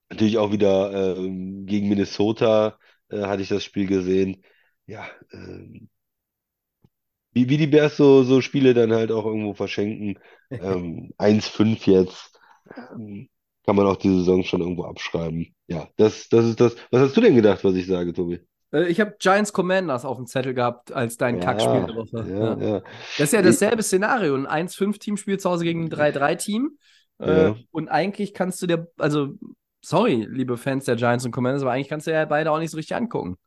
natürlich 0.10 0.38
auch 0.38 0.52
wieder 0.52 1.18
ähm, 1.18 1.66
gegen 1.66 1.90
Minnesota, 1.90 2.80
äh, 3.10 3.22
hatte 3.24 3.42
ich 3.44 3.50
das 3.50 3.64
Spiel 3.64 3.88
gesehen. 3.88 4.44
Ja, 4.88 5.08
ähm, 5.34 5.90
wie, 7.34 7.50
wie 7.50 7.58
die 7.58 7.68
Bears 7.68 7.98
so, 7.98 8.24
so 8.24 8.42
Spiele 8.42 8.74
dann 8.74 8.94
halt 8.94 9.12
auch 9.12 9.26
irgendwo 9.26 9.54
verschenken. 9.54 10.20
Ähm, 10.50 11.14
1-5 11.18 11.88
jetzt. 11.88 12.40
Ähm, 12.94 13.28
kann 13.68 13.76
man 13.76 13.86
auch 13.86 13.98
die 13.98 14.10
Saison 14.10 14.44
schon 14.44 14.62
irgendwo 14.62 14.86
abschreiben. 14.86 15.54
Ja, 15.68 15.90
das, 15.98 16.30
das 16.30 16.46
ist 16.46 16.60
das. 16.62 16.76
Was 16.90 17.02
hast 17.02 17.18
du 17.18 17.22
denn 17.22 17.36
gedacht, 17.36 17.64
was 17.64 17.76
ich 17.76 17.86
sage, 17.86 18.14
Tobi? 18.14 18.40
Äh, 18.72 18.88
Ich 18.88 19.00
habe 19.02 19.16
Giants 19.20 19.52
Commanders 19.52 20.06
auf 20.06 20.18
dem 20.18 20.26
Zettel 20.26 20.54
gehabt 20.54 20.92
als 20.94 21.18
dein 21.18 21.40
Kackspiel 21.40 21.86
der 21.86 21.90
Ja, 21.90 21.96
Woche. 21.96 22.26
ja, 22.30 22.58
Ja. 22.58 22.76
ja. 22.76 22.82
Das 23.18 23.28
ist 23.28 23.34
ja 23.34 23.42
dasselbe 23.42 23.84
Szenario. 23.84 24.36
Ein 24.36 24.48
1-5-Team 24.48 25.18
spielt 25.18 25.42
zu 25.42 25.50
Hause 25.50 25.66
gegen 25.66 25.84
ein 25.84 25.90
3-3-Team. 25.90 26.78
Äh, 27.20 27.44
Ja. 27.44 27.56
und 27.72 27.90
eigentlich 27.90 28.34
kannst 28.34 28.62
du 28.62 28.68
dir, 28.68 28.88
also, 28.98 29.34
sorry, 29.84 30.26
liebe 30.30 30.56
Fans 30.58 30.86
der 30.86 30.96
Giants 30.96 31.26
und 31.26 31.32
Commanders, 31.32 31.62
aber 31.64 31.72
eigentlich 31.74 31.90
kannst 31.90 32.08
du 32.08 32.12
ja 32.12 32.24
beide 32.26 32.52
auch 32.52 32.60
nicht 32.60 32.72
so 32.72 32.78
richtig 32.78 32.96
angucken. 32.96 33.38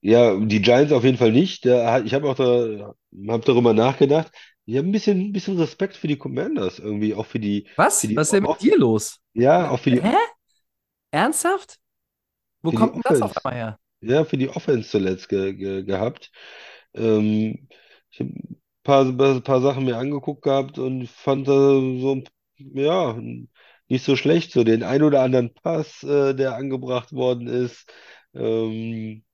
Ja, 0.00 0.36
die 0.38 0.60
Giants 0.60 0.92
auf 0.92 1.04
jeden 1.04 1.16
Fall 1.16 1.32
nicht. 1.32 1.64
Ich 1.64 2.14
habe 2.14 2.28
auch 2.28 2.34
da, 2.34 2.94
hab 3.28 3.44
darüber 3.46 3.72
nachgedacht. 3.72 4.30
Ich 4.66 4.76
habe 4.76 4.88
ein 4.88 4.92
bisschen, 4.92 5.20
ein 5.20 5.32
bisschen 5.32 5.58
Respekt 5.58 5.96
für 5.96 6.08
die 6.08 6.16
Commanders 6.18 6.78
irgendwie, 6.78 7.14
auch 7.14 7.26
für 7.26 7.40
die, 7.40 7.68
Was? 7.76 8.00
für 8.00 8.08
die, 8.08 8.16
Was 8.16 8.28
ist 8.28 8.32
denn 8.32 8.42
mit 8.44 8.50
auch, 8.50 8.58
dir 8.60 8.76
los? 8.78 9.20
ja, 9.34 9.70
auch 9.70 9.80
für 9.80 9.92
die, 9.92 10.02
Hä? 10.02 10.14
Ernsthaft? 11.12 11.80
Wo 12.62 12.72
kommt 12.72 12.96
denn 12.96 13.02
das 13.04 13.22
auf 13.22 13.32
Offense. 13.34 13.42
einmal 13.44 13.54
her? 13.58 13.80
Ja, 14.02 14.24
für 14.24 14.36
die 14.38 14.48
Offense 14.50 14.90
zuletzt 14.90 15.28
ge 15.28 15.54
ge 15.54 15.84
gehabt. 15.84 16.32
Ähm, 16.94 17.68
ich 18.10 18.20
habe 18.20 18.30
ein 18.32 18.62
paar, 18.84 19.06
ein 19.06 19.42
paar 19.44 19.60
Sachen 19.62 19.84
mir 19.86 19.98
angeguckt 19.98 20.42
gehabt 20.42 20.78
und 20.78 21.08
fand 21.08 21.48
da 21.48 21.52
so, 21.54 22.22
ja, 22.58 23.14
nicht 23.88 24.04
so 24.04 24.16
schlecht. 24.16 24.52
So 24.52 24.64
den 24.64 24.82
ein 24.84 25.02
oder 25.02 25.22
anderen 25.22 25.54
Pass, 25.54 26.02
äh, 26.04 26.34
der 26.34 26.56
angebracht 26.56 27.12
worden 27.12 27.46
ist. 27.48 27.92
Ähm, 28.34 29.24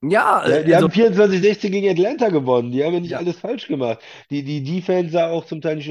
Ja, 0.00 0.48
ja, 0.48 0.62
die 0.62 0.74
also, 0.74 0.86
haben 0.86 0.92
24-16 0.92 1.70
gegen 1.70 1.88
Atlanta 1.88 2.28
gewonnen. 2.28 2.70
Die 2.70 2.84
haben 2.84 2.94
ja 2.94 3.00
nicht 3.00 3.10
ja. 3.12 3.18
alles 3.18 3.38
falsch 3.38 3.66
gemacht. 3.66 3.98
Die, 4.30 4.44
die 4.44 4.62
Defense 4.62 5.10
sah 5.12 5.28
auch 5.30 5.44
zum 5.46 5.60
Teil 5.60 5.76
nicht, 5.76 5.88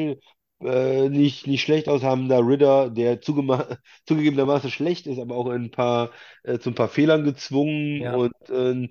äh, 0.62 1.10
nicht, 1.10 1.46
nicht 1.46 1.62
schlecht 1.62 1.90
aus, 1.90 2.04
haben 2.04 2.30
da 2.30 2.40
Ritter, 2.40 2.90
der 2.90 3.20
zugegebenermaßen 3.22 4.72
schlecht 4.72 5.08
ist, 5.08 5.20
aber 5.20 5.36
auch 5.36 5.48
ein 5.50 5.72
paar, 5.72 6.12
äh, 6.44 6.58
zu 6.58 6.70
ein 6.72 6.76
paar 6.76 6.88
Fehlern 6.88 7.26
gezwungen 7.26 8.02
Ja. 8.02 8.16
und 8.16 8.32
äh, 8.50 8.88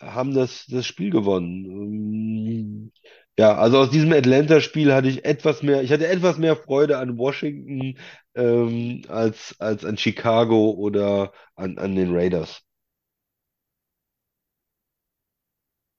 haben 0.00 0.34
das, 0.34 0.66
das 0.66 0.86
Spiel 0.86 1.10
gewonnen. 1.10 1.64
Ähm, 1.66 2.92
ja, 3.38 3.56
also 3.56 3.78
aus 3.80 3.90
diesem 3.90 4.12
Atlanta-Spiel 4.12 4.94
hatte 4.94 5.08
ich 5.08 5.24
etwas 5.26 5.62
mehr, 5.62 5.82
ich 5.82 5.92
hatte 5.92 6.06
etwas 6.08 6.38
mehr 6.38 6.56
Freude 6.56 6.98
an 6.98 7.18
Washington 7.18 7.98
ähm, 8.34 9.02
als, 9.08 9.56
als 9.58 9.84
an 9.84 9.98
Chicago 9.98 10.70
oder 10.70 11.32
an, 11.56 11.76
an 11.78 11.94
den 11.96 12.14
Raiders. 12.14 12.63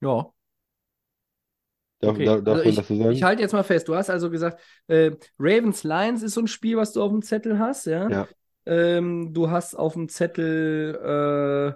Ja, 0.02 0.34
Darf, 2.02 2.18
okay. 2.18 2.24
darf, 2.24 2.44
darf 2.46 2.64
Also 2.64 2.72
ich, 2.72 2.82
das 2.82 2.88
so 2.88 2.96
ich 3.10 3.24
sagen? 3.24 3.24
halte 3.24 3.42
jetzt 3.42 3.54
mal 3.54 3.64
fest. 3.64 3.88
Du 3.88 3.96
hast 3.96 4.10
also 4.10 4.30
gesagt, 4.30 4.62
äh, 4.88 5.12
Ravens 5.40 5.84
Lions 5.84 6.24
ist 6.24 6.34
so 6.34 6.42
ein 6.42 6.48
Spiel, 6.48 6.78
was 6.78 6.94
du 6.94 7.02
auf 7.04 7.12
dem 7.12 7.22
Zettel 7.22 7.60
hast, 7.60 7.86
ja? 7.86 8.12
Ja. 8.12 8.28
Ähm, 8.66 9.34
du 9.34 9.50
hast 9.50 9.76
auf 9.76 9.94
dem 9.94 10.10
Zettel 10.10 11.76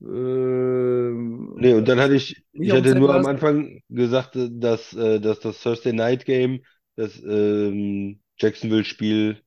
äh, 0.00 0.06
ähm, 0.06 1.56
Nee, 1.58 1.74
und 1.74 1.86
dann 1.88 2.00
hatte 2.00 2.14
ich, 2.14 2.42
ich 2.58 2.72
hatte 2.72 2.94
nur 2.94 3.12
am 3.14 3.26
Anfang 3.26 3.82
gesagt, 3.88 4.32
dass, 4.36 4.92
äh, 4.94 5.20
dass 5.20 5.40
das 5.40 5.60
Thursday 5.62 5.92
Night 5.92 6.24
Game, 6.24 6.64
das 6.96 7.20
ähm, 7.22 8.20
Jacksonville-Spiel, 8.38 9.42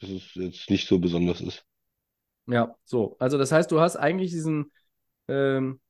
dass 0.00 0.08
es 0.10 0.34
jetzt 0.36 0.70
nicht 0.70 0.86
so 0.86 1.00
besonders 1.00 1.40
ist. 1.40 1.66
Ja, 2.46 2.76
so. 2.84 3.16
Also 3.18 3.38
das 3.38 3.52
heißt, 3.52 3.70
du 3.70 3.80
hast 3.80 3.96
eigentlich 3.96 4.30
diesen, 4.30 4.70
ähm, 5.28 5.80
diesen 5.82 5.83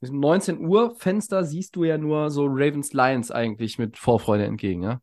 19 0.00 0.64
Uhr 0.66 0.94
Fenster 0.96 1.44
siehst 1.44 1.76
du 1.76 1.84
ja 1.84 1.98
nur 1.98 2.30
so 2.30 2.46
Ravens 2.46 2.92
Lions 2.94 3.30
eigentlich 3.30 3.78
mit 3.78 3.98
Vorfreude 3.98 4.44
entgegen, 4.44 4.82
ja? 4.82 5.00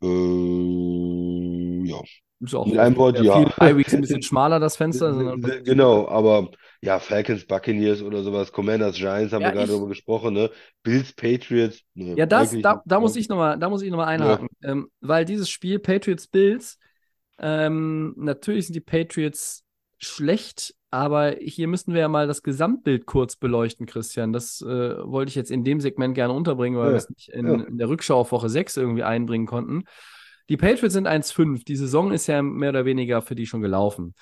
Äh, 0.00 1.88
ja. 1.88 2.00
Ist 2.40 2.54
auch 2.54 2.66
Mit 2.66 2.78
einem 2.78 2.96
Wort, 2.96 3.18
ja, 3.18 3.40
ja. 3.40 3.56
Highweeks 3.58 3.94
ein 3.94 4.00
bisschen 4.00 4.22
schmaler, 4.22 4.60
das 4.60 4.76
Fenster. 4.76 5.12
sondern- 5.14 5.64
Genau, 5.64 6.06
aber 6.06 6.50
ja, 6.80 7.00
Falcons, 7.00 7.44
Buccaneers 7.44 8.00
oder 8.00 8.22
sowas, 8.22 8.52
Commanders, 8.52 8.94
Giants 8.94 9.32
haben 9.32 9.42
Ja, 9.42 9.48
wir 9.48 9.52
gerade 9.54 9.64
ich- 9.64 9.70
darüber 9.72 9.88
gesprochen, 9.88 10.34
ne? 10.34 10.50
Bills, 10.84 11.12
Patriots, 11.14 11.82
ne, 11.94 12.14
Ja, 12.16 12.26
das, 12.26 12.54
da, 12.60 12.80
da 12.86 13.00
muss 13.00 13.16
ich 13.16 13.28
nochmal, 13.28 13.58
da 13.58 13.68
muss 13.68 13.82
ich 13.82 13.90
noch 13.90 13.96
mal 13.96 14.06
einhaken. 14.06 14.46
Ähm, 14.62 14.88
weil 15.00 15.24
dieses 15.24 15.50
Spiel 15.50 15.80
Patriots 15.80 16.28
Bills, 16.28 16.78
ähm, 17.40 18.14
natürlich 18.16 18.66
sind 18.66 18.74
die 18.74 18.80
Patriots 18.80 19.64
schlecht, 19.98 20.76
aber 20.90 21.36
hier 21.40 21.68
müssten 21.68 21.92
wir 21.94 22.00
ja 22.00 22.08
mal 22.08 22.26
das 22.26 22.42
Gesamtbild 22.42 23.06
kurz 23.06 23.36
beleuchten, 23.36 23.86
Christian. 23.86 24.32
Das 24.32 24.62
äh, 24.62 24.66
wollte 24.66 25.28
ich 25.30 25.34
jetzt 25.34 25.50
in 25.50 25.64
dem 25.64 25.80
Segment 25.80 26.14
gerne 26.14 26.32
unterbringen, 26.32 26.78
weil 26.78 26.90
Ja, 26.90 26.92
wir 26.92 26.96
es 26.96 27.08
nicht 27.10 27.28
in, 27.28 27.46
ja. 27.46 27.64
in 27.64 27.78
der 27.78 27.88
Rückschau 27.88 28.18
auf 28.20 28.32
Woche 28.32 28.48
6 28.48 28.76
irgendwie 28.76 29.02
einbringen 29.02 29.46
konnten. 29.46 29.84
Die 30.48 30.56
Patriots 30.56 30.94
sind 30.94 31.06
1-5. 31.06 31.64
Die 31.64 31.76
Saison 31.76 32.10
ist 32.12 32.26
ja 32.26 32.42
mehr 32.42 32.70
oder 32.70 32.84
weniger 32.86 33.20
für 33.22 33.34
die 33.34 33.46
schon 33.46 33.60
gelaufen. 33.60 34.14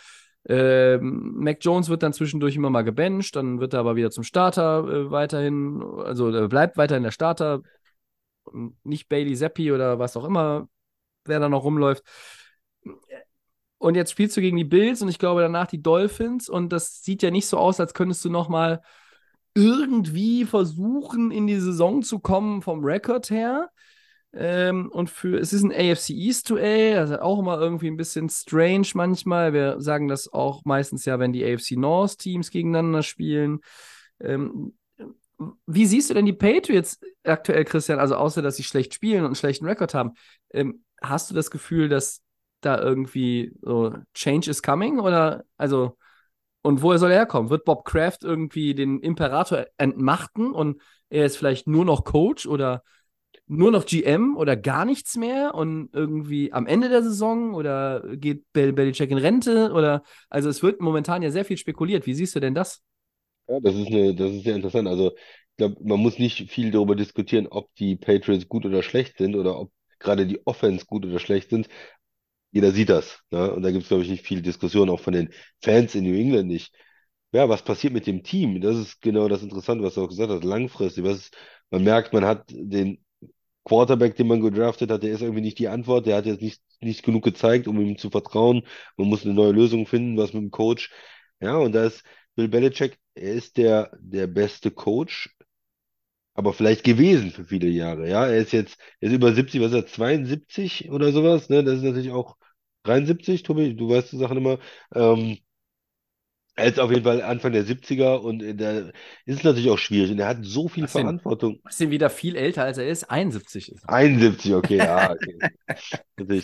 Ähm, 0.48 1.32
Mac 1.36 1.58
Jones 1.60 1.88
wird 1.88 2.02
dann 2.02 2.12
zwischendurch 2.12 2.54
immer 2.56 2.70
mal 2.70 2.82
gebencht, 2.82 3.34
dann 3.34 3.58
wird 3.60 3.74
er 3.74 3.80
aber 3.80 3.96
wieder 3.96 4.12
zum 4.12 4.22
Starter 4.22 4.86
äh, 4.88 5.10
weiterhin, 5.10 5.82
also 6.04 6.30
er 6.30 6.46
bleibt 6.48 6.76
weiterhin 6.76 7.02
der 7.02 7.10
Starter, 7.10 7.62
nicht 8.84 9.08
Bailey 9.08 9.34
Zappi 9.36 9.72
oder 9.72 9.98
was 9.98 10.16
auch 10.16 10.24
immer, 10.24 10.68
wer 11.24 11.40
da 11.40 11.48
noch 11.48 11.64
rumläuft. 11.64 12.04
Und 13.78 13.94
jetzt 13.94 14.10
spielst 14.10 14.36
du 14.36 14.40
gegen 14.40 14.56
die 14.56 14.64
Bills 14.64 15.02
und 15.02 15.08
ich 15.08 15.18
glaube 15.18 15.42
danach 15.42 15.66
die 15.66 15.82
Dolphins 15.82 16.48
und 16.48 16.70
das 16.72 17.02
sieht 17.02 17.22
ja 17.22 17.30
nicht 17.30 17.46
so 17.46 17.58
aus, 17.58 17.78
als 17.78 17.92
könntest 17.94 18.24
du 18.24 18.30
noch 18.30 18.48
mal 18.48 18.80
irgendwie 19.54 20.44
versuchen, 20.44 21.30
in 21.30 21.46
die 21.46 21.58
Saison 21.58 22.02
zu 22.02 22.18
kommen 22.18 22.62
vom 22.62 22.84
Rekord 22.84 23.30
her. 23.30 23.70
Ähm, 24.34 24.90
und 24.92 25.08
für, 25.08 25.38
es 25.38 25.54
ist 25.54 25.62
ein 25.62 25.72
AFC 25.72 26.10
East 26.10 26.50
Duell, 26.50 27.02
ist 27.02 27.18
auch 27.20 27.38
immer 27.38 27.58
irgendwie 27.58 27.88
ein 27.88 27.96
bisschen 27.96 28.28
strange 28.28 28.88
manchmal. 28.94 29.54
Wir 29.54 29.80
sagen 29.80 30.08
das 30.08 30.30
auch 30.30 30.64
meistens 30.66 31.06
ja, 31.06 31.18
wenn 31.18 31.32
die 31.32 31.44
AFC 31.44 31.72
North 31.72 32.18
Teams 32.18 32.50
gegeneinander 32.50 33.02
spielen. 33.02 33.60
Ähm, 34.20 34.76
wie 35.66 35.86
siehst 35.86 36.10
du 36.10 36.14
denn 36.14 36.26
die 36.26 36.32
Patriots 36.32 36.98
aktuell, 37.24 37.64
Christian? 37.64 37.98
Also 37.98 38.16
außer, 38.16 38.42
dass 38.42 38.56
sie 38.56 38.62
schlecht 38.62 38.92
spielen 38.94 39.20
und 39.20 39.26
einen 39.26 39.34
schlechten 39.36 39.66
Rekord 39.66 39.94
haben. 39.94 40.12
Ähm, 40.50 40.84
hast 41.00 41.30
du 41.30 41.34
das 41.34 41.50
Gefühl, 41.50 41.88
dass 41.88 42.22
da 42.66 42.80
irgendwie 42.82 43.52
so 43.62 43.94
Change 44.14 44.50
is 44.50 44.62
coming? 44.62 45.00
Oder 45.00 45.44
also, 45.56 45.96
und 46.62 46.82
woher 46.82 46.98
soll 46.98 47.10
er 47.12 47.18
herkommen? 47.18 47.50
Wird 47.50 47.64
Bob 47.64 47.84
Kraft 47.84 48.24
irgendwie 48.24 48.74
den 48.74 49.00
Imperator 49.00 49.66
entmachten 49.78 50.52
und 50.52 50.82
er 51.10 51.26
ist 51.26 51.36
vielleicht 51.36 51.66
nur 51.68 51.84
noch 51.84 52.04
Coach 52.04 52.46
oder 52.46 52.82
nur 53.46 53.70
noch 53.70 53.86
GM 53.86 54.36
oder 54.36 54.56
gar 54.56 54.84
nichts 54.84 55.16
mehr 55.16 55.54
und 55.54 55.90
irgendwie 55.94 56.52
am 56.52 56.66
Ende 56.66 56.88
der 56.88 57.02
Saison 57.02 57.54
oder 57.54 58.02
geht 58.16 58.44
Bel 58.52 58.72
Belichick 58.72 59.10
in 59.10 59.18
Rente 59.18 59.72
oder 59.72 60.02
also 60.30 60.48
es 60.48 60.62
wird 60.62 60.80
momentan 60.80 61.22
ja 61.22 61.30
sehr 61.30 61.44
viel 61.44 61.56
spekuliert. 61.58 62.06
Wie 62.06 62.14
siehst 62.14 62.34
du 62.34 62.40
denn 62.40 62.54
das? 62.54 62.82
Ja, 63.48 63.60
das 63.60 63.74
ist 63.76 63.86
eine, 63.88 64.14
das 64.14 64.32
ist 64.32 64.44
sehr 64.44 64.56
interessant. 64.56 64.88
Also, 64.88 65.12
ich 65.16 65.56
glaube, 65.56 65.76
man 65.84 66.00
muss 66.00 66.18
nicht 66.18 66.50
viel 66.50 66.70
darüber 66.70 66.96
diskutieren, 66.96 67.46
ob 67.46 67.74
die 67.76 67.96
Patriots 67.96 68.48
gut 68.48 68.66
oder 68.66 68.82
schlecht 68.82 69.18
sind 69.18 69.36
oder 69.36 69.58
ob 69.58 69.72
gerade 69.98 70.26
die 70.26 70.44
Offense 70.46 70.84
gut 70.86 71.06
oder 71.06 71.18
schlecht 71.20 71.50
sind. 71.50 71.68
Jeder 72.57 72.72
sieht 72.72 72.88
das, 72.88 73.20
ne? 73.30 73.52
Und 73.52 73.62
da 73.62 73.70
gibt 73.70 73.82
es, 73.82 73.88
glaube 73.88 74.02
ich, 74.04 74.09
nicht 74.11 74.26
viel 74.26 74.42
Diskussion, 74.42 74.88
auch 74.90 75.00
von 75.00 75.12
den 75.12 75.30
Fans 75.62 75.94
in 75.94 76.04
New 76.04 76.14
England 76.18 76.48
nicht. 76.48 76.74
Ja, 77.32 77.48
was 77.48 77.62
passiert 77.62 77.92
mit 77.92 78.07
dem 78.07 78.22
Team? 78.22 78.61
Das 78.61 78.76
ist 78.76 79.02
genau 79.02 79.28
das 79.28 79.42
Interessante, 79.42 79.84
was 79.84 79.94
du 79.94 80.02
auch 80.04 80.09
gesagt 80.09 80.30
hast, 80.30 80.44
langfristig. 80.44 81.04
Was, 81.04 81.30
man 81.70 81.84
merkt, 81.84 82.12
man 82.14 82.24
hat 82.24 82.44
den 82.50 83.04
Quarterback, 83.64 84.16
den 84.16 84.28
man 84.28 84.40
gedraftet 84.40 84.90
hat, 84.90 85.02
der 85.02 85.12
ist 85.12 85.22
irgendwie 85.22 85.42
nicht 85.42 85.59
die 85.59 85.68
Antwort, 85.68 86.07
der 86.07 86.16
hat 86.16 86.26
jetzt 86.26 86.42
nicht, 86.42 86.62
nicht 86.80 87.02
genug 87.04 87.24
gezeigt, 87.24 87.68
um 87.68 87.80
ihm 87.80 87.98
zu 87.98 88.11
vertrauen. 88.11 88.62
Man 88.96 89.09
muss 89.09 89.24
eine 89.24 89.34
neue 89.34 89.52
Lösung 89.52 89.86
finden, 89.86 90.16
was 90.16 90.32
mit 90.32 90.42
dem 90.42 90.50
Coach. 90.52 90.90
Ja, 91.40 91.57
und 91.59 91.72
da 91.72 91.86
ist 91.86 92.04
Bill 92.36 92.48
Belichick, 92.48 92.98
er 93.14 93.32
ist 93.34 93.57
der, 93.59 93.90
der 94.00 94.26
beste 94.28 94.70
Coach, 94.70 95.30
aber 96.34 96.52
vielleicht 96.52 96.84
gewesen 96.84 97.30
für 97.30 97.44
viele 97.44 97.68
Jahre. 97.68 98.09
Ja, 98.09 98.26
er 98.26 98.38
ist 98.38 98.52
jetzt, 98.52 98.78
er 99.00 99.09
ist 99.09 99.14
über 99.14 99.32
70, 99.32 99.61
was 99.61 99.68
ist 99.72 99.74
er, 99.74 99.86
72 99.86 100.90
oder 100.90 101.12
sowas, 101.12 101.48
ne? 101.48 101.64
Das 101.64 101.76
ist 101.78 101.82
natürlich 101.82 102.11
auch 102.11 102.36
73, 102.87 103.43
Tobi, 103.43 103.74
du 103.74 103.89
weißt 103.89 104.12
die 104.12 104.18
Sachen 104.18 104.39
immer. 104.39 104.59
Ähm, 104.95 105.39
er 106.59 106.66
ist 106.66 106.80
auf 106.80 106.91
jeden 106.91 107.05
Fall 107.05 107.22
Anfang 107.22 107.53
der 107.53 107.64
70er 107.64 108.16
und 108.16 108.41
da 108.59 108.78
ist 109.26 109.39
es 109.39 109.45
natürlich 109.45 109.68
auch 109.70 109.78
schwierig. 109.78 110.11
Und 110.11 110.18
er 110.18 110.28
hat 110.28 110.39
so 110.41 110.68
viel 110.68 110.84
denn? 110.84 110.89
Verantwortung. 110.89 111.61
Ist 111.68 111.80
denn 111.80 111.91
wieder 111.91 112.09
viel 112.09 112.34
älter, 112.34 112.64
als 112.64 112.78
er 112.78 112.89
ist? 112.89 113.05
71 113.11 113.72
ist 113.72 113.84
er. 113.84 113.93
71, 113.93 114.55
okay, 114.55 114.78
ja. 114.78 115.14
Okay. 116.18 116.43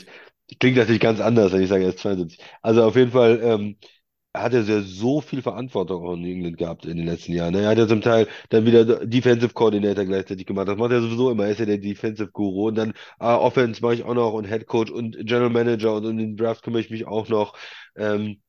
Klingt 0.60 0.76
natürlich 0.76 1.00
ganz 1.00 1.18
anders, 1.20 1.52
wenn 1.52 1.62
ich 1.62 1.68
sage, 1.70 1.84
er 1.84 1.90
ist 1.90 2.00
72. 2.00 2.38
Also 2.60 2.84
auf 2.84 2.94
jeden 2.94 3.10
Fall 3.10 3.40
ähm, 3.42 3.76
hat 4.34 4.54
er 4.54 4.62
sehr, 4.64 4.82
so 4.82 5.20
viel 5.20 5.42
Verantwortung 5.42 6.06
auch 6.06 6.14
in 6.14 6.24
England 6.24 6.56
gehabt 6.56 6.86
in 6.86 6.96
den 6.96 7.06
letzten 7.06 7.32
Jahren. 7.34 7.54
Er 7.54 7.68
hat 7.68 7.78
ja 7.78 7.86
zum 7.86 8.00
Teil 8.00 8.28
dann 8.48 8.64
wieder 8.64 9.06
Defensive 9.06 9.52
Coordinator 9.52 10.04
gleichzeitig 10.04 10.46
gemacht. 10.46 10.68
Das 10.68 10.78
macht 10.78 10.92
er 10.92 11.02
sowieso 11.02 11.30
immer. 11.30 11.44
Er 11.44 11.50
ist 11.52 11.60
ja 11.60 11.66
der 11.66 11.78
Defensive 11.78 12.30
Guru. 12.32 12.68
Und 12.68 12.76
dann 12.76 12.94
ah, 13.18 13.36
Offense 13.36 13.82
mache 13.82 13.94
ich 13.94 14.04
auch 14.04 14.14
noch 14.14 14.32
und 14.32 14.46
Head 14.46 14.66
Coach 14.66 14.90
und 14.90 15.16
General 15.26 15.50
Manager 15.50 15.94
und 15.96 16.06
um 16.06 16.16
den 16.16 16.36
Draft 16.36 16.62
kümmere 16.62 16.80
ich 16.80 16.90
mich 16.90 17.06
auch 17.06 17.28
noch. 17.28 17.56
Ähm, 17.96 18.40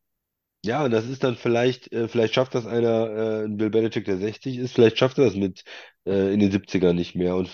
ja, 0.65 0.86
und 0.86 0.91
das 0.91 1.05
ist 1.07 1.23
dann 1.23 1.36
vielleicht, 1.36 1.91
äh, 1.91 2.07
vielleicht 2.07 2.34
schafft 2.36 2.55
das 2.55 2.65
einer, 2.65 3.43
äh, 3.43 3.47
Bill 3.49 3.69
Belichick, 3.69 4.05
der 4.05 4.17
60 4.17 4.57
ist, 4.57 4.73
vielleicht 4.73 4.97
schafft 4.97 5.17
er 5.17 5.25
das 5.25 5.36
mit 5.36 5.63
äh, 6.05 6.34
in 6.34 6.39
den 6.39 6.51
70ern 6.51 6.93
nicht 6.93 7.15
mehr. 7.15 7.36
Und 7.36 7.49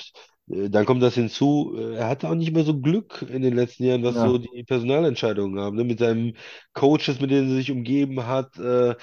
dann 0.49 0.85
kommt 0.85 1.03
das 1.03 1.15
hinzu, 1.15 1.75
äh, 1.77 1.95
er 1.97 2.07
hatte 2.09 2.29
auch 2.29 2.35
nicht 2.35 2.53
mehr 2.53 2.63
so 2.63 2.79
Glück 2.79 3.21
in 3.29 3.41
den 3.43 3.55
letzten 3.55 3.83
Jahren, 3.85 4.03
was 4.03 4.17
Ja. 4.17 4.19
so 4.19 4.37
die 4.39 4.63
Personalentscheidungen 4.63 5.59
haben, 5.59 5.75
ne? 5.77 5.83
Mit 5.83 5.99
seinen 5.99 6.37
Coaches, 6.73 7.19
mit 7.21 7.31
denen 7.31 7.49
er 7.51 7.55
sich 7.57 7.71
umgeben 7.71 8.25
hat. 8.25 8.57
Äh, 8.57 8.95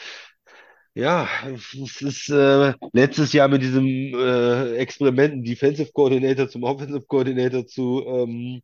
ja, 0.94 1.28
es 1.54 2.00
ist 2.00 2.28
äh, 2.30 2.72
letztes 2.92 3.32
Jahr 3.32 3.48
mit 3.48 3.62
diesem 3.62 3.86
äh, 3.86 4.76
Experiment, 4.76 5.32
einen 5.34 5.44
Defensive 5.44 5.92
Coordinator 5.92 6.48
zum 6.48 6.62
Offensive 6.64 7.02
Coordinator 7.06 7.66
zu 7.66 8.02
ähm, 8.06 8.62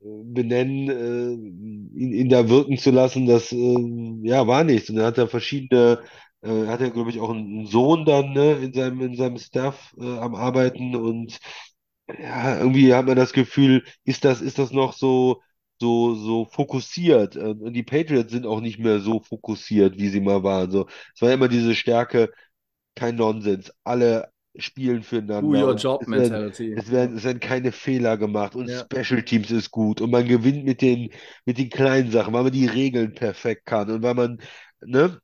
benennen, 0.00 0.88
äh, 0.90 1.98
ihn, 2.00 2.12
ihn 2.12 2.28
da 2.30 2.48
wirken 2.48 2.78
zu 2.78 2.90
lassen, 2.90 3.26
das 3.26 3.52
äh, 3.52 3.76
ja 4.22 4.46
war 4.46 4.64
nichts. 4.64 4.90
Und 4.90 4.96
dann 4.96 5.06
hat 5.06 5.18
er 5.18 5.28
verschiedene, 5.28 6.00
äh, 6.42 6.66
hat 6.66 6.80
er, 6.80 6.90
glaube 6.90 7.10
ich, 7.10 7.20
auch 7.20 7.30
einen 7.30 7.66
Sohn 7.66 8.04
dann 8.06 8.32
ne, 8.34 8.52
in 8.54 8.72
seinem, 8.74 9.00
in 9.02 9.16
seinem 9.16 9.38
Staff 9.38 9.94
äh, 10.00 10.04
am 10.18 10.34
Arbeiten 10.36 10.96
und 10.96 11.38
ja, 12.18 12.58
irgendwie 12.58 12.94
hat 12.94 13.06
man 13.06 13.16
das 13.16 13.32
Gefühl, 13.32 13.84
ist 14.04 14.24
das, 14.24 14.40
ist 14.40 14.58
das 14.58 14.70
noch 14.72 14.92
so, 14.94 15.42
so, 15.80 16.14
so 16.14 16.44
fokussiert? 16.46 17.36
Äh, 17.36 17.40
Und 17.58 17.72
die 17.74 17.82
Patriots 17.82 18.32
sind 18.32 18.46
auch 18.46 18.60
nicht 18.60 18.78
mehr 18.78 19.00
so 19.00 19.20
fokussiert, 19.20 19.96
wie 19.98 20.08
sie 20.08 20.20
mal 20.20 20.42
waren. 20.42 20.70
So, 20.70 20.86
es 21.14 21.22
war 21.22 21.32
immer 21.32 21.48
diese 21.48 21.74
Stärke, 21.74 22.32
kein 22.94 23.16
Nonsens. 23.16 23.72
Alle 23.84 24.32
spielen 24.56 25.02
Do 25.40 25.52
füreinander 25.52 25.56
your 25.56 25.74
und 25.74 25.82
job 25.82 26.06
es 26.06 26.14
werden, 26.14 26.42
mentality. 26.46 26.68
es 26.74 26.90
werden, 26.90 27.16
es 27.16 27.24
werden 27.24 27.40
keine 27.40 27.72
Fehler 27.72 28.16
gemacht 28.18 28.56
und 28.56 28.70
Ja. 28.70 28.88
Special 28.90 29.22
Teams 29.24 29.50
ist 29.50 29.70
gut 29.70 30.00
und 30.00 30.10
man 30.10 30.26
gewinnt 30.26 30.64
mit 30.64 30.82
den, 30.82 31.10
mit 31.44 31.58
den 31.58 31.70
kleinen 31.70 32.10
Sachen, 32.10 32.34
weil 32.34 32.44
man 32.44 32.52
die 32.52 32.66
Regeln 32.66 33.14
perfekt 33.14 33.66
kann 33.66 33.90
und 33.90 34.02
weil 34.02 34.14
man, 34.14 34.40
ne? 34.82 35.20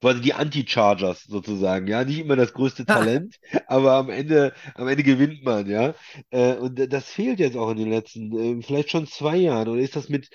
Quasi 0.00 0.20
die 0.20 0.34
Anti-Chargers 0.34 1.24
sozusagen, 1.24 1.86
ja, 1.86 2.04
nicht 2.04 2.18
immer 2.18 2.36
das 2.36 2.52
größte. 2.52 2.84
Talent, 2.84 3.36
aber 3.66 3.94
am 3.94 4.10
Ende, 4.10 4.52
am 4.74 4.88
Ende 4.88 5.02
gewinnt 5.02 5.42
man, 5.44 5.66
ja. 5.68 5.94
Äh, 6.30 6.54
und 6.54 6.92
das 6.92 7.06
fehlt 7.10 7.38
jetzt 7.40 7.56
auch 7.56 7.70
in 7.70 7.78
den 7.78 7.90
letzten, 7.90 8.60
äh, 8.60 8.62
vielleicht 8.62 8.90
schon 8.90 9.06
zwei 9.06 9.36
Jahren. 9.36 9.68
Oder 9.68 9.80
ist 9.80 9.96
das 9.96 10.08
mit, 10.08 10.28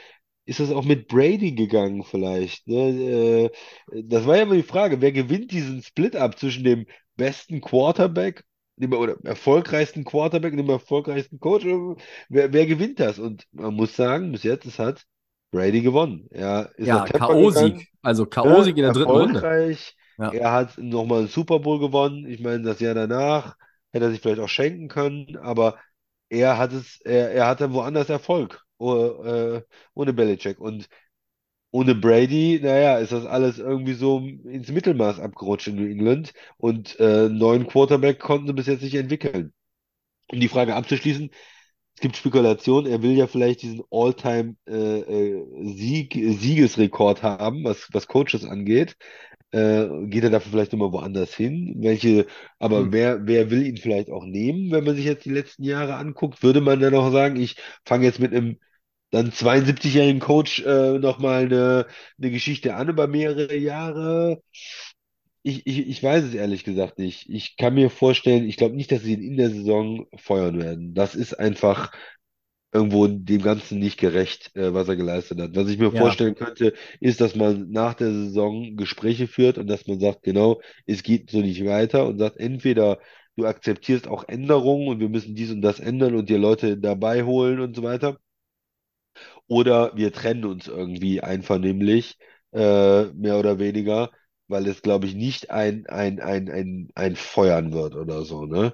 ist 0.46 0.60
das 0.60 0.72
auch 0.72 0.84
mit 0.84 1.08
Brady 1.08 1.54
gegangen 1.54 2.04
vielleicht? 2.04 2.68
Ne? 2.68 3.50
Äh, 3.94 4.04
das 4.04 4.26
war 4.26 4.38
ja 4.38 4.44
immer 4.44 4.56
die 4.56 4.64
Frage, 4.64 5.02
wer 5.02 5.12
gewinnt 5.12 5.52
diesen 5.52 5.82
Split-up 5.84 6.38
zwischen 6.40 6.64
dem 6.64 6.86
besten 7.16 7.62
Quarterback, 7.62 8.44
dem 8.78 8.94
oder 8.94 9.18
erfolgreichsten 9.24 10.04
Quarterback 10.04 10.54
und 10.54 10.58
dem 10.58 10.70
erfolgreichsten 10.70 11.40
Coach? 11.40 11.66
Wer, 12.30 12.52
wer 12.54 12.66
gewinnt 12.66 13.00
das? 13.00 13.20
Und 13.20 13.46
man 13.52 13.76
muss 13.76 13.96
sagen, 13.96 14.32
bis 14.32 14.44
jetzt, 14.44 14.66
es 14.66 14.80
hat 14.80 15.04
Brady 15.52 15.82
gewonnen. 15.82 16.28
Er 16.32 16.72
ist 16.78 16.88
Ja. 16.88 17.04
K.O.-Sieg. 17.06 17.88
Also 18.02 18.26
K.O.-Sieg 18.26 18.70
in 18.78 18.84
der 18.84 18.92
dritten 18.94 19.12
Runde. 19.12 19.42
Ja. 20.18 20.32
Er 20.32 20.52
hat 20.52 20.78
nochmal 20.78 21.20
einen 21.20 21.28
Super 21.28 21.60
Bowl 21.60 21.80
gewonnen. 21.80 22.26
Ich 22.28 22.40
meine, 22.40 22.64
das 22.64 22.80
Jahr 22.80 22.94
danach 22.94 23.56
hätte 23.92 24.06
er 24.06 24.12
sich 24.12 24.22
vielleicht 24.22 24.40
auch 24.40 24.50
schenken 24.50 24.88
können, 24.88 25.38
aber 25.38 25.78
er 26.30 26.58
hat 26.58 26.74
es, 26.74 27.02
er, 27.02 27.32
er 27.32 27.48
hatte 27.48 27.74
woanders 27.74 28.10
Erfolg, 28.10 28.64
oh, 28.78 29.24
äh, 29.24 29.64
ohne 29.94 30.14
Belichick. 30.14 30.60
Und 30.60 30.88
ohne 31.72 31.96
Brady, 31.96 32.60
naja, 32.62 32.98
ist 32.98 33.12
das 33.14 33.26
alles 33.26 33.58
irgendwie 33.60 33.94
so 33.94 34.20
ins 34.20 34.70
Mittelmaß 34.70 35.20
abgerutscht 35.20 35.68
in 35.68 35.76
New 35.76 35.90
England. 35.90 36.34
Und 36.58 37.00
äh, 37.00 37.26
einen 37.26 37.38
neuen 37.38 37.68
Quarterback 37.68 38.20
konnten 38.20 38.48
sie 38.48 38.54
bis 38.54 38.68
jetzt 38.68 38.84
nicht 38.84 38.96
entwickeln. 38.96 39.54
Um 40.32 40.40
die 40.40 40.48
Frage 40.50 40.76
abzuschließen, 40.76 41.32
gibt 42.02 42.18
Spekulationen, 42.18 42.92
er 42.92 43.02
will 43.04 43.12
ja 43.14 43.28
vielleicht 43.28 43.62
diesen 43.64 43.84
All-Time 43.92 44.56
äh, 44.68 45.00
äh, 45.02 45.46
Sieg, 45.76 46.14
Siegesrekord 46.14 47.24
haben, 47.24 47.64
was, 47.64 47.88
was 47.94 48.08
Coaches 48.08 48.46
angeht. 48.46 48.98
Äh, 49.52 49.88
geht 50.08 50.24
er 50.24 50.30
dafür 50.30 50.52
vielleicht 50.52 50.72
nochmal 50.74 50.94
woanders 50.94 51.34
hin? 51.36 51.76
Welche, 51.80 52.26
aber 52.60 52.92
Hm. 52.92 52.92
wer, 52.92 53.28
wer 53.28 53.52
will 53.52 53.66
ihn 53.68 53.78
vielleicht 53.78 54.10
auch 54.10 54.26
nehmen, 54.26 54.72
wenn 54.72 54.84
man 54.86 54.96
sich 54.96 55.06
jetzt 55.06 55.26
die 55.26 55.30
letzten 55.32 55.64
Jahre 55.64 55.96
anguckt? 55.96 56.42
Würde 56.44 56.62
man 56.62 56.80
dann 56.80 56.96
auch 56.96 57.12
sagen, 57.12 57.36
ich 57.38 57.58
fange 57.86 58.06
jetzt 58.06 58.20
mit 58.20 58.34
einem 58.34 58.58
dann 59.12 59.32
72-jährigen 59.34 60.22
Coach 60.22 60.62
äh, 60.66 60.98
nochmal 61.00 61.44
eine, 61.46 61.86
eine 62.18 62.32
Geschichte 62.32 62.76
an 62.76 62.90
über 62.90 63.08
mehrere 63.08 63.56
Jahre? 63.58 64.42
Ich, 65.44 65.66
ich, 65.66 65.88
ich 65.88 66.04
weiß 66.04 66.24
es 66.26 66.34
ehrlich 66.36 66.64
gesagt 66.64 67.00
nicht. 67.00 67.28
Ich 67.30 67.58
kann 67.58 67.74
mir 67.74 67.90
vorstellen, 67.90 68.46
ich 68.48 68.58
glaube 68.58 68.76
nicht, 68.76 68.92
dass 68.92 69.02
sie 69.02 69.14
ihn 69.14 69.24
in 69.24 69.38
der 69.38 69.50
Saison 69.50 70.06
feuern 70.18 70.60
werden. 70.60 70.94
Das 70.94 71.16
ist 71.16 71.34
einfach 71.34 71.92
irgendwo 72.74 73.08
dem 73.08 73.42
Ganzen 73.44 73.80
nicht 73.80 74.00
gerecht, 74.00 74.56
äh, 74.56 74.74
was 74.74 74.90
er 74.90 74.98
geleistet 74.98 75.40
hat. 75.42 75.56
Was 75.56 75.70
ich 75.70 75.80
mir 75.80 75.92
Ja. 75.92 75.94
vorstellen 75.94 76.36
könnte, 76.36 76.74
ist, 77.02 77.22
dass 77.22 77.36
man 77.36 77.72
nach 77.72 77.96
der 77.96 78.12
Saison 78.14 78.78
Gespräche 78.78 79.28
führt 79.28 79.58
und 79.58 79.68
dass 79.68 79.88
man 79.88 80.00
sagt, 80.00 80.24
genau, 80.24 80.62
es 80.88 81.04
geht 81.04 81.32
so 81.32 81.40
nicht 81.42 81.66
weiter 81.66 82.08
und 82.08 82.20
sagt, 82.20 82.38
entweder 82.40 83.00
du 83.38 83.46
akzeptierst 83.46 84.08
auch 84.08 84.26
Änderungen 84.30 84.88
und 84.90 85.00
wir 85.02 85.10
müssen 85.10 85.36
dies 85.36 85.52
und 85.52 85.62
das 85.64 85.80
ändern 85.82 86.16
und 86.16 86.30
dir 86.30 86.40
Leute 86.40 86.78
dabei 86.78 87.24
holen 87.26 87.60
und 87.62 87.76
so 87.76 87.84
weiter. 87.84 88.20
Oder 89.48 89.96
wir 89.96 90.12
trennen 90.14 90.46
uns 90.46 90.68
irgendwie 90.68 91.22
einvernehmlich, 91.22 92.18
äh, 92.54 93.06
mehr 93.14 93.38
oder 93.40 93.60
weniger, 93.60 94.12
weil 94.52 94.68
es, 94.68 94.82
glaube 94.82 95.08
ich, 95.08 95.16
nicht 95.16 95.52
ein, 95.52 95.88
ein, 95.88 96.20
ein, 96.20 96.50
ein, 96.50 96.90
ein 96.96 97.16
Feuern 97.16 97.74
wird 97.74 97.96
oder 97.96 98.24
so, 98.26 98.46
ne? 98.46 98.74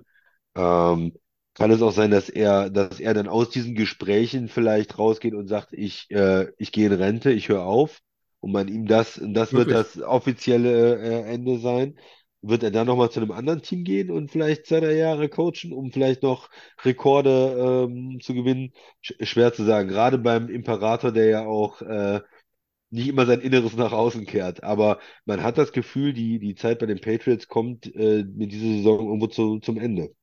Ähm, 0.55 1.13
kann 1.53 1.71
es 1.71 1.81
auch 1.81 1.91
sein, 1.91 2.11
dass 2.11 2.29
er, 2.29 2.69
dass 2.69 2.99
er 2.99 3.13
dann 3.13 3.27
aus 3.27 3.49
diesen 3.49 3.75
Gesprächen 3.75 4.47
vielleicht 4.49 4.97
rausgeht 4.99 5.33
und 5.33 5.47
sagt, 5.47 5.69
ich, 5.73 6.09
äh, 6.11 6.47
ich 6.57 6.71
gehe 6.71 6.87
in 6.87 6.93
Rente, 6.93 7.31
ich 7.31 7.49
höre 7.49 7.63
auf 7.65 7.99
und 8.39 8.51
man 8.51 8.67
ihm 8.67 8.85
das, 8.87 9.17
und 9.17 9.33
das 9.33 9.55
wird 9.55 9.71
das 9.71 9.99
offizielle 10.01 10.97
äh, 10.99 11.33
Ende 11.33 11.59
sein. 11.59 11.97
Wird 12.41 12.61
er 12.63 12.69
dann 12.71 12.85
nochmal 12.87 13.09
zu 13.09 13.19
einem 13.19 13.31
anderen 13.31 13.63
Team 13.63 13.83
gehen 13.83 14.11
und 14.11 14.29
vielleicht 14.31 14.67
zwei, 14.67 14.79
drei 14.79 14.93
Jahre 14.95 15.27
coachen, 15.27 15.73
um 15.73 15.91
vielleicht 15.91 16.21
noch 16.21 16.49
Rekorde 16.85 17.87
ähm, 17.89 18.19
zu 18.21 18.35
gewinnen? 18.35 18.73
Sch 19.01 19.13
schwer 19.21 19.53
zu 19.53 19.63
sagen. 19.65 19.89
Gerade 19.89 20.19
beim 20.19 20.47
Imperator, 20.49 21.11
der 21.11 21.25
ja 21.25 21.45
auch 21.45 21.81
äh, 21.81 22.21
nicht 22.89 23.07
immer 23.07 23.25
sein 23.25 23.41
Inneres 23.41 23.75
nach 23.75 23.91
außen 23.91 24.25
kehrt. 24.25 24.63
Aber 24.63 24.99
man 25.25 25.43
hat 25.43 25.57
das 25.57 25.71
Gefühl, 25.71 26.13
die, 26.13 26.39
die 26.39 26.55
Zeit 26.55 26.79
bei 26.79 26.85
den 26.85 27.01
Patriots 27.01 27.47
kommt 27.47 27.85
äh, 27.95 28.23
mit 28.23 28.51
dieser 28.51 28.67
Saison 28.67 28.99
irgendwo 29.07 29.27
zu, 29.27 29.59
zum 29.59 29.77
Ende. 29.77 30.13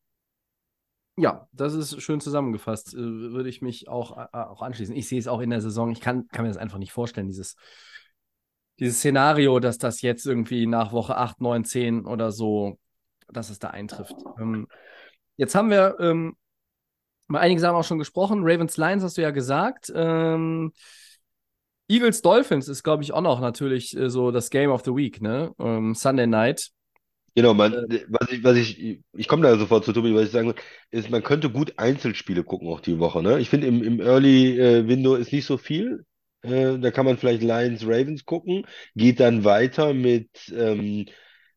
Ja, 1.17 1.47
das 1.53 1.75
ist 1.75 2.01
schön 2.03 2.21
zusammengefasst. 2.21 2.95
Äh, 2.95 2.99
würde 2.99 3.49
ich 3.49 3.63
mich 3.63 3.89
auch, 3.89 4.17
äh, 4.17 4.27
auch 4.33 4.63
anschließen. 4.63 4.97
Ich 4.97 5.09
sehe 5.09 5.19
es 5.19 5.29
auch 5.29 5.41
in 5.41 5.51
der 5.51 5.61
Saison. 5.61 5.91
Ich 5.91 6.01
kann, 6.01 6.27
kann 6.29 6.45
mir 6.45 6.51
das 6.51 6.57
einfach 6.57 6.79
nicht 6.79 6.93
vorstellen, 6.93 7.29
dieses, 7.29 7.57
dieses 8.81 8.99
Szenario, 8.99 9.61
dass 9.61 9.79
das 9.79 10.03
jetzt 10.03 10.27
irgendwie 10.27 10.67
nach 10.67 10.93
Woche 10.93 11.17
8, 11.17 11.41
9, 11.41 11.65
10 11.65 12.07
oder 12.07 12.33
so, 12.33 12.79
dass 13.29 13.51
es 13.51 13.59
da 13.59 13.69
eintrifft. 13.69 14.17
Ähm, 14.39 14.67
jetzt 15.37 15.55
haben 15.55 15.71
wir 15.71 15.97
ähm, 16.01 16.37
mal 17.29 17.41
einige 17.41 17.61
Sachen 17.61 17.77
auch 17.77 17.85
schon 17.85 17.99
gesprochen. 17.99 18.41
Ravens 18.43 18.77
Lions 18.77 19.05
hast 19.05 19.17
du 19.17 19.23
ja 19.23 19.31
gesagt. 19.31 19.93
Ähm, 19.95 20.73
Eagles 21.89 22.23
Dolphins 22.23 22.69
ist, 22.69 22.83
glaube 22.83 23.03
ich, 23.03 23.13
auch 23.13 23.21
noch 23.21 23.41
natürlich 23.41 23.97
äh, 23.97 24.09
so 24.11 24.31
das 24.31 24.51
Game 24.51 24.71
of 24.71 24.85
the 24.85 24.95
Week, 24.95 25.21
ne? 25.21 25.53
Ähm, 25.59 25.95
Sunday 25.95 26.27
Night. 26.27 26.71
Genau, 27.37 27.53
man, 27.53 27.73
was 28.09 28.31
ich, 28.31 28.45
was 28.45 28.57
ich, 28.57 29.01
ich 29.13 29.29
komme 29.29 29.43
da 29.43 29.57
sofort 29.59 29.85
zu 29.85 29.93
Tobi, 29.93 30.15
was 30.15 30.27
ich 30.27 30.31
sagen 30.31 30.49
will, 30.49 30.55
ist, 30.91 31.11
man 31.11 31.23
könnte 31.23 31.51
gut 31.51 31.75
Einzelspiele 31.79 32.45
gucken 32.45 32.69
auch 32.69 32.81
die 32.81 32.99
Woche, 33.01 33.23
ne? 33.23 33.41
Ich 33.41 33.51
finde, 33.51 33.67
im, 33.67 33.83
im 33.83 34.01
Early 34.01 34.59
äh, 34.59 34.87
Window 34.87 35.17
ist 35.17 35.33
nicht 35.33 35.45
so 35.45 35.59
viel. 35.59 36.05
Äh, 36.43 36.79
da 36.79 36.91
kann 36.93 37.07
man 37.07 37.19
vielleicht 37.19 37.43
Lions, 37.43 37.85
Ravens 37.85 38.25
gucken, 38.25 38.67
geht 38.95 39.19
dann 39.19 39.45
weiter 39.45 39.95
mit, 39.95 40.29
ähm, 40.55 41.07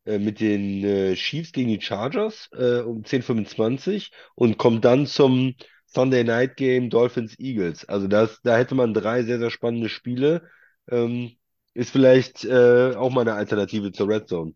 äh, 0.04 0.18
mit 0.18 0.40
den 0.40 0.84
äh, 0.84 1.14
Chiefs 1.14 1.52
gegen 1.52 1.68
die 1.68 1.80
Chargers 1.80 2.48
äh, 2.52 2.80
um 2.80 3.04
10.25 3.04 4.10
und 4.34 4.58
kommt 4.58 4.84
dann 4.84 5.06
zum 5.06 5.54
Sunday 5.88 6.24
Night 6.24 6.56
Game 6.56 6.90
Dolphins 6.90 7.38
Eagles. 7.38 7.84
Also 7.88 8.08
das, 8.08 8.40
da 8.42 8.56
hätte 8.56 8.74
man 8.74 8.94
drei 8.94 9.22
sehr, 9.24 9.38
sehr 9.38 9.50
spannende 9.50 9.88
Spiele. 9.88 10.42
Ähm, 10.90 11.32
ist 11.74 11.90
vielleicht 11.90 12.44
äh, 12.44 12.94
auch 12.96 13.10
mal 13.10 13.22
eine 13.22 13.34
Alternative 13.34 13.92
zur 13.92 14.08
Red 14.08 14.28
Zone. 14.28 14.54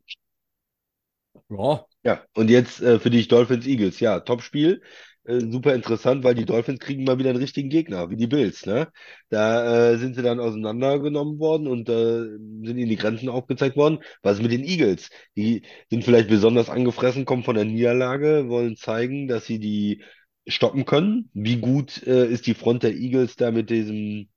Ja, 1.48 1.86
Ja, 2.04 2.24
und 2.34 2.50
jetzt 2.50 2.80
äh, 2.82 2.98
für 2.98 3.10
dich 3.10 3.28
Dolphins 3.28 3.66
Eagles. 3.66 4.00
Ja, 4.00 4.20
Topspiel. 4.20 4.82
Äh, 5.24 5.40
super 5.40 5.74
interessant, 5.74 6.24
weil 6.24 6.34
die 6.34 6.44
Dolphins 6.44 6.80
kriegen 6.80 7.04
mal 7.04 7.18
wieder 7.18 7.30
einen 7.30 7.38
richtigen 7.38 7.68
Gegner, 7.68 8.10
wie 8.10 8.16
die 8.16 8.26
Bills, 8.26 8.66
ne? 8.66 8.88
Da 9.28 9.92
äh, 9.92 9.98
sind 9.98 10.16
sie 10.16 10.22
dann 10.22 10.40
auseinandergenommen 10.40 11.38
worden 11.38 11.68
und 11.68 11.88
äh, 11.88 12.22
sind 12.66 12.76
ihnen 12.78 12.88
die 12.88 12.96
Grenzen 12.96 13.28
aufgezeigt 13.28 13.76
worden. 13.76 14.00
Was 14.22 14.36
ist 14.38 14.42
mit 14.42 14.50
den 14.52 14.64
Eagles? 14.64 15.10
Die 15.36 15.62
sind 15.90 16.04
vielleicht 16.04 16.28
besonders 16.28 16.68
angefressen, 16.70 17.24
kommen 17.24 17.44
von 17.44 17.54
der 17.54 17.64
Niederlage, 17.64 18.48
wollen 18.48 18.76
zeigen, 18.76 19.28
dass 19.28 19.46
sie 19.46 19.60
die 19.60 20.02
stoppen 20.46 20.84
können. 20.86 21.30
Wie 21.34 21.58
gut 21.58 22.02
äh, 22.06 22.26
ist 22.26 22.46
die 22.46 22.54
Front 22.54 22.82
der 22.82 22.94
Eagles 22.94 23.36
da 23.36 23.50
mit 23.50 23.70
diesem 23.70 24.28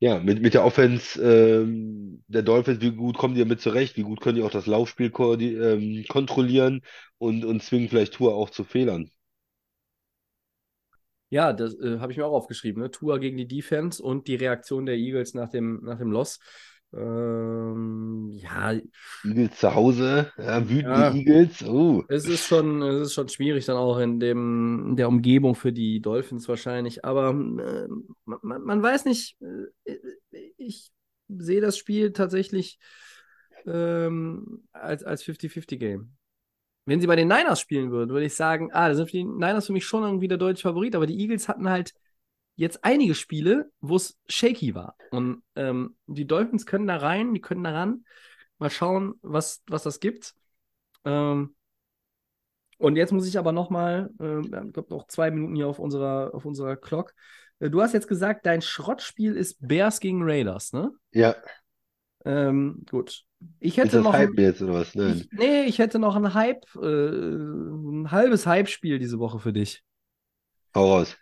ja, 0.00 0.18
mit, 0.20 0.40
mit 0.42 0.54
der 0.54 0.64
Offense 0.64 1.20
ähm, 1.20 2.22
der 2.28 2.42
Dolphins, 2.42 2.80
wie 2.80 2.92
gut 2.92 3.18
kommen 3.18 3.34
die 3.34 3.40
damit 3.40 3.60
zurecht? 3.60 3.96
Wie 3.96 4.02
gut 4.02 4.20
können 4.20 4.36
die 4.36 4.42
auch 4.42 4.50
das 4.50 4.66
Laufspiel 4.66 5.08
koordi- 5.10 5.56
ähm, 5.60 6.04
kontrollieren 6.08 6.82
und, 7.18 7.44
und 7.44 7.62
zwingen 7.62 7.88
vielleicht 7.88 8.14
Tour 8.14 8.34
auch 8.34 8.50
zu 8.50 8.64
Fehlern? 8.64 9.10
Ja, 11.30 11.52
das 11.52 11.74
äh, 11.80 11.98
habe 11.98 12.12
ich 12.12 12.18
mir 12.18 12.26
auch 12.26 12.32
aufgeschrieben. 12.32 12.82
Ne? 12.82 12.90
Tua 12.90 13.18
gegen 13.18 13.36
die 13.36 13.46
Defense 13.46 14.02
und 14.02 14.28
die 14.28 14.36
Reaktion 14.36 14.86
der 14.86 14.96
Eagles 14.96 15.34
nach 15.34 15.50
dem, 15.50 15.80
nach 15.84 15.98
dem 15.98 16.10
Loss. 16.10 16.40
Ähm, 16.94 18.30
ja, 18.32 18.72
Eagles 19.24 19.58
zu 19.58 19.74
Hause, 19.74 20.32
ja, 20.38 20.68
wütende 20.68 21.00
Ja. 21.00 21.12
Eagles. 21.12 21.62
Oh, 21.64 22.02
es 22.08 22.26
ist 22.26 22.46
schon, 22.46 22.82
es 22.82 23.08
ist 23.08 23.14
schon 23.14 23.28
schwierig 23.28 23.66
dann 23.66 23.76
auch 23.76 23.98
in 23.98 24.20
dem, 24.20 24.86
in 24.90 24.96
der 24.96 25.08
Umgebung 25.08 25.54
für 25.54 25.72
die 25.72 26.00
Dolphins 26.00 26.48
wahrscheinlich. 26.48 27.04
Aber 27.04 27.30
äh, 27.30 27.88
man, 28.24 28.62
man 28.62 28.82
weiß 28.82 29.04
nicht, 29.04 29.36
äh, 29.42 29.98
ich 30.56 30.90
sehe 31.28 31.60
das 31.60 31.76
Spiel 31.76 32.12
tatsächlich 32.12 32.78
ähm, 33.66 34.66
als, 34.72 35.04
als 35.04 35.22
50-50-Game. 35.22 36.16
Wenn 36.86 37.00
sie 37.00 37.06
bei 37.06 37.16
den 37.16 37.28
Niners 37.28 37.60
spielen 37.60 37.90
würden, 37.90 38.10
würde 38.10 38.26
ich 38.26 38.34
sagen, 38.34 38.70
ah, 38.72 38.88
da 38.88 38.94
sind 38.94 39.12
die 39.12 39.24
Niners 39.24 39.66
für 39.66 39.74
mich 39.74 39.84
schon 39.84 40.04
irgendwie 40.04 40.28
der 40.28 40.38
deutsche 40.38 40.62
Favorit, 40.62 40.96
aber 40.96 41.06
die 41.06 41.20
Eagles 41.20 41.48
hatten 41.48 41.68
halt 41.68 41.92
jetzt 42.58 42.84
einige 42.84 43.14
Spiele, 43.14 43.70
wo 43.80 43.96
es 43.96 44.18
shaky 44.28 44.74
war. 44.74 44.96
Und 45.10 45.42
ähm, 45.56 45.96
die 46.06 46.26
Dolphins 46.26 46.66
können 46.66 46.86
da 46.88 46.96
rein, 46.96 47.32
die 47.32 47.40
können 47.40 47.64
da 47.64 47.70
ran. 47.70 48.04
Mal 48.58 48.70
schauen, 48.70 49.14
was, 49.22 49.62
was 49.68 49.84
das 49.84 50.00
gibt. 50.00 50.34
Ähm, 51.04 51.54
und 52.78 52.96
jetzt 52.96 53.12
muss 53.12 53.26
ich 53.26 53.38
aber 53.38 53.52
noch 53.52 53.70
mal, 53.70 54.10
äh, 54.20 54.40
ich 54.40 54.72
glaube 54.72 54.86
noch 54.90 55.06
zwei 55.06 55.30
Minuten 55.30 55.54
hier 55.56 55.68
auf 55.68 55.78
unserer, 55.78 56.32
auf 56.34 56.44
unserer 56.44 56.76
Clock. 56.76 57.14
Äh, 57.60 57.70
du 57.70 57.80
hast 57.80 57.94
jetzt 57.94 58.08
gesagt, 58.08 58.46
dein 58.46 58.62
Schrottspiel 58.62 59.36
ist 59.36 59.56
Bears 59.60 60.00
gegen 60.00 60.22
Raiders, 60.22 60.72
ne? 60.72 60.90
ja, 61.12 61.34
Ähm, 62.24 62.84
gut. 62.90 63.24
Ich 63.60 63.78
ist 63.82 63.84
hätte 63.84 63.96
das 63.96 64.04
noch 64.04 64.12
Hype 64.12 64.30
ein, 64.30 64.36
jetzt 64.36 64.62
oder 64.62 64.74
was? 64.74 64.94
Nein. 64.94 65.16
ich, 65.16 65.28
nee, 65.30 65.62
ich 65.64 65.78
hätte 65.78 65.98
noch 65.98 66.16
ein 66.16 66.34
Hype, 66.34 66.64
äh, 66.76 66.86
ein 66.86 68.10
halbes 68.10 68.46
Hype-Spiel 68.46 68.98
diese 68.98 69.18
Woche 69.18 69.38
für 69.38 69.52
dich. 69.52 69.84
Hau 70.74 70.86
raus. 70.92 71.16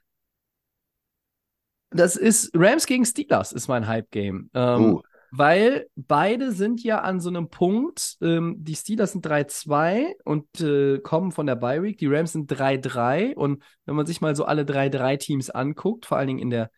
Das 1.90 2.16
ist 2.16 2.50
Rams 2.54 2.86
gegen 2.86 3.04
Steelers, 3.04 3.52
ist 3.52 3.68
mein 3.68 3.86
Hype-Game. 3.86 4.50
Ähm, 4.54 4.96
Oh, 4.96 5.02
Weil 5.30 5.86
beide 5.94 6.52
sind 6.52 6.82
ja 6.82 7.00
an 7.00 7.20
so 7.20 7.28
einem 7.28 7.48
Punkt, 7.48 8.16
ähm, 8.20 8.56
die 8.58 8.74
Steelers 8.74 9.12
sind 9.12 9.24
3-2 9.24 10.14
und 10.24 10.60
äh, 10.60 10.98
kommen 10.98 11.32
von 11.32 11.46
der 11.46 11.56
Bye 11.56 11.82
Week, 11.82 11.98
die 11.98 12.06
Rams 12.06 12.32
sind 12.32 12.50
3-3 12.50 13.34
und 13.34 13.62
wenn 13.84 13.94
man 13.96 14.06
sich 14.06 14.20
mal 14.20 14.34
so 14.36 14.44
alle 14.44 14.64
3-3 14.64 15.16
Teams 15.16 15.50
anguckt, 15.50 16.06
vor 16.06 16.18
allen 16.18 16.28
Dingen 16.28 16.40
in 16.40 16.50
der, 16.50 16.70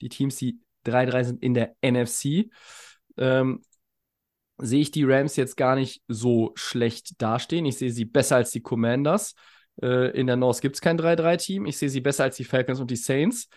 die 0.00 0.08
Teams, 0.08 0.36
die 0.36 0.58
3-3 0.84 1.24
sind 1.24 1.42
in 1.42 1.54
der 1.54 1.74
NFC, 1.80 2.50
ähm, 3.16 3.62
sehe 4.58 4.80
ich 4.80 4.90
die 4.90 5.04
Rams 5.04 5.36
jetzt 5.36 5.56
gar 5.56 5.76
nicht 5.76 6.02
so 6.08 6.52
schlecht 6.54 7.20
dastehen. 7.20 7.66
Ich 7.66 7.78
sehe 7.78 7.90
sie 7.90 8.04
besser 8.04 8.36
als 8.36 8.50
die 8.50 8.62
Commanders. 8.62 9.34
Äh, 9.82 10.18
in 10.18 10.26
der 10.26 10.36
North 10.36 10.60
gibt 10.60 10.76
es 10.76 10.80
kein 10.80 10.96
3-3-Team. 10.96 11.66
Ich 11.66 11.76
sehe 11.76 11.90
sie 11.90 12.00
besser 12.00 12.24
als 12.24 12.36
die 12.36 12.44
Falcons 12.44 12.80
und 12.80 12.90
die 12.90 12.96
Saints. 12.96 13.48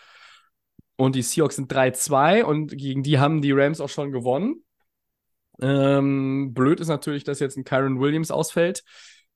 Und 1.00 1.16
die 1.16 1.22
Seahawks 1.22 1.56
sind 1.56 1.72
3-2 1.72 2.44
und 2.44 2.78
gegen 2.78 3.04
die 3.04 3.20
haben 3.20 3.42
die 3.42 3.54
Rams 3.54 3.80
auch 3.80 3.88
schon 3.88 4.12
gewonnen. 4.12 4.66
Ähm, 5.62 6.54
blöd 6.54 6.82
ist 6.82 6.90
natürlich, 6.90 7.24
dass 7.24 7.40
jetzt 7.40 7.56
ein 7.56 7.64
Kyron 7.64 8.02
Williams 8.02 8.32
ausfällt. 8.32 8.84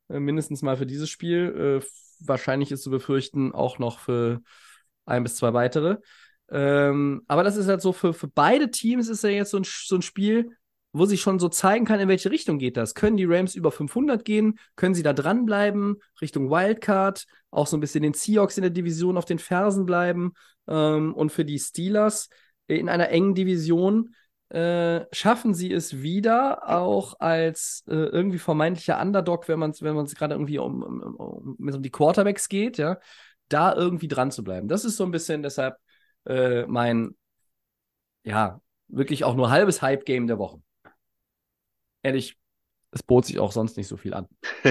Äh, 0.10 0.19
mindestens 0.19 0.61
mal 0.61 0.76
für 0.76 0.85
dieses 0.85 1.10
Spiel. 1.10 1.81
Äh, 1.81 1.85
wahrscheinlich 2.19 2.69
ist 2.73 2.84
zu 2.84 2.90
befürchten 2.90 3.53
auch 3.53 3.80
noch 3.80 3.99
für 3.99 4.41
ein 5.06 5.23
bis 5.23 5.38
zwei 5.38 5.53
weitere. 5.53 5.99
Ähm, 6.52 7.22
aber 7.30 7.44
das 7.44 7.56
ist 7.56 7.69
halt 7.69 7.81
so 7.81 7.94
für, 7.94 8.14
für 8.14 8.27
beide 8.27 8.69
Teams 8.69 9.07
ist 9.07 9.23
ja 9.23 9.30
jetzt 9.30 9.52
so 9.52 9.57
ein, 9.57 9.64
so 9.64 9.95
ein 9.95 10.02
Spiel, 10.02 10.57
wo 10.94 11.06
sich 11.06 11.22
schon 11.22 11.40
so 11.40 11.49
zeigen 11.49 11.86
kann, 11.86 11.99
in 11.99 12.07
welche 12.07 12.30
Richtung 12.32 12.60
geht 12.60 12.78
das. 12.78 12.94
Können 12.94 13.18
die 13.18 13.26
Rams 13.26 13.56
über 13.56 13.72
500 13.72 14.24
gehen? 14.24 14.60
Können 14.76 14.94
sie 14.94 15.03
da 15.03 15.11
dranbleiben? 15.11 15.98
Richtung 16.22 16.52
Wildcard? 16.52 17.26
Auch 17.49 17.68
so 17.68 17.76
ein 17.76 17.80
bisschen 17.80 18.03
den 18.03 18.14
Seahawks 18.14 18.57
in 18.57 18.61
der 18.61 18.70
Division 18.70 19.18
auf 19.18 19.26
den 19.26 19.40
Fersen 19.40 19.86
bleiben? 19.86 20.34
Ähm, 20.68 21.14
und 21.15 21.32
für 21.32 21.45
die 21.45 21.57
Steelers 21.57 22.30
in 22.68 22.90
einer 22.90 23.10
engen 23.10 23.34
Division 23.34 24.15
äh, 24.49 25.06
schaffen 25.11 25.56
sie 25.56 25.74
es 25.74 26.03
wieder, 26.03 26.70
auch 26.70 27.20
als 27.20 27.84
äh, 27.88 27.95
irgendwie 27.95 28.38
vermeintlicher 28.38 29.02
Underdog, 29.02 29.48
wenn 29.48 29.57
man 29.57 29.72
es 29.72 29.82
wenn 29.82 29.95
gerade 30.06 30.36
irgendwie 30.36 30.60
um, 30.60 30.84
um, 30.84 31.02
um, 31.02 31.57
um, 31.57 31.82
die 31.82 31.90
Quarterbacks 31.90 32.49
geht, 32.49 32.78
ja, 32.78 32.99
da 33.49 33.74
irgendwie 33.76 34.07
dran 34.07 34.30
zu 34.30 34.44
bleiben. 34.44 34.68
Das 34.68 34.86
ist 34.86 34.98
so 34.98 35.06
ein 35.06 35.11
bisschen 35.11 35.41
deshalb 35.41 35.78
äh, 36.28 36.68
mein, 36.68 37.15
ja, 38.24 38.61
wirklich 38.90 39.24
auch 39.24 39.36
nur 39.36 39.49
halbes 39.49 39.82
Hype-Game 39.82 40.28
der 40.28 40.38
Woche 40.38 40.61
ehrlich, 42.04 42.38
es 42.92 43.02
bot 43.02 43.26
sich 43.26 43.40
auch 43.40 43.52
sonst 43.52 43.76
nicht 43.78 43.88
so 43.88 43.98
viel 43.98 44.14
an. 44.14 44.28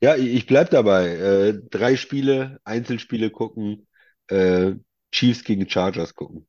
ja, 0.00 0.16
ich 0.16 0.46
bleibe 0.46 0.70
dabei. 0.70 1.08
Äh, 1.08 1.60
drei 1.70 1.96
Spiele, 1.96 2.58
Einzelspiele 2.64 3.30
gucken, 3.30 3.86
äh, 4.28 4.72
Chiefs 5.12 5.44
gegen 5.44 5.68
Chargers 5.68 6.14
gucken. 6.14 6.46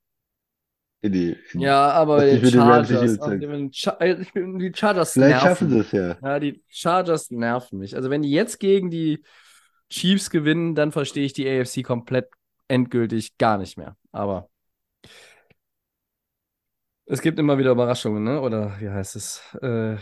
In 1.02 1.12
die, 1.12 1.38
in, 1.52 1.60
ja, 1.60 1.91
aber 1.91 2.26
die 2.26 2.49
Chargers, 2.49 3.20
also 3.20 3.38
die, 3.38 3.70
die 3.70 4.72
Chargers 4.74 5.14
Vielleicht 5.14 5.44
nerven. 5.44 5.48
schaffen 5.48 5.70
sie 5.70 5.80
es 5.80 5.91
ja. 5.91 6.18
Ja, 6.24 6.40
die 6.40 6.64
Chargers 6.70 7.30
nerven 7.30 7.80
mich. 7.80 7.95
Also 7.95 8.10
wenn 8.10 8.24
die 8.24 8.32
jetzt 8.32 8.60
gegen 8.60 8.90
die 8.90 9.24
Chiefs 9.90 10.30
gewinnen, 10.30 10.74
dann 10.74 10.91
verstehe 10.91 11.26
ich 11.26 11.34
die 11.34 11.48
AFC 11.48 11.84
komplett 11.84 12.30
endgültig 12.68 13.38
gar 13.38 13.58
nicht 13.58 13.78
mehr. 13.78 13.95
Aber 14.12 14.49
es 17.08 17.22
gibt 17.22 17.40
immer 17.40 17.58
wieder 17.58 17.72
Überraschungen, 17.72 18.24
ne? 18.24 18.42
Oder 18.42 18.80
wie 18.80 18.90
heißt 18.90 19.16
es? 19.16 19.42
Äh... 19.62 19.98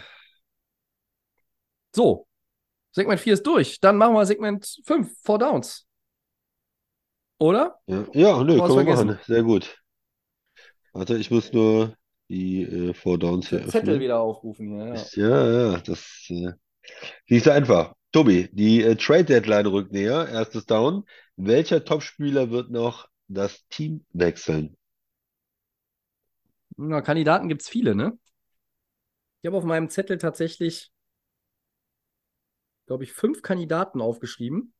So. 1.95 2.27
Segment 2.91 3.19
4 3.19 3.34
ist 3.34 3.45
durch. 3.45 3.80
Dann 3.80 3.98
machen 3.98 4.14
wir 4.14 4.26
Segment 4.26 4.80
5, 4.86 5.22
Four 5.22 5.40
Downs. 5.40 5.86
Oder? 7.40 7.77
Ja, 7.88 8.06
ja 8.14 8.44
nö, 8.44 8.57
können 8.57 8.88
wir 8.88 8.95
machen. 8.95 9.19
Sehr 9.26 9.44
gut. 9.44 9.82
Warte, 10.94 11.18
ich 11.18 11.30
muss 11.30 11.52
nur 11.52 11.95
die 12.30 12.64
äh, 12.64 12.94
Four 12.94 13.19
Downs 13.19 13.49
hier 13.49 13.60
öffnen. 13.60 13.72
Zettel 13.72 13.99
wieder 13.99 14.19
aufrufen. 14.19 14.77
Ja, 14.80 14.95
ja, 15.14 15.72
ja 15.72 15.77
das 15.80 16.27
äh, 16.30 17.40
so 17.40 17.52
einfach. 17.52 17.94
Tobi, 18.11 18.49
die 18.53 18.82
äh, 18.82 18.95
Trade 18.95 19.26
Deadline 19.26 19.65
rückt 19.68 19.91
näher. 19.91 20.27
Erstes 20.30 20.65
Down. 20.65 21.03
Welcher 21.36 21.84
Topspieler 21.84 22.49
wird 22.49 22.72
noch 22.72 23.10
das 23.27 23.68
Team 23.68 24.06
wechseln? 24.14 24.77
Na, 26.77 27.02
Kandidaten 27.02 27.47
gibt 27.47 27.61
es 27.61 27.69
viele, 27.69 27.95
ne? 27.95 28.18
Ich 29.41 29.47
habe 29.47 29.57
auf 29.57 29.64
meinem 29.64 29.89
Zettel 29.89 30.18
tatsächlich, 30.18 30.91
glaube 32.88 33.03
ich, 33.03 33.14
fünf 33.14 33.41
Kandidaten 33.41 34.02
aufgeschrieben. 34.02 34.73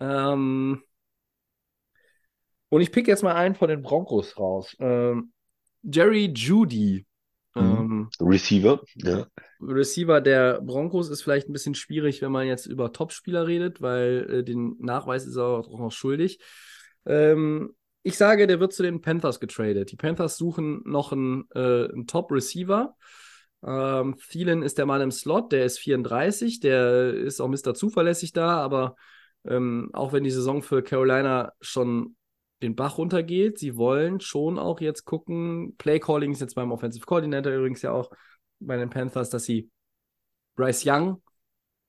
Ähm, 0.00 0.82
und 2.68 2.80
ich 2.80 2.90
pick 2.90 3.06
jetzt 3.06 3.22
mal 3.22 3.34
einen 3.34 3.54
von 3.54 3.68
den 3.68 3.82
Broncos 3.82 4.36
raus. 4.38 4.76
Ähm, 4.80 5.32
Jerry 5.82 6.32
Judy. 6.34 7.06
Mhm. 7.54 7.60
Ähm, 7.62 8.10
Receiver, 8.20 8.82
ja. 8.96 9.28
Receiver 9.60 10.20
der 10.20 10.60
Broncos 10.60 11.08
ist 11.08 11.22
vielleicht 11.22 11.48
ein 11.48 11.52
bisschen 11.52 11.76
schwierig, 11.76 12.20
wenn 12.20 12.32
man 12.32 12.48
jetzt 12.48 12.66
über 12.66 12.92
Topspieler 12.92 13.46
redet, 13.46 13.80
weil 13.80 14.26
äh, 14.28 14.44
den 14.44 14.76
Nachweis 14.80 15.24
ist 15.24 15.36
er 15.36 15.44
auch 15.44 15.78
noch 15.78 15.92
schuldig. 15.92 16.40
Ähm, 17.06 17.74
ich 18.04 18.18
sage, 18.18 18.46
der 18.46 18.60
wird 18.60 18.74
zu 18.74 18.82
den 18.82 19.00
Panthers 19.00 19.40
getradet. 19.40 19.90
Die 19.90 19.96
Panthers 19.96 20.36
suchen 20.36 20.82
noch 20.84 21.12
einen, 21.12 21.48
äh, 21.54 21.88
einen 21.90 22.06
Top-Receiver. 22.06 22.94
Ähm, 23.66 24.16
Thielen 24.30 24.62
ist 24.62 24.76
der 24.76 24.84
Mann 24.84 25.00
im 25.00 25.10
Slot, 25.10 25.52
der 25.52 25.64
ist 25.64 25.78
34, 25.78 26.60
der 26.60 27.14
ist 27.14 27.40
auch 27.40 27.48
Mr. 27.48 27.74
Zuverlässig 27.74 28.34
da, 28.34 28.58
aber 28.58 28.94
ähm, 29.46 29.88
auch 29.94 30.12
wenn 30.12 30.22
die 30.22 30.30
Saison 30.30 30.62
für 30.62 30.82
Carolina 30.82 31.52
schon 31.62 32.14
den 32.62 32.76
Bach 32.76 32.98
runtergeht, 32.98 33.58
sie 33.58 33.76
wollen 33.76 34.20
schon 34.20 34.58
auch 34.58 34.82
jetzt 34.82 35.06
gucken, 35.06 35.74
Play 35.78 35.98
Calling 35.98 36.32
ist 36.32 36.42
jetzt 36.42 36.56
beim 36.56 36.72
Offensive 36.72 37.06
Coordinator 37.06 37.52
übrigens 37.52 37.80
ja 37.80 37.92
auch 37.92 38.10
bei 38.60 38.76
den 38.76 38.90
Panthers, 38.90 39.30
dass 39.30 39.44
sie 39.44 39.70
Bryce 40.56 40.84
Young 40.86 41.22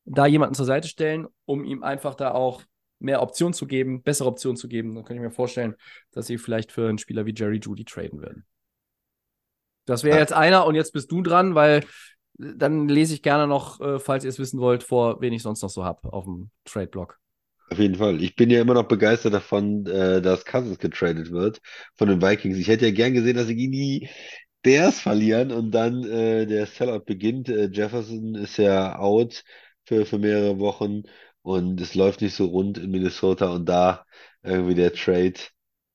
da 0.05 0.25
jemanden 0.25 0.55
zur 0.55 0.65
Seite 0.65 0.87
stellen, 0.87 1.27
um 1.43 1.65
ihm 1.65 1.83
einfach 1.83 2.15
da 2.15 2.31
auch 2.31 2.63
mehr 2.99 3.21
Optionen 3.21 3.53
zu 3.53 3.67
geben, 3.67 4.01
bessere 4.01 4.27
Optionen 4.27 4.57
zu 4.57 4.67
geben, 4.67 4.95
dann 4.95 5.03
kann 5.03 5.15
ich 5.15 5.21
mir 5.21 5.31
vorstellen, 5.31 5.75
dass 6.11 6.27
sie 6.27 6.37
vielleicht 6.37 6.71
für 6.71 6.87
einen 6.87 6.97
Spieler 6.97 7.25
wie 7.25 7.33
Jerry 7.35 7.59
Judy 7.59 7.85
traden 7.85 8.19
würden. 8.21 8.45
Das 9.85 10.03
wäre 10.03 10.17
jetzt 10.17 10.33
einer 10.33 10.65
und 10.65 10.75
jetzt 10.75 10.93
bist 10.93 11.11
du 11.11 11.21
dran, 11.21 11.55
weil 11.55 11.83
äh, 12.39 12.53
dann 12.57 12.89
lese 12.89 13.13
ich 13.13 13.21
gerne 13.21 13.47
noch, 13.47 13.79
äh, 13.79 13.99
falls 13.99 14.23
ihr 14.23 14.29
es 14.29 14.39
wissen 14.39 14.59
wollt, 14.59 14.83
vor, 14.83 15.21
wen 15.21 15.33
ich 15.33 15.43
sonst 15.43 15.61
noch 15.61 15.69
so 15.69 15.85
habe 15.85 16.11
auf 16.11 16.25
dem 16.25 16.49
Trade-Blog. 16.65 17.19
Auf 17.69 17.79
jeden 17.79 17.95
Fall. 17.95 18.21
Ich 18.21 18.35
bin 18.35 18.49
ja 18.49 18.61
immer 18.61 18.75
noch 18.75 18.87
begeistert 18.87 19.33
davon, 19.33 19.85
äh, 19.87 20.21
dass 20.21 20.45
Cousins 20.45 20.77
getradet 20.77 21.31
wird 21.31 21.61
von 21.95 22.07
den 22.07 22.21
Vikings. 22.21 22.57
Ich 22.57 22.67
hätte 22.67 22.85
ja 22.85 22.91
gern 22.91 23.13
gesehen, 23.13 23.37
dass 23.37 23.47
sie 23.47 23.55
gegen 23.55 23.71
die 23.71 24.09
Bears 24.61 24.99
verlieren 24.99 25.51
und 25.51 25.71
dann 25.71 26.03
äh, 26.03 26.45
der 26.45 26.65
Sellout 26.65 27.05
beginnt. 27.05 27.47
Jefferson 27.47 28.35
ist 28.35 28.57
ja 28.57 28.97
out 28.97 29.43
für, 29.85 30.05
für 30.05 30.17
mehrere 30.17 30.59
Wochen 30.59 31.03
und 31.45 31.79
es 31.81 31.93
läuft 31.95 32.21
nicht 32.21 32.35
so 32.35 32.45
rund 32.47 32.77
in 32.79 32.89
Minnesota 32.91 33.47
und 33.51 33.65
da 33.69 34.05
irgendwie 34.43 34.75
der 34.75 34.93
Trade, 34.93 35.35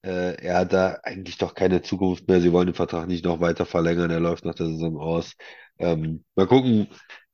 äh, 0.02 0.34
er 0.42 0.58
hat 0.58 0.72
da 0.72 0.98
eigentlich 1.02 1.38
doch 1.38 1.54
keine 1.54 1.82
Zukunft 1.82 2.28
mehr. 2.28 2.40
Sie 2.40 2.52
wollen 2.52 2.66
den 2.68 2.74
Vertrag 2.74 3.08
nicht 3.08 3.24
noch 3.24 3.40
weiter 3.40 3.66
verlängern, 3.66 4.10
er 4.10 4.20
läuft 4.20 4.44
nach 4.44 4.54
der 4.54 4.66
Saison 4.66 4.98
aus. 4.98 5.34
Ähm, 5.78 6.24
mal 6.36 6.46
gucken, 6.46 6.88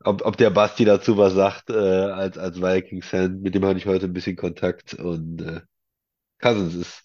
ob, 0.04 0.24
ob 0.24 0.36
der 0.38 0.50
Basti 0.50 0.84
dazu 0.84 1.18
was 1.18 1.34
sagt, 1.34 1.70
äh, 1.70 1.74
als, 1.74 2.38
als 2.38 2.60
Vikings-Fan. 2.60 3.40
Mit 3.40 3.54
dem 3.54 3.64
hatte 3.66 3.78
ich 3.78 3.86
heute 3.86 4.06
ein 4.06 4.12
bisschen 4.14 4.36
Kontakt 4.36 4.94
und 4.94 5.42
äh, 5.42 5.60
Cousins 6.40 6.74
ist, 6.74 7.04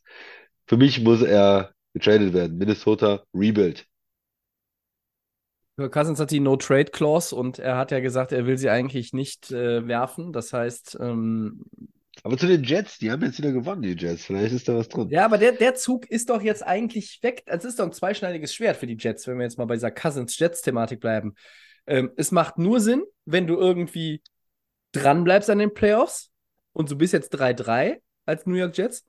für 0.68 0.78
mich 0.78 1.02
muss 1.02 1.22
er 1.24 1.74
getradet 1.94 2.34
werden. 2.34 2.58
Minnesota 2.58 3.24
Rebuild. 3.34 3.86
Cousins 5.90 6.20
hat 6.20 6.32
die 6.32 6.40
No-Trade-Clause 6.40 7.36
und 7.36 7.60
er 7.60 7.78
hat 7.78 7.92
ja 7.92 8.00
gesagt, 8.00 8.32
er 8.32 8.46
will 8.46 8.58
sie 8.58 8.70
eigentlich 8.70 9.14
nicht 9.14 9.52
äh, 9.52 9.88
werfen. 9.88 10.34
Das 10.34 10.54
heißt. 10.54 10.98
Ähm, 11.00 11.64
aber 12.24 12.38
zu 12.38 12.48
den 12.48 12.64
Jets, 12.64 13.00
die 13.00 13.12
haben 13.12 13.24
jetzt 13.24 13.38
wieder 13.38 13.52
gewonnen, 13.52 13.82
die 13.82 13.96
Jets. 13.96 14.26
Vielleicht 14.26 14.54
ist 14.54 14.68
da 14.68 14.76
was 14.76 14.90
drin. 14.90 15.10
Ja, 15.10 15.26
aber 15.26 15.38
der, 15.38 15.54
der 15.54 15.76
Zug 15.76 16.06
ist 16.06 16.30
doch 16.30 16.42
jetzt 16.42 16.66
eigentlich 16.66 17.20
weg. 17.24 17.44
Es 17.46 17.66
ist 17.66 17.80
doch 17.80 17.86
ein 17.86 17.94
zweischneidiges 17.94 18.54
Schwert 18.54 18.78
für 18.78 18.88
die 18.88 18.98
Jets, 18.98 19.28
wenn 19.28 19.38
wir 19.38 19.44
jetzt 19.44 19.58
mal 19.58 19.66
bei 19.66 19.76
dieser 19.76 19.92
Cousins-Jets-Thematik 19.92 21.00
bleiben. 21.00 21.36
Ähm, 21.88 22.12
es 22.18 22.32
macht 22.32 22.58
nur 22.58 22.80
Sinn, 22.80 23.04
wenn 23.26 23.48
du 23.48 23.58
irgendwie 23.58 24.22
dranbleibst 24.92 25.50
an 25.50 25.60
den 25.60 25.74
Playoffs 25.74 26.30
und 26.74 26.92
du 26.92 26.96
bist 26.96 27.14
jetzt 27.14 27.34
3-3 27.34 28.02
als 28.26 28.46
New 28.46 28.56
York 28.56 28.78
Jets. 28.78 29.06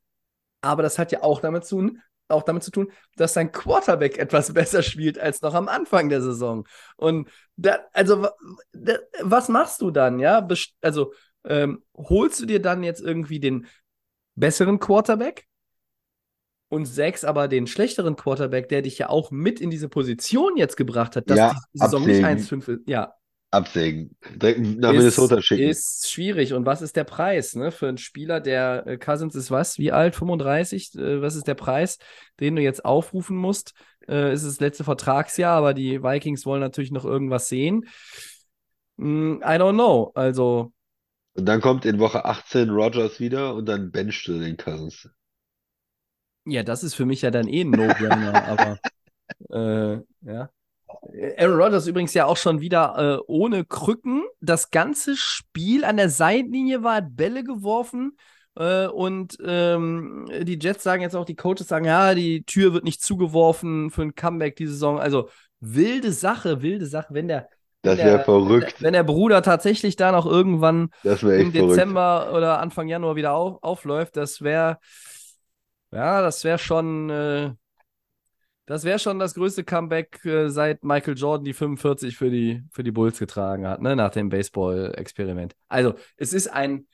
Aber 0.63 0.83
das 0.83 0.99
hat 0.99 1.13
ja 1.13 1.23
auch 1.23 1.41
damit 1.41 1.65
zu 1.65 1.77
tun, 1.77 2.03
auch 2.33 2.43
damit 2.43 2.63
zu 2.63 2.71
tun, 2.71 2.91
dass 3.17 3.35
sein 3.35 3.53
Quarterback 3.53 4.19
etwas 4.19 4.53
besser 4.55 4.83
spielt 4.83 5.19
als 5.19 5.43
noch 5.43 5.55
am 5.55 5.69
Anfang 5.69 6.09
der 6.09 6.23
Saison. 6.23 6.67
Und 6.97 7.29
da, 7.57 7.79
also, 7.93 8.29
da, 8.73 8.95
was 9.21 9.49
machst 9.49 9.81
du 9.81 9.91
dann, 9.91 10.19
ja? 10.19 10.47
Also, 10.81 11.13
ähm, 11.45 11.83
holst 11.97 12.41
du 12.41 12.47
dir 12.47 12.61
dann 12.61 12.83
jetzt 12.83 13.01
irgendwie 13.01 13.41
den 13.41 13.67
besseren 14.35 14.79
Quarterback 14.79 15.47
und 16.69 16.87
sägst 16.87 17.25
aber 17.25 17.49
den 17.49 17.67
schlechteren 17.67 18.17
Quarterback, 18.17 18.69
der 18.69 18.83
dich 18.83 18.97
ja 18.99 19.11
auch 19.11 19.31
mit 19.31 19.61
in 19.61 19.71
diese 19.71 19.89
Position 19.91 20.57
jetzt 20.57 20.77
gebracht 20.77 21.17
hat, 21.17 21.29
dass 21.29 21.39
ja, 21.39 21.55
die 21.75 21.79
Saison 21.79 22.07
nicht 22.07 22.25
1-5 22.25 22.69
ist. 22.69 22.89
Ja. 22.89 23.15
Absägen. 23.53 24.17
Direkt 24.35 24.61
nach 24.61 24.93
ist, 24.93 24.99
Minnesota 24.99 25.41
schicken. 25.43 25.69
Ist 25.69 26.11
schwierig. 26.11 26.55
Und 26.55 26.67
was 26.67 26.83
ist 26.83 26.97
der 26.97 27.05
Preis 27.05 27.55
ne? 27.55 27.71
für 27.71 27.89
einen 27.89 27.99
Spieler, 27.99 28.41
der 28.41 28.87
äh, 28.87 28.99
Cousins 28.99 29.35
ist 29.35 29.51
was? 29.51 29.79
Wie 29.79 29.93
alt? 29.93 30.17
35? 30.17 30.95
Äh, 30.97 31.21
was 31.23 31.37
ist 31.37 31.47
der 31.47 31.55
Preis, 31.55 31.99
den 32.41 32.57
du 32.57 32.63
jetzt 32.63 32.85
aufrufen 32.85 33.37
musst? 33.37 33.75
Äh, 34.09 34.33
ist 34.33 34.45
das 34.47 34.59
letzte 34.59 34.85
Vertragsjahr, 34.85 35.57
aber 35.57 35.75
die 35.75 36.03
Vikings 36.03 36.47
wollen 36.47 36.61
natürlich 36.61 36.91
noch 36.91 37.05
irgendwas 37.05 37.49
sehen. 37.49 37.87
Mm, 38.97 39.37
I 39.43 39.59
don't 39.59 39.75
know. 39.75 40.13
Also, 40.15 40.73
Und 41.35 41.47
dann 41.47 41.61
kommt 41.61 41.85
in 41.85 41.99
Woche 41.99 42.25
18 42.25 42.71
Rogers 42.71 43.21
wieder 43.21 43.55
und 43.55 43.67
dann 43.67 43.91
benchst 43.93 44.27
du 44.27 44.39
den 44.39 44.57
Cousins. 44.57 45.09
ja, 46.45 46.63
das 46.63 46.83
ist 46.83 46.95
für 46.95 47.07
mich 47.07 47.23
ja 47.23 47.31
dann 47.31 47.49
eh 47.49 47.63
ein 47.63 47.71
No-Brainer, 47.71 48.45
aber 48.47 48.79
äh, 49.51 50.03
ja. 50.23 50.51
Aaron 51.39 51.61
Rodgers 51.61 51.87
übrigens 51.87 52.15
ja 52.15 52.27
auch 52.27 52.37
schon 52.37 52.61
wieder 52.61 53.19
äh, 53.19 53.23
ohne 53.27 53.65
Krücken. 53.65 54.23
Das 54.41 54.71
ganze 54.71 55.17
Spiel 55.17 55.85
an 55.85 55.97
der 55.97 56.09
Seitenlinie 56.09 56.83
war, 56.83 56.97
hat 56.97 57.17
Bälle 57.17 57.45
geworfen. 57.45 58.17
Äh, 58.55 58.87
und 58.87 59.39
ähm, 59.45 60.29
die 60.43 60.59
Jets 60.61 60.83
sagen 60.83 61.03
jetzt 61.03 61.17
auch, 61.17 61.25
die 61.25 61.37
Coaches 61.37 61.69
sagen, 61.69 61.85
ja, 61.85 62.15
die 62.15 62.45
Tür 62.45 62.73
wird 62.75 62.85
nicht 62.85 63.03
zugeworfen 63.03 63.91
für 63.91 64.03
ein 64.03 64.15
Comeback 64.15 64.57
diese 64.57 64.73
Saison. 64.73 64.99
Also 65.01 65.29
wilde 65.61 66.13
Sache, 66.13 66.61
wilde 66.63 66.87
Sache, 66.87 67.15
wenn 67.15 67.29
der, 67.29 67.49
Das 67.83 67.97
wäre 67.99 68.23
verrückt. 68.25 68.83
wenn 68.83 68.93
der 68.93 69.05
Bruder 69.05 69.43
tatsächlich 69.43 69.97
da 69.97 70.13
noch 70.13 70.27
irgendwann 70.27 70.91
im 71.03 71.11
echt 71.13 71.23
verrückt. 71.23 71.55
Dezember 71.55 72.33
oder 72.35 72.61
Anfang 72.61 72.89
Januar 72.89 73.17
wieder 73.17 73.33
auf, 73.33 73.63
aufläuft, 73.63 74.17
das 74.17 74.43
wäre, 74.43 74.79
ja, 75.93 76.21
das 76.23 76.45
wäre 76.45 76.59
schon, 76.59 77.11
äh, 77.11 77.53
das 78.67 78.85
wäre 78.85 78.99
schon 78.99 79.19
das 79.19 79.35
größte 79.35 79.65
Comeback 79.65 80.25
äh, 80.25 80.49
seit 80.49 80.85
Michael 80.85 81.17
Jordan 81.17 81.45
die 81.45 81.53
45 81.55 82.17
für 82.17 82.31
die, 82.31 82.63
für 82.73 82.83
die 82.85 82.93
Bulls 82.93 83.19
getragen 83.19 83.67
hat, 83.67 83.83
ne, 83.83 83.97
nach 83.97 84.11
dem 84.11 84.29
Baseball-Experiment. 84.29 85.55
Also, 85.69 85.95
es 86.17 86.33
ist 86.33 86.49
ein, 86.49 86.87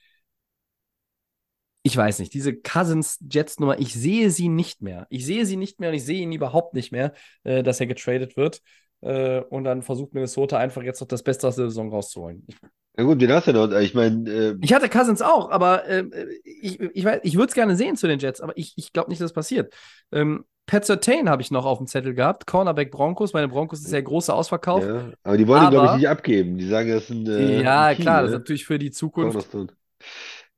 ich 1.83 1.95
weiß 1.95 2.19
nicht, 2.19 2.33
diese 2.33 2.55
Cousins-Jets-Nummer, 2.55 3.79
ich 3.79 3.93
sehe 3.93 4.29
sie 4.31 4.49
nicht 4.49 4.81
mehr. 4.81 5.07
Ich 5.09 5.25
sehe 5.25 5.45
sie 5.45 5.55
nicht 5.55 5.79
mehr 5.79 5.89
und 5.89 5.95
ich 5.95 6.03
sehe 6.05 6.21
ihn 6.21 6.31
überhaupt 6.33 6.73
nicht 6.73 6.91
mehr, 6.91 7.13
äh, 7.43 7.63
dass 7.63 7.79
er 7.79 7.87
getradet 7.87 8.35
wird. 8.37 8.61
Äh, 9.01 9.39
und 9.41 9.63
dann 9.63 9.81
versucht 9.81 10.13
Minnesota 10.13 10.57
einfach 10.57 10.83
jetzt 10.83 10.99
noch 10.99 11.07
das 11.07 11.23
Beste 11.23 11.47
aus 11.47 11.55
der 11.55 11.67
Saison 11.69 11.89
rauszuholen. 11.89 12.43
Ich 12.47 12.57
Ja 12.97 13.05
gut, 13.05 13.21
wen 13.21 13.31
hast 13.31 13.47
du 13.47 13.53
noch? 13.53 13.71
Ich 13.79 13.93
meine, 13.93 14.29
äh, 14.29 14.55
ich 14.61 14.73
hatte 14.73 14.89
Cousins 14.89 15.21
auch, 15.21 15.49
aber 15.51 15.87
ähm, 15.87 16.11
ich, 16.43 16.79
ich, 16.81 17.05
weiß- 17.05 17.21
ich 17.23 17.35
würde 17.35 17.47
es 17.47 17.53
gerne 17.55 17.77
sehen 17.77 17.95
zu 17.95 18.07
den 18.07 18.19
Jets, 18.19 18.41
aber 18.41 18.57
ich, 18.57 18.73
ich 18.75 18.91
glaube 18.91 19.09
nicht, 19.09 19.21
dass 19.21 19.29
das 19.31 19.33
passiert. 19.33 19.73
Ähm, 20.11 20.43
Pat 20.69 20.85
Surtain 20.85 21.27
habe 21.27 21.41
ich 21.41 21.49
noch 21.49 21.65
auf 21.65 21.79
dem 21.79 21.87
Zettel 21.87 22.13
gehabt. 22.13 22.45
Cornerback 22.45 22.91
Broncos. 22.91 23.33
Meine 23.33 23.47
Broncos 23.47 23.79
ist 23.79 23.91
ja 23.91 23.99
großer 24.01 24.35
Ausverkauf. 24.35 24.83
Ja, 24.83 24.97
ja, 24.97 25.13
aber 25.23 25.35
die 25.35 25.47
wollen 25.47 25.67
glaube 25.71 25.87
ich, 25.87 25.93
nicht 25.93 26.07
abgeben. 26.07 26.59
Die 26.59 26.67
sagen, 26.67 26.89
das 26.89 27.09
ein, 27.09 27.25
äh, 27.25 27.65
ein 27.67 27.95
Key, 27.95 28.03
klar, 28.03 28.21
das 28.21 28.29
ist 28.29 28.33
ne? 28.33 28.39
natürlich 28.39 28.65
für 28.67 28.77
die 28.77 28.91
Zukunft. 28.91 29.33
Cornerstone. 29.33 29.73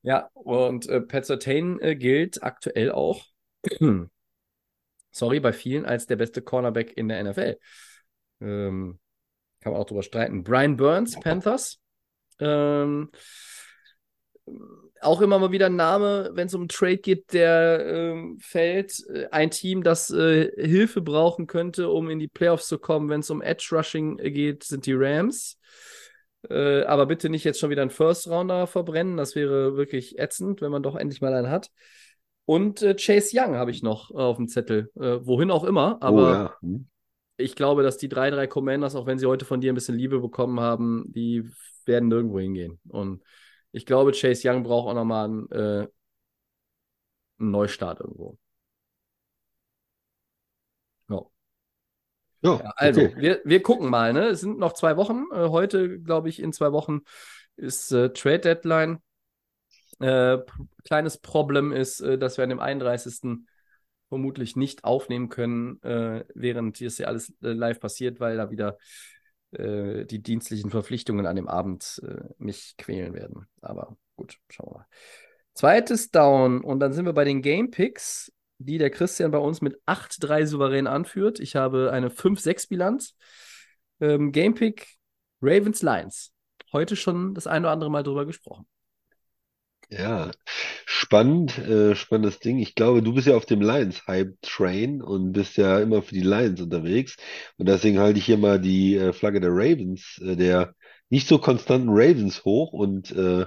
Ja, 0.01 0.29
und 0.33 0.89
äh, 0.89 0.99
Pat 0.99 1.25
Surtain 1.25 1.79
äh, 1.79 1.95
gilt 1.95 2.43
aktuell 2.43 2.91
auch, 2.91 3.23
sorry, 5.11 5.39
bei 5.39 5.53
vielen 5.53 5.85
als 5.85 6.07
der 6.07 6.17
beste 6.17 6.41
Cornerback 6.41 6.97
in 6.97 7.07
der 7.07 7.23
NFL. 7.23 7.57
Ähm, 8.41 8.99
kann 9.61 9.71
man 9.71 9.81
auch 9.81 9.85
drüber 9.85 10.03
streiten. 10.03 10.43
Brian 10.43 10.75
Burns, 10.75 11.17
Panthers. 11.21 11.79
Ähm, 12.39 13.11
auch 15.01 15.21
immer 15.21 15.39
mal 15.39 15.51
wieder 15.51 15.65
ein 15.65 15.75
Name, 15.75 16.29
wenn 16.33 16.47
es 16.47 16.53
um 16.53 16.61
einen 16.61 16.69
Trade 16.69 16.97
geht, 16.97 17.33
der 17.33 17.85
ähm, 17.85 18.37
fällt. 18.39 19.03
Äh, 19.09 19.27
Ein 19.31 19.51
Team, 19.51 19.83
das 19.83 20.11
äh, 20.11 20.51
Hilfe 20.55 21.01
brauchen 21.01 21.47
könnte, 21.47 21.89
um 21.89 22.09
in 22.09 22.19
die 22.19 22.27
Playoffs 22.27 22.67
zu 22.67 22.77
kommen, 22.77 23.09
wenn 23.09 23.21
es 23.21 23.29
um 23.29 23.41
Edge 23.41 23.69
Rushing 23.71 24.17
geht, 24.17 24.63
sind 24.63 24.85
die 24.85 24.93
Rams. 24.93 25.57
Äh, 26.49 26.83
aber 26.83 27.05
bitte 27.05 27.29
nicht 27.29 27.43
jetzt 27.43 27.59
schon 27.59 27.69
wieder 27.69 27.81
einen 27.81 27.91
First 27.91 28.27
Rounder 28.27 28.67
verbrennen. 28.67 29.17
Das 29.17 29.35
wäre 29.35 29.75
wirklich 29.75 30.19
ätzend, 30.19 30.61
wenn 30.61 30.71
man 30.71 30.83
doch 30.83 30.95
endlich 30.95 31.21
mal 31.21 31.33
einen 31.33 31.49
hat. 31.49 31.69
Und 32.45 32.81
äh, 32.81 32.95
Chase 32.95 33.31
Young 33.33 33.55
habe 33.55 33.71
ich 33.71 33.83
noch 33.83 34.11
äh, 34.11 34.15
auf 34.15 34.37
dem 34.37 34.47
Zettel. 34.47 34.91
Äh, 34.95 35.25
wohin 35.25 35.51
auch 35.51 35.63
immer. 35.63 35.97
Oh 36.01 36.05
Aber 36.05 36.31
ja. 36.31 36.55
Hm. 36.61 36.87
ich 37.37 37.55
glaube, 37.55 37.83
dass 37.83 37.97
die 37.97 38.09
3-3 38.09 38.47
Commanders, 38.47 38.95
auch 38.95 39.05
wenn 39.05 39.19
sie 39.19 39.27
heute 39.27 39.45
von 39.45 39.61
dir 39.61 39.71
ein 39.71 39.75
bisschen 39.75 39.97
Liebe 39.97 40.19
bekommen 40.19 40.59
haben, 40.59 41.05
die 41.07 41.49
werden 41.85 42.09
nirgendwo 42.09 42.39
hingehen. 42.39 42.79
Und 42.87 43.21
ich 43.72 43.85
glaube, 43.85 44.11
Chase 44.11 44.49
Young 44.49 44.64
braucht 44.64 44.89
auch 44.89 44.93
nochmal 44.93 45.26
einen, 45.26 45.52
äh, 45.52 45.88
einen 47.39 47.52
Neustart 47.52 47.99
irgendwo. 47.99 48.38
Ja. 51.10 51.22
Ja, 52.43 52.60
Ja, 52.64 52.73
also, 52.76 53.02
okay. 53.02 53.15
wir, 53.18 53.41
wir 53.45 53.61
gucken 53.61 53.89
mal, 53.89 54.14
ne? 54.14 54.27
Es 54.27 54.41
sind 54.41 54.57
noch 54.57 54.73
zwei 54.73 54.98
Wochen. 54.98 55.26
Äh, 55.31 55.49
heute, 55.49 55.99
glaube 55.99 56.30
ich, 56.30 56.41
in 56.41 56.53
zwei 56.53 56.72
Wochen 56.72 57.02
ist 57.56 57.91
äh, 57.91 58.11
Trade 58.14 58.39
Deadline. 58.39 58.99
Äh, 59.99 60.39
kleines 60.84 61.19
Problem 61.19 61.72
ist, 61.72 62.02
äh, 62.02 62.18
dass 62.18 62.38
wir 62.38 62.43
an 62.43 62.49
dem 62.49 62.60
31. 62.60 63.45
vermutlich 64.10 64.56
nicht 64.56 64.84
aufnehmen 64.84 65.30
können, 65.30 65.81
äh, 65.84 66.26
während 66.34 66.77
hier 66.77 66.89
ja 66.89 67.07
alles 67.07 67.30
äh, 67.43 67.49
live 67.53 67.80
passiert, 67.80 68.19
weil 68.19 68.38
da 68.38 68.49
wieder 68.49 68.77
äh, 69.51 70.05
die 70.05 70.21
dienstlichen 70.21 70.69
Verpflichtungen 70.69 71.25
an 71.25 71.35
dem 71.35 71.47
Abend 71.47 72.01
äh, 72.05 72.33
mich 72.37 72.75
quälen 72.77 73.13
werden. 73.13 73.47
Aber 73.61 73.97
gut, 74.15 74.37
schauen 74.49 74.69
wir 74.69 74.77
mal. 74.79 74.87
Zweites 75.53 76.11
Down 76.11 76.61
und 76.61 76.79
dann 76.79 76.93
sind 76.93 77.05
wir 77.05 77.13
bei 77.13 77.25
den 77.25 77.41
Game 77.41 77.71
Picks, 77.71 78.31
die 78.57 78.77
der 78.77 78.89
Christian 78.89 79.31
bei 79.31 79.37
uns 79.37 79.61
mit 79.61 79.79
8-3 79.85 80.45
souverän 80.45 80.87
anführt. 80.87 81.39
Ich 81.39 81.55
habe 81.55 81.91
eine 81.91 82.09
5-6-Bilanz. 82.09 83.15
Ähm, 83.99 84.31
Game 84.31 84.53
Pick 84.53 84.97
Ravens 85.41 85.81
Lions. 85.81 86.33
Heute 86.71 86.95
schon 86.95 87.33
das 87.33 87.47
ein 87.47 87.63
oder 87.63 87.71
andere 87.71 87.91
Mal 87.91 88.03
drüber 88.03 88.25
gesprochen. 88.25 88.65
Ja, 89.93 90.31
spannend, 90.85 91.57
äh, 91.57 91.95
spannendes 91.95 92.39
Ding. 92.39 92.59
Ich 92.59 92.76
glaube, 92.76 93.03
du 93.03 93.13
bist 93.13 93.27
ja 93.27 93.35
auf 93.35 93.45
dem 93.45 93.61
Lions-Hype-Train 93.61 95.01
und 95.01 95.34
bist 95.34 95.57
ja 95.57 95.80
immer 95.80 96.01
für 96.01 96.15
die 96.15 96.22
Lions 96.22 96.61
unterwegs. 96.61 97.18
Und 97.57 97.68
deswegen 97.68 97.99
halte 97.99 98.18
ich 98.19 98.26
hier 98.26 98.38
mal 98.38 98.59
die 98.59 98.95
äh, 98.95 99.11
Flagge 99.13 99.41
der 99.41 99.49
Ravens, 99.51 100.18
äh, 100.23 100.35
der 100.38 100.76
nicht 101.09 101.27
so 101.27 101.39
konstanten 101.39 101.89
Ravens 101.89 102.45
hoch 102.45 102.72
und 102.72 103.11
äh, 103.11 103.45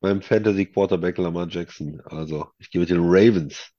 meinem 0.00 0.22
Fantasy-Quarterback 0.22 1.18
Lamar 1.18 1.48
Jackson. 1.48 2.00
Also, 2.06 2.48
ich 2.58 2.70
gehe 2.70 2.80
mit 2.80 2.90
den 2.90 3.00
Ravens. 3.02 3.70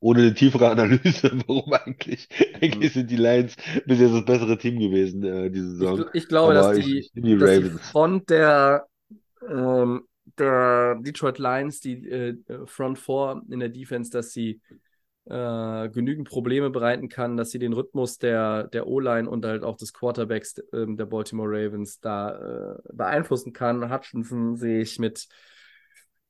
Ohne 0.00 0.20
eine 0.20 0.34
tiefere 0.34 0.70
Analyse, 0.70 1.30
warum 1.46 1.72
eigentlich? 1.72 2.28
Eigentlich 2.60 2.92
sind 2.92 3.10
die 3.10 3.16
Lions 3.16 3.56
bis 3.86 3.98
jetzt 4.00 4.12
das 4.14 4.24
bessere 4.24 4.58
Team 4.58 4.78
gewesen, 4.78 5.24
äh, 5.24 5.50
diese 5.50 5.70
Ich, 5.78 5.92
Saison. 5.92 5.94
gl- 5.94 6.10
ich 6.12 6.28
glaube, 6.28 6.52
Aber 6.52 6.54
dass 6.54 6.72
ich, 6.76 6.94
die, 6.94 7.10
ich 7.14 7.14
die 7.14 7.34
dass 7.38 7.54
die 7.54 7.64
Ravens. 7.64 7.80
Front 7.90 8.30
der, 8.30 8.86
ähm, 9.48 10.06
der 10.38 10.96
Detroit 11.00 11.38
Lions, 11.38 11.80
die 11.80 12.08
äh, 12.08 12.36
Front 12.66 12.98
4 12.98 13.42
in 13.50 13.60
der 13.60 13.68
Defense, 13.68 14.10
dass 14.10 14.32
sie 14.32 14.60
äh, 15.26 15.88
genügend 15.88 16.28
Probleme 16.28 16.70
bereiten 16.70 17.08
kann, 17.08 17.36
dass 17.36 17.50
sie 17.50 17.58
den 17.58 17.72
Rhythmus 17.72 18.18
der, 18.18 18.64
der 18.68 18.86
O-Line 18.86 19.28
und 19.28 19.44
halt 19.44 19.64
auch 19.64 19.76
des 19.76 19.92
Quarterbacks 19.92 20.62
ähm, 20.72 20.96
der 20.96 21.06
Baltimore 21.06 21.48
Ravens 21.48 22.00
da 22.00 22.74
äh, 22.76 22.78
beeinflussen 22.92 23.52
kann. 23.52 23.92
Hutchinson 23.92 24.56
sehe 24.56 24.80
ich 24.82 24.98
mit 24.98 25.26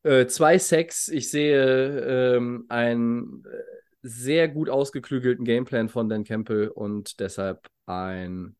äh, 0.03 0.27
zwei 0.27 0.59
Sacks. 0.59 1.09
Ich 1.09 1.31
sehe 1.31 2.37
ähm, 2.37 2.65
einen 2.69 3.45
äh, 3.45 3.59
sehr 4.03 4.49
gut 4.49 4.71
ausgeklügelten 4.71 5.45
Gameplan 5.45 5.89
von 5.89 6.09
Dan 6.09 6.25
Campbell 6.25 6.69
und 6.69 7.21
deshalb 7.21 7.67
ein 7.87 8.57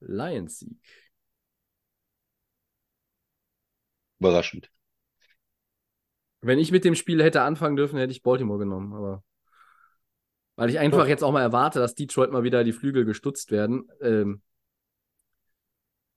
Lions-Sieg. 0.00 0.76
Überraschend. 4.20 4.70
Wenn 6.42 6.58
ich 6.58 6.72
mit 6.72 6.84
dem 6.84 6.94
Spiel 6.94 7.22
hätte 7.22 7.42
anfangen 7.42 7.76
dürfen, 7.76 7.98
hätte 7.98 8.12
ich 8.12 8.22
Baltimore 8.22 8.58
genommen, 8.58 8.94
aber 8.94 9.22
weil 10.56 10.68
ich 10.68 10.78
einfach 10.78 11.06
jetzt 11.06 11.24
auch 11.24 11.32
mal 11.32 11.40
erwarte, 11.40 11.78
dass 11.78 11.94
Detroit 11.94 12.32
mal 12.32 12.42
wieder 12.42 12.64
die 12.64 12.74
Flügel 12.74 13.06
gestutzt 13.06 13.50
werden, 13.50 13.88
ähm, 14.02 14.42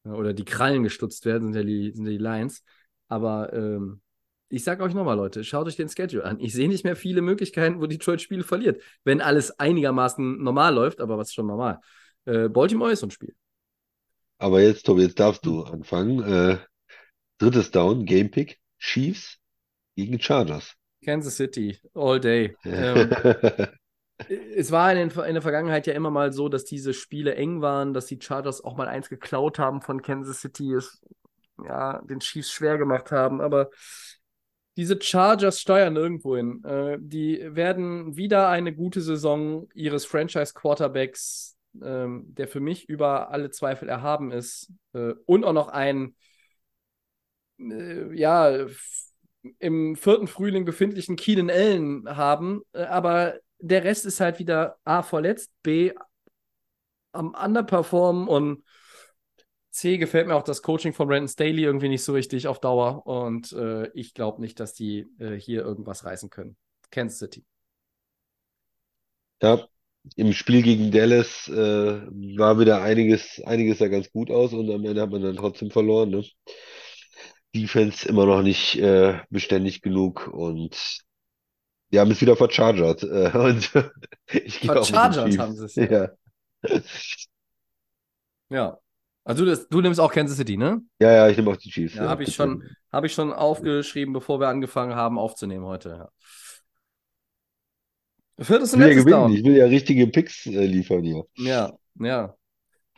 ja, 0.03 0.13
oder 0.13 0.33
die 0.33 0.43
Krallen 0.43 0.83
gestutzt 0.83 1.25
werden, 1.25 1.53
sind 1.53 1.55
ja 1.55 1.63
die, 1.63 1.91
sind 1.93 2.05
ja 2.05 2.11
die 2.11 2.17
Lions. 2.17 2.63
Aber 3.07 3.53
ähm, 3.53 4.01
ich 4.49 4.65
sag 4.65 4.81
euch 4.81 4.93
nochmal, 4.93 5.15
Leute, 5.15 5.45
schaut 5.45 5.67
euch 5.67 5.77
den 5.77 5.87
Schedule 5.87 6.25
an. 6.25 6.39
Ich 6.39 6.53
sehe 6.53 6.67
nicht 6.67 6.83
mehr 6.83 6.97
viele 6.97 7.21
Möglichkeiten, 7.21 7.79
wo 7.79 7.87
Detroit 7.87 8.21
Spiele 8.21 8.43
verliert, 8.43 8.81
wenn 9.05 9.21
alles 9.21 9.57
einigermaßen 9.59 10.43
normal 10.43 10.73
läuft, 10.75 10.99
aber 10.99 11.17
was 11.17 11.29
ist 11.29 11.35
schon 11.35 11.47
normal? 11.47 11.79
Äh, 12.25 12.49
Baltimore 12.49 12.91
ist 12.91 12.99
so 12.99 13.07
ein 13.07 13.11
Spiel. 13.11 13.33
Aber 14.39 14.61
jetzt, 14.61 14.85
Tobi, 14.85 15.03
jetzt 15.03 15.19
darfst 15.19 15.45
du 15.45 15.63
anfangen. 15.63 16.21
Äh, 16.21 16.57
drittes 17.43 17.71
Down, 17.71 18.05
Game 18.05 18.31
Pick, 18.31 18.59
Chiefs 18.79 19.37
gegen 19.95 20.19
Chargers. 20.19 20.75
Kansas 21.03 21.35
City, 21.35 21.77
all 21.93 22.19
day. 22.19 22.55
Ähm, 22.63 23.09
Es 24.55 24.71
war 24.71 24.93
in, 24.93 25.09
den, 25.09 25.23
in, 25.25 25.33
der 25.33 25.41
Vergangenheit 25.41 25.87
ja 25.87 25.93
immer 25.93 26.11
mal 26.11 26.31
so, 26.31 26.47
dass 26.47 26.63
diese 26.63 26.93
Spiele 26.93 27.35
eng 27.35 27.61
waren, 27.61 27.93
dass 27.93 28.05
die 28.05 28.19
Chargers 28.21 28.63
auch 28.63 28.77
mal 28.77 28.87
eins 28.87 29.09
geklaut 29.09 29.57
haben 29.57 29.81
von 29.81 30.01
Kansas 30.01 30.39
City, 30.39 30.71
es 30.73 31.01
ja, 31.65 31.99
den 32.03 32.19
Chiefs 32.19 32.51
schwer 32.51 32.77
gemacht 32.77 33.11
haben, 33.11 33.41
aber 33.41 33.69
diese 34.77 35.01
Chargers 35.01 35.59
steuern 35.59 35.95
irgendwo 35.95 36.37
hin. 36.37 36.63
Äh, 36.63 36.97
die 37.01 37.41
werden 37.43 38.15
wieder 38.15 38.49
eine 38.49 38.73
gute 38.73 39.01
Saison 39.01 39.67
ihres 39.73 40.05
Franchise-Quarterbacks 40.05 41.53
ähm, 41.81 42.25
der 42.27 42.47
für 42.47 42.59
mich 42.59 42.87
über 42.87 43.31
alle 43.31 43.49
Zweifel 43.49 43.89
erhaben 43.89 44.31
ist 44.31 44.71
äh, 44.93 45.13
und 45.25 45.43
auch 45.43 45.53
noch 45.53 45.69
ein, 45.69 46.15
äh, 47.59 48.13
ja, 48.13 48.67
im 49.59 49.95
vierten 49.95 50.27
Frühling 50.27 50.65
befindlichen 50.65 51.15
Keenan 51.15 51.49
Allen 51.49 52.15
haben, 52.15 52.61
äh, 52.73 52.83
aber 52.83 53.35
der 53.59 53.83
Rest 53.83 54.05
ist 54.05 54.19
halt 54.19 54.39
wieder 54.39 54.77
A, 54.83 55.03
verletzt, 55.03 55.51
B, 55.63 55.91
am 57.11 57.33
Underperformen 57.33 58.27
und 58.27 58.63
C, 59.71 59.97
gefällt 59.97 60.27
mir 60.27 60.35
auch 60.35 60.43
das 60.43 60.61
Coaching 60.61 60.93
von 60.93 61.07
Brandon 61.07 61.27
Staley 61.27 61.63
irgendwie 61.63 61.89
nicht 61.89 62.03
so 62.03 62.13
richtig 62.13 62.47
auf 62.47 62.59
Dauer 62.59 63.07
und 63.07 63.51
äh, 63.53 63.87
ich 63.93 64.13
glaube 64.13 64.39
nicht, 64.41 64.59
dass 64.59 64.73
die 64.73 65.07
äh, 65.19 65.35
hier 65.35 65.63
irgendwas 65.63 66.05
reißen 66.05 66.29
können. 66.29 66.55
Kansas 66.91 67.19
City. 67.19 67.43
Ja, 69.41 69.67
im 70.15 70.33
Spiel 70.33 70.61
gegen 70.61 70.91
Dallas 70.91 71.47
äh, 71.47 71.53
war 72.37 72.59
wieder 72.59 72.81
einiges, 72.81 73.41
einiges 73.45 73.79
sah 73.79 73.87
ganz 73.87 74.11
gut 74.11 74.31
aus 74.31 74.53
und 74.53 74.69
am 74.71 74.85
Ende 74.85 75.01
hat 75.01 75.11
man 75.11 75.21
dann 75.21 75.35
trotzdem 75.35 75.71
verloren, 75.71 76.09
ne? 76.11 76.23
Defense 77.55 78.07
immer 78.07 78.25
noch 78.25 78.41
nicht 78.41 78.77
äh, 78.77 79.19
beständig 79.29 79.81
genug 79.81 80.27
und 80.27 81.03
wir 81.89 81.99
haben 81.99 82.11
es 82.11 82.21
wieder 82.21 82.35
verchargert. 82.35 83.03
Äh, 83.03 83.31
und 83.37 83.71
ich 84.31 84.59
Verchargert 84.59 85.37
haben 85.37 85.55
sie 85.55 85.65
es, 85.65 85.75
ja. 85.75 85.85
Ja. 85.91 86.09
Ja. 88.49 88.77
Also 89.25 89.45
du, 89.45 89.51
das, 89.51 89.69
du 89.69 89.81
nimmst 89.81 89.99
auch 89.99 90.11
Kansas 90.11 90.37
City, 90.37 90.57
ne? 90.57 90.81
Ja, 90.99 91.11
ja, 91.11 91.29
ich 91.29 91.37
nehme 91.37 91.51
auch 91.51 91.55
die 91.55 91.69
Chiefs. 91.69 91.95
Ja, 91.95 92.09
habe 92.09 92.23
ich 92.23 92.35
schon, 92.35 92.63
habe 92.91 93.07
ich 93.07 93.13
schon 93.13 93.31
aufgeschrieben, 93.31 94.13
bevor 94.13 94.39
wir 94.39 94.49
angefangen 94.49 94.95
haben 94.95 95.17
aufzunehmen 95.17 95.65
heute. 95.65 95.89
Ja. 95.89 96.09
Viertes 98.43 98.69
Ich 98.69 98.75
und 98.75 98.81
ja 98.81 98.87
letztes 98.87 99.05
gewinnen. 99.05 99.21
Down. 99.21 99.33
Ich 99.33 99.43
will 99.43 99.55
ja 99.55 99.65
richtige 99.65 100.07
Picks 100.07 100.45
äh, 100.45 100.65
liefern 100.65 101.03
hier. 101.03 101.23
Ja, 101.35 101.71
ja. 101.99 102.35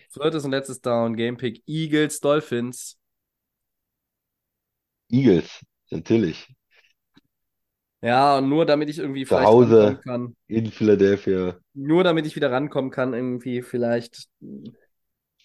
Viertes 0.10 0.46
und 0.46 0.52
letztes 0.52 0.82
Down, 0.82 1.16
Gamepick 1.16 1.62
Eagles, 1.68 2.20
Dolphins. 2.22 2.98
Eagles, 5.16 5.66
natürlich. 5.92 6.48
Ja, 8.02 8.38
und 8.38 8.50
nur 8.50 8.66
damit 8.66 8.90
ich 8.90 9.00
irgendwie 9.00 9.26
Zu 9.26 9.42
Hause. 9.42 10.00
kann. 10.04 10.36
In 10.48 10.68
Philadelphia. 10.72 11.58
Nur 11.74 12.04
damit 12.04 12.26
ich 12.26 12.36
wieder 12.36 12.52
rankommen 12.52 12.92
kann, 12.92 13.14
irgendwie 13.14 13.62
vielleicht. 13.62 14.28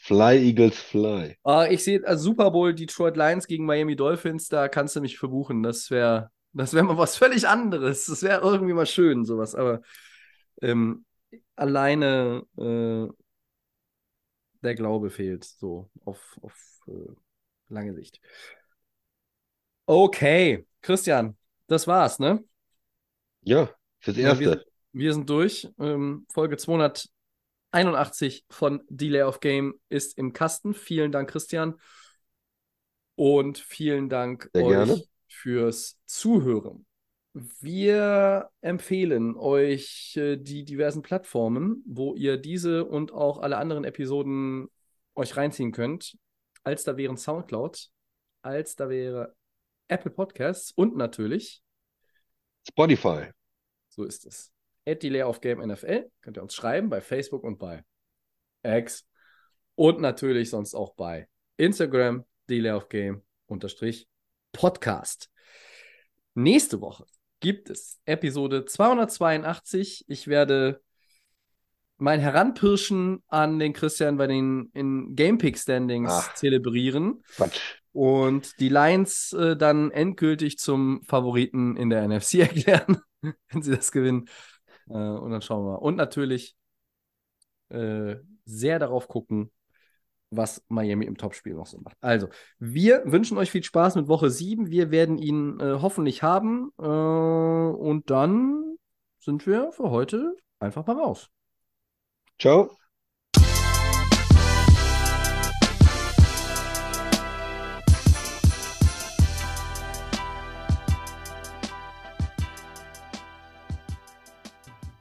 Fly, 0.02 0.36
Eagles, 0.38 0.76
fly. 0.78 1.36
Ah, 1.44 1.66
ich 1.70 1.84
sehe 1.84 2.06
also 2.06 2.24
Super 2.24 2.50
Bowl 2.50 2.74
Detroit 2.74 3.16
Lions 3.16 3.46
gegen 3.46 3.64
Miami 3.64 3.96
Dolphins, 3.96 4.48
da 4.48 4.68
kannst 4.68 4.96
du 4.96 5.00
mich 5.00 5.18
verbuchen. 5.18 5.62
Das 5.62 5.90
wäre 5.90 6.30
das 6.52 6.74
wär 6.74 6.82
mal 6.82 6.98
was 6.98 7.16
völlig 7.16 7.46
anderes. 7.48 8.06
Das 8.06 8.22
wäre 8.22 8.40
irgendwie 8.42 8.72
mal 8.74 8.86
schön, 8.86 9.24
sowas. 9.24 9.54
Aber 9.54 9.80
ähm, 10.62 11.04
alleine 11.56 12.44
äh, 12.58 13.08
der 14.62 14.74
Glaube 14.74 15.10
fehlt, 15.10 15.44
so 15.44 15.90
auf, 16.04 16.38
auf 16.42 16.80
äh, 16.88 17.12
lange 17.68 17.94
Sicht. 17.94 18.20
Okay, 19.90 20.64
Christian, 20.82 21.36
das 21.66 21.88
war's, 21.88 22.20
ne? 22.20 22.44
Ja, 23.42 23.68
fürs 23.98 24.16
Ja, 24.16 24.38
wir, 24.38 24.50
Erste. 24.50 24.66
wir 24.92 25.12
sind 25.12 25.28
durch. 25.28 25.68
Ähm, 25.80 26.28
Folge 26.32 26.56
281 26.56 28.44
von 28.48 28.84
Delay 28.88 29.22
of 29.22 29.40
Game 29.40 29.80
ist 29.88 30.16
im 30.16 30.32
Kasten. 30.32 30.74
Vielen 30.74 31.10
Dank, 31.10 31.28
Christian. 31.28 31.74
Und 33.16 33.58
vielen 33.58 34.08
Dank 34.08 34.48
Sehr 34.52 34.64
euch 34.64 34.70
gerne. 34.70 35.02
fürs 35.26 35.98
Zuhören. 36.06 36.86
Wir 37.32 38.48
empfehlen 38.60 39.34
euch 39.36 40.16
äh, 40.16 40.36
die 40.36 40.64
diversen 40.64 41.02
Plattformen, 41.02 41.82
wo 41.84 42.14
ihr 42.14 42.36
diese 42.36 42.84
und 42.84 43.10
auch 43.10 43.38
alle 43.38 43.56
anderen 43.56 43.82
Episoden 43.82 44.68
euch 45.16 45.36
reinziehen 45.36 45.72
könnt. 45.72 46.16
Als 46.62 46.84
da 46.84 46.96
wären 46.96 47.16
Soundcloud, 47.16 47.88
als 48.42 48.76
da 48.76 48.88
wäre 48.88 49.34
Apple 49.90 50.12
Podcasts 50.12 50.70
und 50.70 50.96
natürlich 50.96 51.62
Spotify. 52.68 53.30
so 53.88 54.04
ist 54.04 54.24
es. 54.24 54.52
At 54.86 55.02
Delay 55.02 55.22
of 55.22 55.40
Game 55.40 55.60
NFL 55.60 56.10
könnt 56.20 56.38
ihr 56.38 56.42
uns 56.42 56.54
schreiben 56.54 56.88
bei 56.88 57.00
Facebook 57.00 57.42
und 57.42 57.58
bei 57.58 57.84
X. 58.62 59.06
Und 59.74 60.00
natürlich 60.00 60.50
sonst 60.50 60.74
auch 60.74 60.94
bei 60.94 61.28
Instagram, 61.56 62.24
Delay 62.48 62.72
of 62.72 62.88
Game 62.88 63.22
unterstrich 63.46 64.08
Podcast. 64.52 65.28
Nächste 66.34 66.80
Woche 66.80 67.04
gibt 67.40 67.68
es 67.68 68.00
Episode 68.04 68.66
282. 68.66 70.04
Ich 70.06 70.28
werde 70.28 70.80
mein 71.96 72.20
Heranpirschen 72.20 73.22
an 73.26 73.58
den 73.58 73.72
Christian 73.72 74.16
bei 74.16 74.28
den 74.28 74.70
in 74.72 75.16
Gamepick 75.16 75.58
Standings 75.58 76.12
Ach. 76.12 76.34
zelebrieren 76.34 77.24
Quatsch. 77.34 77.79
Und 77.92 78.58
die 78.60 78.68
Lions 78.68 79.32
äh, 79.32 79.56
dann 79.56 79.90
endgültig 79.90 80.58
zum 80.58 81.02
Favoriten 81.04 81.76
in 81.76 81.90
der 81.90 82.06
NFC 82.06 82.34
erklären, 82.40 83.00
wenn 83.20 83.62
sie 83.62 83.74
das 83.74 83.92
gewinnen. 83.92 84.28
Äh, 84.88 84.94
und 84.94 85.30
dann 85.30 85.42
schauen 85.42 85.64
wir 85.64 85.72
mal. 85.72 85.76
Und 85.76 85.96
natürlich 85.96 86.56
äh, 87.70 88.16
sehr 88.44 88.78
darauf 88.78 89.08
gucken, 89.08 89.50
was 90.30 90.64
Miami 90.68 91.06
im 91.06 91.16
Topspiel 91.16 91.54
noch 91.54 91.66
so 91.66 91.80
macht. 91.80 91.96
Also, 92.00 92.28
wir 92.58 93.02
wünschen 93.04 93.36
euch 93.36 93.50
viel 93.50 93.64
Spaß 93.64 93.96
mit 93.96 94.06
Woche 94.08 94.30
7. 94.30 94.70
Wir 94.70 94.90
werden 94.90 95.18
ihn 95.18 95.58
äh, 95.58 95.78
hoffentlich 95.80 96.22
haben. 96.22 96.72
Äh, 96.78 96.84
und 96.84 98.10
dann 98.10 98.76
sind 99.18 99.46
wir 99.46 99.72
für 99.72 99.90
heute 99.90 100.36
einfach 100.60 100.86
mal 100.86 100.96
raus. 100.96 101.28
Ciao. 102.38 102.79